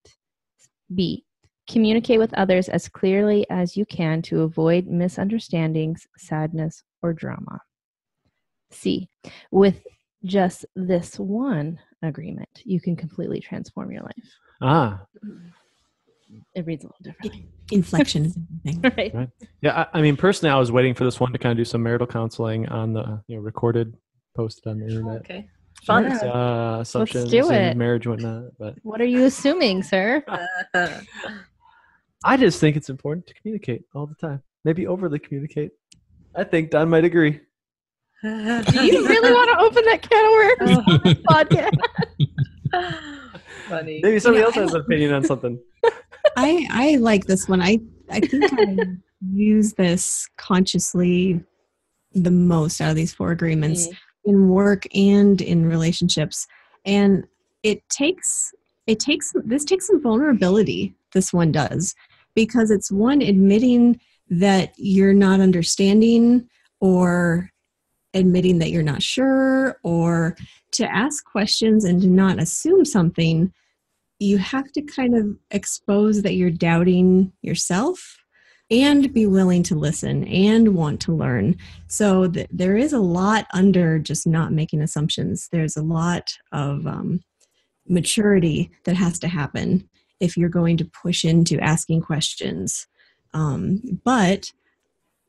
B 0.93 1.25
communicate 1.71 2.19
with 2.19 2.33
others 2.33 2.69
as 2.69 2.87
clearly 2.89 3.45
as 3.49 3.77
you 3.77 3.85
can 3.85 4.21
to 4.23 4.41
avoid 4.41 4.87
misunderstandings, 4.87 6.05
sadness, 6.17 6.83
or 7.01 7.13
drama. 7.13 7.59
C 8.71 9.09
with 9.51 9.85
just 10.23 10.65
this 10.75 11.19
one 11.19 11.79
agreement, 12.03 12.61
you 12.63 12.79
can 12.79 12.95
completely 12.95 13.39
transform 13.39 13.91
your 13.91 14.03
life. 14.03 14.29
Ah, 14.61 15.01
it 16.55 16.65
reads 16.65 16.83
a 16.83 16.87
little 16.87 16.97
differently. 17.01 17.47
Inflection 17.71 18.25
is 18.25 18.37
everything. 18.37 18.81
right. 18.97 19.13
right. 19.13 19.29
Yeah, 19.61 19.85
I, 19.93 19.99
I, 19.99 20.01
mean, 20.01 20.15
personally, 20.15 20.51
I 20.51 20.57
was 20.57 20.71
waiting 20.71 20.93
for 20.93 21.03
this 21.03 21.19
one 21.19 21.31
to 21.33 21.37
kind 21.37 21.51
of 21.51 21.57
do 21.57 21.65
some 21.65 21.83
marital 21.83 22.07
counseling 22.07 22.67
on 22.69 22.93
the 22.93 23.21
you 23.27 23.35
know 23.35 23.41
recorded, 23.41 23.95
posted 24.35 24.67
on 24.67 24.79
the 24.79 24.87
internet. 24.87 25.21
Okay. 25.21 25.49
Fun. 25.83 26.05
Uh, 26.05 26.79
assumptions 26.81 27.33
Let's 27.33 27.47
do 27.47 27.53
it. 27.53 27.75
marriage 27.75 28.05
whatnot. 28.05 28.43
But 28.59 28.75
what 28.83 29.01
are 29.01 29.05
you 29.05 29.25
assuming, 29.25 29.83
sir? 29.83 30.23
I 32.23 32.37
just 32.37 32.59
think 32.59 32.77
it's 32.77 32.89
important 32.89 33.25
to 33.27 33.33
communicate 33.33 33.83
all 33.95 34.05
the 34.05 34.15
time. 34.15 34.41
Maybe 34.63 34.85
overly 34.85 35.17
communicate. 35.19 35.71
I 36.35 36.43
think 36.43 36.69
Don 36.69 36.89
might 36.89 37.03
agree. 37.03 37.39
do 38.21 38.29
you 38.29 39.07
really 39.07 39.33
want 39.33 39.49
to 39.49 39.57
open 39.65 39.83
that 39.85 40.01
can 40.07 40.25
of 40.25 40.31
worms 40.31 40.77
on 40.87 41.01
this 41.03 41.13
podcast? 41.29 41.77
Funny. 43.67 43.99
Maybe 44.03 44.19
somebody 44.19 44.43
else 44.43 44.55
has 44.55 44.73
an 44.73 44.81
opinion 44.81 45.13
on 45.13 45.23
something. 45.31 45.59
I 46.37 46.67
I 46.69 46.95
like 46.97 47.25
this 47.25 47.49
one. 47.49 47.61
I 47.61 47.79
I 48.09 48.19
think 48.19 48.51
I 48.53 48.77
use 49.33 49.73
this 49.73 50.27
consciously 50.37 51.43
the 52.13 52.31
most 52.31 52.81
out 52.81 52.91
of 52.91 52.95
these 52.95 53.13
four 53.13 53.31
agreements 53.31 53.87
mm. 53.87 53.95
in 54.25 54.49
work 54.49 54.85
and 54.95 55.41
in 55.41 55.65
relationships. 55.65 56.45
And 56.85 57.25
it 57.63 57.87
takes 57.89 58.53
it 58.85 58.99
takes 58.99 59.33
this 59.43 59.65
takes 59.65 59.87
some 59.87 60.01
vulnerability. 60.01 60.93
This 61.13 61.33
one 61.33 61.51
does 61.51 61.95
because 62.35 62.71
it's 62.71 62.91
one 62.91 63.21
admitting 63.21 63.99
that 64.29 64.73
you're 64.77 65.13
not 65.13 65.39
understanding 65.39 66.47
or 66.79 67.49
admitting 68.13 68.59
that 68.59 68.71
you're 68.71 68.83
not 68.83 69.01
sure 69.01 69.77
or 69.83 70.35
to 70.71 70.85
ask 70.85 71.23
questions 71.25 71.85
and 71.85 72.01
to 72.01 72.07
not 72.07 72.39
assume 72.39 72.85
something 72.85 73.51
you 74.19 74.37
have 74.37 74.71
to 74.71 74.81
kind 74.83 75.15
of 75.15 75.35
expose 75.49 76.21
that 76.21 76.35
you're 76.35 76.51
doubting 76.51 77.31
yourself 77.41 78.17
and 78.69 79.13
be 79.13 79.25
willing 79.25 79.63
to 79.63 79.75
listen 79.75 80.23
and 80.25 80.75
want 80.75 81.01
to 81.01 81.13
learn. 81.13 81.57
So 81.87 82.27
th- 82.27 82.47
there 82.51 82.77
is 82.77 82.93
a 82.93 82.99
lot 82.99 83.47
under 83.53 83.99
just 83.99 84.27
not 84.27 84.53
making 84.53 84.81
assumptions. 84.81 85.49
There's 85.51 85.75
a 85.75 85.81
lot 85.81 86.31
of 86.51 86.85
um, 86.85 87.21
maturity 87.87 88.71
that 88.85 88.95
has 88.95 89.19
to 89.19 89.27
happen 89.27 89.89
if 90.21 90.37
you're 90.37 90.49
going 90.49 90.77
to 90.77 90.85
push 90.85 91.25
into 91.25 91.59
asking 91.59 92.01
questions. 92.01 92.87
Um, 93.33 93.99
but 94.03 94.51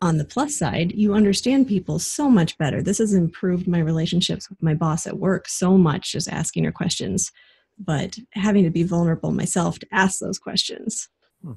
on 0.01 0.19
the 0.19 0.25
plus 0.25 0.57
side, 0.57 0.93
you 0.93 1.15
understand 1.15 1.69
people 1.69 1.99
so 1.99 2.29
much 2.29 2.59
better. 2.59 2.83
This 2.83 2.99
has 2.99 3.15
improved 3.15 3.69
my 3.69 3.79
relationships 3.79 4.51
with 4.51 4.63
my 4.63 4.75
boss 4.75 5.07
at 5.07 5.19
work 5.19 5.49
so 5.49 5.79
much, 5.79 6.13
just 6.13 6.29
asking 6.29 6.65
her 6.65 6.73
questions 6.73 7.33
but 7.79 8.19
having 8.33 8.65
to 8.65 8.71
be 8.71 8.83
vulnerable 8.83 9.33
myself 9.33 9.79
to 9.81 9.87
ask 9.93 10.21
those 10.21 10.39
questions. 10.39 11.09
Hmm. 11.43 11.53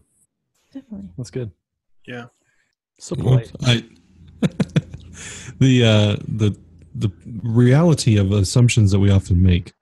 Definitely. 0.73 1.09
That's 1.17 1.31
good. 1.31 1.51
Yeah. 2.07 2.25
So 2.99 3.15
polite. 3.15 3.51
I, 3.63 3.83
the 5.59 5.83
uh, 5.83 6.15
the 6.27 6.57
the 6.93 7.11
reality 7.43 8.17
of 8.17 8.31
assumptions 8.31 8.91
that 8.91 8.99
we 8.99 9.11
often 9.11 9.41
make 9.41 9.73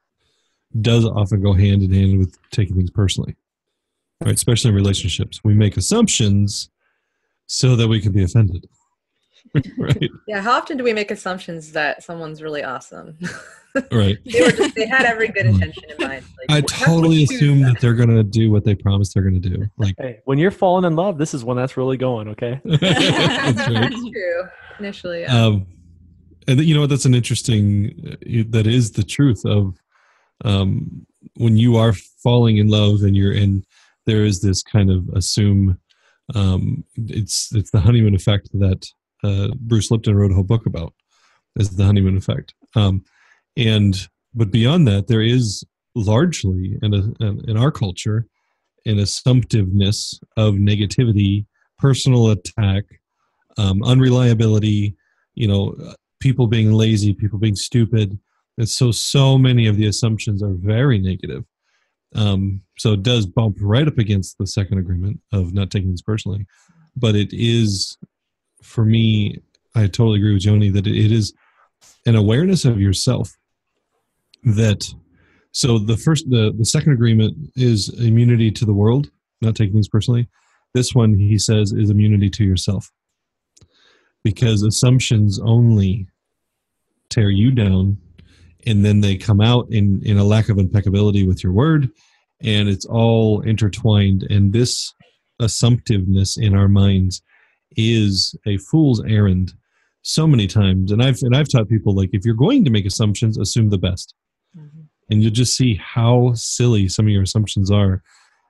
does 0.81 1.05
often 1.05 1.43
go 1.43 1.53
hand 1.53 1.83
in 1.83 1.93
hand 1.93 2.17
with 2.17 2.37
taking 2.49 2.75
things 2.75 2.89
personally. 2.89 3.35
Right, 4.23 4.33
especially 4.33 4.69
in 4.69 4.75
relationships. 4.75 5.41
We 5.43 5.53
make 5.53 5.77
assumptions 5.77 6.69
so 7.47 7.75
that 7.75 7.87
we 7.87 7.99
can 7.99 8.11
be 8.11 8.23
offended. 8.23 8.67
right. 9.77 10.09
Yeah, 10.27 10.41
how 10.41 10.53
often 10.53 10.77
do 10.77 10.83
we 10.83 10.93
make 10.93 11.11
assumptions 11.11 11.71
that 11.73 12.03
someone's 12.03 12.41
really 12.41 12.63
awesome? 12.63 13.17
right. 13.91 14.17
they 14.25 14.41
were 14.41 14.51
just 14.51 14.75
they 14.75 14.87
had 14.87 15.05
every 15.05 15.27
good 15.27 15.45
intention 15.45 15.83
in 15.89 16.07
mind. 16.07 16.25
Like, 16.49 16.49
I 16.49 16.61
totally 16.61 17.23
assume 17.23 17.61
that 17.61 17.79
they're 17.79 17.93
gonna 17.93 18.23
do 18.23 18.51
what 18.51 18.63
they 18.63 18.75
promised 18.75 19.13
they're 19.13 19.23
gonna 19.23 19.39
do. 19.39 19.67
Like 19.77 19.95
hey, 19.97 20.21
when 20.25 20.37
you're 20.37 20.51
falling 20.51 20.85
in 20.85 20.95
love, 20.95 21.17
this 21.17 21.33
is 21.33 21.43
when 21.43 21.57
that's 21.57 21.77
really 21.77 21.97
going, 21.97 22.29
okay? 22.29 22.61
that's, 22.65 23.55
that's 23.55 24.09
true. 24.09 24.43
Initially. 24.79 25.21
Yeah. 25.21 25.45
Um 25.45 25.67
and 26.47 26.59
you 26.61 26.73
know 26.73 26.81
what? 26.81 26.89
that's 26.89 27.05
an 27.05 27.15
interesting 27.15 27.93
uh, 28.11 28.43
that 28.49 28.67
is 28.67 28.91
the 28.91 29.03
truth 29.03 29.45
of 29.45 29.77
um 30.45 31.05
when 31.37 31.57
you 31.57 31.77
are 31.77 31.93
falling 32.23 32.57
in 32.57 32.67
love 32.69 33.01
and 33.01 33.15
you're 33.15 33.33
in 33.33 33.63
there 34.05 34.23
is 34.23 34.41
this 34.41 34.61
kind 34.63 34.89
of 34.89 35.07
assume 35.09 35.77
um, 36.35 36.83
it's 36.95 37.53
it's 37.53 37.71
the 37.71 37.79
honeymoon 37.79 38.15
effect 38.15 38.49
that 38.53 38.85
uh, 39.23 39.49
Bruce 39.59 39.91
Lipton 39.91 40.15
wrote 40.15 40.31
a 40.31 40.35
whole 40.35 40.43
book 40.43 40.65
about 40.65 40.93
is 41.57 41.69
the 41.71 41.85
honeymoon 41.85 42.17
effect. 42.17 42.53
Um, 42.75 43.03
and 43.57 44.07
but 44.33 44.51
beyond 44.51 44.87
that 44.87 45.07
there 45.07 45.21
is 45.21 45.63
largely 45.95 46.77
in 46.81 46.93
a, 46.93 47.25
in 47.49 47.57
our 47.57 47.71
culture 47.71 48.25
an 48.85 48.99
assumptiveness 48.99 50.19
of 50.37 50.55
negativity 50.55 51.45
personal 51.77 52.31
attack 52.31 52.83
um, 53.57 53.83
unreliability 53.83 54.95
you 55.35 55.47
know 55.47 55.75
people 56.23 56.47
being 56.47 56.71
lazy 56.71 57.13
people 57.13 57.37
being 57.37 57.55
stupid. 57.55 58.17
And 58.57 58.69
so 58.69 58.91
so 58.91 59.37
many 59.37 59.67
of 59.67 59.75
the 59.75 59.87
assumptions 59.87 60.41
are 60.41 60.53
very 60.53 60.97
negative 60.97 61.43
um, 62.15 62.61
so 62.77 62.93
it 62.93 63.03
does 63.03 63.25
bump 63.25 63.57
right 63.59 63.87
up 63.87 63.97
against 63.97 64.37
the 64.37 64.47
second 64.47 64.77
agreement 64.77 65.19
of 65.31 65.53
not 65.53 65.71
taking 65.71 65.89
things 65.89 66.01
personally. 66.01 66.45
But 66.95 67.15
it 67.15 67.29
is, 67.31 67.97
for 68.61 68.85
me, 68.85 69.39
I 69.75 69.87
totally 69.87 70.19
agree 70.19 70.33
with 70.33 70.43
Joanie 70.43 70.69
that 70.69 70.87
it 70.87 71.11
is 71.11 71.33
an 72.05 72.15
awareness 72.15 72.65
of 72.65 72.79
yourself 72.79 73.35
that 74.43 74.85
so 75.51 75.77
the 75.77 75.97
first 75.97 76.29
the, 76.29 76.53
the 76.57 76.65
second 76.65 76.93
agreement 76.93 77.35
is 77.55 77.89
immunity 77.99 78.51
to 78.51 78.65
the 78.65 78.73
world 78.73 79.09
not 79.41 79.55
taking 79.55 79.73
things 79.73 79.87
personally 79.87 80.27
this 80.73 80.93
one 80.93 81.13
he 81.13 81.37
says 81.37 81.71
is 81.71 81.89
immunity 81.89 82.29
to 82.29 82.43
yourself 82.43 82.91
because 84.23 84.63
assumptions 84.63 85.39
only 85.39 86.07
tear 87.09 87.29
you 87.29 87.51
down 87.51 87.97
and 88.65 88.85
then 88.85 89.01
they 89.01 89.17
come 89.17 89.41
out 89.41 89.67
in 89.69 90.01
in 90.05 90.17
a 90.17 90.23
lack 90.23 90.49
of 90.49 90.57
impeccability 90.57 91.25
with 91.27 91.43
your 91.43 91.53
word 91.53 91.89
and 92.43 92.67
it's 92.67 92.85
all 92.85 93.41
intertwined. 93.41 94.23
And 94.29 94.53
this 94.53 94.93
assumptiveness 95.39 96.37
in 96.37 96.55
our 96.55 96.67
minds 96.67 97.21
is 97.75 98.35
a 98.45 98.57
fool's 98.57 99.03
errand 99.05 99.53
so 100.03 100.27
many 100.27 100.47
times. 100.47 100.91
And 100.91 101.01
i've 101.01 101.19
and 101.21 101.35
i've 101.35 101.49
taught 101.49 101.69
people 101.69 101.95
like 101.95 102.09
if 102.13 102.25
you're 102.25 102.35
going 102.35 102.63
to 102.65 102.71
make 102.71 102.85
assumptions 102.85 103.37
assume 103.37 103.69
the 103.69 103.77
best. 103.77 104.13
Mm-hmm. 104.55 104.81
and 105.09 105.23
you'll 105.23 105.31
just 105.31 105.57
see 105.57 105.73
how 105.83 106.33
silly 106.35 106.87
some 106.87 107.07
of 107.07 107.11
your 107.11 107.23
assumptions 107.23 107.71
are. 107.71 108.03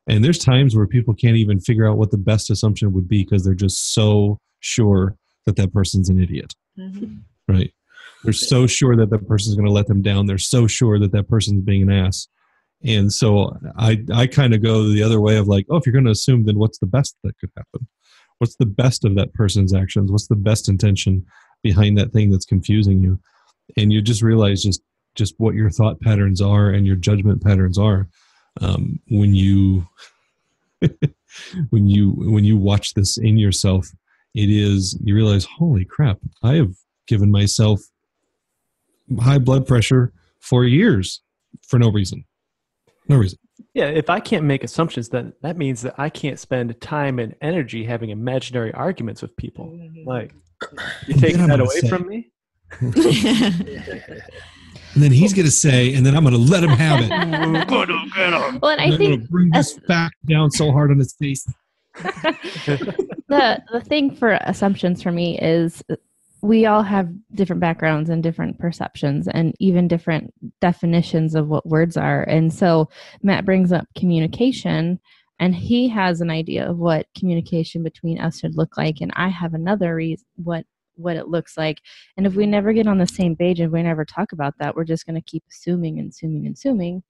And 0.09 0.21
there's 0.21 0.37
times 0.37 0.75
where 0.75 0.85
people 0.85 1.13
can't 1.13 1.37
even 1.37 1.61
figure 1.61 1.87
out 1.89 1.97
what 1.97 2.11
the 2.11 2.17
best 2.17 2.49
assumption 2.49 2.91
would 2.91 3.07
be 3.07 3.23
because 3.23 3.45
they're 3.45 3.53
just 3.53 3.93
so 3.93 4.37
sure 4.59 5.15
that 5.45 5.55
that 5.55 5.71
person's 5.71 6.09
an 6.09 6.21
idiot. 6.21 6.53
Mm-hmm. 6.77 7.19
right 7.47 7.71
they're 8.23 8.33
so 8.33 8.67
sure 8.67 8.95
that 8.95 9.09
that 9.09 9.27
person's 9.27 9.55
going 9.55 9.67
to 9.67 9.73
let 9.73 9.87
them 9.87 10.01
down. 10.01 10.25
They're 10.25 10.37
so 10.37 10.67
sure 10.67 10.99
that 10.99 11.11
that 11.11 11.27
person's 11.27 11.63
being 11.63 11.83
an 11.83 11.91
ass. 11.91 12.27
And 12.85 13.11
so 13.11 13.57
I 13.77 14.03
I 14.13 14.27
kind 14.27 14.53
of 14.53 14.61
go 14.61 14.89
the 14.89 15.03
other 15.03 15.21
way 15.21 15.37
of 15.37 15.47
like, 15.47 15.65
oh, 15.69 15.77
if 15.77 15.85
you're 15.85 15.93
going 15.93 16.05
to 16.05 16.11
assume, 16.11 16.45
then 16.45 16.57
what's 16.57 16.79
the 16.79 16.85
best 16.85 17.15
that 17.23 17.37
could 17.39 17.51
happen? 17.55 17.87
What's 18.39 18.55
the 18.55 18.65
best 18.65 19.05
of 19.05 19.15
that 19.15 19.33
person's 19.33 19.73
actions? 19.73 20.11
What's 20.11 20.27
the 20.27 20.35
best 20.35 20.67
intention 20.67 21.25
behind 21.61 21.97
that 21.97 22.11
thing 22.11 22.29
that's 22.29 22.45
confusing 22.45 23.01
you? 23.01 23.19
And 23.77 23.93
you 23.93 24.01
just 24.01 24.21
realize 24.21 24.63
just 24.63 24.81
just 25.15 25.35
what 25.37 25.55
your 25.55 25.69
thought 25.69 26.01
patterns 26.01 26.41
are 26.41 26.69
and 26.69 26.85
your 26.85 26.95
judgment 26.95 27.43
patterns 27.43 27.77
are 27.77 28.07
um, 28.61 28.99
when 29.09 29.33
you 29.33 29.87
when 31.69 31.87
you 31.87 32.11
when 32.11 32.43
you 32.43 32.57
watch 32.57 32.93
this 32.93 33.17
in 33.17 33.37
yourself. 33.37 33.87
It 34.35 34.49
is 34.49 34.97
you 35.03 35.15
realize, 35.15 35.45
holy 35.45 35.85
crap! 35.85 36.17
I 36.41 36.55
have 36.55 36.73
given 37.07 37.31
myself 37.31 37.81
high 39.17 39.39
blood 39.39 39.67
pressure 39.67 40.13
for 40.39 40.65
years 40.65 41.21
for 41.61 41.79
no 41.79 41.89
reason. 41.89 42.25
No 43.07 43.17
reason. 43.17 43.39
Yeah, 43.73 43.85
if 43.85 44.09
I 44.09 44.19
can't 44.19 44.45
make 44.45 44.63
assumptions, 44.63 45.09
then 45.09 45.33
that 45.41 45.57
means 45.57 45.81
that 45.81 45.95
I 45.97 46.09
can't 46.09 46.39
spend 46.39 46.79
time 46.81 47.19
and 47.19 47.35
energy 47.41 47.85
having 47.85 48.09
imaginary 48.09 48.73
arguments 48.73 49.21
with 49.21 49.35
people. 49.35 49.65
Mm-hmm. 49.65 50.07
Like, 50.07 50.33
you 51.07 51.15
take 51.15 51.35
that 51.35 51.59
away 51.59 51.79
say. 51.79 51.89
from 51.89 52.07
me? 52.07 52.31
and 52.79 52.93
then 54.95 55.11
he's 55.11 55.33
going 55.33 55.45
to 55.45 55.51
say, 55.51 55.93
and 55.93 56.05
then 56.05 56.15
I'm 56.15 56.23
going 56.23 56.33
to 56.33 56.39
let 56.39 56.63
him 56.63 56.71
have 56.71 57.01
it. 57.01 57.09
well, 58.61 58.71
and 58.71 58.81
I 58.81 58.95
think 58.95 59.29
bring 59.29 59.49
this 59.51 59.77
back 59.87 60.13
down 60.27 60.51
so 60.51 60.71
hard 60.71 60.91
on 60.91 60.99
his 60.99 61.13
face. 61.13 61.45
the 63.27 63.61
the 63.71 63.81
thing 63.81 64.15
for 64.15 64.39
assumptions 64.41 65.03
for 65.03 65.11
me 65.11 65.37
is 65.39 65.83
we 66.43 66.65
all 66.65 66.83
have 66.83 67.09
different 67.33 67.61
backgrounds 67.61 68.09
and 68.09 68.21
different 68.21 68.59
perceptions 68.59 69.29
and 69.29 69.55
even 69.59 69.87
different 69.87 70.33
definitions 70.59 71.35
of 71.35 71.47
what 71.47 71.65
words 71.65 71.95
are. 71.95 72.23
And 72.23 72.53
so 72.53 72.89
Matt 73.21 73.45
brings 73.45 73.71
up 73.71 73.87
communication 73.97 74.99
and 75.39 75.55
he 75.55 75.87
has 75.87 76.19
an 76.19 76.29
idea 76.29 76.69
of 76.69 76.77
what 76.77 77.07
communication 77.17 77.81
between 77.81 78.19
us 78.19 78.39
should 78.39 78.57
look 78.57 78.75
like 78.75 78.97
and 78.99 79.13
I 79.15 79.29
have 79.29 79.53
another 79.53 79.95
reason 79.95 80.25
what 80.35 80.65
what 80.95 81.15
it 81.15 81.29
looks 81.29 81.57
like. 81.57 81.79
And 82.17 82.27
if 82.27 82.35
we 82.35 82.45
never 82.45 82.73
get 82.73 82.87
on 82.87 82.99
the 82.99 83.07
same 83.07 83.35
page 83.35 83.59
and 83.61 83.71
we 83.71 83.81
never 83.81 84.05
talk 84.05 84.31
about 84.31 84.53
that, 84.59 84.75
we're 84.75 84.83
just 84.83 85.07
going 85.07 85.15
to 85.15 85.31
keep 85.31 85.43
assuming 85.49 85.97
and 85.97 86.11
assuming 86.11 86.45
and 86.45 86.55
assuming 86.55 87.03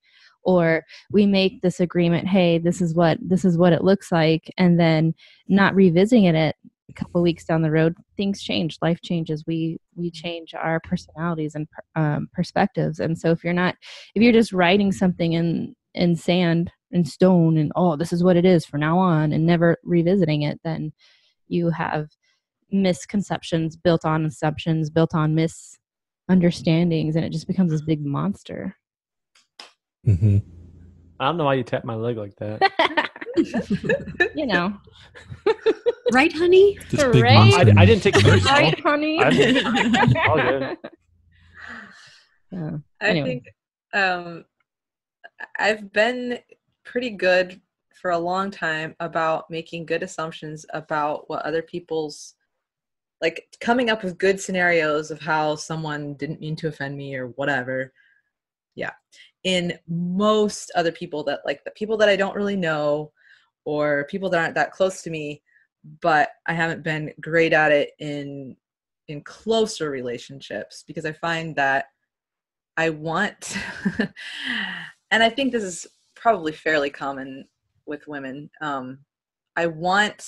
or 0.44 0.84
we 1.10 1.26
make 1.26 1.62
this 1.62 1.80
agreement 1.80 2.28
hey 2.28 2.58
this 2.58 2.80
is 2.80 2.94
what 2.94 3.18
this 3.20 3.44
is 3.44 3.56
what 3.56 3.72
it 3.72 3.82
looks 3.82 4.12
like 4.12 4.52
and 4.58 4.78
then 4.78 5.14
not 5.48 5.74
revisiting 5.74 6.24
it 6.24 6.54
a 6.90 6.92
couple 6.92 7.22
weeks 7.22 7.44
down 7.44 7.62
the 7.62 7.70
road 7.70 7.94
things 8.16 8.42
change 8.42 8.78
life 8.82 9.00
changes. 9.02 9.44
We 9.46 9.78
we 9.94 10.10
change 10.10 10.54
our 10.54 10.80
personalities 10.80 11.54
and 11.54 11.66
um, 11.96 12.28
perspectives. 12.32 13.00
And 13.00 13.18
so 13.18 13.30
if 13.30 13.42
you're 13.42 13.52
not 13.52 13.76
if 14.14 14.22
you're 14.22 14.32
just 14.32 14.52
writing 14.52 14.92
something 14.92 15.32
in 15.32 15.74
in 15.94 16.16
sand 16.16 16.70
and 16.92 17.06
stone 17.08 17.56
and 17.56 17.72
oh 17.76 17.96
this 17.96 18.12
is 18.12 18.22
what 18.22 18.36
it 18.36 18.44
is 18.44 18.64
for 18.64 18.78
now 18.78 18.98
on 18.98 19.32
and 19.32 19.46
never 19.46 19.76
revisiting 19.84 20.42
it 20.42 20.60
then 20.64 20.92
you 21.48 21.70
have 21.70 22.08
misconceptions 22.70 23.76
built 23.76 24.04
on 24.04 24.24
assumptions 24.24 24.90
built 24.90 25.14
on 25.14 25.34
misunderstandings 25.34 27.16
and 27.16 27.24
it 27.24 27.32
just 27.32 27.46
becomes 27.46 27.70
this 27.70 27.82
big 27.82 28.04
monster. 28.04 28.76
Mm-hmm. 30.06 30.38
i 31.18 31.24
don't 31.24 31.36
know 31.38 31.44
why 31.44 31.54
you 31.54 31.62
tap 31.62 31.84
my 31.84 31.94
leg 31.94 32.16
like 32.18 32.36
that 32.36 33.03
you 34.34 34.46
know. 34.46 34.76
right, 36.12 36.32
honey? 36.32 36.78
Right? 36.92 37.54
I, 37.54 37.82
I, 37.82 37.86
didn't 37.86 38.02
take 38.02 38.14
it. 38.16 38.44
Right, 38.44 38.78
honey? 38.80 39.22
all 40.28 40.36
good. 40.36 40.78
Yeah. 42.50 42.76
I 43.00 43.22
think 43.22 43.44
um, 43.92 44.44
I've 45.58 45.92
been 45.92 46.38
pretty 46.84 47.10
good 47.10 47.60
for 48.00 48.10
a 48.10 48.18
long 48.18 48.50
time 48.50 48.94
about 49.00 49.50
making 49.50 49.86
good 49.86 50.02
assumptions 50.02 50.66
about 50.72 51.28
what 51.28 51.42
other 51.44 51.62
people's 51.62 52.34
like 53.22 53.56
coming 53.60 53.88
up 53.88 54.02
with 54.02 54.18
good 54.18 54.38
scenarios 54.38 55.10
of 55.10 55.20
how 55.20 55.54
someone 55.54 56.14
didn't 56.14 56.40
mean 56.40 56.54
to 56.56 56.68
offend 56.68 56.96
me 56.96 57.14
or 57.14 57.28
whatever 57.28 57.92
yeah 58.74 58.90
in 59.44 59.78
most 59.88 60.70
other 60.74 60.92
people 60.92 61.24
that 61.24 61.40
like 61.46 61.64
the 61.64 61.70
people 61.70 61.96
that 61.96 62.08
i 62.08 62.16
don't 62.16 62.36
really 62.36 62.56
know 62.56 63.10
or 63.64 64.06
people 64.10 64.28
that 64.30 64.40
aren't 64.40 64.54
that 64.54 64.72
close 64.72 65.02
to 65.02 65.10
me 65.10 65.42
but 66.00 66.30
i 66.46 66.52
haven't 66.52 66.82
been 66.82 67.12
great 67.20 67.52
at 67.52 67.72
it 67.72 67.90
in 67.98 68.56
in 69.08 69.20
closer 69.22 69.90
relationships 69.90 70.84
because 70.86 71.04
i 71.04 71.12
find 71.12 71.54
that 71.56 71.86
i 72.76 72.88
want 72.88 73.56
and 75.10 75.22
i 75.22 75.28
think 75.28 75.52
this 75.52 75.64
is 75.64 75.86
probably 76.14 76.52
fairly 76.52 76.90
common 76.90 77.46
with 77.86 78.08
women 78.08 78.50
um, 78.60 78.98
i 79.56 79.66
want 79.66 80.24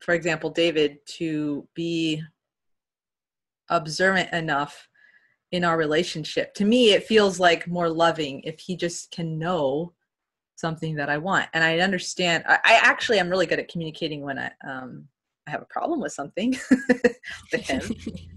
for 0.00 0.14
example 0.14 0.50
david 0.50 0.98
to 1.06 1.66
be 1.74 2.22
observant 3.70 4.32
enough 4.32 4.88
in 5.52 5.64
our 5.64 5.76
relationship. 5.76 6.54
To 6.54 6.64
me 6.64 6.92
it 6.92 7.04
feels 7.04 7.40
like 7.40 7.66
more 7.66 7.88
loving 7.88 8.42
if 8.42 8.60
he 8.60 8.76
just 8.76 9.10
can 9.10 9.38
know 9.38 9.92
something 10.58 10.96
that 10.96 11.08
I 11.08 11.18
want. 11.18 11.46
And 11.54 11.62
I 11.62 11.78
understand. 11.78 12.44
I, 12.48 12.58
I 12.64 12.74
actually 12.82 13.18
am 13.18 13.30
really 13.30 13.46
good 13.46 13.60
at 13.60 13.68
communicating 13.68 14.22
when 14.22 14.38
I 14.38 14.50
um, 14.66 15.06
I 15.46 15.50
have 15.50 15.62
a 15.62 15.66
problem 15.66 16.00
with 16.00 16.12
something 16.12 16.56
with 17.52 17.62
him. 17.62 17.82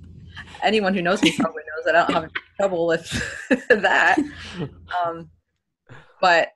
Anyone 0.64 0.94
who 0.94 1.02
knows 1.02 1.22
me 1.22 1.36
probably 1.38 1.64
knows 1.64 1.86
that 1.86 1.96
I 1.96 2.08
don't 2.08 2.24
have 2.24 2.32
trouble 2.58 2.88
with 2.88 3.10
that. 3.70 4.18
Um, 5.04 5.30
but 6.22 6.50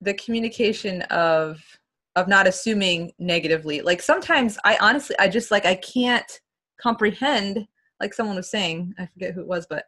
the 0.00 0.14
communication 0.14 1.02
of 1.02 1.62
of 2.14 2.28
not 2.28 2.46
assuming 2.46 3.12
negatively. 3.18 3.80
Like 3.80 4.02
sometimes 4.02 4.58
I 4.64 4.76
honestly 4.80 5.16
I 5.18 5.28
just 5.28 5.50
like 5.50 5.64
I 5.64 5.76
can't 5.76 6.40
comprehend 6.80 7.66
like 7.98 8.12
someone 8.12 8.36
was 8.36 8.50
saying, 8.50 8.94
I 8.98 9.06
forget 9.06 9.32
who 9.32 9.40
it 9.40 9.46
was, 9.46 9.66
but 9.66 9.86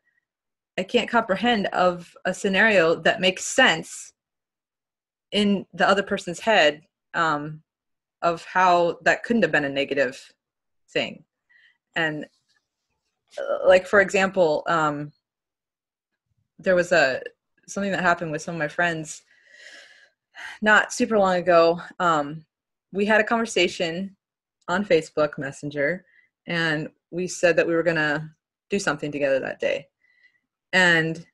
I 0.78 0.84
can't 0.84 1.11
comprehend 1.11 1.66
of 1.66 2.16
a 2.24 2.32
scenario 2.32 2.94
that 3.02 3.20
makes 3.20 3.44
sense 3.44 4.13
in 5.33 5.66
the 5.72 5.89
other 5.89 6.03
person's 6.03 6.41
head 6.41 6.83
um, 7.14 7.62
of 8.22 8.45
how 8.45 8.99
that 9.03 9.22
couldn't 9.25 9.43
have 9.43 9.53
been 9.53 9.64
a 9.64 9.68
negative 9.68 10.33
thing 10.91 11.25
and 11.97 12.27
uh, 13.39 13.68
like 13.68 13.87
for 13.87 14.01
example 14.01 14.62
um, 14.68 15.12
there 16.59 16.75
was 16.75 16.93
a 16.93 17.20
something 17.66 17.93
that 17.93 18.03
happened 18.03 18.31
with 18.31 18.43
some 18.43 18.55
of 18.55 18.59
my 18.59 18.68
friends 18.68 19.22
not 20.62 20.93
super 20.93 21.18
long 21.18 21.37
ago. 21.37 21.81
Um, 21.99 22.45
we 22.93 23.05
had 23.05 23.20
a 23.20 23.25
conversation 23.25 24.16
on 24.68 24.85
Facebook 24.85 25.39
Messenger, 25.39 26.05
and 26.47 26.89
we 27.11 27.27
said 27.27 27.57
that 27.57 27.66
we 27.66 27.75
were 27.75 27.83
gonna 27.83 28.35
do 28.70 28.79
something 28.79 29.12
together 29.12 29.41
that 29.41 29.61
day. 29.61 29.89
And 30.72 31.25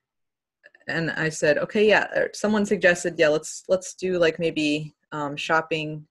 and 0.90 1.10
I 1.12 1.28
said, 1.28 1.58
okay, 1.58 1.86
yeah. 1.88 2.06
Someone 2.32 2.66
suggested, 2.66 3.14
yeah, 3.18 3.28
let's 3.28 3.64
let's 3.68 3.94
do 3.94 4.18
like 4.18 4.38
maybe 4.38 4.94
um, 5.12 5.36
shopping 5.36 6.06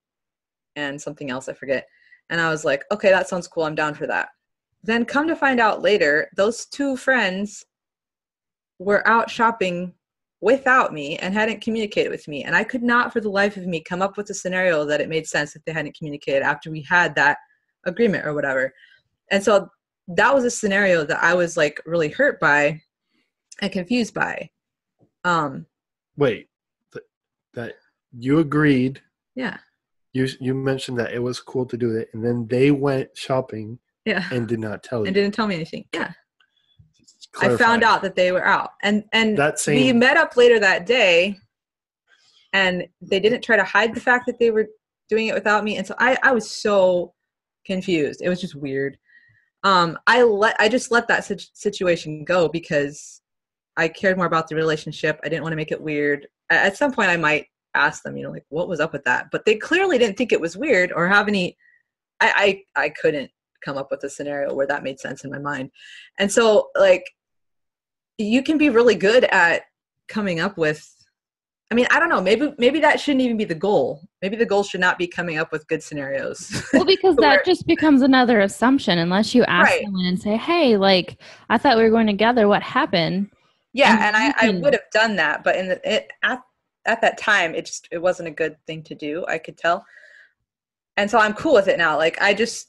and 0.75 1.01
something 1.01 1.29
else. 1.29 1.49
I 1.49 1.53
forget. 1.53 1.87
And 2.29 2.39
I 2.39 2.49
was 2.49 2.65
like, 2.65 2.85
okay, 2.91 3.09
that 3.09 3.27
sounds 3.27 3.47
cool. 3.47 3.63
I'm 3.63 3.75
down 3.75 3.93
for 3.93 4.07
that. 4.07 4.29
Then 4.83 5.05
come 5.05 5.27
to 5.27 5.35
find 5.35 5.59
out 5.59 5.81
later, 5.81 6.29
those 6.35 6.65
two 6.65 6.95
friends 6.95 7.65
were 8.77 9.05
out 9.07 9.29
shopping 9.29 9.93
without 10.41 10.93
me 10.93 11.17
and 11.17 11.33
hadn't 11.33 11.61
communicated 11.61 12.09
with 12.09 12.27
me. 12.27 12.43
And 12.43 12.55
I 12.55 12.63
could 12.63 12.83
not 12.83 13.11
for 13.11 13.19
the 13.19 13.29
life 13.29 13.57
of 13.57 13.67
me 13.67 13.81
come 13.81 14.01
up 14.01 14.15
with 14.15 14.29
a 14.29 14.33
scenario 14.33 14.85
that 14.85 15.01
it 15.01 15.09
made 15.09 15.27
sense 15.27 15.55
if 15.55 15.63
they 15.65 15.73
hadn't 15.73 15.97
communicated 15.97 16.43
after 16.43 16.71
we 16.71 16.81
had 16.83 17.13
that 17.15 17.37
agreement 17.85 18.25
or 18.25 18.33
whatever. 18.33 18.73
And 19.31 19.43
so 19.43 19.69
that 20.07 20.33
was 20.33 20.45
a 20.45 20.51
scenario 20.51 21.03
that 21.03 21.21
I 21.21 21.33
was 21.33 21.57
like 21.57 21.81
really 21.85 22.09
hurt 22.09 22.39
by 22.39 22.81
and 23.61 23.71
confused 23.71 24.13
by. 24.13 24.49
Um 25.23 25.65
Wait, 26.17 26.49
th- 26.93 27.05
that 27.53 27.73
you 28.17 28.39
agreed. 28.39 29.01
yeah. 29.35 29.57
You 30.13 30.27
you 30.39 30.53
mentioned 30.55 30.97
that 30.99 31.13
it 31.13 31.19
was 31.19 31.39
cool 31.39 31.65
to 31.67 31.77
do 31.77 31.95
it, 31.95 32.09
and 32.13 32.25
then 32.25 32.47
they 32.47 32.71
went 32.71 33.15
shopping 33.15 33.77
Yeah. 34.05 34.27
and 34.31 34.47
did 34.47 34.59
not 34.59 34.81
tell 34.83 35.01
you. 35.01 35.05
And 35.05 35.13
didn't 35.15 35.33
tell 35.35 35.45
me 35.47 35.55
anything. 35.55 35.85
Yeah. 35.93 36.11
I 37.39 37.55
found 37.57 37.83
out 37.83 38.01
that 38.01 38.15
they 38.15 38.31
were 38.31 38.45
out. 38.45 38.71
And 38.81 39.03
and 39.13 39.37
that 39.37 39.59
we 39.67 39.93
met 39.93 40.17
up 40.17 40.35
later 40.35 40.59
that 40.59 40.85
day 40.87 41.37
and 42.53 42.87
they 43.01 43.19
didn't 43.19 43.43
try 43.43 43.55
to 43.55 43.63
hide 43.63 43.93
the 43.93 44.01
fact 44.01 44.25
that 44.25 44.39
they 44.39 44.49
were 44.49 44.67
doing 45.07 45.27
it 45.27 45.33
without 45.35 45.63
me 45.63 45.77
and 45.77 45.85
so 45.85 45.95
i 45.99 46.17
i 46.23 46.31
was 46.31 46.49
so 46.49 47.13
confused 47.65 48.21
it 48.23 48.29
was 48.29 48.41
just 48.41 48.55
weird 48.55 48.97
um 49.63 49.97
i 50.07 50.21
let 50.23 50.55
i 50.59 50.67
just 50.69 50.91
let 50.91 51.07
that 51.07 51.23
situation 51.53 52.23
go 52.23 52.47
because 52.47 53.21
i 53.83 53.87
cared 53.87 54.17
more 54.17 54.25
about 54.33 54.47
the 54.47 54.55
relationship. 54.55 55.19
I 55.23 55.29
didn't 55.29 55.43
want 55.43 55.53
to 55.53 55.61
make 55.63 55.71
it 55.71 55.81
weird. 55.89 56.27
At 56.49 56.77
some 56.77 56.91
point 56.91 57.09
i 57.09 57.17
might 57.17 57.45
ask 57.75 58.01
them 58.03 58.17
you 58.17 58.23
know 58.23 58.31
like 58.31 58.45
what 58.49 58.67
was 58.67 58.79
up 58.79 58.93
with 58.93 59.03
that? 59.05 59.21
But 59.31 59.45
they 59.45 59.55
clearly 59.55 59.97
didn't 59.97 60.17
think 60.17 60.31
it 60.31 60.41
was 60.45 60.57
weird 60.57 60.91
or 60.95 61.07
have 61.07 61.27
any 61.27 61.45
i 62.19 62.61
i, 62.75 62.83
I 62.85 62.89
couldn't 63.01 63.29
come 63.65 63.77
up 63.77 63.89
with 63.91 64.03
a 64.03 64.09
scenario 64.09 64.53
where 64.53 64.67
that 64.67 64.83
made 64.87 64.99
sense 64.99 65.23
in 65.25 65.31
my 65.31 65.39
mind. 65.51 65.69
And 66.19 66.31
so 66.31 66.69
like 66.87 67.05
you 68.17 68.41
can 68.43 68.57
be 68.57 68.69
really 68.69 68.95
good 68.95 69.23
at 69.25 69.63
coming 70.07 70.39
up 70.39 70.57
with 70.57 70.81
i 71.71 71.75
mean 71.75 71.85
i 71.91 71.99
don't 71.99 72.09
know 72.09 72.19
maybe 72.29 72.51
maybe 72.57 72.79
that 72.79 72.99
shouldn't 72.99 73.21
even 73.21 73.37
be 73.37 73.45
the 73.45 73.55
goal. 73.69 74.01
Maybe 74.23 74.35
the 74.35 74.45
goal 74.53 74.63
should 74.63 74.81
not 74.81 74.97
be 74.97 75.07
coming 75.07 75.37
up 75.37 75.49
with 75.53 75.67
good 75.71 75.81
scenarios. 75.87 76.39
Well 76.73 76.83
because 76.95 77.15
Where- 77.15 77.37
that 77.37 77.45
just 77.45 77.65
becomes 77.67 78.01
another 78.01 78.37
assumption. 78.41 78.97
Unless 78.97 79.33
you 79.35 79.43
ask 79.45 79.69
Right. 79.71 79.83
someone 79.83 80.05
and 80.07 80.19
say 80.25 80.35
hey 80.49 80.75
like 80.89 81.09
i 81.49 81.57
thought 81.59 81.77
we 81.77 81.83
were 81.83 81.95
going 81.97 82.07
together. 82.15 82.47
What 82.47 82.63
happened 82.63 83.29
yeah 83.73 83.93
And 83.93 84.15
and 84.15 84.17
i 84.17 84.47
i 84.47 84.49
would 84.49 84.73
have 84.73 84.89
done 84.91 85.15
that 85.17 85.43
but 85.43 85.55
in 85.55 85.67
the 85.69 85.95
it, 85.95 86.11
at 86.23 86.41
at 86.85 87.01
that 87.01 87.17
time 87.17 87.53
it 87.53 87.65
just 87.65 87.87
it 87.91 87.99
wasn't 87.99 88.27
a 88.27 88.31
good 88.31 88.57
thing 88.65 88.83
to 88.83 88.95
do 88.95 89.25
i 89.27 89.37
could 89.37 89.57
tell. 89.57 89.85
And 90.97 91.09
so 91.09 91.17
i'm 91.17 91.33
cool 91.33 91.53
with 91.53 91.67
it 91.67 91.77
now 91.77 91.97
like 91.97 92.21
i 92.21 92.33
just 92.33 92.67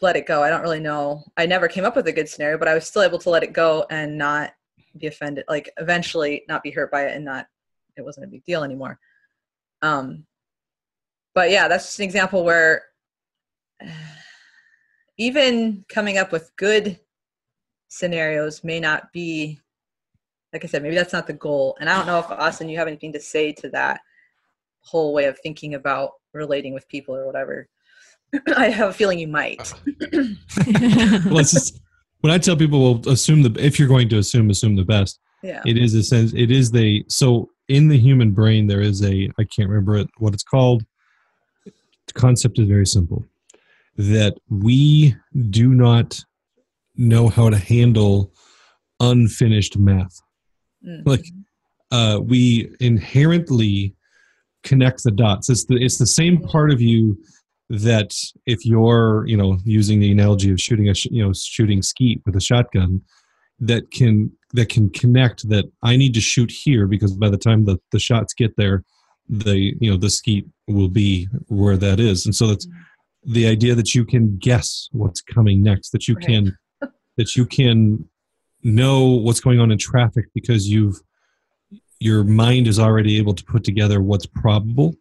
let 0.00 0.16
it 0.16 0.26
go. 0.26 0.42
I 0.42 0.50
don't 0.50 0.60
really 0.62 0.80
know. 0.80 1.22
I 1.36 1.46
never 1.46 1.68
came 1.68 1.84
up 1.84 1.94
with 1.94 2.06
a 2.08 2.12
good 2.12 2.28
scenario 2.28 2.58
but 2.58 2.68
i 2.68 2.74
was 2.74 2.86
still 2.86 3.02
able 3.02 3.18
to 3.20 3.30
let 3.30 3.42
it 3.42 3.52
go 3.52 3.86
and 3.90 4.16
not 4.18 4.52
be 4.98 5.06
offended 5.08 5.44
like 5.48 5.70
eventually 5.78 6.44
not 6.48 6.62
be 6.62 6.70
hurt 6.70 6.90
by 6.90 7.06
it 7.06 7.16
and 7.16 7.24
not 7.24 7.46
it 7.96 8.04
wasn't 8.04 8.24
a 8.24 8.28
big 8.28 8.44
deal 8.44 8.62
anymore. 8.64 8.98
Um 9.82 10.26
but 11.34 11.50
yeah 11.50 11.68
that's 11.68 11.86
just 11.86 11.98
an 11.98 12.04
example 12.04 12.44
where 12.44 12.84
even 15.18 15.84
coming 15.88 16.18
up 16.18 16.32
with 16.32 16.54
good 16.56 16.98
scenarios 17.88 18.64
may 18.64 18.80
not 18.80 19.12
be 19.12 19.60
like 20.54 20.64
i 20.64 20.66
said 20.66 20.82
maybe 20.82 20.94
that's 20.94 21.12
not 21.12 21.26
the 21.26 21.32
goal 21.34 21.76
and 21.80 21.90
i 21.90 21.96
don't 21.96 22.06
know 22.06 22.18
if 22.18 22.30
austin 22.30 22.68
you 22.68 22.78
have 22.78 22.88
anything 22.88 23.12
to 23.12 23.20
say 23.20 23.52
to 23.52 23.68
that 23.68 24.00
whole 24.80 25.12
way 25.12 25.26
of 25.26 25.38
thinking 25.40 25.74
about 25.74 26.12
relating 26.32 26.72
with 26.72 26.88
people 26.88 27.14
or 27.14 27.26
whatever 27.26 27.68
i 28.56 28.70
have 28.70 28.88
a 28.88 28.92
feeling 28.92 29.18
you 29.18 29.28
might 29.28 29.60
uh-huh. 29.60 29.80
well, 31.26 31.38
it's 31.38 31.52
just 31.52 31.80
when 32.24 32.32
I 32.32 32.38
tell 32.38 32.56
people, 32.56 32.80
well, 32.80 33.12
assume 33.12 33.42
the 33.42 33.54
if 33.62 33.78
you're 33.78 33.86
going 33.86 34.08
to 34.08 34.16
assume, 34.16 34.48
assume 34.48 34.76
the 34.76 34.82
best. 34.82 35.20
yeah 35.42 35.60
It 35.66 35.76
is 35.76 35.92
a 35.92 36.02
sense. 36.02 36.32
It 36.32 36.50
is 36.50 36.70
the 36.70 37.04
so 37.06 37.50
in 37.68 37.88
the 37.88 37.98
human 37.98 38.30
brain 38.30 38.66
there 38.66 38.80
is 38.80 39.02
a 39.04 39.28
I 39.38 39.44
can't 39.44 39.68
remember 39.68 39.96
it 39.96 40.08
what 40.16 40.32
it's 40.32 40.42
called. 40.42 40.86
The 41.66 42.14
concept 42.14 42.58
is 42.58 42.66
very 42.66 42.86
simple. 42.86 43.26
That 43.98 44.38
we 44.48 45.14
do 45.50 45.74
not 45.74 46.18
know 46.96 47.28
how 47.28 47.50
to 47.50 47.58
handle 47.58 48.32
unfinished 49.00 49.76
math. 49.76 50.22
Mm. 50.86 51.06
like, 51.06 51.26
Uh, 51.90 52.18
we 52.18 52.74
inherently 52.80 53.94
connect 54.64 55.04
the 55.04 55.10
dots. 55.12 55.48
It's 55.48 55.64
the 55.66 55.76
it's 55.76 55.98
the 55.98 56.06
same 56.06 56.40
part 56.40 56.72
of 56.72 56.80
you 56.80 57.16
that 57.70 58.10
if 58.46 58.64
you're 58.66 59.24
you 59.28 59.36
know 59.36 59.58
using 59.64 60.00
the 60.00 60.10
analogy 60.10 60.50
of 60.50 60.58
shooting 60.60 60.88
a 60.88 60.94
sh- 60.94 61.12
you 61.16 61.22
know 61.24 61.32
shooting 61.32 61.82
skeet 61.82 62.20
with 62.26 62.34
a 62.36 62.40
shotgun 62.40 63.00
that 63.60 63.90
can 63.92 64.32
that 64.54 64.68
can 64.70 64.90
connect 64.90 65.48
that 65.50 65.66
I 65.82 65.96
need 65.96 66.14
to 66.14 66.20
shoot 66.20 66.50
here 66.50 66.86
because 66.88 67.12
by 67.16 67.28
the 67.28 67.38
time 67.38 67.64
the, 67.64 67.78
the 67.92 68.00
shots 68.00 68.34
get 68.34 68.56
there, 68.56 68.82
the 69.28 69.56
you 69.80 69.88
know 69.90 69.96
the 69.96 70.10
skeet 70.10 70.46
will 70.66 70.88
be 70.88 71.28
where 71.48 71.76
that 71.76 72.00
is, 72.00 72.26
and 72.26 72.34
so 72.34 72.48
that's 72.48 72.66
the 73.22 73.46
idea 73.46 73.74
that 73.76 73.94
you 73.94 74.04
can 74.04 74.36
guess 74.38 74.88
what's 74.92 75.20
coming 75.22 75.62
next, 75.62 75.90
that 75.90 76.08
you 76.08 76.14
Right. 76.16 76.26
can 76.26 76.58
that 77.18 77.36
you 77.36 77.46
can 77.46 78.08
know 78.64 79.06
what's 79.08 79.40
going 79.40 79.60
on 79.60 79.70
in 79.70 79.78
traffic 79.78 80.26
because 80.34 80.68
you've 80.68 81.00
your 82.00 82.24
mind 82.24 82.66
is 82.66 82.78
already 82.78 83.16
able 83.18 83.32
to 83.34 83.44
put 83.44 83.62
together 83.64 84.02
what's 84.02 84.26
probable, 84.26 84.94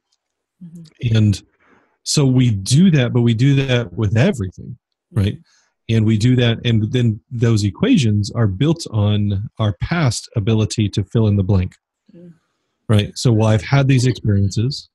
Mhm. 0.64 1.16
and 1.16 1.42
so 2.04 2.26
we 2.26 2.52
do 2.52 2.92
that, 2.92 3.12
but 3.14 3.22
we 3.22 3.34
do 3.34 3.56
that 3.66 3.94
with 3.94 4.16
everything, 4.16 4.78
right? 5.12 5.38
and 5.90 6.06
we 6.06 6.18
do 6.18 6.34
that 6.38 6.58
and 6.64 6.94
then 6.94 7.20
those 7.30 7.66
equations 7.66 8.32
are 8.32 8.48
built 8.48 8.88
on 8.92 9.50
our 9.60 9.74
past 9.82 10.30
ability 10.38 10.88
to 10.88 11.04
fill 11.04 11.28
in 11.28 11.36
the 11.36 11.44
blank 11.44 11.76
Mm. 12.16 12.32
right 12.88 13.12
so 13.18 13.34
well 13.34 13.50
i've 13.50 13.64
had 13.64 13.90
these 13.90 14.06
experiences 14.06 14.88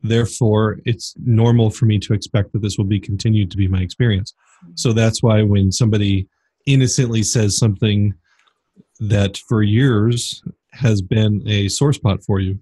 therefore 0.00 0.78
it's 0.84 1.12
normal 1.24 1.70
for 1.70 1.86
me 1.86 1.98
to 1.98 2.14
expect 2.14 2.52
that 2.52 2.62
this 2.62 2.78
will 2.78 2.84
be 2.84 3.00
continued 3.00 3.50
to 3.50 3.56
be 3.56 3.66
my 3.66 3.80
experience 3.82 4.32
so 4.76 4.92
that's 4.92 5.24
why 5.24 5.42
when 5.42 5.72
somebody 5.72 6.28
innocently 6.72 7.22
says 7.22 7.56
something 7.56 8.14
that 9.00 9.36
for 9.48 9.62
years 9.62 10.42
has 10.72 11.00
been 11.02 11.42
a 11.46 11.68
sore 11.68 11.92
spot 11.92 12.22
for 12.22 12.40
you. 12.40 12.58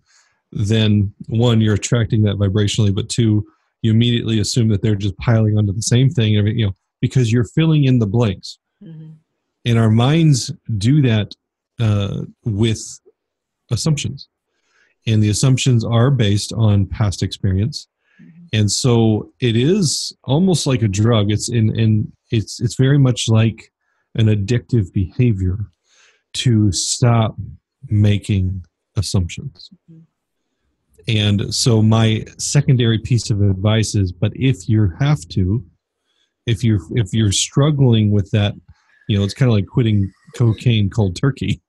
Then 0.53 1.13
one 1.27 1.61
you're 1.61 1.75
attracting 1.75 2.23
that 2.23 2.37
vibrationally 2.37 2.95
but 2.95 3.09
two 3.09 3.47
you 3.83 3.91
immediately 3.91 4.41
assume 4.41 4.69
that 4.69 4.81
they're 4.83 4.95
just 5.07 5.17
piling 5.19 5.59
onto 5.59 5.73
the 5.73 5.83
same 5.83 6.09
thing 6.11 6.33
you 6.35 6.67
know 6.67 6.75
because 7.01 7.31
you're 7.33 7.45
filling 7.45 7.85
in 7.85 7.99
the 7.99 8.07
blanks. 8.07 8.59
Mhm. 8.83 9.15
and 9.65 9.79
our 9.79 9.91
minds 9.91 10.53
do 10.79 11.03
that 11.03 11.29
uh, 11.81 12.23
with 12.45 12.81
assumptions. 13.71 14.29
And 15.07 15.23
the 15.23 15.29
assumptions 15.31 15.85
are 15.85 16.11
based 16.11 16.53
on 16.53 16.87
past 16.87 17.23
experience. 17.23 17.89
And 18.53 18.71
so 18.71 19.33
it 19.41 19.57
is 19.57 20.13
almost 20.25 20.67
like 20.67 20.83
a 20.83 20.89
drug. 20.89 21.31
It's 21.31 21.49
in 21.49 21.67
in 21.79 22.13
it's 22.31 22.61
it's 22.61 22.77
very 22.77 22.99
much 22.99 23.29
like 23.29 23.73
an 24.17 24.27
addictive 24.27 24.93
behavior 24.93 25.59
to 26.35 26.73
stop 26.73 27.37
making 27.89 28.65
assumptions. 28.97 29.71
And 31.09 31.55
so 31.55 31.83
my 31.83 32.25
secondary 32.39 32.99
piece 32.99 33.31
of 33.31 33.41
advice 33.41 33.95
is 33.95 34.13
but 34.13 34.33
if 34.35 34.69
you 34.69 34.91
have 34.99 35.21
to 35.31 35.65
if 36.47 36.65
you're 36.65 36.81
if 36.93 37.13
you're 37.13 37.33
struggling 37.33 38.11
with 38.11 38.31
that 38.33 38.55
you 39.09 39.17
know 39.17 39.25
it's 39.25 39.35
kind 39.35 39.49
of 39.51 39.55
like 39.55 39.67
quitting 39.67 40.13
cocaine 40.35 40.91
cold 40.91 41.17
turkey. 41.17 41.63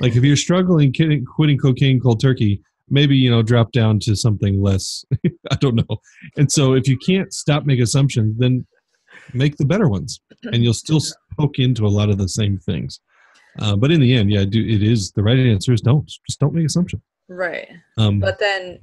Like 0.00 0.16
if 0.16 0.24
you're 0.24 0.36
struggling 0.36 0.92
quitting, 0.92 1.58
cocaine 1.58 2.00
cold 2.00 2.20
turkey 2.20 2.62
maybe 2.88 3.16
you 3.16 3.30
know 3.30 3.42
drop 3.42 3.70
down 3.70 4.00
to 4.00 4.16
something 4.16 4.60
less 4.60 5.04
i 5.50 5.56
don't 5.56 5.76
know. 5.76 6.00
And 6.36 6.50
so 6.50 6.74
if 6.74 6.88
you 6.88 6.98
can't 6.98 7.32
stop 7.32 7.64
make 7.64 7.80
assumptions 7.80 8.38
then 8.38 8.66
make 9.34 9.56
the 9.56 9.64
better 9.64 9.88
ones 9.88 10.20
and 10.52 10.62
you'll 10.62 10.74
still 10.74 11.00
poke 11.38 11.58
into 11.58 11.86
a 11.86 11.88
lot 11.88 12.10
of 12.10 12.18
the 12.18 12.28
same 12.28 12.58
things. 12.58 13.00
Uh, 13.58 13.74
but 13.74 13.90
in 13.90 14.00
the 14.00 14.14
end 14.14 14.30
yeah 14.30 14.44
do 14.44 14.60
it 14.60 14.82
is 14.82 15.10
the 15.12 15.22
right 15.22 15.38
answer 15.38 15.72
is 15.72 15.80
don't. 15.80 16.06
Just 16.06 16.38
don't 16.38 16.54
make 16.54 16.66
assumptions. 16.66 17.02
Right. 17.28 17.68
Um, 17.98 18.20
but 18.20 18.38
then 18.38 18.78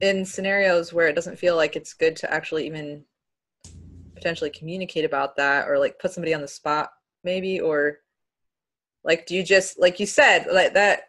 in 0.00 0.24
scenarios 0.24 0.92
where 0.92 1.08
it 1.08 1.14
doesn't 1.14 1.38
feel 1.38 1.56
like 1.56 1.76
it's 1.76 1.92
good 1.92 2.16
to 2.16 2.32
actually 2.32 2.66
even 2.66 3.04
potentially 4.14 4.50
communicate 4.50 5.04
about 5.04 5.36
that 5.36 5.68
or 5.68 5.78
like 5.78 5.98
put 5.98 6.12
somebody 6.12 6.34
on 6.34 6.40
the 6.40 6.48
spot 6.48 6.90
maybe 7.24 7.60
or 7.60 7.98
like 9.04 9.26
do 9.26 9.34
you 9.34 9.42
just 9.42 9.80
like 9.80 9.98
you 9.98 10.06
said 10.06 10.46
like 10.52 10.74
that 10.74 11.04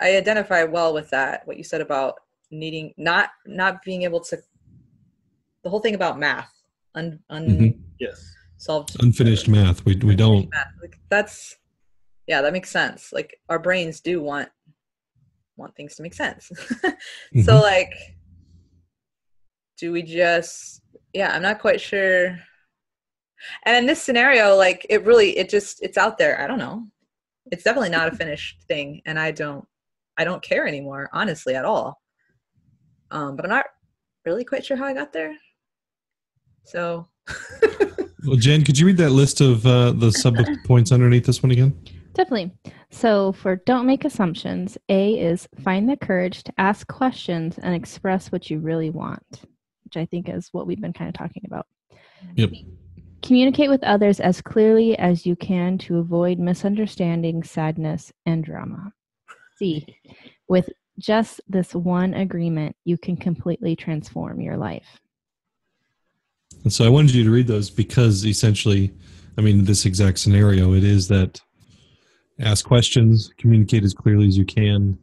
i 0.00 0.16
identify 0.16 0.64
well 0.64 0.92
with 0.92 1.08
that 1.10 1.46
what 1.46 1.56
you 1.56 1.64
said 1.64 1.80
about 1.80 2.16
needing 2.50 2.92
not 2.96 3.30
not 3.46 3.82
being 3.84 4.02
able 4.02 4.20
to 4.20 4.36
the 5.62 5.70
whole 5.70 5.80
thing 5.80 5.94
about 5.94 6.18
math 6.18 6.52
un, 6.94 7.20
Mhm. 7.30 7.78
Yes. 7.98 8.34
unsolved 8.54 8.96
Unfinished 9.02 9.48
math. 9.48 9.84
We 9.84 9.96
we 9.96 10.16
don't. 10.16 10.48
math. 10.50 10.66
Like, 10.82 10.98
that's 11.08 11.56
yeah 12.26 12.42
that 12.42 12.52
makes 12.52 12.70
sense 12.70 13.12
like 13.12 13.36
our 13.48 13.58
brains 13.58 14.00
do 14.00 14.22
want 14.22 14.48
want 15.56 15.74
things 15.74 15.96
to 15.96 16.02
make 16.02 16.14
sense 16.14 16.48
so 17.44 17.54
Mhm. 17.54 17.62
like 17.62 17.92
do 19.78 19.90
we 19.90 20.02
just 20.02 20.82
yeah 21.12 21.34
i'm 21.34 21.42
not 21.42 21.58
quite 21.58 21.80
sure 21.80 22.38
and 23.64 23.76
in 23.76 23.86
this 23.86 24.00
scenario 24.00 24.54
like 24.56 24.86
it 24.88 25.04
really 25.04 25.36
it 25.36 25.48
just 25.48 25.82
it's 25.82 25.98
out 25.98 26.18
there 26.18 26.40
i 26.40 26.46
don't 26.46 26.58
know 26.58 26.86
it's 27.50 27.64
definitely 27.64 27.88
not 27.90 28.12
a 28.12 28.16
finished 28.16 28.62
thing 28.68 29.00
and 29.06 29.18
i 29.18 29.30
don't 29.32 29.66
i 30.18 30.22
don't 30.24 30.42
care 30.42 30.66
anymore 30.68 31.08
honestly 31.12 31.56
at 31.56 31.64
all 31.64 32.00
um 33.10 33.34
but 33.34 33.44
i'm 33.44 33.50
not 33.50 33.66
really 34.24 34.44
quite 34.44 34.64
sure 34.64 34.76
how 34.76 34.84
i 34.84 34.92
got 34.94 35.12
there 35.12 35.34
so 36.64 37.06
Well, 38.26 38.36
Jen, 38.36 38.64
could 38.64 38.78
you 38.78 38.86
read 38.86 38.98
that 38.98 39.10
list 39.10 39.40
of 39.40 39.66
uh, 39.66 39.92
the 39.92 40.10
sub 40.10 40.36
points 40.66 40.92
underneath 40.92 41.24
this 41.24 41.42
one 41.42 41.52
again? 41.52 41.78
Definitely. 42.12 42.52
So 42.90 43.32
for 43.32 43.56
don't 43.56 43.86
make 43.86 44.04
assumptions, 44.04 44.76
A 44.88 45.18
is 45.18 45.48
find 45.62 45.88
the 45.88 45.96
courage 45.96 46.42
to 46.44 46.52
ask 46.58 46.86
questions 46.86 47.58
and 47.58 47.74
express 47.74 48.30
what 48.30 48.50
you 48.50 48.58
really 48.58 48.90
want, 48.90 49.42
which 49.84 49.96
I 49.96 50.04
think 50.04 50.28
is 50.28 50.48
what 50.52 50.66
we've 50.66 50.80
been 50.80 50.92
kind 50.92 51.08
of 51.08 51.14
talking 51.14 51.44
about. 51.46 51.66
Yep. 52.34 52.50
Communicate 53.22 53.70
with 53.70 53.84
others 53.84 54.18
as 54.20 54.40
clearly 54.40 54.98
as 54.98 55.24
you 55.24 55.36
can 55.36 55.78
to 55.78 55.98
avoid 55.98 56.38
misunderstanding, 56.38 57.42
sadness, 57.42 58.12
and 58.26 58.44
drama. 58.44 58.92
C, 59.56 59.86
with 60.48 60.68
just 60.98 61.40
this 61.48 61.74
one 61.74 62.14
agreement, 62.14 62.76
you 62.84 62.98
can 62.98 63.16
completely 63.16 63.76
transform 63.76 64.40
your 64.40 64.56
life. 64.56 65.00
And 66.64 66.72
so 66.72 66.84
I 66.84 66.88
wanted 66.88 67.14
you 67.14 67.24
to 67.24 67.30
read 67.30 67.46
those 67.46 67.70
because 67.70 68.26
essentially, 68.26 68.92
I 69.38 69.40
mean, 69.40 69.64
this 69.64 69.86
exact 69.86 70.18
scenario, 70.18 70.74
it 70.74 70.84
is 70.84 71.08
that 71.08 71.40
ask 72.40 72.64
questions, 72.64 73.32
communicate 73.38 73.84
as 73.84 73.94
clearly 73.94 74.28
as 74.28 74.36
you 74.36 74.44
can. 74.44 74.98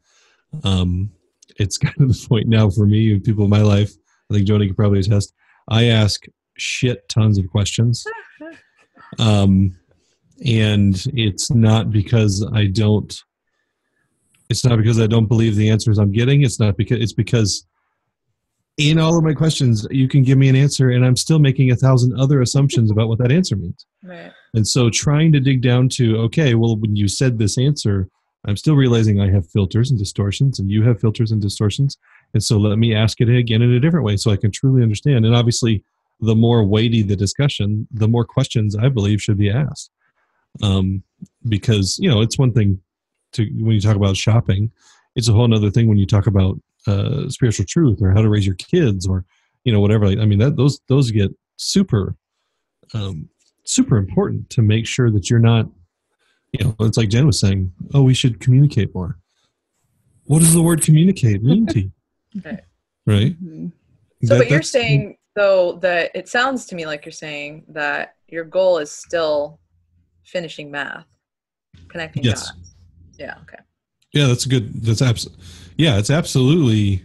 Um, 0.64 1.12
it's 1.58 1.78
kind 1.78 2.00
of 2.00 2.10
the 2.10 2.28
point 2.28 2.48
now 2.48 2.70
for 2.70 2.86
me 2.86 3.12
and 3.12 3.24
people 3.24 3.44
in 3.44 3.50
my 3.50 3.62
life. 3.62 3.92
I 4.30 4.36
think 4.36 4.48
Joanie 4.48 4.68
could 4.68 4.78
probably 4.78 5.00
attest. 5.00 5.34
I 5.68 5.86
ask 5.86 6.26
shit 6.58 7.08
tons 7.10 7.38
of 7.38 7.50
questions. 7.50 8.06
Um, 9.20 9.78
and 10.46 11.02
it's 11.14 11.50
not 11.50 11.92
because 11.92 12.46
I 12.54 12.66
don't, 12.68 13.18
it's 14.50 14.66
not 14.66 14.78
because 14.78 15.00
I 15.00 15.08
don't 15.08 15.28
believe 15.28 15.56
the 15.56 15.70
answers 15.70 15.98
I'm 15.98 16.12
getting. 16.12 16.44
It's 16.44 16.60
not 16.60 16.76
because, 16.78 17.00
it's 17.00 17.14
because 17.14 17.66
in 18.78 19.00
all 19.00 19.18
of 19.18 19.24
my 19.24 19.34
questions, 19.34 19.88
you 19.90 20.08
can 20.08 20.24
give 20.24 20.38
me 20.38 20.50
an 20.50 20.56
answer, 20.56 20.92
and 20.92 21.04
I'm 21.04 21.16
still 21.16 21.40
making 21.40 21.72
a 21.72 21.76
thousand 21.76 22.20
other 22.20 22.42
assumptions 22.42 22.92
about 22.92 23.08
what 23.08 23.18
that 23.20 23.32
answer 23.32 23.56
means. 23.56 23.86
right 24.04 24.32
And 24.54 24.68
so, 24.68 24.90
trying 24.90 25.32
to 25.34 25.40
dig 25.40 25.62
down 25.62 25.90
to, 25.90 26.18
okay, 26.18 26.54
well, 26.54 26.78
when 26.78 26.96
you 26.96 27.08
said 27.08 27.38
this 27.38 27.58
answer, 27.58 28.08
I'm 28.46 28.56
still 28.56 28.76
realizing 28.76 29.20
I 29.20 29.32
have 29.32 29.50
filters 29.50 29.90
and 29.90 30.00
distortions, 30.00 30.60
and 30.60 30.70
you 30.70 30.84
have 30.84 31.02
filters 31.02 31.32
and 31.32 31.42
distortions. 31.42 31.98
And 32.34 32.44
so, 32.44 32.58
let 32.58 32.78
me 32.78 32.94
ask 32.94 33.20
it 33.20 33.30
again 33.30 33.64
in 33.64 33.74
a 33.74 33.80
different 33.80 34.06
way 34.06 34.16
so 34.16 34.32
I 34.32 34.38
can 34.38 34.52
truly 34.52 34.84
understand. 34.84 35.26
And 35.26 35.36
obviously, 35.36 35.84
the 36.20 36.36
more 36.36 36.64
weighty 36.64 37.02
the 37.02 37.16
discussion, 37.16 37.88
the 37.92 38.08
more 38.08 38.26
questions 38.26 38.76
I 38.76 38.90
believe 38.90 39.22
should 39.22 39.38
be 39.38 39.50
asked. 39.50 39.90
Um, 40.62 41.04
because, 41.48 41.98
you 42.00 42.10
know, 42.10 42.22
it's 42.22 42.38
one 42.38 42.52
thing 42.52 42.80
to, 43.34 43.44
when 43.60 43.74
you 43.74 43.82
talk 43.82 43.96
about 43.96 44.18
shopping, 44.18 44.72
it's 45.16 45.30
a 45.30 45.34
whole 45.34 45.52
other 45.54 45.70
thing 45.72 45.88
when 45.88 45.98
you 45.98 46.06
talk 46.06 46.28
about 46.28 46.60
uh, 46.88 47.30
spiritual 47.30 47.66
truth 47.66 48.00
or 48.02 48.12
how 48.12 48.22
to 48.22 48.30
raise 48.30 48.46
your 48.46 48.56
kids 48.56 49.06
or 49.08 49.26
you 49.64 49.74
know 49.74 49.80
whatever 49.80 50.08
like, 50.08 50.18
i 50.20 50.26
mean 50.26 50.40
that 50.40 50.56
those 50.56 50.80
those 50.88 51.12
get 51.12 51.32
super 51.58 52.16
um, 52.94 53.28
super 53.66 53.98
important 53.98 54.50
to 54.50 54.62
make 54.62 54.88
sure 54.88 55.12
that 55.12 55.30
you're 55.30 55.40
not 55.40 55.68
you 56.54 56.64
know 56.64 56.76
it's 56.80 56.98
like 56.98 57.10
jen 57.10 57.26
was 57.28 57.40
saying 57.40 57.72
oh 57.94 58.02
we 58.02 58.14
should 58.14 58.40
communicate 58.40 58.94
more 58.96 59.18
what 60.26 60.40
does 60.40 60.54
the 60.54 60.62
word 60.62 60.82
communicate 60.82 61.44
mean 61.44 61.66
to 61.68 61.82
you 61.82 61.92
Right. 62.46 62.64
right 63.06 63.44
Mhm. 63.44 63.72
So, 64.24 64.34
That- 64.34 64.40
but 64.40 64.50
you're 64.50 64.62
saying 64.62 65.18
though 65.36 65.74
that 65.82 66.12
it 66.16 66.28
sounds 66.28 66.66
to 66.68 66.76
me 66.76 66.86
like 66.86 67.06
you're 67.06 67.12
saying 67.12 67.66
that 67.70 68.16
your 68.28 68.44
goal 68.44 68.80
is 68.80 68.92
still 68.92 69.60
finishing 70.24 70.72
math, 70.72 71.06
connecting 71.88 72.24
Yes. 72.24 72.48
dots. 72.48 72.76
Yeah. 73.20 73.36
Okay. 73.44 73.60
yeah 74.14 74.26
that's 74.28 74.46
a 74.46 74.50
good 74.50 74.74
that's 74.84 75.02
abs- 75.02 75.28
yeah 75.78 75.98
it's 75.98 76.10
absolutely 76.10 77.04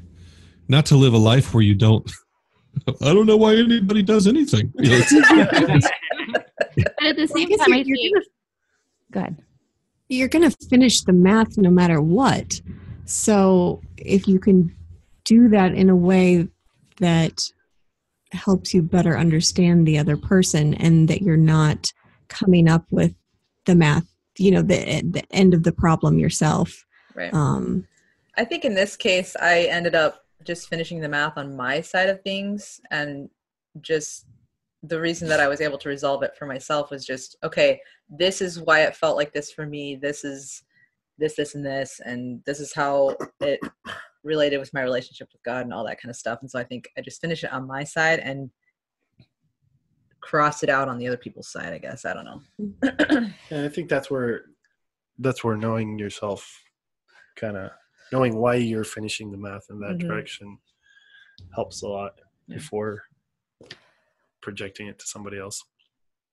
not 0.68 0.86
to 0.86 0.96
live 0.96 1.12
a 1.14 1.18
life 1.18 1.54
where 1.54 1.62
you 1.62 1.74
don't 1.74 2.10
i 3.02 3.12
don't 3.12 3.26
know 3.26 3.36
why 3.36 3.54
anybody 3.54 4.02
does 4.02 4.26
anything 4.26 4.72
You 4.78 4.90
know, 4.98 5.04
But 6.76 7.06
at 7.06 7.16
the 7.16 7.26
same 7.28 7.48
Because 7.48 7.60
time, 7.66 7.74
you're, 7.74 7.78
I 7.78 7.82
you're 7.84 7.96
think, 7.96 8.14
gonna, 8.14 8.24
go 9.12 9.20
ahead. 9.20 9.36
you're 10.08 10.28
gonna 10.28 10.50
finish 10.70 11.02
the 11.02 11.12
math 11.12 11.58
no 11.58 11.70
matter 11.70 12.00
what. 12.00 12.60
So 13.04 13.82
if 13.98 14.26
you 14.26 14.38
can 14.38 14.74
do 15.24 15.48
that 15.48 15.74
in 15.74 15.90
a 15.90 15.96
way 15.96 16.48
that 16.98 17.40
helps 18.32 18.72
you 18.72 18.80
better 18.82 19.18
understand 19.18 19.86
the 19.86 19.98
other 19.98 20.16
person 20.16 20.74
and 20.74 21.08
that 21.08 21.20
you're 21.20 21.36
not 21.36 21.92
coming 22.28 22.68
up 22.70 22.86
with 22.90 23.14
the 23.66 23.74
math, 23.74 24.06
you 24.38 24.50
know, 24.50 24.62
the 24.62 25.02
the 25.02 25.22
end 25.32 25.52
of 25.52 25.64
the 25.64 25.72
problem 25.72 26.18
yourself. 26.18 26.86
Right. 27.14 27.34
Um, 27.34 27.86
I 28.36 28.44
think 28.44 28.64
in 28.64 28.74
this 28.74 28.96
case, 28.96 29.36
I 29.40 29.62
ended 29.64 29.94
up 29.94 30.24
just 30.44 30.68
finishing 30.68 31.00
the 31.00 31.08
math 31.08 31.38
on 31.38 31.56
my 31.56 31.80
side 31.80 32.08
of 32.08 32.22
things, 32.22 32.80
and 32.90 33.28
just 33.80 34.26
the 34.82 35.00
reason 35.00 35.28
that 35.28 35.40
I 35.40 35.48
was 35.48 35.60
able 35.60 35.78
to 35.78 35.88
resolve 35.88 36.22
it 36.22 36.36
for 36.36 36.46
myself 36.46 36.90
was 36.90 37.04
just 37.04 37.36
okay. 37.44 37.80
This 38.08 38.40
is 38.42 38.60
why 38.60 38.80
it 38.80 38.96
felt 38.96 39.16
like 39.16 39.32
this 39.32 39.52
for 39.52 39.66
me. 39.66 39.96
This 39.96 40.24
is 40.24 40.62
this, 41.18 41.36
this, 41.36 41.54
and 41.54 41.64
this, 41.64 42.00
and 42.04 42.42
this 42.46 42.58
is 42.58 42.72
how 42.74 43.16
it 43.40 43.60
related 44.24 44.58
with 44.58 44.72
my 44.74 44.82
relationship 44.82 45.28
with 45.32 45.42
God 45.42 45.64
and 45.64 45.72
all 45.72 45.84
that 45.84 46.00
kind 46.00 46.10
of 46.10 46.16
stuff. 46.16 46.38
And 46.40 46.50
so 46.50 46.58
I 46.58 46.64
think 46.64 46.88
I 46.96 47.00
just 47.00 47.20
finished 47.20 47.44
it 47.44 47.52
on 47.52 47.66
my 47.66 47.84
side 47.84 48.18
and 48.20 48.50
cross 50.20 50.62
it 50.62 50.68
out 50.68 50.88
on 50.88 50.98
the 50.98 51.06
other 51.06 51.16
people's 51.16 51.48
side. 51.48 51.72
I 51.72 51.78
guess 51.78 52.04
I 52.04 52.14
don't 52.14 52.24
know. 52.24 52.40
And 53.50 53.66
I 53.66 53.68
think 53.68 53.88
that's 53.88 54.10
where 54.10 54.42
that's 55.18 55.44
where 55.44 55.56
knowing 55.56 55.98
yourself 55.98 56.62
kind 57.36 57.56
of 57.56 57.70
knowing 58.12 58.36
why 58.36 58.54
you're 58.56 58.84
finishing 58.84 59.30
the 59.30 59.38
math 59.38 59.66
in 59.70 59.80
that 59.80 59.96
Mhm. 59.96 60.00
direction 60.00 60.58
helps 61.54 61.82
a 61.82 61.88
lot 61.88 62.20
Yeah. 62.46 62.56
before 62.56 63.02
projecting 64.42 64.86
it 64.88 64.98
to 64.98 65.06
somebody 65.06 65.38
else. 65.38 65.64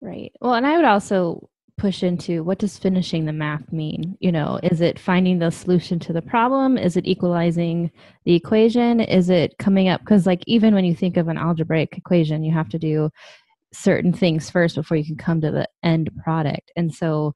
Right. 0.02 0.32
Well, 0.42 0.54
and 0.56 0.66
I 0.68 0.76
would 0.76 0.86
also 0.86 1.50
push 1.78 2.04
into 2.04 2.44
what 2.44 2.60
does 2.60 2.78
finishing 2.78 3.26
the 3.26 3.32
math 3.32 3.72
mean? 3.72 4.18
You 4.20 4.34
know, 4.34 4.60
is 4.64 4.82
it 4.82 5.00
finding 5.00 5.40
the 5.40 5.50
solution 5.50 5.98
to 6.00 6.12
the 6.14 6.22
problem? 6.22 6.78
Is 6.78 6.98
it 6.98 7.08
equalizing 7.08 7.90
the 8.26 8.36
equation? 8.36 9.00
Is 9.00 9.30
it 9.30 9.58
coming 9.60 9.88
up? 9.88 10.02
Because, 10.02 10.26
like, 10.26 10.44
even 10.46 10.74
when 10.76 10.84
you 10.84 10.94
think 10.94 11.16
of 11.16 11.30
an 11.30 11.38
algebraic 11.38 11.98
equation, 11.98 12.44
you 12.44 12.52
have 12.52 12.68
to 12.70 12.80
do 12.80 13.10
certain 13.72 14.12
things 14.12 14.50
first 14.50 14.76
before 14.76 14.98
you 14.98 15.06
can 15.06 15.16
come 15.16 15.40
to 15.40 15.52
the 15.52 15.70
end 15.84 16.10
product. 16.22 16.70
And 16.76 16.94
so, 16.94 17.34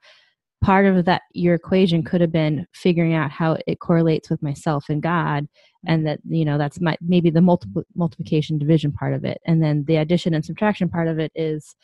part 0.64 0.86
of 0.86 1.06
that, 1.06 1.24
your 1.34 1.54
equation 1.54 2.00
mm-hmm. 2.00 2.10
could 2.10 2.22
have 2.22 2.32
been 2.32 2.66
figuring 2.74 3.14
out 3.14 3.32
how 3.32 3.58
it 3.68 3.80
correlates 3.80 4.30
with 4.30 4.42
myself 4.42 4.86
and 4.90 5.04
God. 5.04 5.48
And 5.86 6.08
that, 6.08 6.20
you 6.28 6.46
know, 6.46 6.58
that's 6.58 6.80
my 6.80 6.98
maybe 7.02 7.30
the 7.30 7.42
multiple 7.42 7.84
multiplication 7.96 8.58
division 8.58 8.92
part 8.92 9.14
of 9.14 9.26
it. 9.26 9.40
And 9.46 9.62
then 9.62 9.84
the 9.86 9.98
addition 9.98 10.34
and 10.34 10.44
subtraction 10.44 10.90
part 10.90 11.08
of 11.08 11.20
it 11.20 11.32
is 11.36 11.76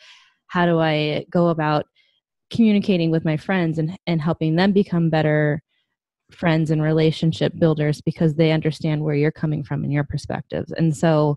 how 0.46 0.66
do 0.66 0.80
I 0.80 1.26
go 1.30 1.48
about 1.48 1.84
communicating 2.50 3.10
with 3.10 3.24
my 3.24 3.36
friends 3.36 3.78
and, 3.78 3.96
and 4.06 4.20
helping 4.20 4.56
them 4.56 4.72
become 4.72 5.10
better 5.10 5.62
friends 6.32 6.70
and 6.70 6.82
relationship 6.82 7.52
builders 7.58 8.00
because 8.00 8.34
they 8.34 8.52
understand 8.52 9.02
where 9.02 9.14
you're 9.14 9.30
coming 9.30 9.62
from 9.62 9.84
and 9.84 9.92
your 9.92 10.04
perspectives. 10.04 10.72
And 10.72 10.96
so 10.96 11.36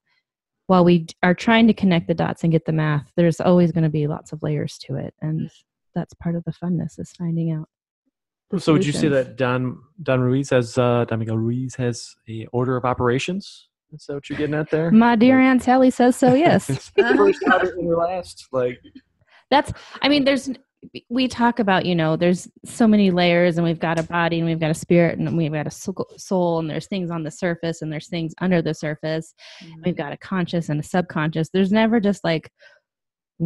while 0.67 0.85
we 0.85 1.07
are 1.21 1.33
trying 1.33 1.67
to 1.67 1.73
connect 1.73 2.07
the 2.07 2.13
dots 2.13 2.43
and 2.43 2.51
get 2.51 2.65
the 2.65 2.71
math, 2.71 3.11
there's 3.15 3.41
always 3.41 3.71
going 3.71 3.83
to 3.83 3.89
be 3.89 4.07
lots 4.07 4.31
of 4.31 4.41
layers 4.41 4.77
to 4.79 4.95
it. 4.95 5.13
And 5.21 5.49
that's 5.95 6.13
part 6.15 6.35
of 6.35 6.43
the 6.45 6.51
funness 6.51 6.99
is 6.99 7.11
finding 7.11 7.51
out. 7.51 7.67
the 8.49 8.59
So 8.59 8.73
would 8.73 8.85
you 8.85 8.93
say 8.93 9.07
that 9.09 9.35
Don 9.35 9.79
Don 10.01 10.21
Ruiz 10.21 10.49
has 10.49 10.77
uh, 10.77 11.05
Don 11.05 11.19
Miguel 11.19 11.37
Ruiz 11.37 11.75
has 11.75 12.15
a 12.29 12.45
order 12.51 12.77
of 12.77 12.85
operations? 12.85 13.69
Is 13.91 14.05
that 14.07 14.15
what 14.15 14.29
you're 14.29 14.39
getting 14.39 14.55
at 14.55 14.71
there? 14.71 14.89
My 14.89 15.15
dear 15.15 15.39
Aunt 15.39 15.61
Sally 15.61 15.91
says 15.91 16.15
so, 16.15 16.33
yes. 16.33 16.65
First, 16.97 17.43
Robert, 17.47 17.77
and 17.77 17.87
last. 17.95 18.47
Like 18.51 18.79
that's 19.53 19.71
i 20.01 20.09
mean 20.09 20.25
there's 20.25 20.49
we 21.09 21.27
talk 21.27 21.59
about 21.59 21.85
you 21.85 21.95
know 21.95 22.17
there's 22.17 22.47
so 22.65 22.87
many 22.87 23.11
layers 23.11 23.57
and 23.57 23.63
we've 23.63 23.79
got 23.79 23.99
a 23.99 24.03
body 24.03 24.39
and 24.39 24.47
we've 24.47 24.59
got 24.59 24.71
a 24.71 24.73
spirit 24.73 25.17
and 25.17 25.37
we've 25.37 25.53
got 25.53 25.67
a 25.67 25.71
soul- 25.71 26.11
soul 26.17 26.59
and 26.59 26.69
there's 26.69 26.87
things 26.87 27.09
on 27.09 27.23
the 27.23 27.31
surface 27.31 27.81
and 27.81 27.93
there's 27.93 28.09
things 28.09 28.33
under 28.41 28.61
the 28.61 28.73
surface 28.73 29.33
we've 29.85 29.95
got 29.95 30.11
a 30.11 30.17
conscious 30.17 30.69
and 30.69 30.79
a 30.79 30.83
subconscious 30.83 31.49
there's 31.53 31.71
never 31.71 31.99
just 32.01 32.23
like 32.23 32.49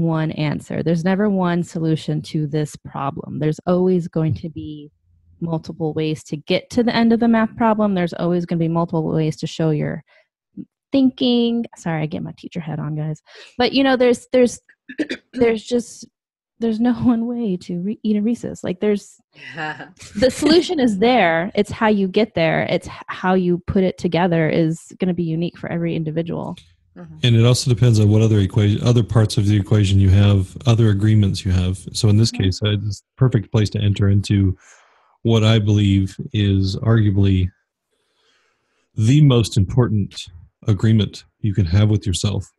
one 0.04 0.32
answer. 0.32 0.84
There's 0.84 1.04
never 1.04 1.30
one 1.30 1.64
solution 1.64 2.22
to 2.24 2.48
this 2.48 2.76
problem. 2.76 3.40
There's 3.40 3.60
always 3.66 4.08
going 4.08 4.34
to 4.36 4.50
be 4.50 4.92
multiple 5.40 5.94
ways 5.94 6.24
to 6.24 6.38
get 6.38 6.70
to 6.72 6.84
the 6.84 6.96
end 6.96 7.14
of 7.14 7.20
the 7.20 7.28
math 7.28 7.56
problem. 7.56 7.94
There's 7.94 8.14
always 8.14 8.46
going 8.46 8.60
to 8.60 8.64
be 8.64 8.70
multiple 8.70 9.08
ways 9.08 9.38
to 9.38 9.48
show 9.48 9.70
your 9.70 10.04
thinking. 10.92 11.66
Sorry, 11.78 12.04
I 12.04 12.06
get 12.06 12.24
my 12.24 12.34
teacher 12.38 12.60
head 12.60 12.80
on, 12.80 12.96
guys. 12.96 13.22
But 13.58 13.74
you 13.74 13.84
know, 13.84 13.96
there's 13.96 14.28
there's 14.32 14.60
there's 15.34 15.64
just 15.64 16.08
there's 16.60 16.80
no 16.80 16.94
one 16.94 17.28
way 17.28 17.56
to 17.58 17.80
re- 17.82 18.00
eat 18.04 18.18
a 18.18 18.22
Reese's. 18.22 18.64
Like 18.64 18.80
there's 18.80 19.20
the 19.56 20.32
solution 20.32 20.80
is 20.80 21.00
there. 21.00 21.52
It's 21.56 21.72
how 21.72 21.88
you 21.88 22.08
get 22.08 22.34
there. 22.36 22.64
It's 22.70 22.88
how 23.08 23.34
you 23.36 23.60
put 23.68 23.84
it 23.84 23.98
together 23.98 24.50
is 24.50 24.92
going 25.00 25.10
to 25.10 25.14
be 25.14 25.24
unique 25.24 25.58
for 25.58 25.72
every 25.72 25.96
individual. 25.96 26.56
Mhm. 26.98 27.20
And 27.24 27.36
it 27.36 27.46
also 27.46 27.70
depends 27.70 28.00
on 28.00 28.10
what 28.10 28.22
other 28.22 28.40
equation, 28.40 28.82
other 28.84 29.04
parts 29.04 29.38
of 29.38 29.46
the 29.46 29.56
equation 29.56 30.00
you 30.00 30.10
have, 30.10 30.58
other 30.66 30.90
agreements 30.90 31.46
you 31.46 31.52
have. 31.52 31.88
So 31.94 32.10
in 32.10 32.18
this 32.18 32.32
Mhm. 32.32 32.38
case, 32.40 32.60
it's 32.64 33.02
the 33.02 33.06
perfect 33.18 33.52
place 33.52 33.70
to 33.72 33.82
enter 33.82 34.10
into 34.10 34.58
what 35.22 35.44
I 35.44 35.60
believe 35.60 36.18
is 36.34 36.76
arguably 36.78 37.52
the 38.96 39.22
most 39.22 39.58
important 39.58 40.26
agreement 40.68 41.24
you 41.42 41.54
can 41.54 41.66
have 41.66 41.90
with 41.90 42.08
yourself. 42.08 42.52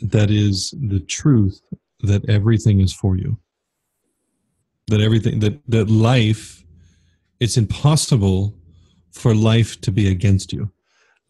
That 0.00 0.30
is 0.30 0.72
the 0.80 1.00
truth 1.00 1.60
that 2.00 2.24
everything 2.28 2.80
is 2.80 2.92
for 2.92 3.16
you. 3.16 3.38
That 4.86 5.00
everything 5.00 5.40
that 5.40 5.60
that 5.68 5.90
life, 5.90 6.64
it's 7.40 7.56
impossible 7.56 8.54
for 9.10 9.34
life 9.34 9.80
to 9.82 9.92
be 9.92 10.08
against 10.08 10.52
you. 10.52 10.70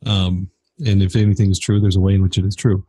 Um, 0.07 0.51
and 0.85 1.03
if 1.03 1.17
anything 1.17 1.51
is 1.51 1.59
true, 1.59 1.81
there's 1.81 1.97
a 1.97 2.01
way 2.01 2.15
in 2.15 2.23
which 2.23 2.39
it 2.39 2.45
is 2.45 2.57
true. 2.57 2.85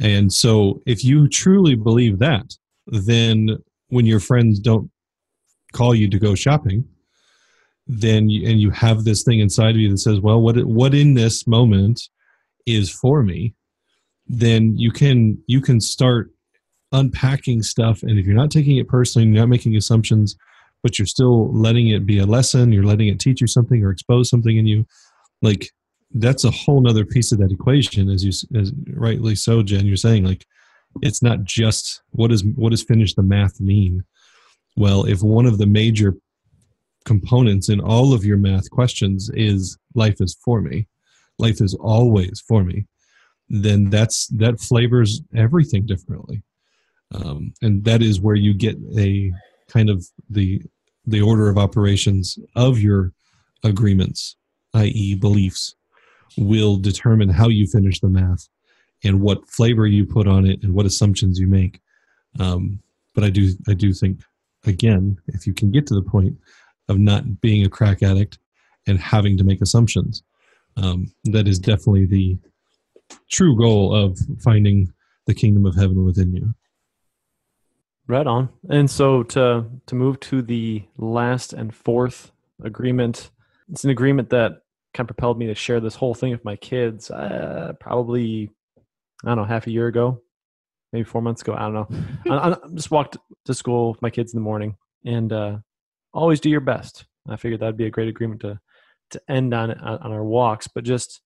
And 0.00 0.32
so, 0.32 0.82
if 0.86 1.04
you 1.04 1.28
truly 1.28 1.74
believe 1.74 2.18
that, 2.18 2.56
then 2.86 3.58
when 3.88 4.06
your 4.06 4.20
friends 4.20 4.58
don't 4.58 4.90
call 5.72 5.94
you 5.94 6.08
to 6.08 6.18
go 6.18 6.34
shopping, 6.34 6.84
then 7.86 8.28
you, 8.28 8.48
and 8.48 8.60
you 8.60 8.70
have 8.70 9.04
this 9.04 9.22
thing 9.22 9.40
inside 9.40 9.70
of 9.70 9.76
you 9.76 9.90
that 9.90 9.98
says, 9.98 10.20
"Well, 10.20 10.40
what 10.40 10.56
what 10.64 10.94
in 10.94 11.14
this 11.14 11.46
moment 11.46 12.08
is 12.66 12.90
for 12.90 13.22
me?" 13.22 13.54
Then 14.26 14.76
you 14.76 14.90
can 14.90 15.38
you 15.46 15.60
can 15.60 15.80
start 15.80 16.30
unpacking 16.92 17.62
stuff, 17.62 18.02
and 18.02 18.18
if 18.18 18.26
you're 18.26 18.36
not 18.36 18.50
taking 18.50 18.76
it 18.76 18.88
personally, 18.88 19.28
you're 19.28 19.40
not 19.40 19.48
making 19.48 19.76
assumptions, 19.76 20.36
but 20.82 20.98
you're 20.98 21.06
still 21.06 21.52
letting 21.52 21.88
it 21.88 22.06
be 22.06 22.18
a 22.18 22.26
lesson, 22.26 22.72
you're 22.72 22.84
letting 22.84 23.08
it 23.08 23.20
teach 23.20 23.40
you 23.40 23.46
something 23.46 23.82
or 23.82 23.90
expose 23.90 24.28
something 24.28 24.56
in 24.56 24.66
you, 24.66 24.86
like 25.40 25.70
that's 26.14 26.44
a 26.44 26.50
whole 26.50 26.80
nother 26.80 27.04
piece 27.04 27.32
of 27.32 27.38
that 27.38 27.50
equation 27.50 28.10
as 28.10 28.24
you 28.24 28.30
as 28.58 28.72
rightly 28.94 29.34
so 29.34 29.62
jen 29.62 29.86
you're 29.86 29.96
saying 29.96 30.24
like 30.24 30.46
it's 31.00 31.22
not 31.22 31.44
just 31.44 32.02
what 32.10 32.32
is 32.32 32.44
what 32.56 32.70
does 32.70 32.82
finish 32.82 33.14
the 33.14 33.22
math 33.22 33.60
mean? 33.60 34.04
Well 34.76 35.04
if 35.04 35.22
one 35.22 35.46
of 35.46 35.58
the 35.58 35.66
major 35.66 36.14
components 37.04 37.68
in 37.68 37.80
all 37.80 38.12
of 38.12 38.24
your 38.24 38.36
math 38.36 38.70
questions 38.70 39.30
is 39.34 39.78
life 39.94 40.20
is 40.20 40.36
for 40.44 40.60
me 40.60 40.86
life 41.38 41.60
is 41.60 41.74
always 41.74 42.42
for 42.46 42.62
me 42.62 42.86
then 43.48 43.90
that's 43.90 44.28
that 44.28 44.60
flavors 44.60 45.20
everything 45.34 45.84
differently. 45.84 46.42
Um, 47.12 47.52
and 47.60 47.84
that 47.84 48.02
is 48.02 48.20
where 48.20 48.36
you 48.36 48.54
get 48.54 48.76
a 48.96 49.30
kind 49.68 49.90
of 49.90 50.06
the 50.30 50.62
the 51.04 51.20
order 51.20 51.48
of 51.48 51.58
operations 51.58 52.38
of 52.54 52.78
your 52.78 53.12
agreements 53.64 54.36
i.e 54.74 55.14
beliefs 55.14 55.74
will 56.36 56.76
determine 56.76 57.28
how 57.28 57.48
you 57.48 57.66
finish 57.66 58.00
the 58.00 58.08
math 58.08 58.48
and 59.04 59.20
what 59.20 59.48
flavor 59.48 59.86
you 59.86 60.06
put 60.06 60.26
on 60.26 60.46
it 60.46 60.62
and 60.62 60.74
what 60.74 60.86
assumptions 60.86 61.38
you 61.38 61.46
make. 61.46 61.80
Um, 62.38 62.80
but 63.14 63.24
I 63.24 63.30
do, 63.30 63.52
I 63.68 63.74
do 63.74 63.92
think, 63.92 64.20
again, 64.64 65.18
if 65.28 65.46
you 65.46 65.52
can 65.52 65.70
get 65.70 65.86
to 65.88 65.94
the 65.94 66.02
point 66.02 66.36
of 66.88 66.98
not 66.98 67.40
being 67.40 67.64
a 67.64 67.68
crack 67.68 68.02
addict 68.02 68.38
and 68.86 68.98
having 68.98 69.36
to 69.38 69.44
make 69.44 69.60
assumptions, 69.60 70.22
um, 70.76 71.12
that 71.24 71.46
is 71.46 71.58
definitely 71.58 72.06
the 72.06 72.38
true 73.30 73.56
goal 73.56 73.94
of 73.94 74.18
finding 74.42 74.92
the 75.26 75.34
kingdom 75.34 75.66
of 75.66 75.74
heaven 75.74 76.04
within 76.04 76.32
you. 76.32 76.54
Right 78.06 78.26
on. 78.26 78.48
And 78.68 78.90
so 78.90 79.22
to 79.24 79.66
to 79.86 79.94
move 79.94 80.18
to 80.20 80.42
the 80.42 80.84
last 80.96 81.52
and 81.52 81.74
fourth 81.74 82.32
agreement, 82.62 83.30
it's 83.70 83.84
an 83.84 83.90
agreement 83.90 84.30
that 84.30 84.62
kind 84.94 85.08
of 85.08 85.16
propelled 85.16 85.38
me 85.38 85.46
to 85.46 85.54
share 85.54 85.80
this 85.80 85.94
whole 85.94 86.14
thing 86.14 86.32
with 86.32 86.44
my 86.44 86.56
kids. 86.56 87.10
Uh, 87.10 87.72
probably 87.80 88.50
I 89.24 89.28
don't 89.28 89.38
know, 89.38 89.44
half 89.44 89.66
a 89.66 89.70
year 89.70 89.86
ago, 89.86 90.20
maybe 90.92 91.04
four 91.04 91.22
months 91.22 91.42
ago. 91.42 91.54
I 91.54 91.60
don't 91.60 91.74
know. 91.74 91.88
I, 92.30 92.50
I 92.50 92.56
just 92.74 92.90
walked 92.90 93.16
to 93.44 93.54
school 93.54 93.92
with 93.92 94.02
my 94.02 94.10
kids 94.10 94.32
in 94.32 94.38
the 94.38 94.44
morning, 94.44 94.76
and 95.04 95.32
uh, 95.32 95.58
always 96.12 96.40
do 96.40 96.50
your 96.50 96.60
best. 96.60 97.04
I 97.28 97.36
figured 97.36 97.60
that'd 97.60 97.76
be 97.76 97.86
a 97.86 97.90
great 97.90 98.08
agreement 98.08 98.40
to 98.42 98.60
to 99.10 99.22
end 99.28 99.54
on 99.54 99.72
on 99.72 100.12
our 100.12 100.24
walks. 100.24 100.66
But 100.66 100.84
just 100.84 101.20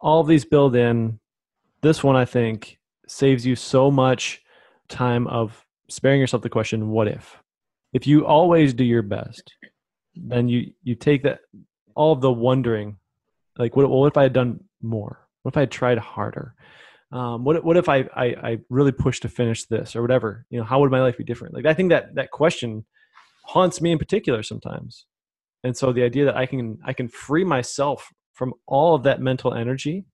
all 0.00 0.20
of 0.20 0.26
these 0.26 0.44
build 0.44 0.76
in. 0.76 1.18
This 1.80 2.04
one, 2.04 2.14
I 2.14 2.24
think, 2.24 2.78
saves 3.08 3.44
you 3.44 3.56
so 3.56 3.90
much 3.90 4.40
time 4.88 5.26
of 5.26 5.66
sparing 5.88 6.20
yourself 6.20 6.42
the 6.42 6.48
question, 6.48 6.90
"What 6.90 7.08
if?" 7.08 7.42
If 7.92 8.06
you 8.06 8.26
always 8.26 8.72
do 8.72 8.84
your 8.84 9.02
best, 9.02 9.52
then 10.14 10.48
you 10.48 10.72
you 10.82 10.94
take 10.94 11.22
that 11.24 11.40
all 11.94 12.12
of 12.12 12.20
the 12.20 12.32
wondering, 12.32 12.98
like, 13.58 13.76
what, 13.76 13.88
what 13.88 14.06
if 14.06 14.16
I 14.16 14.24
had 14.24 14.32
done 14.32 14.64
more? 14.80 15.26
What 15.42 15.54
if 15.54 15.56
I 15.56 15.60
had 15.60 15.70
tried 15.70 15.98
harder? 15.98 16.54
Um, 17.12 17.44
what 17.44 17.62
what 17.62 17.76
if 17.76 17.90
I, 17.90 18.08
I 18.16 18.24
I 18.24 18.58
really 18.70 18.92
pushed 18.92 19.22
to 19.22 19.28
finish 19.28 19.66
this 19.66 19.94
or 19.94 20.00
whatever? 20.00 20.46
You 20.48 20.58
know, 20.58 20.64
how 20.64 20.80
would 20.80 20.90
my 20.90 21.02
life 21.02 21.18
be 21.18 21.24
different? 21.24 21.54
Like 21.54 21.66
I 21.66 21.74
think 21.74 21.90
that 21.90 22.14
that 22.14 22.30
question 22.30 22.86
haunts 23.44 23.82
me 23.82 23.92
in 23.92 23.98
particular 23.98 24.42
sometimes, 24.42 25.04
and 25.62 25.76
so 25.76 25.92
the 25.92 26.04
idea 26.04 26.24
that 26.24 26.36
I 26.36 26.46
can 26.46 26.78
I 26.84 26.94
can 26.94 27.08
free 27.08 27.44
myself 27.44 28.08
from 28.32 28.54
all 28.66 28.94
of 28.94 29.02
that 29.02 29.20
mental 29.20 29.52
energy 29.52 30.06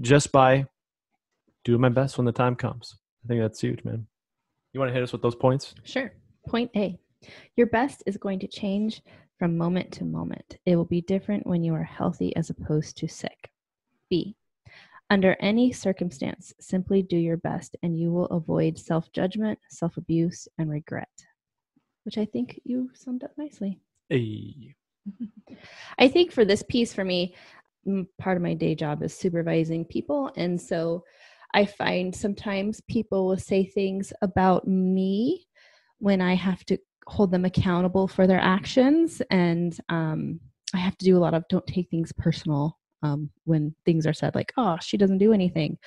just 0.00 0.30
by 0.30 0.66
doing 1.64 1.80
my 1.80 1.88
best 1.88 2.16
when 2.16 2.26
the 2.26 2.32
time 2.32 2.54
comes. 2.54 2.96
I 3.24 3.28
think 3.28 3.40
that's 3.40 3.60
huge, 3.60 3.84
man. 3.84 4.06
You 4.72 4.80
want 4.80 4.90
to 4.90 4.94
hit 4.94 5.02
us 5.02 5.12
with 5.12 5.22
those 5.22 5.34
points? 5.34 5.74
Sure. 5.84 6.12
Point 6.48 6.70
A 6.76 6.98
Your 7.56 7.66
best 7.66 8.02
is 8.06 8.16
going 8.16 8.38
to 8.40 8.46
change 8.46 9.02
from 9.42 9.58
moment 9.58 9.90
to 9.90 10.04
moment. 10.04 10.58
It 10.66 10.76
will 10.76 10.84
be 10.84 11.00
different 11.00 11.48
when 11.48 11.64
you 11.64 11.74
are 11.74 11.82
healthy 11.82 12.32
as 12.36 12.48
opposed 12.48 12.96
to 12.98 13.08
sick. 13.08 13.50
B. 14.08 14.36
Under 15.10 15.36
any 15.40 15.72
circumstance, 15.72 16.54
simply 16.60 17.02
do 17.02 17.16
your 17.16 17.38
best 17.38 17.74
and 17.82 17.98
you 17.98 18.12
will 18.12 18.26
avoid 18.26 18.78
self 18.78 19.10
judgment, 19.10 19.58
self 19.68 19.96
abuse, 19.96 20.46
and 20.58 20.70
regret. 20.70 21.08
Which 22.04 22.18
I 22.18 22.24
think 22.24 22.60
you 22.62 22.90
summed 22.94 23.24
up 23.24 23.32
nicely. 23.36 23.80
Hey. 24.08 24.76
I 25.98 26.06
think 26.06 26.30
for 26.30 26.44
this 26.44 26.62
piece, 26.62 26.94
for 26.94 27.04
me, 27.04 27.34
part 28.20 28.36
of 28.36 28.44
my 28.44 28.54
day 28.54 28.76
job 28.76 29.02
is 29.02 29.12
supervising 29.12 29.86
people. 29.86 30.30
And 30.36 30.60
so 30.60 31.02
I 31.52 31.66
find 31.66 32.14
sometimes 32.14 32.80
people 32.82 33.26
will 33.26 33.38
say 33.38 33.64
things 33.64 34.12
about 34.22 34.68
me 34.68 35.48
when 35.98 36.20
I 36.20 36.34
have 36.34 36.64
to 36.66 36.78
hold 37.06 37.30
them 37.30 37.44
accountable 37.44 38.08
for 38.08 38.26
their 38.26 38.40
actions. 38.40 39.22
And 39.30 39.76
um, 39.88 40.40
I 40.74 40.78
have 40.78 40.96
to 40.98 41.04
do 41.04 41.16
a 41.16 41.20
lot 41.20 41.34
of 41.34 41.44
don't 41.48 41.66
take 41.66 41.90
things 41.90 42.12
personal 42.12 42.78
um, 43.02 43.30
when 43.44 43.74
things 43.84 44.06
are 44.06 44.12
said, 44.12 44.34
like, 44.34 44.52
oh, 44.56 44.78
she 44.80 44.96
doesn't 44.96 45.18
do 45.18 45.32
anything. 45.32 45.78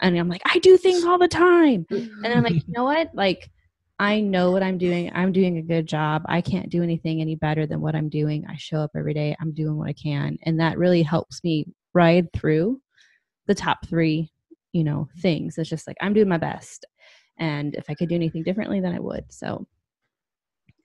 And 0.00 0.16
I'm 0.16 0.28
like, 0.28 0.42
I 0.44 0.58
do 0.58 0.76
things 0.76 1.04
all 1.04 1.18
the 1.18 1.28
time. 1.28 1.86
And 1.90 2.26
I'm 2.26 2.44
like, 2.44 2.54
you 2.54 2.62
know 2.68 2.84
what? 2.84 3.10
Like, 3.14 3.50
I 3.98 4.20
know 4.20 4.52
what 4.52 4.62
I'm 4.62 4.78
doing. 4.78 5.10
I'm 5.12 5.32
doing 5.32 5.58
a 5.58 5.62
good 5.62 5.86
job. 5.86 6.22
I 6.26 6.40
can't 6.40 6.70
do 6.70 6.84
anything 6.84 7.20
any 7.20 7.34
better 7.34 7.66
than 7.66 7.80
what 7.80 7.96
I'm 7.96 8.08
doing. 8.08 8.46
I 8.48 8.56
show 8.56 8.78
up 8.78 8.92
every 8.96 9.12
day. 9.12 9.34
I'm 9.40 9.52
doing 9.52 9.76
what 9.76 9.88
I 9.88 9.92
can. 9.92 10.38
And 10.44 10.60
that 10.60 10.78
really 10.78 11.02
helps 11.02 11.42
me 11.42 11.66
ride 11.94 12.32
through 12.32 12.80
the 13.48 13.56
top 13.56 13.78
three, 13.88 14.30
you 14.72 14.84
know, 14.84 15.08
things. 15.20 15.58
It's 15.58 15.68
just 15.68 15.88
like 15.88 15.96
I'm 16.00 16.14
doing 16.14 16.28
my 16.28 16.38
best. 16.38 16.84
And 17.38 17.74
if 17.74 17.86
I 17.88 17.94
could 17.94 18.08
do 18.08 18.14
anything 18.14 18.44
differently, 18.44 18.80
then 18.80 18.94
I 18.94 19.00
would. 19.00 19.24
So, 19.30 19.66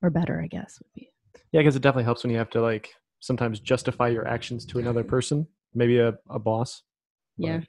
or 0.03 0.11
better, 0.11 0.39
I 0.39 0.47
guess, 0.47 0.79
would 0.79 0.93
be. 0.93 1.09
Yeah, 1.51 1.61
because 1.61 1.75
it 1.75 1.81
definitely 1.81 2.03
helps 2.03 2.23
when 2.23 2.31
you 2.31 2.37
have 2.37 2.49
to 2.51 2.61
like 2.61 2.93
sometimes 3.19 3.59
justify 3.59 4.09
your 4.09 4.27
actions 4.27 4.65
to 4.67 4.79
another 4.79 5.03
person, 5.03 5.47
maybe 5.73 5.97
a, 5.97 6.13
a 6.29 6.37
boss. 6.37 6.83
Yeah. 7.37 7.61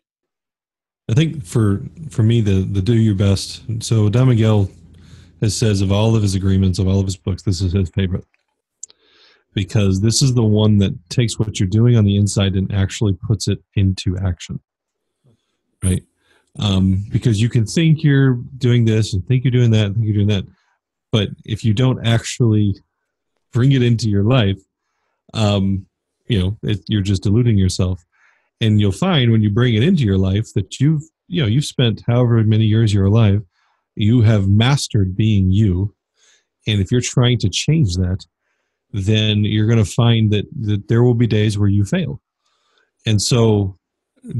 I 1.11 1.15
think 1.15 1.45
for 1.45 1.83
for 2.11 2.23
me 2.23 2.41
the 2.41 2.63
the 2.63 2.83
do 2.83 2.95
your 2.95 3.15
best. 3.15 3.63
So 3.81 4.09
Don 4.09 4.29
Miguel 4.29 4.71
has 5.41 5.57
says 5.57 5.81
of 5.81 5.93
all 5.93 6.17
of 6.17 6.23
his 6.23 6.35
agreements 6.35 6.79
of 6.79 6.89
all 6.89 6.99
of 6.99 7.07
his 7.07 7.17
books, 7.17 7.43
this 7.43 7.61
is 7.61 7.73
his 7.73 7.91
favorite 7.91 8.25
because 9.55 10.01
this 10.01 10.21
is 10.21 10.35
the 10.35 10.43
one 10.43 10.79
that 10.79 10.93
takes 11.09 11.39
what 11.39 11.59
you're 11.59 11.69
doing 11.69 11.97
on 11.97 12.05
the 12.05 12.17
inside 12.17 12.55
and 12.55 12.73
actually 12.75 13.15
puts 13.27 13.49
it 13.49 13.63
into 13.77 14.19
action. 14.19 14.61
Right? 15.83 16.03
Um, 16.59 17.05
because 17.11 17.41
you 17.41 17.49
can 17.49 17.65
think 17.67 18.03
you're 18.03 18.35
doing 18.59 18.85
this 18.85 19.15
and 19.15 19.27
think 19.27 19.45
you're 19.45 19.51
doing 19.51 19.71
that, 19.71 19.87
and 19.87 19.95
think 19.95 20.07
you're 20.07 20.15
doing 20.15 20.29
that, 20.29 20.45
but 21.15 21.29
if 21.45 21.63
you 21.63 21.73
don't 21.73 22.05
actually 22.05 22.75
bring 23.53 23.71
it 23.71 23.85
into 23.85 24.11
your 24.11 24.25
life, 24.25 24.61
um, 25.33 25.87
you 26.27 26.41
know, 26.41 26.59
it, 26.65 26.81
you're 26.89 27.03
just 27.03 27.23
deluding 27.23 27.57
yourself. 27.57 28.05
And 28.61 28.81
you'll 28.81 28.91
find 28.91 29.31
when 29.31 29.41
you 29.41 29.49
bring 29.49 29.75
it 29.75 29.85
into 29.85 30.03
your 30.03 30.19
life 30.19 30.53
that 30.55 30.81
you've 30.81 31.05
you 31.29 31.41
know 31.41 31.47
you've 31.47 31.67
spent 31.77 32.03
however 32.09 32.43
many 32.43 32.65
years 32.65 32.93
you're 32.93 33.07
alive 33.07 33.43
you 33.95 34.23
have 34.23 34.49
mastered 34.49 35.15
being 35.15 35.53
you. 35.53 35.95
And 36.67 36.81
if 36.81 36.91
you're 36.91 37.01
trying 37.01 37.39
to 37.39 37.49
change 37.49 37.95
that 37.95 38.27
then 38.93 39.45
you're 39.45 39.69
going 39.69 39.85
to 39.85 39.97
find 40.03 40.33
that, 40.33 40.47
that 40.63 40.89
there 40.89 41.05
will 41.05 41.15
be 41.15 41.29
days 41.29 41.57
where 41.57 41.69
you 41.69 41.85
fail. 41.85 42.21
And 43.07 43.23
so 43.23 43.79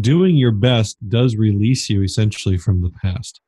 doing 0.01 0.35
your 0.37 0.53
best 0.53 0.97
does 1.09 1.37
release 1.37 1.89
you 1.89 2.03
essentially 2.03 2.59
from 2.59 2.83
the 2.83 2.91
past 2.91 3.41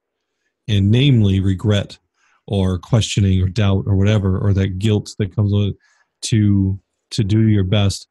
and 0.68 0.92
namely 0.92 1.40
regret 1.40 1.98
or 2.46 2.78
questioning 2.78 3.42
or 3.42 3.48
doubt 3.48 3.84
or 3.86 3.96
whatever 3.96 4.38
or 4.38 4.52
that 4.54 4.78
guilt 4.78 5.14
that 5.18 5.34
comes 5.34 5.52
with 5.52 5.68
it 5.68 5.76
to 6.22 6.78
to 7.10 7.24
do 7.24 7.48
your 7.48 7.64
best. 7.64 8.08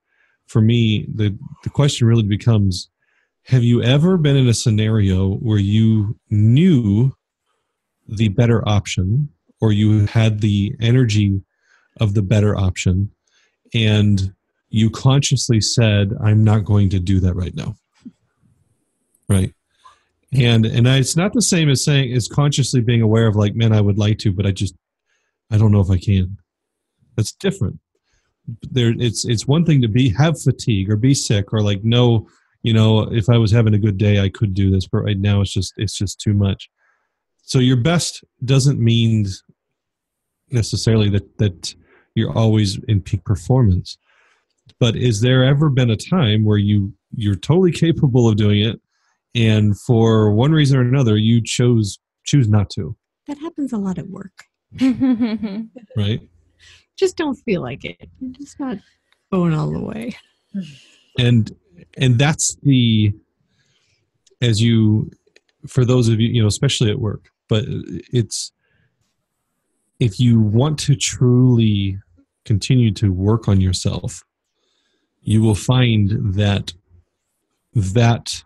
For 0.48 0.62
me 0.62 1.08
the 1.14 1.38
the 1.64 1.70
question 1.70 2.08
really 2.08 2.24
becomes 2.24 2.90
have 3.44 3.64
you 3.64 3.82
ever 3.84 4.18
been 4.18 4.36
in 4.36 4.48
a 4.48 4.54
scenario 4.54 5.36
where 5.36 5.60
you 5.60 6.18
knew 6.30 7.12
the 8.08 8.30
better 8.30 8.68
option 8.68 9.30
or 9.62 9.72
you 9.72 10.06
had 10.08 10.42
the 10.42 10.76
energy 10.82 11.42
of 12.00 12.14
the 12.14 12.22
better 12.22 12.56
option 12.56 13.12
and 13.74 14.34
you 14.70 14.90
consciously 14.90 15.62
said 15.62 16.12
i'm 16.24 16.44
not 16.44 16.66
going 16.66 16.90
to 16.90 17.00
do 17.00 17.20
that 17.20 17.36
right 17.36 17.56
now. 17.56 17.76
Right 19.28 19.54
and 20.36 20.66
and 20.66 20.88
I, 20.88 20.98
it's 20.98 21.16
not 21.16 21.34
the 21.34 21.42
same 21.42 21.70
as 21.70 21.84
saying 21.84 22.12
is 22.12 22.28
consciously 22.28 22.82
being 22.82 23.02
aware 23.02 23.28
of 23.28 23.36
like 23.36 23.56
man 23.56 23.74
i 23.74 23.82
would 23.82 23.98
like 23.98 24.18
to 24.20 24.32
but 24.32 24.46
i 24.46 24.52
just 24.52 24.76
i 25.52 25.58
don't 25.58 25.72
know 25.72 25.82
if 25.82 25.90
i 25.90 25.98
can. 25.98 26.38
That's 27.16 27.34
different. 27.34 27.80
There 28.62 28.94
it's 28.98 29.26
it's 29.26 29.48
one 29.48 29.66
thing 29.66 29.82
to 29.82 29.88
be 29.88 30.10
have 30.10 30.40
fatigue 30.42 30.90
or 30.90 30.96
be 30.96 31.14
sick 31.14 31.54
or 31.54 31.62
like 31.62 31.84
no 31.84 32.28
you 32.62 32.74
know 32.74 33.02
if 33.12 33.30
i 33.30 33.38
was 33.38 33.52
having 33.52 33.74
a 33.74 33.80
good 33.80 33.98
day 33.98 34.20
i 34.20 34.30
could 34.30 34.54
do 34.54 34.70
this 34.70 34.88
but 34.88 35.00
right 35.00 35.18
now 35.18 35.42
it's 35.42 35.54
just 35.54 35.74
it's 35.78 35.98
just 35.98 36.20
too 36.20 36.34
much. 36.34 36.70
So 37.44 37.60
your 37.60 37.78
best 37.78 38.24
doesn't 38.44 38.80
mean 38.80 39.28
necessarily 40.52 41.10
that 41.10 41.38
that 41.38 41.76
you're 42.16 42.36
always 42.36 42.78
in 42.88 43.02
peak 43.02 43.24
performance. 43.24 43.98
But 44.80 44.96
is 44.96 45.22
there 45.22 45.44
ever 45.44 45.70
been 45.70 45.92
a 45.92 45.96
time 45.96 46.44
where 46.44 46.58
you 46.58 46.94
you're 47.16 47.36
totally 47.36 47.72
capable 47.72 48.28
of 48.28 48.36
doing 48.36 48.62
it 48.62 48.80
and 49.36 49.80
for 49.82 50.32
one 50.32 50.52
reason 50.52 50.78
or 50.78 50.82
another 50.82 51.18
you 51.18 51.42
chose 51.44 52.00
choose 52.24 52.48
not 52.48 52.70
to 52.72 52.96
That 53.28 53.38
happens 53.38 53.74
a 53.74 53.78
lot 53.78 54.00
at 54.00 54.08
work. 54.10 54.46
right 55.98 56.22
Just 56.98 57.18
don't 57.18 57.36
feel 57.36 57.62
like 57.62 57.86
it. 57.86 58.10
You're 58.20 58.32
just 58.34 58.60
not 58.60 58.78
going 59.32 59.54
all 59.54 59.70
the 59.72 59.80
way. 59.82 60.16
and 61.20 61.52
and 61.98 62.18
that's 62.18 62.56
the 62.64 63.14
as 64.42 64.62
you 64.62 65.10
for 65.68 65.86
those 65.86 66.08
of 66.10 66.20
you 66.20 66.30
you 66.30 66.42
know 66.42 66.48
especially 66.48 66.90
at 66.90 67.00
work 67.00 67.30
but 67.50 67.64
it's 67.68 68.52
if 70.00 70.20
you 70.20 70.40
want 70.40 70.78
to 70.80 70.96
truly 70.96 71.98
continue 72.46 72.92
to 72.92 73.12
work 73.12 73.48
on 73.48 73.60
yourself 73.62 74.24
you 75.22 75.42
will 75.42 75.56
find 75.56 76.36
that 76.36 76.74
that 77.74 78.44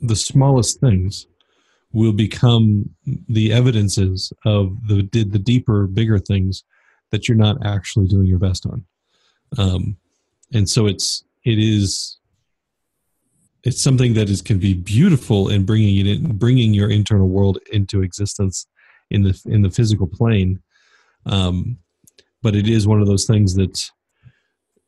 the 0.00 0.16
smallest 0.16 0.80
things 0.80 1.26
will 1.92 2.12
become 2.12 2.90
the 3.28 3.52
evidences 3.52 4.32
of 4.44 4.76
the 4.88 5.02
did 5.02 5.32
the 5.32 5.38
deeper 5.38 5.86
bigger 5.86 6.18
things 6.18 6.64
that 7.10 7.28
you're 7.28 7.36
not 7.36 7.64
actually 7.64 8.08
doing 8.08 8.26
your 8.26 8.38
best 8.38 8.66
on. 8.66 8.84
Um, 9.56 9.96
and 10.52 10.68
so 10.68 10.86
it's 10.86 11.24
it 11.44 11.58
is 11.58 12.18
it's 13.62 13.80
something 13.80 14.14
that 14.14 14.28
is 14.28 14.42
can 14.42 14.58
be 14.58 14.74
beautiful 14.74 15.48
in 15.48 15.64
bringing 15.64 15.96
it 15.98 16.06
in 16.06 16.36
bringing 16.36 16.74
your 16.74 16.90
internal 16.90 17.28
world 17.28 17.58
into 17.72 18.02
existence 18.02 18.66
in 19.10 19.22
the 19.22 19.40
in 19.46 19.62
the 19.62 19.70
physical 19.70 20.06
plane. 20.06 20.60
Um, 21.26 21.78
but 22.42 22.56
it 22.56 22.68
is 22.68 22.86
one 22.86 23.00
of 23.00 23.06
those 23.06 23.24
things 23.24 23.54
that 23.54 23.90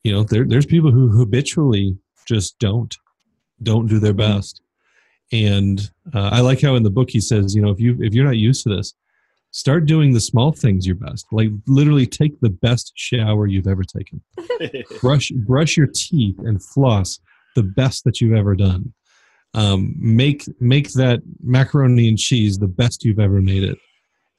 you 0.03 0.13
know 0.13 0.25
there, 0.25 0.45
there's 0.45 0.67
people 0.67 0.91
who 0.91 1.17
habitually 1.17 1.97
just 2.27 2.59
don't 2.59 2.95
don't 3.63 3.87
do 3.87 3.99
their 3.99 4.13
best 4.13 4.61
and 5.33 5.91
uh, 6.14 6.31
i 6.33 6.41
like 6.41 6.61
how 6.61 6.74
in 6.74 6.83
the 6.83 6.91
book 6.91 7.11
he 7.11 7.20
says 7.20 7.55
you 7.55 7.62
know 7.62 7.70
if 7.70 7.81
you 7.81 7.97
if 8.01 8.14
you're 8.14 8.24
not 8.24 8.37
used 8.37 8.62
to 8.62 8.74
this 8.74 8.95
start 9.57 9.87
doing 9.87 10.12
the 10.12 10.20
small 10.20 10.53
things 10.53 10.87
your 10.87 10.97
best. 10.97 11.27
Like 11.33 11.49
literally 11.66 12.07
take 12.07 12.39
the 12.41 12.51
best 12.51 12.93
shower 12.95 13.47
you've 13.47 13.66
ever 13.66 13.85
taken. 13.85 14.20
Brush 15.01 15.31
brush 15.31 15.79
your 15.79 15.87
teeth 15.87 16.39
and 16.41 16.62
floss 16.62 17.18
the 17.55 17.62
best 17.62 18.05
that 18.05 18.20
you've 18.20 18.37
ever 18.37 18.55
done. 18.55 18.93
Um, 19.55 19.95
make 19.99 20.45
make 20.61 20.93
that 20.93 21.20
macaroni 21.43 22.07
and 22.07 22.18
cheese 22.18 22.59
the 22.59 22.68
best 22.68 23.03
you've 23.03 23.18
ever 23.18 23.41
made 23.41 23.62
it. 23.62 23.79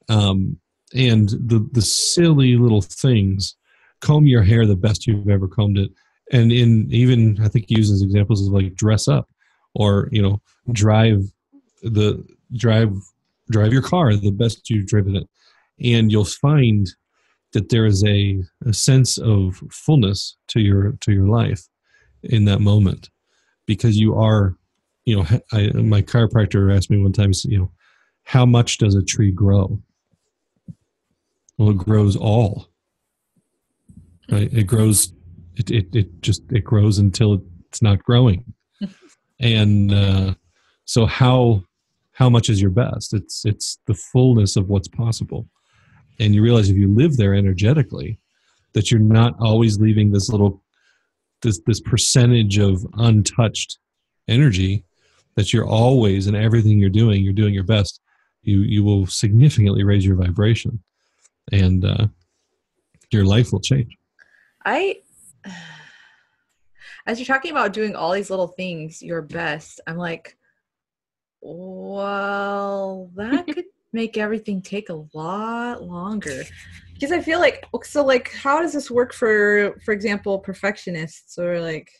Um, 0.08 0.56
and 0.94 1.28
the 1.30 1.68
the 1.72 1.82
silly 1.82 2.56
little 2.56 2.82
things 2.82 3.56
comb 4.00 4.24
your 4.26 4.44
hair 4.44 4.66
the 4.66 4.76
best 4.76 5.08
you've 5.08 5.28
ever 5.28 5.48
combed 5.48 5.78
it. 5.78 5.90
And 6.30 6.52
in 6.52 6.86
even 6.92 7.38
i 7.42 7.48
think 7.48 7.64
he 7.68 7.76
uses 7.76 8.02
examples 8.02 8.46
of 8.46 8.52
like 8.52 8.74
dress 8.74 9.08
up 9.08 9.28
or 9.78 10.08
you 10.12 10.20
know 10.20 10.42
drive 10.72 11.22
the 11.82 12.22
drive 12.54 12.92
drive 13.50 13.72
your 13.72 13.82
car 13.82 14.14
the 14.14 14.30
best 14.30 14.68
you've 14.68 14.86
driven 14.86 15.16
it. 15.16 15.26
And 15.82 16.12
you'll 16.12 16.24
find 16.24 16.86
that 17.52 17.70
there 17.70 17.86
is 17.86 18.04
a, 18.04 18.42
a 18.66 18.74
sense 18.74 19.16
of 19.16 19.62
fullness 19.70 20.36
to 20.48 20.60
your 20.60 20.92
to 21.00 21.12
your 21.12 21.28
life 21.28 21.66
in 22.24 22.44
that 22.44 22.60
moment 22.60 23.08
because 23.64 23.96
you 23.96 24.14
are 24.16 24.56
you 25.06 25.16
know 25.16 25.24
I, 25.52 25.70
my 25.74 26.02
chiropractor 26.02 26.76
asked 26.76 26.90
me 26.90 26.98
one 26.98 27.12
time 27.12 27.32
you 27.44 27.58
know 27.58 27.70
how 28.24 28.44
much 28.44 28.76
does 28.76 28.94
a 28.94 29.02
tree 29.02 29.30
grow? 29.30 29.80
Well 31.56 31.70
it 31.70 31.78
grows 31.78 32.16
all 32.16 32.68
right? 34.30 34.52
It 34.52 34.64
grows 34.64 35.12
it, 35.56 35.70
it, 35.70 35.94
it 35.94 36.20
just 36.20 36.42
it 36.50 36.64
grows 36.64 36.98
until 36.98 37.40
it's 37.68 37.80
not 37.80 38.02
growing 38.02 38.44
and 39.40 39.92
uh, 39.92 40.34
so 40.84 41.06
how 41.06 41.62
how 42.12 42.28
much 42.28 42.48
is 42.48 42.60
your 42.60 42.70
best? 42.70 43.14
It's 43.14 43.44
it's 43.44 43.78
the 43.86 43.94
fullness 43.94 44.56
of 44.56 44.68
what's 44.68 44.88
possible. 44.88 45.46
And 46.20 46.34
you 46.34 46.42
realize 46.42 46.68
if 46.68 46.76
you 46.76 46.92
live 46.92 47.16
there 47.16 47.34
energetically 47.34 48.18
that 48.72 48.90
you're 48.90 49.00
not 49.00 49.36
always 49.40 49.78
leaving 49.78 50.10
this 50.10 50.28
little 50.28 50.62
this 51.42 51.60
this 51.66 51.80
percentage 51.80 52.58
of 52.58 52.84
untouched 52.94 53.78
energy 54.26 54.84
that 55.36 55.52
you're 55.52 55.66
always 55.66 56.26
in 56.26 56.34
everything 56.34 56.78
you're 56.78 56.90
doing 56.90 57.22
you're 57.22 57.32
doing 57.32 57.54
your 57.54 57.64
best. 57.64 58.00
You 58.42 58.60
you 58.60 58.82
will 58.82 59.06
significantly 59.06 59.84
raise 59.84 60.04
your 60.04 60.16
vibration. 60.16 60.82
And 61.50 61.84
uh, 61.84 62.08
your 63.10 63.24
life 63.24 63.52
will 63.52 63.60
change. 63.60 63.96
I, 64.64 64.96
as 67.08 67.18
you're 67.18 67.26
talking 67.26 67.50
about 67.50 67.72
doing 67.72 67.96
all 67.96 68.12
these 68.12 68.28
little 68.28 68.48
things 68.48 69.02
your 69.02 69.22
best, 69.22 69.80
I'm 69.86 69.96
like, 69.96 70.36
well, 71.40 73.10
that 73.16 73.46
could 73.54 73.64
make 73.94 74.18
everything 74.18 74.60
take 74.60 74.90
a 74.90 75.02
lot 75.14 75.82
longer. 75.82 76.44
Because 76.92 77.10
I 77.10 77.22
feel 77.22 77.40
like, 77.40 77.66
oh, 77.72 77.80
so 77.82 78.04
like, 78.04 78.32
how 78.34 78.60
does 78.60 78.74
this 78.74 78.90
work 78.90 79.14
for, 79.14 79.80
for 79.84 79.92
example, 79.92 80.38
perfectionists 80.38 81.38
or 81.38 81.60
like, 81.60 81.90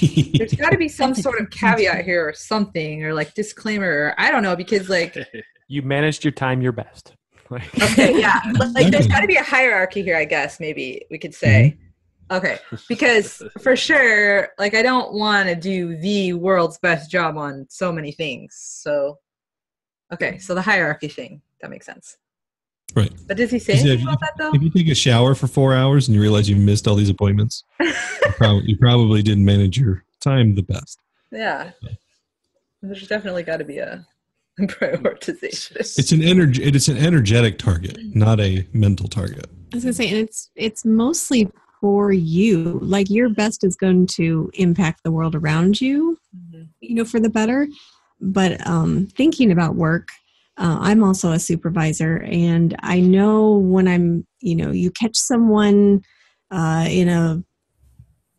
there's 0.00 0.52
got 0.58 0.70
to 0.70 0.78
be 0.78 0.88
some 0.88 1.14
sort 1.14 1.40
of 1.40 1.48
caveat 1.48 2.04
here 2.04 2.28
or 2.28 2.34
something 2.34 3.04
or 3.04 3.14
like 3.14 3.32
disclaimer 3.34 3.88
or 3.88 4.14
I 4.18 4.30
don't 4.30 4.42
know 4.42 4.54
because 4.54 4.88
like 4.88 5.16
You 5.68 5.82
managed 5.82 6.24
your 6.24 6.30
time 6.30 6.62
your 6.62 6.70
best. 6.72 7.14
Like, 7.50 7.68
okay 7.80 8.18
yeah 8.18 8.40
like 8.74 8.90
there's 8.90 9.06
got 9.06 9.20
to 9.20 9.26
be 9.26 9.36
a 9.36 9.42
hierarchy 9.42 10.02
here 10.02 10.16
I 10.16 10.24
guess 10.24 10.58
maybe 10.58 11.02
we 11.10 11.18
could 11.18 11.34
say 11.34 11.76
mm-hmm. 11.76 11.85
Okay 12.30 12.58
because 12.88 13.42
for 13.60 13.76
sure 13.76 14.48
like 14.58 14.74
I 14.74 14.82
don't 14.82 15.12
want 15.12 15.48
to 15.48 15.54
do 15.54 15.96
the 15.96 16.32
world's 16.32 16.78
best 16.78 17.10
job 17.10 17.36
on 17.36 17.66
so 17.68 17.92
many 17.92 18.10
things 18.10 18.56
so 18.58 19.18
okay 20.12 20.38
so 20.38 20.54
the 20.54 20.62
hierarchy 20.62 21.08
thing 21.08 21.40
that 21.60 21.70
makes 21.70 21.86
sense. 21.86 22.16
Right. 22.94 23.12
But 23.26 23.36
does 23.36 23.50
he 23.50 23.58
say 23.58 23.74
anything 23.74 23.98
if, 23.98 24.02
about 24.02 24.20
that 24.20 24.32
though? 24.38 24.52
if 24.54 24.62
you 24.62 24.70
take 24.70 24.88
a 24.88 24.94
shower 24.94 25.34
for 25.34 25.46
four 25.46 25.74
hours 25.74 26.08
and 26.08 26.14
you 26.14 26.20
realize 26.20 26.48
you 26.48 26.56
missed 26.56 26.86
all 26.86 26.94
these 26.94 27.10
appointments 27.10 27.64
you, 27.80 27.92
prob- 28.36 28.62
you 28.64 28.76
probably 28.78 29.22
didn't 29.22 29.44
manage 29.44 29.78
your 29.78 30.04
time 30.20 30.54
the 30.54 30.62
best. 30.62 30.98
Yeah. 31.32 31.72
There's 32.82 33.08
definitely 33.08 33.42
got 33.42 33.58
to 33.58 33.64
be 33.64 33.78
a 33.78 34.06
prioritization. 34.60 35.76
It's 35.98 36.12
an 36.12 36.22
energy 36.22 36.62
it's 36.62 36.88
an 36.88 36.96
energetic 36.96 37.58
target 37.58 37.98
not 38.14 38.40
a 38.40 38.66
mental 38.72 39.08
target. 39.08 39.46
I 39.72 39.76
was 39.76 39.84
gonna 39.84 39.92
say, 39.92 40.08
and 40.08 40.18
it's 40.18 40.50
it's 40.54 40.84
mostly 40.84 41.50
for 41.80 42.12
you. 42.12 42.78
Like 42.82 43.10
your 43.10 43.28
best 43.28 43.64
is 43.64 43.76
going 43.76 44.06
to 44.08 44.50
impact 44.54 45.00
the 45.04 45.10
world 45.12 45.34
around 45.34 45.80
you, 45.80 46.18
Mhm. 46.36 46.68
you 46.80 46.94
know, 46.94 47.04
for 47.04 47.20
the 47.20 47.28
better. 47.28 47.68
But 48.20 48.66
um, 48.66 49.06
thinking 49.16 49.50
about 49.52 49.76
work, 49.76 50.08
uh, 50.58 50.78
I'm 50.80 51.02
also 51.04 51.32
a 51.32 51.38
supervisor, 51.38 52.22
and 52.22 52.74
I 52.80 53.00
know 53.00 53.58
when 53.58 53.86
I'm, 53.86 54.26
you 54.40 54.56
know, 54.56 54.70
you 54.70 54.90
catch 54.90 55.16
someone 55.16 56.02
uh, 56.50 56.86
in 56.88 57.08
a 57.08 57.42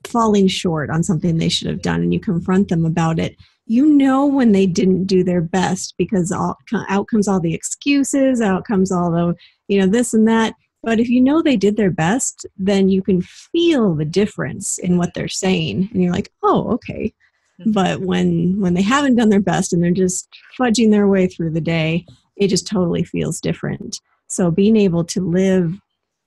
falling 0.06 0.48
short 0.48 0.90
on 0.90 1.04
something 1.04 1.38
they 1.38 1.50
should 1.50 1.68
have 1.68 1.82
done, 1.82 2.02
and 2.02 2.14
you 2.14 2.20
confront 2.20 2.70
them 2.70 2.86
about 2.86 3.20
it. 3.20 3.36
you 3.70 3.86
know 3.86 4.26
when 4.26 4.54
they 4.54 4.66
didn't 4.66 5.04
do 5.08 5.26
their 5.26 5.42
best 5.42 5.94
because 5.98 6.32
all, 6.32 6.56
out 6.88 7.06
comes 7.10 7.28
all 7.28 7.42
the 7.42 7.54
excuses, 7.54 8.40
out 8.40 8.64
comes 8.64 8.94
all 8.94 9.12
the, 9.12 9.36
you 9.68 9.78
know, 9.78 9.86
this 9.86 10.14
and 10.14 10.26
that. 10.26 10.54
But 10.88 11.02
if 11.02 11.10
you 11.10 11.20
know 11.20 11.42
they 11.42 11.58
did 11.58 11.76
their 11.76 11.92
best, 11.92 12.46
then 12.56 12.88
you 12.88 13.02
can 13.02 13.22
feel 13.22 13.94
the 13.94 14.06
difference 14.06 14.78
in 14.78 14.98
what 14.98 15.14
they're 15.14 15.28
saying. 15.28 15.90
And 15.92 16.02
you're 16.02 16.14
like, 16.14 16.32
oh, 16.44 16.72
okay. 16.76 17.14
Mm-hmm. 17.60 17.72
But 17.74 18.00
when 18.00 18.62
when 18.62 18.74
they 18.74 18.84
haven't 18.84 19.16
done 19.16 19.28
their 19.28 19.42
best 19.42 19.74
and 19.74 19.84
they're 19.84 19.92
just 19.92 20.30
fudging 20.58 20.90
their 20.90 21.10
way 21.10 21.28
through 21.28 21.50
the 21.50 21.60
day, 21.60 22.06
it 22.38 22.48
just 22.48 22.66
totally 22.66 23.04
feels 23.04 23.42
different. 23.42 24.00
So 24.28 24.50
being 24.50 24.78
able 24.78 25.04
to 25.04 25.20
live 25.20 25.78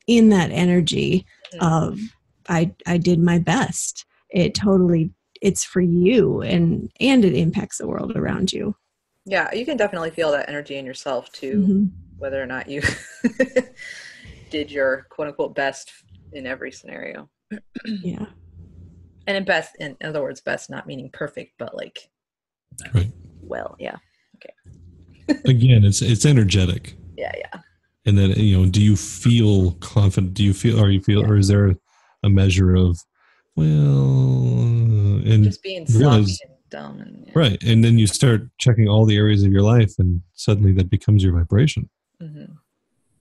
in 0.07 0.29
that 0.29 0.51
energy 0.51 1.25
of 1.63 1.99
I 2.51 2.71
I 2.87 2.99
did 2.99 3.19
my 3.19 3.39
best, 3.39 4.05
it 4.29 4.55
totally 4.55 5.11
it's 5.41 5.65
for 5.65 5.81
you 5.81 6.43
and 6.43 6.93
and 7.01 7.25
it 7.25 7.33
impacts 7.33 7.79
the 7.79 7.89
world 7.89 8.15
around 8.15 8.53
you 8.53 8.77
yeah 9.25 9.51
you 9.55 9.65
can 9.65 9.79
definitely 9.79 10.11
feel 10.11 10.31
that 10.31 10.51
energy 10.51 10.77
in 10.77 10.85
yourself 10.85 11.33
too 11.33 11.55
mm-hmm. 11.55 11.85
whether 12.19 12.43
or 12.43 12.45
not 12.45 12.69
you 12.69 12.83
did 14.51 14.71
your 14.71 15.07
quote 15.11 15.29
unquote 15.29 15.55
best 15.55 15.91
in 16.33 16.47
every 16.47 16.73
scenario 16.73 17.29
yeah 17.87 18.27
and 19.27 19.37
in 19.37 19.45
best 19.45 19.77
in 19.81 19.97
other 20.03 20.23
words 20.23 20.41
best 20.41 20.71
not 20.71 20.87
meaning 20.87 21.11
perfect 21.13 21.53
but 21.59 21.75
like 21.75 22.11
right 22.95 23.13
well 23.41 23.77
yeah 23.79 23.97
okay 24.37 25.41
again 25.47 25.85
it's 25.85 26.03
it's 26.03 26.25
energetic 26.25 26.97
yeah 27.17 27.33
yeah 27.37 27.61
and 28.07 28.17
then 28.17 28.31
you 28.33 28.57
know 28.57 28.67
do 28.67 28.83
you 28.83 28.97
feel 28.97 29.73
confident 29.81 30.35
do 30.35 30.45
you 30.45 30.55
feel 30.55 30.83
are 30.83 30.91
you 30.91 31.01
feel 31.01 31.21
yeah. 31.21 31.29
or 31.29 31.37
is 31.37 31.49
there 31.49 31.77
a 32.23 32.29
measure 32.29 32.75
of 32.75 32.99
well, 33.57 33.67
and 35.27 35.45
just 35.45 35.63
being 35.63 35.85
realize, 35.93 36.39
and 36.41 36.55
dumb, 36.71 37.01
and, 37.01 37.25
yeah. 37.27 37.33
right? 37.35 37.63
And 37.63 37.85
then 37.85 37.99
you 37.99 38.07
start 38.07 38.43
checking 38.59 38.89
all 38.89 39.05
the 39.05 39.17
areas 39.17 39.43
of 39.43 39.53
your 39.53 39.63
life, 39.63 39.95
and 39.99 40.23
suddenly 40.33 40.73
that 40.73 40.89
becomes 40.89 41.23
your 41.23 41.35
vibration. 41.35 41.91
Mm-hmm. 42.23 42.53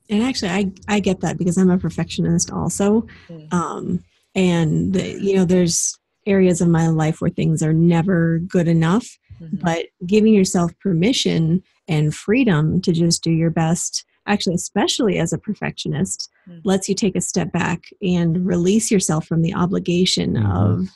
And 0.10 0.24
actually, 0.24 0.52
I 0.52 0.72
I 0.88 1.00
get 1.00 1.22
that 1.22 1.38
because 1.38 1.58
I'm 1.58 1.70
a 1.70 1.78
perfectionist 1.78 2.52
also, 2.52 3.08
mm-hmm. 3.28 3.56
um, 3.56 4.04
and 4.36 4.94
the, 4.94 5.20
you 5.22 5.36
know, 5.36 5.46
there's 5.46 5.98
areas 6.26 6.62
of 6.62 6.68
my 6.68 6.88
life 6.88 7.22
where 7.22 7.30
things 7.30 7.64
are 7.64 7.74
never 7.74 8.40
good 8.40 8.68
enough, 8.68 9.18
mm-hmm. 9.42 9.58
but 9.58 9.88
giving 10.06 10.34
yourself 10.34 10.72
permission 10.80 11.64
and 11.88 12.14
freedom 12.14 12.82
to 12.82 12.92
just 12.92 13.24
do 13.24 13.32
your 13.32 13.50
best 13.50 14.06
actually 14.28 14.56
especially 14.56 15.18
as 15.18 15.34
a 15.34 15.38
perfectionist 15.38 16.30
mm-hmm. 16.48 16.60
lets 16.64 16.88
you 16.88 16.96
take 16.96 17.16
a 17.16 17.22
step 17.22 17.52
back 17.52 17.86
and 18.02 18.46
release 18.46 18.92
yourself 18.92 19.26
from 19.26 19.42
the 19.42 19.54
obligation 19.54 20.36
mm-hmm. 20.36 20.52
of 20.52 20.90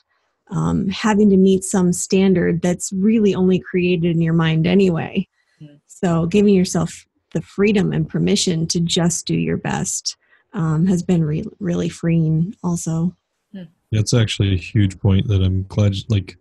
um, 0.51 0.87
having 0.89 1.29
to 1.29 1.37
meet 1.37 1.63
some 1.63 1.91
standard 1.91 2.61
that's 2.61 2.93
really 2.93 3.33
only 3.33 3.59
created 3.59 4.15
in 4.15 4.21
your 4.21 4.33
mind 4.33 4.67
anyway 4.67 5.27
mm-hmm. 5.61 5.75
so 5.87 6.25
giving 6.27 6.53
yourself 6.53 7.05
the 7.33 7.41
freedom 7.41 7.91
and 7.91 8.09
permission 8.09 8.67
to 8.67 8.79
just 8.79 9.25
do 9.25 9.35
your 9.35 9.57
best 9.57 10.15
um, 10.53 10.85
has 10.85 11.03
been 11.03 11.23
re- 11.23 11.45
really 11.59 11.89
freeing 11.89 12.55
also 12.63 13.15
that's 13.91 14.13
actually 14.13 14.53
a 14.53 14.57
huge 14.57 14.99
point 14.99 15.27
that 15.27 15.43
i'm 15.43 15.63
glad 15.67 15.93
like 16.09 16.35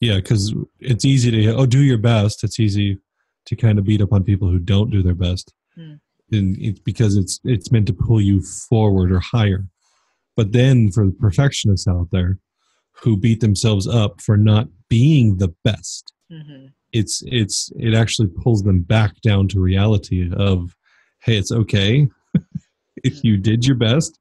yeah 0.00 0.16
because 0.16 0.54
it's 0.78 1.04
easy 1.04 1.30
to 1.30 1.54
oh 1.54 1.66
do 1.66 1.80
your 1.80 1.98
best 1.98 2.44
it's 2.44 2.58
easy 2.58 2.98
to 3.44 3.56
kind 3.56 3.78
of 3.78 3.84
beat 3.84 4.00
up 4.00 4.12
on 4.12 4.24
people 4.24 4.48
who 4.48 4.58
don't 4.58 4.90
do 4.90 5.02
their 5.02 5.14
best 5.14 5.52
Mm. 5.78 6.00
And 6.32 6.56
it's 6.60 6.80
because 6.80 7.16
it's 7.16 7.40
it's 7.44 7.72
meant 7.72 7.86
to 7.88 7.92
pull 7.92 8.20
you 8.20 8.40
forward 8.42 9.10
or 9.10 9.20
higher. 9.20 9.66
But 10.36 10.52
then 10.52 10.90
for 10.90 11.06
the 11.06 11.12
perfectionists 11.12 11.88
out 11.88 12.08
there 12.12 12.38
who 13.02 13.16
beat 13.16 13.40
themselves 13.40 13.88
up 13.88 14.20
for 14.20 14.36
not 14.36 14.68
being 14.88 15.38
the 15.38 15.54
best, 15.64 16.12
mm-hmm. 16.30 16.66
It's 16.92 17.22
it's 17.26 17.72
it 17.76 17.94
actually 17.94 18.28
pulls 18.42 18.62
them 18.62 18.82
back 18.82 19.20
down 19.20 19.48
to 19.48 19.60
reality 19.60 20.30
of, 20.32 20.74
hey, 21.22 21.36
it's 21.36 21.52
okay 21.52 22.08
if 23.04 23.24
you 23.24 23.36
did 23.36 23.64
your 23.64 23.76
best 23.76 24.18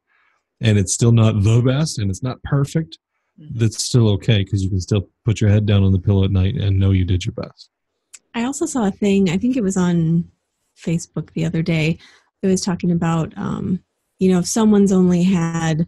and 0.61 0.77
it's 0.77 0.93
still 0.93 1.11
not 1.11 1.43
the 1.43 1.61
best 1.61 1.99
and 1.99 2.09
it's 2.09 2.23
not 2.23 2.41
perfect 2.43 2.97
mm-hmm. 3.39 3.57
that's 3.57 3.83
still 3.83 4.09
okay 4.09 4.43
because 4.43 4.63
you 4.63 4.69
can 4.69 4.81
still 4.81 5.09
put 5.25 5.41
your 5.41 5.49
head 5.49 5.65
down 5.65 5.83
on 5.83 5.91
the 5.91 5.99
pillow 5.99 6.23
at 6.23 6.31
night 6.31 6.55
and 6.55 6.79
know 6.79 6.91
you 6.91 7.05
did 7.05 7.25
your 7.25 7.33
best. 7.33 7.69
I 8.35 8.43
also 8.43 8.65
saw 8.65 8.85
a 8.85 8.91
thing, 8.91 9.29
I 9.29 9.37
think 9.37 9.57
it 9.57 9.63
was 9.63 9.77
on 9.77 10.29
Facebook 10.77 11.31
the 11.33 11.45
other 11.45 11.61
day. 11.61 11.97
It 12.41 12.47
was 12.47 12.61
talking 12.61 12.91
about, 12.91 13.33
um, 13.37 13.83
you 14.19 14.31
know, 14.31 14.39
if 14.39 14.47
someone's 14.47 14.91
only 14.91 15.23
had 15.23 15.87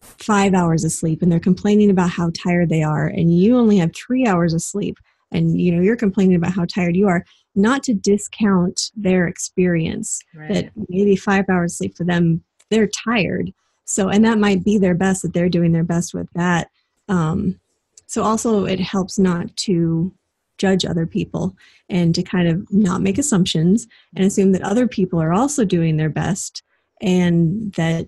five 0.00 0.54
hours 0.54 0.84
of 0.84 0.92
sleep 0.92 1.22
and 1.22 1.30
they're 1.30 1.40
complaining 1.40 1.90
about 1.90 2.10
how 2.10 2.30
tired 2.30 2.68
they 2.68 2.82
are, 2.82 3.06
and 3.06 3.36
you 3.36 3.56
only 3.56 3.78
have 3.78 3.94
three 3.94 4.26
hours 4.26 4.52
of 4.52 4.62
sleep, 4.62 4.98
and 5.32 5.60
you 5.60 5.72
know 5.72 5.82
you're 5.82 5.96
complaining 5.96 6.36
about 6.36 6.52
how 6.52 6.64
tired 6.64 6.96
you 6.96 7.08
are, 7.08 7.24
not 7.54 7.82
to 7.84 7.94
discount 7.94 8.90
their 8.94 9.26
experience. 9.26 10.20
Right. 10.34 10.52
That 10.52 10.70
maybe 10.88 11.16
five 11.16 11.46
hours 11.48 11.76
sleep 11.76 11.96
for 11.96 12.04
them, 12.04 12.42
they're 12.70 12.88
tired. 12.88 13.52
So, 13.84 14.08
and 14.08 14.24
that 14.24 14.38
might 14.38 14.64
be 14.64 14.78
their 14.78 14.94
best 14.94 15.22
that 15.22 15.32
they're 15.32 15.48
doing 15.48 15.72
their 15.72 15.84
best 15.84 16.12
with 16.12 16.28
that. 16.34 16.70
Um, 17.08 17.60
so 18.06 18.22
also 18.22 18.64
it 18.64 18.80
helps 18.80 19.18
not 19.18 19.54
to 19.56 20.12
judge 20.58 20.84
other 20.84 21.06
people 21.06 21.56
and 21.88 22.14
to 22.14 22.22
kind 22.22 22.48
of 22.48 22.66
not 22.72 23.02
make 23.02 23.18
assumptions 23.18 23.86
and 24.14 24.24
assume 24.24 24.52
that 24.52 24.62
other 24.62 24.88
people 24.88 25.20
are 25.20 25.32
also 25.32 25.64
doing 25.64 25.96
their 25.96 26.08
best 26.08 26.62
and 27.02 27.72
that 27.74 28.06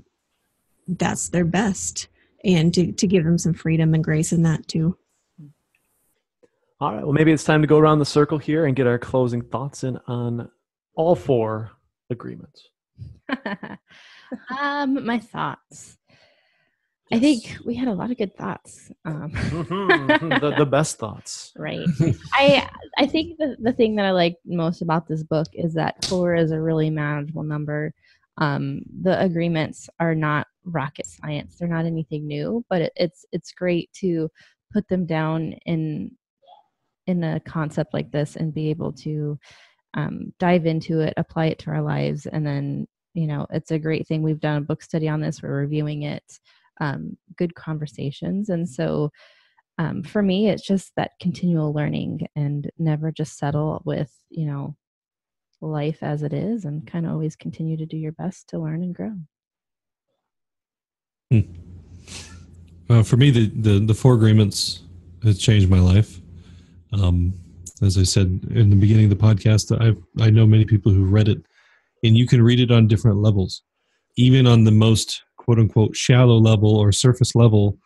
that's 0.87 1.29
their 1.29 1.45
best 1.45 2.09
and 2.45 2.73
to, 2.73 2.93
to 2.93 3.07
give 3.07 3.25
them 3.25 3.37
some 3.37 3.53
freedom 3.53 3.93
and 3.93 4.03
grace 4.03 4.33
in 4.33 4.43
that 4.43 4.67
too 4.67 4.97
all 6.81 6.95
right 6.95 7.03
well 7.03 7.13
maybe 7.13 7.33
it's 7.33 7.45
time 7.45 7.61
to 7.61 7.69
go 7.69 7.79
around 7.79 7.99
the 7.99 8.07
circle 8.07 8.39
here 8.39 8.67
and 8.67 8.77
get 8.77 8.87
our 8.87 8.99
closing 8.99 9.43
thoughts 9.43 9.85
in 9.85 9.99
on 10.07 10.51
all 10.95 11.15
four 11.15 11.71
agreements 12.11 12.69
um 14.59 15.05
my 15.05 15.19
thoughts 15.19 15.99
I 17.11 17.19
think 17.19 17.57
we 17.65 17.75
had 17.75 17.89
a 17.89 17.95
lot 17.95 18.11
of 18.11 18.19
good 18.19 18.37
thoughts. 18.37 18.91
Um, 19.05 19.31
mm-hmm, 19.33 20.29
the, 20.29 20.55
the, 20.59 20.67
best 20.67 20.99
thoughts. 20.99 21.53
Right. 21.59 21.87
I 22.33 22.69
I 22.99 23.07
think 23.07 23.39
the, 23.39 23.57
the 23.61 23.73
thing 23.73 23.97
that 23.97 24.05
I 24.05 24.11
like 24.11 24.37
most 24.45 24.83
about 24.83 25.09
this 25.09 25.23
book 25.23 25.47
is 25.55 25.75
that 25.75 26.05
four 26.05 26.35
is 26.35 26.51
a 26.51 26.61
really 26.61 26.91
manageable 26.91 27.43
number. 27.43 27.95
Um, 28.37 28.83
the 29.03 29.19
agreements 29.21 29.89
are 29.99 30.15
not 30.15 30.47
rocket 30.65 31.07
science; 31.07 31.57
they're 31.57 31.69
not 31.69 31.87
anything 31.87 32.27
new, 32.27 32.65
but 32.69 32.83
it, 32.83 32.93
it's 32.97 33.25
it's 33.33 33.53
great 33.53 33.91
to 33.95 34.31
put 34.73 34.87
them 34.89 35.07
down 35.07 35.55
in 35.65 36.11
in 37.09 37.25
a 37.25 37.41
concept 37.41 37.93
like 37.93 38.13
this 38.13 38.37
and 38.37 38.55
be 38.55 38.71
able 38.71 38.93
to 38.93 39.37
um, 39.95 40.33
dive 40.39 40.67
into 40.67 41.01
it, 41.01 41.15
apply 41.17 41.47
it 41.47 41.59
to 41.61 41.71
our 41.71 41.83
lives, 41.83 42.27
and 42.27 42.47
then 42.47 42.87
you 43.15 43.27
know 43.27 43.47
it's 43.51 43.73
a 43.73 43.79
great 43.79 44.07
thing. 44.07 44.23
We've 44.23 44.39
done 44.39 44.59
a 44.59 44.67
book 44.67 44.83
study 44.83 45.09
on 45.09 45.21
this. 45.21 45.43
We're 45.43 45.51
reviewing 45.51 46.03
it 46.03 46.23
um, 46.81 47.17
good 47.37 47.55
conversations. 47.55 48.49
And 48.49 48.69
so 48.69 49.11
um, 49.79 50.03
for 50.03 50.23
me, 50.23 50.49
it's 50.49 50.67
just 50.67 50.93
that 50.97 51.13
continual 51.21 51.73
learning 51.73 52.27
and 52.35 52.71
never 52.79 53.13
just 53.13 53.39
settle 53.39 53.83
with, 53.85 54.13
you 54.29 54.47
know, 54.47 54.77
life 55.61 56.03
as 56.03 56.23
it 56.23 56.33
is 56.33 56.65
and 56.65 56.87
kind 56.87 57.07
of 57.07 57.13
always 57.13 57.37
continue 57.37 57.77
to 57.77 57.87
do 57.87 57.97
your 57.97 58.13
best 58.13 58.49
to 58.49 58.59
learn 58.59 58.83
and 58.83 58.95
grow. 58.95 59.15
Hmm. 61.31 61.41
Uh, 62.91 63.03
for 63.03 63.17
me, 63.17 63.31
the, 63.31 63.47
the, 63.49 63.79
the 63.81 63.95
four 63.95 64.15
agreements 64.15 64.81
has 65.23 65.39
changed 65.39 65.69
my 65.69 65.81
life. 65.81 66.21
Um, 66.93 67.35
as 67.83 67.97
I 67.97 68.03
said 68.03 68.41
in 68.51 68.71
the 68.71 68.77
beginning 68.77 69.05
of 69.05 69.19
the 69.19 69.25
podcast, 69.25 69.77
I 69.81 69.95
I 70.23 70.31
know 70.31 70.47
many 70.47 70.65
people 70.65 70.93
who 70.93 71.05
read 71.05 71.29
it, 71.29 71.39
and 72.03 72.17
you 72.17 72.27
can 72.27 72.43
read 72.43 72.61
it 72.61 72.71
on 72.71 72.89
different 72.89 73.19
levels, 73.19 73.63
even 74.17 74.47
on 74.47 74.65
the 74.65 74.73
most 74.73 75.23
quote 75.37 75.59
unquote 75.59 75.97
shallow 75.97 76.37
level 76.37 76.77
or 76.77 76.93
surface 76.93 77.35
level, 77.35 77.79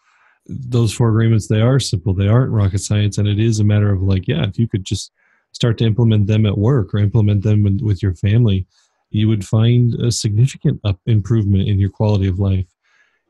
those 0.47 0.93
four 0.93 1.11
agreements 1.11 1.47
they 1.47 1.61
are 1.61 1.79
simple. 1.79 2.15
They 2.15 2.29
aren't 2.29 2.53
rocket 2.53 2.81
science, 2.81 3.19
and 3.19 3.29
it 3.29 3.39
is 3.39 3.61
a 3.61 3.65
matter 3.65 3.93
of 3.93 4.03
like, 4.03 4.27
yeah, 4.27 4.45
if 4.47 4.59
you 4.59 4.67
could 4.69 4.85
just 4.85 5.13
start 5.53 5.79
to 5.79 5.85
implement 5.85 6.27
them 6.27 6.47
at 6.47 6.59
work 6.59 6.95
or 6.95 6.99
implement 6.99 7.43
them 7.43 7.79
with 7.83 8.03
your 8.03 8.15
family, 8.15 8.67
you 9.11 9.29
would 9.29 9.47
find 9.47 9.95
a 9.95 10.11
significant 10.11 10.81
up 10.85 10.99
improvement 11.07 11.69
in 11.69 11.79
your 11.79 11.91
quality 11.91 12.27
of 12.27 12.39
life. 12.39 12.67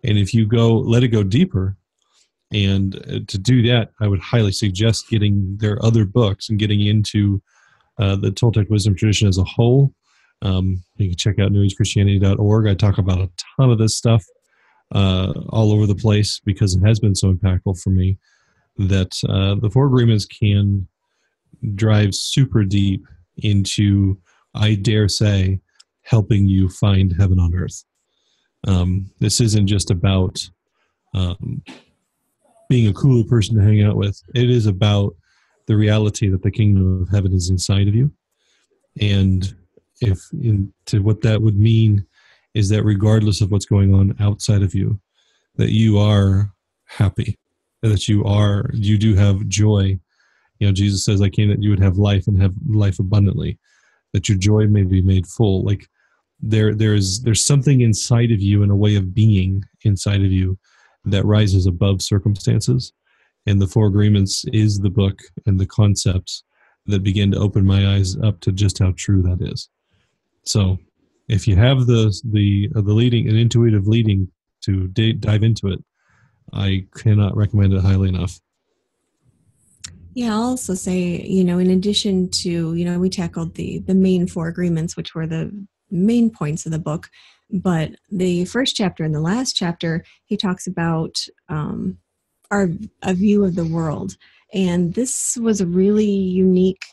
And 0.04 0.16
if 0.16 0.32
you 0.32 0.46
go 0.46 0.78
let 0.78 1.02
it 1.02 1.08
go 1.08 1.22
deeper, 1.22 1.76
and 2.52 2.96
uh, 2.96 3.20
to 3.26 3.38
do 3.38 3.62
that, 3.68 3.90
I 4.00 4.08
would 4.08 4.20
highly 4.20 4.52
suggest 4.52 5.08
getting 5.08 5.56
their 5.58 5.82
other 5.84 6.04
books 6.04 6.48
and 6.48 6.58
getting 6.58 6.86
into 6.86 7.42
uh, 7.98 8.16
the 8.16 8.30
Toltec 8.30 8.68
wisdom 8.68 8.94
tradition 8.94 9.28
as 9.28 9.38
a 9.38 9.44
whole. 9.44 9.92
Um, 10.42 10.82
you 10.96 11.10
can 11.10 11.16
check 11.16 11.38
out 11.38 11.52
newagechristianity.org. 11.52 12.66
I 12.66 12.74
talk 12.74 12.98
about 12.98 13.20
a 13.20 13.30
ton 13.56 13.70
of 13.70 13.78
this 13.78 13.96
stuff 13.96 14.24
uh, 14.94 15.32
all 15.48 15.72
over 15.72 15.86
the 15.86 15.94
place 15.94 16.40
because 16.44 16.74
it 16.74 16.84
has 16.86 17.00
been 17.00 17.14
so 17.14 17.32
impactful 17.32 17.80
for 17.80 17.90
me 17.90 18.18
that 18.76 19.12
uh, 19.28 19.54
the 19.60 19.70
four 19.70 19.86
agreements 19.86 20.26
can 20.26 20.86
drive 21.74 22.14
super 22.14 22.64
deep 22.64 23.06
into, 23.36 24.18
I 24.54 24.74
dare 24.74 25.08
say, 25.08 25.60
helping 26.02 26.46
you 26.46 26.68
find 26.68 27.14
heaven 27.18 27.38
on 27.38 27.54
earth. 27.54 27.84
Um, 28.66 29.10
this 29.20 29.40
isn't 29.40 29.66
just 29.66 29.90
about 29.90 30.38
um, 31.14 31.62
being 32.72 32.88
a 32.88 32.94
cooler 32.94 33.22
person 33.24 33.54
to 33.54 33.62
hang 33.62 33.82
out 33.82 33.96
with. 33.96 34.18
It 34.34 34.48
is 34.48 34.64
about 34.64 35.14
the 35.66 35.76
reality 35.76 36.30
that 36.30 36.42
the 36.42 36.50
kingdom 36.50 37.02
of 37.02 37.10
heaven 37.10 37.34
is 37.34 37.50
inside 37.50 37.86
of 37.86 37.94
you. 37.94 38.10
And 38.98 39.54
if 40.00 40.18
in, 40.32 40.72
to 40.86 41.02
what 41.02 41.20
that 41.20 41.42
would 41.42 41.58
mean 41.58 42.06
is 42.54 42.70
that 42.70 42.82
regardless 42.82 43.42
of 43.42 43.50
what's 43.50 43.66
going 43.66 43.92
on 43.92 44.16
outside 44.20 44.62
of 44.62 44.74
you, 44.74 44.98
that 45.56 45.70
you 45.70 45.98
are 45.98 46.50
happy, 46.86 47.38
that 47.82 48.08
you 48.08 48.24
are, 48.24 48.70
you 48.72 48.96
do 48.96 49.16
have 49.16 49.46
joy. 49.48 50.00
You 50.58 50.66
know, 50.66 50.72
Jesus 50.72 51.04
says, 51.04 51.20
I 51.20 51.28
came 51.28 51.50
that 51.50 51.62
you 51.62 51.68
would 51.68 51.82
have 51.82 51.98
life 51.98 52.26
and 52.26 52.40
have 52.40 52.54
life 52.66 52.98
abundantly, 52.98 53.58
that 54.14 54.30
your 54.30 54.38
joy 54.38 54.66
may 54.66 54.84
be 54.84 55.02
made 55.02 55.26
full. 55.26 55.62
Like 55.62 55.86
there, 56.40 56.74
there's, 56.74 57.20
there's 57.20 57.44
something 57.44 57.82
inside 57.82 58.32
of 58.32 58.40
you 58.40 58.62
and 58.62 58.72
a 58.72 58.76
way 58.76 58.94
of 58.96 59.14
being 59.14 59.62
inside 59.84 60.24
of 60.24 60.32
you 60.32 60.58
that 61.04 61.24
rises 61.24 61.66
above 61.66 62.02
circumstances. 62.02 62.92
And 63.46 63.60
the 63.60 63.66
Four 63.66 63.86
Agreements 63.86 64.44
is 64.52 64.78
the 64.78 64.90
book 64.90 65.20
and 65.46 65.58
the 65.58 65.66
concepts 65.66 66.44
that 66.86 67.02
begin 67.02 67.30
to 67.32 67.38
open 67.38 67.66
my 67.66 67.94
eyes 67.94 68.16
up 68.18 68.40
to 68.40 68.52
just 68.52 68.78
how 68.78 68.92
true 68.96 69.22
that 69.22 69.38
is. 69.40 69.68
So, 70.44 70.78
if 71.28 71.46
you 71.46 71.56
have 71.56 71.86
the 71.86 72.12
the 72.24 72.70
uh, 72.74 72.80
the 72.80 72.92
leading 72.92 73.28
and 73.28 73.38
intuitive 73.38 73.86
leading 73.86 74.28
to 74.62 74.88
d- 74.88 75.12
dive 75.12 75.42
into 75.42 75.68
it, 75.68 75.82
I 76.52 76.86
cannot 76.96 77.36
recommend 77.36 77.72
it 77.72 77.82
highly 77.82 78.08
enough. 78.08 78.40
Yeah, 80.14 80.34
I'll 80.34 80.42
also 80.42 80.74
say, 80.74 81.22
you 81.22 81.42
know, 81.42 81.58
in 81.58 81.70
addition 81.70 82.28
to, 82.42 82.74
you 82.74 82.84
know, 82.84 82.98
we 82.98 83.08
tackled 83.08 83.54
the 83.54 83.78
the 83.78 83.94
main 83.94 84.26
four 84.26 84.48
agreements, 84.48 84.96
which 84.96 85.14
were 85.14 85.26
the 85.26 85.50
main 85.90 86.30
points 86.30 86.66
of 86.66 86.72
the 86.72 86.78
book, 86.78 87.08
but 87.52 87.90
the 88.10 88.46
first 88.46 88.74
chapter 88.74 89.04
and 89.04 89.14
the 89.14 89.20
last 89.20 89.54
chapter, 89.54 90.04
he 90.24 90.36
talks 90.36 90.66
about 90.66 91.18
um, 91.50 91.98
our 92.50 92.68
a 93.02 93.12
view 93.12 93.44
of 93.44 93.54
the 93.54 93.66
world, 93.66 94.16
and 94.52 94.94
this 94.94 95.36
was 95.36 95.60
a 95.60 95.66
really 95.66 96.04
unique. 96.04 96.84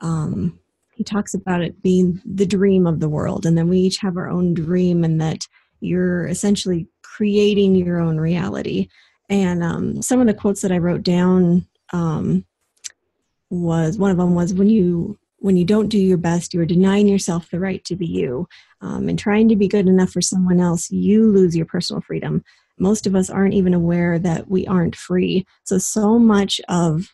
Um, 0.00 0.58
he 0.94 1.04
talks 1.04 1.34
about 1.34 1.62
it 1.62 1.82
being 1.82 2.20
the 2.24 2.46
dream 2.46 2.86
of 2.86 3.00
the 3.00 3.08
world, 3.08 3.44
and 3.44 3.56
then 3.56 3.68
we 3.68 3.78
each 3.78 3.98
have 3.98 4.16
our 4.16 4.30
own 4.30 4.54
dream, 4.54 5.04
and 5.04 5.20
that 5.20 5.46
you're 5.80 6.26
essentially 6.26 6.88
creating 7.02 7.74
your 7.74 8.00
own 8.00 8.18
reality. 8.18 8.88
And 9.28 9.62
um, 9.62 10.02
some 10.02 10.20
of 10.20 10.26
the 10.26 10.34
quotes 10.34 10.62
that 10.62 10.72
I 10.72 10.78
wrote 10.78 11.02
down 11.02 11.66
um, 11.92 12.44
was 13.50 13.98
one 13.98 14.10
of 14.10 14.16
them 14.16 14.34
was 14.34 14.54
when 14.54 14.68
you 14.70 15.18
when 15.40 15.56
you 15.56 15.64
don't 15.64 15.88
do 15.88 15.98
your 15.98 16.18
best, 16.18 16.52
you 16.54 16.60
are 16.60 16.66
denying 16.66 17.08
yourself 17.08 17.50
the 17.50 17.58
right 17.58 17.82
to 17.84 17.96
be 17.96 18.06
you. 18.06 18.46
Um, 18.82 19.08
and 19.08 19.18
trying 19.18 19.48
to 19.48 19.56
be 19.56 19.68
good 19.68 19.88
enough 19.88 20.10
for 20.10 20.22
someone 20.22 20.58
else, 20.58 20.90
you 20.90 21.30
lose 21.30 21.54
your 21.54 21.66
personal 21.66 22.00
freedom. 22.00 22.42
Most 22.78 23.06
of 23.06 23.14
us 23.14 23.28
aren't 23.28 23.54
even 23.54 23.74
aware 23.74 24.18
that 24.18 24.48
we 24.48 24.66
aren't 24.66 24.96
free. 24.96 25.46
So, 25.64 25.76
so 25.78 26.18
much 26.18 26.60
of 26.68 27.12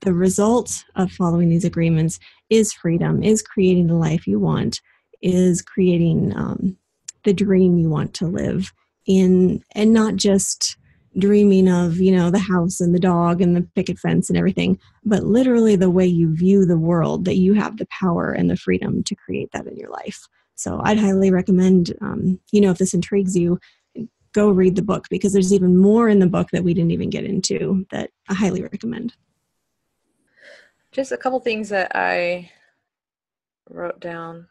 the 0.00 0.14
result 0.14 0.84
of 0.94 1.10
following 1.10 1.48
these 1.48 1.64
agreements 1.64 2.20
is 2.48 2.72
freedom, 2.72 3.24
is 3.24 3.42
creating 3.42 3.88
the 3.88 3.94
life 3.94 4.26
you 4.26 4.38
want, 4.38 4.80
is 5.20 5.62
creating 5.62 6.32
um, 6.36 6.76
the 7.24 7.32
dream 7.32 7.76
you 7.76 7.90
want 7.90 8.14
to 8.14 8.26
live 8.28 8.72
in, 9.06 9.64
and 9.74 9.92
not 9.92 10.14
just 10.14 10.76
dreaming 11.18 11.68
of 11.68 11.98
you 11.98 12.14
know 12.14 12.30
the 12.30 12.38
house 12.38 12.80
and 12.80 12.94
the 12.94 13.00
dog 13.00 13.40
and 13.40 13.56
the 13.56 13.62
picket 13.74 13.98
fence 13.98 14.28
and 14.28 14.36
everything 14.36 14.78
but 15.04 15.24
literally 15.24 15.76
the 15.76 15.90
way 15.90 16.04
you 16.06 16.34
view 16.34 16.66
the 16.66 16.76
world 16.76 17.24
that 17.24 17.36
you 17.36 17.54
have 17.54 17.78
the 17.78 17.86
power 17.86 18.32
and 18.32 18.50
the 18.50 18.56
freedom 18.56 19.02
to 19.02 19.14
create 19.14 19.50
that 19.52 19.66
in 19.66 19.76
your 19.76 19.90
life. 19.90 20.26
So 20.56 20.80
i'd 20.84 20.98
highly 20.98 21.30
recommend 21.30 21.94
um, 22.00 22.38
you 22.52 22.60
know 22.60 22.70
if 22.70 22.78
this 22.78 22.94
intrigues 22.94 23.36
you 23.36 23.58
go 24.32 24.50
read 24.50 24.76
the 24.76 24.82
book 24.82 25.06
because 25.08 25.32
there's 25.32 25.52
even 25.52 25.78
more 25.78 26.08
in 26.08 26.18
the 26.18 26.26
book 26.26 26.48
that 26.52 26.62
we 26.62 26.74
didn't 26.74 26.90
even 26.90 27.10
get 27.10 27.24
into 27.24 27.86
that 27.90 28.10
i 28.28 28.34
highly 28.34 28.62
recommend. 28.62 29.14
Just 30.92 31.12
a 31.12 31.16
couple 31.16 31.40
things 31.40 31.68
that 31.70 31.92
i 31.94 32.50
wrote 33.68 34.00
down. 34.00 34.48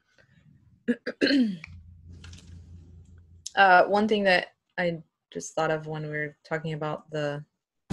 Uh, 3.56 3.86
one 3.86 4.06
thing 4.06 4.26
that 4.26 4.48
i 4.78 5.02
just 5.36 5.54
thought 5.54 5.70
of 5.70 5.86
when 5.86 6.04
we 6.04 6.10
were 6.10 6.38
talking 6.48 6.72
about 6.72 7.12
the 7.12 7.44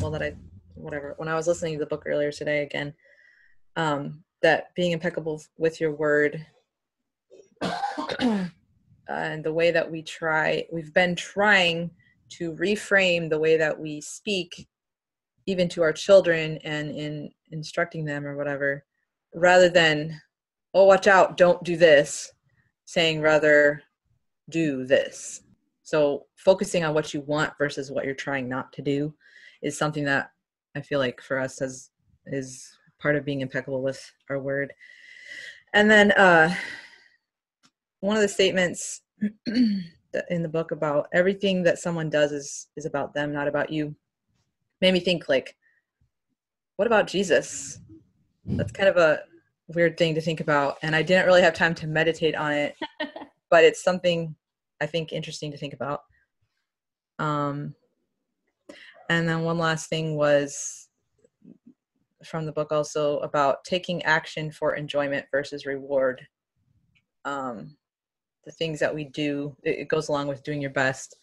well 0.00 0.12
that 0.12 0.22
I 0.22 0.36
whatever 0.74 1.14
when 1.16 1.28
I 1.28 1.34
was 1.34 1.48
listening 1.48 1.72
to 1.74 1.80
the 1.80 1.88
book 1.88 2.04
earlier 2.06 2.30
today 2.30 2.62
again 2.62 2.94
um, 3.74 4.22
that 4.42 4.72
being 4.76 4.92
impeccable 4.92 5.42
with 5.58 5.80
your 5.80 5.90
word 5.90 6.46
and 8.20 9.44
the 9.44 9.52
way 9.52 9.72
that 9.72 9.90
we 9.90 10.02
try 10.02 10.64
we've 10.72 10.94
been 10.94 11.16
trying 11.16 11.90
to 12.30 12.52
reframe 12.52 13.28
the 13.28 13.40
way 13.40 13.56
that 13.56 13.76
we 13.76 14.00
speak 14.00 14.68
even 15.46 15.68
to 15.68 15.82
our 15.82 15.92
children 15.92 16.58
and 16.62 16.92
in 16.92 17.28
instructing 17.50 18.04
them 18.04 18.24
or 18.24 18.36
whatever 18.36 18.84
rather 19.34 19.68
than 19.68 20.16
oh 20.74 20.84
watch 20.84 21.08
out 21.08 21.36
don't 21.36 21.64
do 21.64 21.76
this 21.76 22.30
saying 22.84 23.20
rather 23.20 23.82
do 24.48 24.84
this 24.86 25.42
so 25.92 26.24
focusing 26.36 26.84
on 26.84 26.94
what 26.94 27.12
you 27.12 27.20
want 27.20 27.52
versus 27.58 27.90
what 27.90 28.06
you're 28.06 28.14
trying 28.14 28.48
not 28.48 28.72
to 28.72 28.80
do 28.80 29.12
is 29.60 29.76
something 29.76 30.04
that 30.04 30.30
I 30.74 30.80
feel 30.80 30.98
like 30.98 31.20
for 31.20 31.38
us 31.38 31.60
as 31.60 31.90
is 32.24 32.78
part 32.98 33.14
of 33.14 33.26
being 33.26 33.42
impeccable 33.42 33.82
with 33.82 34.00
our 34.30 34.38
word. 34.38 34.72
And 35.74 35.90
then 35.90 36.12
uh, 36.12 36.54
one 38.00 38.16
of 38.16 38.22
the 38.22 38.28
statements 38.28 39.02
in 39.46 40.42
the 40.42 40.48
book 40.48 40.70
about 40.70 41.08
everything 41.12 41.62
that 41.64 41.78
someone 41.78 42.08
does 42.08 42.32
is 42.32 42.68
is 42.74 42.86
about 42.86 43.12
them, 43.12 43.30
not 43.30 43.46
about 43.46 43.70
you, 43.70 43.94
made 44.80 44.94
me 44.94 45.00
think 45.00 45.28
like, 45.28 45.54
what 46.76 46.86
about 46.86 47.06
Jesus? 47.06 47.80
That's 48.46 48.72
kind 48.72 48.88
of 48.88 48.96
a 48.96 49.24
weird 49.68 49.98
thing 49.98 50.14
to 50.14 50.22
think 50.22 50.40
about, 50.40 50.78
and 50.80 50.96
I 50.96 51.02
didn't 51.02 51.26
really 51.26 51.42
have 51.42 51.52
time 51.52 51.74
to 51.74 51.86
meditate 51.86 52.34
on 52.34 52.52
it, 52.52 52.76
but 53.50 53.62
it's 53.62 53.84
something 53.84 54.34
I 54.82 54.86
think 54.86 55.12
interesting 55.12 55.52
to 55.52 55.56
think 55.56 55.74
about. 55.74 56.00
Um, 57.20 57.76
and 59.08 59.28
then 59.28 59.42
one 59.42 59.58
last 59.58 59.88
thing 59.88 60.16
was 60.16 60.88
from 62.24 62.46
the 62.46 62.52
book 62.52 62.72
also 62.72 63.20
about 63.20 63.62
taking 63.62 64.02
action 64.02 64.50
for 64.50 64.74
enjoyment 64.74 65.26
versus 65.30 65.66
reward. 65.66 66.26
Um, 67.24 67.76
the 68.44 68.50
things 68.50 68.80
that 68.80 68.92
we 68.92 69.04
do, 69.04 69.56
it, 69.62 69.78
it 69.80 69.88
goes 69.88 70.08
along 70.08 70.26
with 70.26 70.42
doing 70.42 70.60
your 70.60 70.70
best 70.70 71.16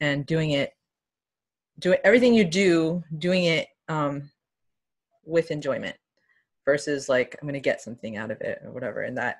and 0.00 0.26
doing 0.26 0.50
it, 0.50 0.74
doing 1.78 1.98
everything 2.04 2.34
you 2.34 2.44
do, 2.44 3.02
doing 3.16 3.44
it 3.44 3.68
um, 3.88 4.30
with 5.24 5.50
enjoyment 5.50 5.96
versus 6.66 7.08
like 7.08 7.34
I'm 7.40 7.48
going 7.48 7.54
to 7.54 7.60
get 7.60 7.80
something 7.80 8.18
out 8.18 8.30
of 8.30 8.42
it 8.42 8.60
or 8.62 8.72
whatever. 8.72 9.02
And 9.02 9.16
that, 9.16 9.38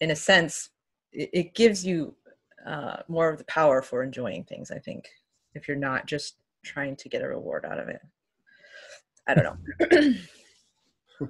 in 0.00 0.12
a 0.12 0.16
sense, 0.16 0.70
it, 1.10 1.30
it 1.32 1.54
gives 1.54 1.84
you 1.84 2.14
uh, 2.66 2.96
more 3.08 3.28
of 3.28 3.38
the 3.38 3.44
power 3.44 3.82
for 3.82 4.02
enjoying 4.02 4.44
things. 4.44 4.70
I 4.70 4.78
think 4.78 5.08
if 5.54 5.68
you're 5.68 5.76
not 5.76 6.06
just 6.06 6.36
trying 6.64 6.96
to 6.96 7.08
get 7.08 7.22
a 7.22 7.28
reward 7.28 7.64
out 7.64 7.78
of 7.78 7.88
it. 7.88 8.00
I 9.26 9.34
don't 9.34 9.58
know. 9.80 10.14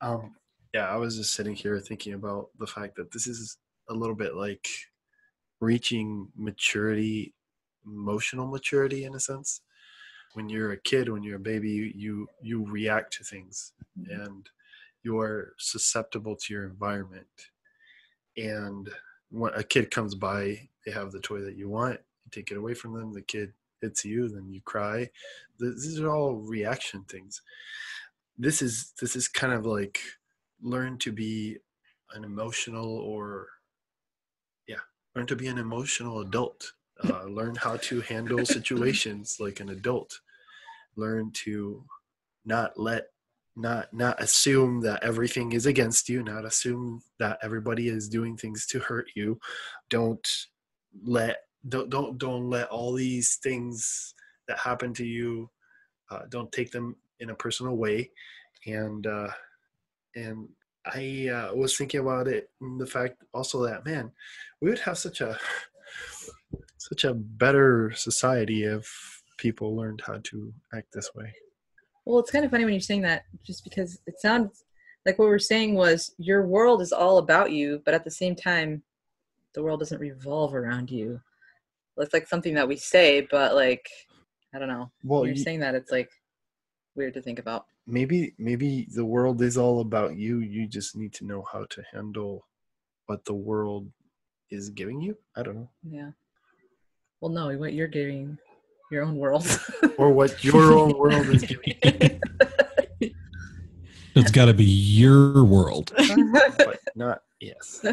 um, 0.00 0.34
yeah, 0.72 0.86
I 0.88 0.96
was 0.96 1.16
just 1.16 1.34
sitting 1.34 1.54
here 1.54 1.78
thinking 1.80 2.14
about 2.14 2.48
the 2.58 2.66
fact 2.66 2.96
that 2.96 3.10
this 3.12 3.26
is 3.26 3.56
a 3.90 3.94
little 3.94 4.14
bit 4.14 4.34
like 4.34 4.68
reaching 5.60 6.28
maturity, 6.36 7.34
emotional 7.86 8.46
maturity 8.46 9.04
in 9.04 9.14
a 9.14 9.20
sense. 9.20 9.62
When 10.34 10.48
you're 10.48 10.72
a 10.72 10.80
kid, 10.80 11.08
when 11.08 11.22
you're 11.22 11.36
a 11.36 11.40
baby, 11.40 11.70
you 11.70 11.92
you, 11.94 12.28
you 12.42 12.70
react 12.70 13.14
to 13.14 13.24
things, 13.24 13.72
mm-hmm. 13.98 14.20
and 14.20 14.48
you 15.02 15.18
are 15.18 15.54
susceptible 15.58 16.36
to 16.36 16.52
your 16.52 16.64
environment. 16.64 17.26
And 18.36 18.88
when 19.30 19.52
a 19.54 19.62
kid 19.62 19.90
comes 19.90 20.14
by, 20.14 20.68
they 20.84 20.92
have 20.92 21.12
the 21.12 21.20
toy 21.20 21.40
that 21.40 21.56
you 21.56 21.68
want, 21.68 22.00
you 22.24 22.30
take 22.30 22.50
it 22.50 22.56
away 22.56 22.74
from 22.74 22.94
them, 22.94 23.12
the 23.12 23.22
kid 23.22 23.52
hits 23.80 24.04
you, 24.04 24.28
then 24.28 24.48
you 24.50 24.60
cry. 24.62 25.08
These 25.58 26.00
are 26.00 26.10
all 26.10 26.36
reaction 26.36 27.04
things. 27.04 27.42
This 28.36 28.62
is 28.62 28.92
this 29.00 29.16
is 29.16 29.28
kind 29.28 29.52
of 29.52 29.66
like 29.66 30.00
learn 30.62 30.98
to 30.98 31.12
be 31.12 31.58
an 32.14 32.24
emotional 32.24 32.98
or 32.98 33.48
yeah, 34.66 34.76
learn 35.14 35.26
to 35.26 35.36
be 35.36 35.48
an 35.48 35.58
emotional 35.58 36.20
adult. 36.20 36.72
Uh, 37.08 37.26
learn 37.26 37.54
how 37.54 37.76
to 37.76 38.00
handle 38.00 38.44
situations 38.44 39.36
like 39.38 39.60
an 39.60 39.68
adult. 39.68 40.18
Learn 40.96 41.30
to 41.30 41.84
not 42.44 42.76
let 42.76 43.12
not 43.58 43.92
not 43.92 44.22
assume 44.22 44.80
that 44.82 45.02
everything 45.02 45.52
is 45.52 45.66
against 45.66 46.08
you 46.08 46.22
not 46.22 46.44
assume 46.44 47.02
that 47.18 47.38
everybody 47.42 47.88
is 47.88 48.08
doing 48.08 48.36
things 48.36 48.66
to 48.66 48.78
hurt 48.78 49.06
you. 49.14 49.38
Don't 49.90 50.26
let 51.02 51.38
don't 51.68 51.90
don't 51.90 52.18
don't 52.18 52.48
let 52.48 52.68
all 52.68 52.92
these 52.94 53.36
things 53.42 54.14
that 54.46 54.58
happen 54.58 54.94
to 54.94 55.04
you 55.04 55.50
uh, 56.10 56.22
don't 56.30 56.50
take 56.52 56.70
them 56.70 56.96
in 57.20 57.30
a 57.30 57.34
personal 57.34 57.76
way. 57.76 58.10
And 58.66 59.06
uh 59.06 59.28
and 60.14 60.48
i 60.94 61.28
uh, 61.28 61.54
was 61.54 61.76
thinking 61.76 62.00
about 62.00 62.28
it 62.28 62.50
the 62.78 62.86
fact 62.86 63.22
also 63.34 63.64
that 63.64 63.84
man 63.84 64.10
we 64.60 64.70
would 64.70 64.78
have 64.78 64.98
such 64.98 65.20
a 65.20 65.38
such 66.78 67.04
a 67.04 67.14
better 67.14 67.92
society 67.94 68.64
if 68.64 69.22
people 69.36 69.76
learned 69.76 70.02
how 70.06 70.18
to 70.24 70.52
act 70.74 70.88
this 70.92 71.10
way 71.14 71.32
Well, 72.08 72.20
it's 72.20 72.30
kind 72.30 72.42
of 72.46 72.50
funny 72.50 72.64
when 72.64 72.72
you're 72.72 72.80
saying 72.80 73.02
that, 73.02 73.24
just 73.44 73.64
because 73.64 74.00
it 74.06 74.18
sounds 74.18 74.64
like 75.04 75.18
what 75.18 75.28
we're 75.28 75.38
saying 75.38 75.74
was 75.74 76.14
your 76.16 76.46
world 76.46 76.80
is 76.80 76.90
all 76.90 77.18
about 77.18 77.52
you, 77.52 77.82
but 77.84 77.92
at 77.92 78.02
the 78.02 78.10
same 78.10 78.34
time, 78.34 78.82
the 79.54 79.62
world 79.62 79.80
doesn't 79.80 80.00
revolve 80.00 80.54
around 80.54 80.90
you. 80.90 81.20
It's 81.98 82.14
like 82.14 82.26
something 82.26 82.54
that 82.54 82.66
we 82.66 82.76
say, 82.76 83.26
but 83.30 83.54
like 83.54 83.86
I 84.54 84.58
don't 84.58 84.68
know. 84.68 84.90
Well, 85.04 85.20
when 85.20 85.28
you're 85.28 85.36
you- 85.36 85.42
saying 85.44 85.60
that, 85.60 85.74
it's 85.74 85.92
like 85.92 86.10
weird 86.94 87.12
to 87.12 87.20
think 87.20 87.38
about. 87.38 87.66
maybe 87.86 88.34
maybe 88.38 88.88
the 88.94 89.04
world 89.04 89.42
is 89.42 89.58
all 89.58 89.80
about 89.80 90.16
you 90.16 90.38
you 90.38 90.66
just 90.66 90.96
need 90.96 91.12
to 91.12 91.24
know 91.26 91.42
how 91.52 91.64
to 91.74 91.82
handle 91.92 92.46
what 93.06 93.22
the 93.26 93.34
world 93.34 93.84
is 94.50 94.68
giving 94.70 95.00
you 95.00 95.16
i 95.36 95.42
don't 95.42 95.54
know 95.56 95.70
Yeah. 95.98 96.10
Well, 97.20 97.30
no, 97.30 97.56
what 97.58 97.72
you're 97.74 97.86
giving 98.00 98.38
your 98.90 99.04
own 99.04 99.16
world. 99.16 99.46
or 99.98 100.12
what 100.12 100.42
your 100.44 100.72
own 100.72 100.96
world 100.96 101.26
is 101.28 101.42
giving 101.42 101.74
you 103.00 103.10
It's 104.14 104.30
got 104.32 104.46
to 104.46 104.54
be 104.54 104.64
your 104.64 105.44
world. 105.44 105.92
but 105.96 106.80
not 106.96 107.22
yes 107.40 107.84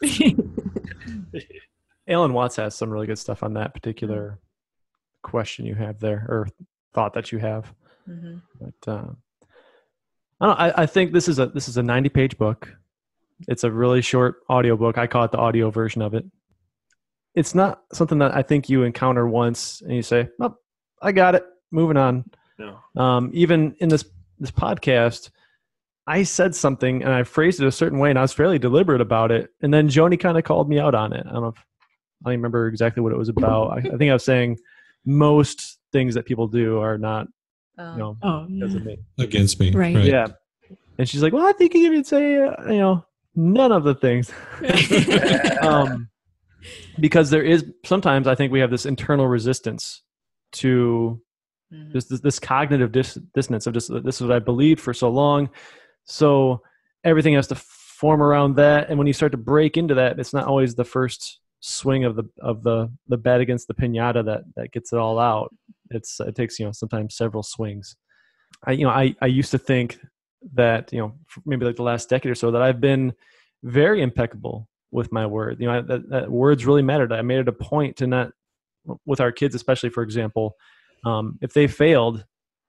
Alan 2.08 2.32
Watts 2.32 2.56
has 2.56 2.74
some 2.74 2.90
really 2.90 3.06
good 3.06 3.18
stuff 3.18 3.42
on 3.42 3.54
that 3.54 3.74
particular 3.74 4.38
question 5.22 5.66
you 5.66 5.74
have 5.74 5.98
there, 6.00 6.24
or 6.28 6.48
thought 6.94 7.12
that 7.14 7.32
you 7.32 7.38
have. 7.38 7.72
Mhm. 8.08 8.40
But 8.60 8.90
uh, 8.90 9.10
I 10.40 10.46
don't. 10.46 10.60
I, 10.60 10.72
I 10.82 10.86
think 10.86 11.12
this 11.12 11.28
is 11.28 11.38
a 11.38 11.46
this 11.46 11.68
is 11.68 11.76
a 11.76 11.82
ninety 11.82 12.08
page 12.08 12.38
book. 12.38 12.72
It's 13.46 13.64
a 13.64 13.70
really 13.70 14.00
short 14.00 14.36
audio 14.48 14.76
book. 14.76 14.96
I 14.98 15.06
call 15.06 15.24
it 15.24 15.32
the 15.32 15.38
audio 15.38 15.70
version 15.70 16.00
of 16.00 16.14
it. 16.14 16.24
It's 17.38 17.54
not 17.54 17.82
something 17.92 18.18
that 18.18 18.34
I 18.34 18.42
think 18.42 18.68
you 18.68 18.82
encounter 18.82 19.28
once 19.28 19.80
and 19.80 19.92
you 19.94 20.02
say, 20.02 20.28
"Oh, 20.40 20.56
I 21.00 21.12
got 21.12 21.34
it. 21.36 21.44
Moving 21.70 21.96
on." 21.96 22.24
no 22.58 22.78
Um, 22.96 23.30
even 23.32 23.76
in 23.78 23.88
this 23.88 24.04
this 24.40 24.50
podcast, 24.50 25.30
I 26.06 26.24
said 26.24 26.54
something 26.54 27.02
and 27.04 27.12
I 27.12 27.22
phrased 27.22 27.60
it 27.60 27.66
a 27.66 27.72
certain 27.72 27.98
way, 28.00 28.10
and 28.10 28.18
I 28.18 28.22
was 28.22 28.32
fairly 28.32 28.58
deliberate 28.58 29.00
about 29.00 29.30
it. 29.30 29.50
And 29.62 29.72
then 29.72 29.88
Joanie 29.88 30.16
kind 30.16 30.36
of 30.36 30.42
called 30.42 30.68
me 30.68 30.80
out 30.80 30.94
on 30.96 31.12
it. 31.12 31.24
I 31.28 31.32
don't 31.32 31.42
know. 31.42 31.48
If, 31.48 31.58
I 32.24 32.30
don't 32.30 32.38
remember 32.38 32.66
exactly 32.66 33.02
what 33.02 33.12
it 33.12 33.18
was 33.18 33.28
about. 33.28 33.70
I, 33.70 33.76
I 33.76 33.96
think 33.96 34.10
I 34.10 34.14
was 34.14 34.24
saying 34.24 34.58
most 35.06 35.78
things 35.92 36.14
that 36.14 36.26
people 36.26 36.48
do 36.48 36.80
are 36.80 36.98
not, 36.98 37.28
Um, 37.78 37.92
you 37.92 37.98
know, 37.98 38.16
Oh, 38.22 38.46
because 38.48 38.74
yeah. 38.74 38.80
me. 38.80 38.98
Against 39.18 39.60
me. 39.60 39.70
Right. 39.70 39.96
Yeah. 40.04 40.26
And 40.98 41.08
she's 41.08 41.22
like, 41.22 41.32
"Well, 41.32 41.46
I 41.46 41.52
think 41.52 41.74
you 41.74 41.90
could 41.92 42.06
say, 42.06 42.42
uh, 42.42 42.68
you 42.72 42.78
know, 42.78 43.04
none 43.36 43.70
of 43.70 43.84
the 43.84 43.94
things." 43.94 44.32
um, 45.62 46.08
because 47.00 47.30
there 47.30 47.42
is 47.42 47.64
sometimes 47.84 48.26
I 48.26 48.34
think 48.34 48.52
we 48.52 48.60
have 48.60 48.70
this 48.70 48.86
internal 48.86 49.26
resistance 49.26 50.02
to 50.52 51.20
mhm. 51.72 51.92
just 51.92 52.08
this, 52.08 52.20
this 52.20 52.38
cognitive 52.38 52.92
dis- 52.92 53.18
dissonance 53.34 53.66
of 53.66 53.74
just 53.74 53.90
this 54.04 54.20
is 54.20 54.22
what 54.22 54.34
I 54.34 54.38
believed 54.38 54.80
for 54.80 54.94
so 54.94 55.08
long. 55.10 55.50
So 56.04 56.62
everything 57.04 57.34
has 57.34 57.46
to 57.48 57.54
form 57.54 58.22
around 58.22 58.56
that, 58.56 58.88
and 58.88 58.98
when 58.98 59.06
you 59.06 59.12
start 59.12 59.32
to 59.32 59.38
break 59.38 59.76
into 59.76 59.94
that, 59.94 60.18
it's 60.18 60.32
not 60.32 60.46
always 60.46 60.74
the 60.74 60.84
first 60.84 61.40
swing 61.60 62.04
of 62.04 62.14
the 62.16 62.24
of 62.40 62.62
the 62.62 62.90
the 63.08 63.16
bat 63.16 63.40
against 63.40 63.66
the 63.68 63.74
pinata 63.74 64.24
that 64.24 64.42
that 64.56 64.72
gets 64.72 64.92
it 64.92 64.98
all 64.98 65.18
out. 65.18 65.54
It's 65.90 66.20
it 66.20 66.34
takes 66.34 66.58
you 66.58 66.66
know 66.66 66.72
sometimes 66.72 67.16
several 67.16 67.42
swings. 67.42 67.96
I 68.64 68.72
you 68.72 68.84
know 68.84 68.90
I 68.90 69.14
I 69.20 69.26
used 69.26 69.50
to 69.52 69.58
think 69.58 69.98
that 70.54 70.92
you 70.92 71.00
know 71.00 71.14
maybe 71.44 71.64
like 71.64 71.76
the 71.76 71.82
last 71.82 72.08
decade 72.08 72.30
or 72.30 72.34
so 72.34 72.50
that 72.52 72.62
I've 72.62 72.80
been 72.80 73.12
very 73.64 74.02
impeccable 74.02 74.68
with 74.90 75.12
my 75.12 75.26
word. 75.26 75.56
You 75.60 75.66
know 75.66 75.78
I, 75.78 75.80
that, 75.82 76.08
that 76.10 76.30
words 76.30 76.66
really 76.66 76.82
mattered. 76.82 77.12
I 77.12 77.22
made 77.22 77.38
it 77.38 77.48
a 77.48 77.52
point 77.52 77.96
to 77.96 78.06
not 78.06 78.30
with 79.04 79.20
our 79.20 79.32
kids, 79.32 79.54
especially 79.54 79.90
for 79.90 80.02
example, 80.02 80.56
um, 81.04 81.38
if 81.42 81.52
they 81.52 81.66
failed, 81.66 82.24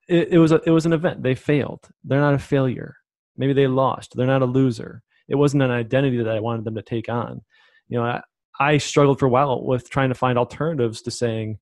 it, 0.07 0.29
it 0.33 0.39
was 0.39 0.51
a, 0.51 0.61
it 0.65 0.71
was 0.71 0.85
an 0.85 0.93
event. 0.93 1.23
They 1.23 1.35
failed. 1.35 1.87
They're 2.03 2.19
not 2.19 2.33
a 2.33 2.39
failure. 2.39 2.95
Maybe 3.37 3.53
they 3.53 3.67
lost. 3.67 4.13
They're 4.15 4.27
not 4.27 4.41
a 4.41 4.45
loser. 4.45 5.01
It 5.29 5.35
wasn't 5.35 5.63
an 5.63 5.71
identity 5.71 6.17
that 6.17 6.35
I 6.35 6.39
wanted 6.39 6.65
them 6.65 6.75
to 6.75 6.81
take 6.81 7.07
on. 7.07 7.41
You 7.87 7.99
know, 7.99 8.03
I, 8.05 8.21
I 8.59 8.77
struggled 8.77 9.19
for 9.19 9.27
a 9.27 9.29
while 9.29 9.63
with 9.63 9.89
trying 9.89 10.09
to 10.09 10.15
find 10.15 10.37
alternatives 10.37 11.01
to 11.03 11.11
saying, 11.11 11.59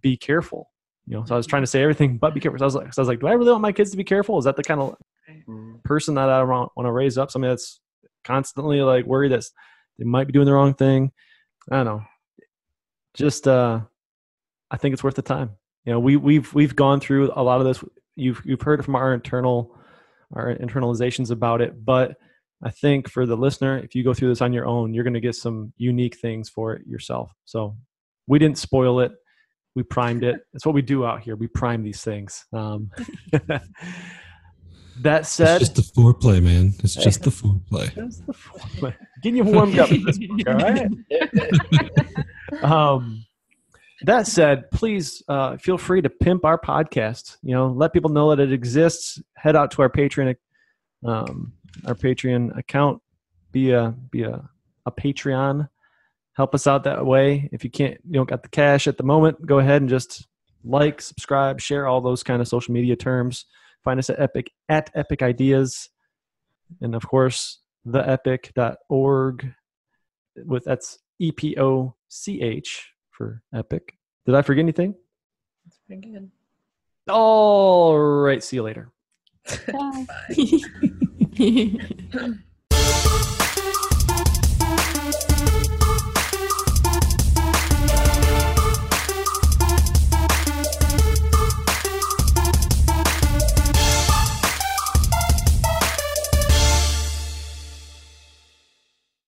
"Be 0.00 0.16
careful." 0.16 0.70
You 1.06 1.16
know, 1.16 1.24
so 1.24 1.34
I 1.34 1.36
was 1.36 1.46
trying 1.46 1.62
to 1.62 1.66
say 1.66 1.82
everything 1.82 2.18
but 2.18 2.34
be 2.34 2.40
careful. 2.40 2.58
So 2.58 2.64
I 2.64 2.66
was 2.66 2.74
like, 2.74 2.94
so 2.94 3.00
I 3.00 3.02
was 3.02 3.08
like, 3.08 3.20
do 3.20 3.26
I 3.26 3.32
really 3.32 3.50
want 3.50 3.62
my 3.62 3.72
kids 3.72 3.90
to 3.90 3.96
be 3.96 4.04
careful? 4.04 4.38
Is 4.38 4.44
that 4.44 4.56
the 4.56 4.62
kind 4.62 4.80
of 4.80 4.96
Mm. 5.48 5.82
person 5.84 6.14
that 6.14 6.28
I 6.28 6.42
want, 6.42 6.70
want 6.76 6.86
to 6.86 6.92
raise 6.92 7.16
up? 7.16 7.30
Somebody 7.30 7.52
that's 7.52 7.80
constantly 8.24 8.82
like 8.82 9.06
worried 9.06 9.32
that 9.32 9.44
they 10.00 10.06
might 10.06 10.26
be 10.26 10.32
doing 10.32 10.46
the 10.46 10.52
wrong 10.52 10.74
thing. 10.74 11.12
I 11.70 11.76
don't 11.76 11.86
know. 11.86 12.02
Just, 13.14 13.46
uh, 13.46 13.80
I 14.70 14.76
think 14.76 14.94
it's 14.94 15.04
worth 15.04 15.14
the 15.14 15.22
time. 15.22 15.50
You 15.84 15.92
know, 15.92 16.00
we 16.00 16.16
we've 16.16 16.52
we've 16.52 16.76
gone 16.76 17.00
through 17.00 17.32
a 17.34 17.42
lot 17.42 17.60
of 17.60 17.66
this. 17.66 17.82
You've 18.16 18.42
you've 18.44 18.62
heard 18.62 18.84
from 18.84 18.96
our 18.96 19.14
internal 19.14 19.76
our 20.34 20.54
internalizations 20.56 21.30
about 21.30 21.60
it, 21.60 21.84
but 21.84 22.16
I 22.62 22.70
think 22.70 23.08
for 23.08 23.26
the 23.26 23.36
listener, 23.36 23.78
if 23.78 23.94
you 23.94 24.04
go 24.04 24.12
through 24.12 24.28
this 24.28 24.42
on 24.42 24.52
your 24.52 24.66
own, 24.66 24.92
you're 24.92 25.04
going 25.04 25.14
to 25.14 25.20
get 25.20 25.34
some 25.34 25.72
unique 25.78 26.18
things 26.18 26.48
for 26.48 26.74
it 26.74 26.86
yourself. 26.86 27.32
So 27.46 27.76
we 28.26 28.38
didn't 28.38 28.58
spoil 28.58 29.00
it. 29.00 29.12
We 29.74 29.82
primed 29.82 30.24
it. 30.24 30.40
That's 30.52 30.66
what 30.66 30.74
we 30.74 30.82
do 30.82 31.06
out 31.06 31.22
here. 31.22 31.36
We 31.36 31.46
prime 31.46 31.82
these 31.82 32.02
things. 32.02 32.44
Um, 32.52 32.90
that 35.00 35.26
said, 35.26 35.60
It's 35.60 35.70
just 35.70 35.94
the 35.94 36.00
foreplay, 36.00 36.42
man. 36.42 36.74
It's 36.80 36.94
just 36.94 37.22
the 37.22 37.30
foreplay. 37.30 37.94
Just 37.94 38.26
the 38.26 38.32
foreplay. 38.32 38.94
Getting 39.22 39.36
you 39.36 39.44
warmed 39.44 39.78
up. 39.78 39.88
for 39.88 39.94
this 39.96 40.18
book, 40.18 40.40
all 40.46 40.54
right. 40.54 40.90
um, 42.62 43.24
that 44.02 44.26
said, 44.26 44.70
please 44.70 45.22
uh, 45.28 45.56
feel 45.58 45.76
free 45.78 46.00
to 46.02 46.08
pimp 46.08 46.44
our 46.44 46.58
podcast. 46.58 47.36
You 47.42 47.54
know, 47.54 47.68
let 47.68 47.92
people 47.92 48.10
know 48.10 48.34
that 48.34 48.40
it 48.40 48.52
exists. 48.52 49.22
Head 49.34 49.56
out 49.56 49.70
to 49.72 49.82
our 49.82 49.90
Patreon, 49.90 50.36
um, 51.04 51.52
our 51.86 51.94
Patreon 51.94 52.56
account. 52.56 53.02
Be 53.52 53.72
a 53.72 53.94
be 54.10 54.22
a, 54.22 54.48
a 54.86 54.92
Patreon. 54.92 55.68
Help 56.34 56.54
us 56.54 56.66
out 56.66 56.84
that 56.84 57.04
way. 57.04 57.48
If 57.52 57.64
you 57.64 57.70
can't, 57.70 58.00
you 58.06 58.14
don't 58.14 58.28
got 58.28 58.42
the 58.42 58.48
cash 58.48 58.86
at 58.86 58.96
the 58.96 59.02
moment, 59.02 59.44
go 59.44 59.58
ahead 59.58 59.82
and 59.82 59.90
just 59.90 60.26
like, 60.64 61.00
subscribe, 61.00 61.60
share 61.60 61.86
all 61.86 62.00
those 62.00 62.22
kind 62.22 62.40
of 62.40 62.48
social 62.48 62.72
media 62.72 62.96
terms. 62.96 63.46
Find 63.84 63.98
us 63.98 64.10
at 64.10 64.20
Epoch 64.20 64.46
at 64.68 64.90
Epoch 64.94 65.22
Ideas, 65.22 65.90
and 66.80 66.94
of 66.94 67.06
course 67.06 67.58
theepoch.org. 67.86 69.54
With 70.44 70.64
that's 70.64 70.98
E 71.18 71.32
P 71.32 71.56
O 71.58 71.94
C 72.08 72.40
H 72.40 72.92
for 73.10 73.42
Epoch. 73.54 73.92
Did 74.26 74.34
I 74.34 74.42
forget 74.42 74.62
anything? 74.62 74.94
That's 75.64 75.78
pretty 75.86 76.10
good. 76.10 76.30
All 77.08 77.98
right. 77.98 78.42
See 78.42 78.56
you 78.56 78.62
later. 78.62 78.92
Bye. 79.72 80.06
Bye. 80.28 80.60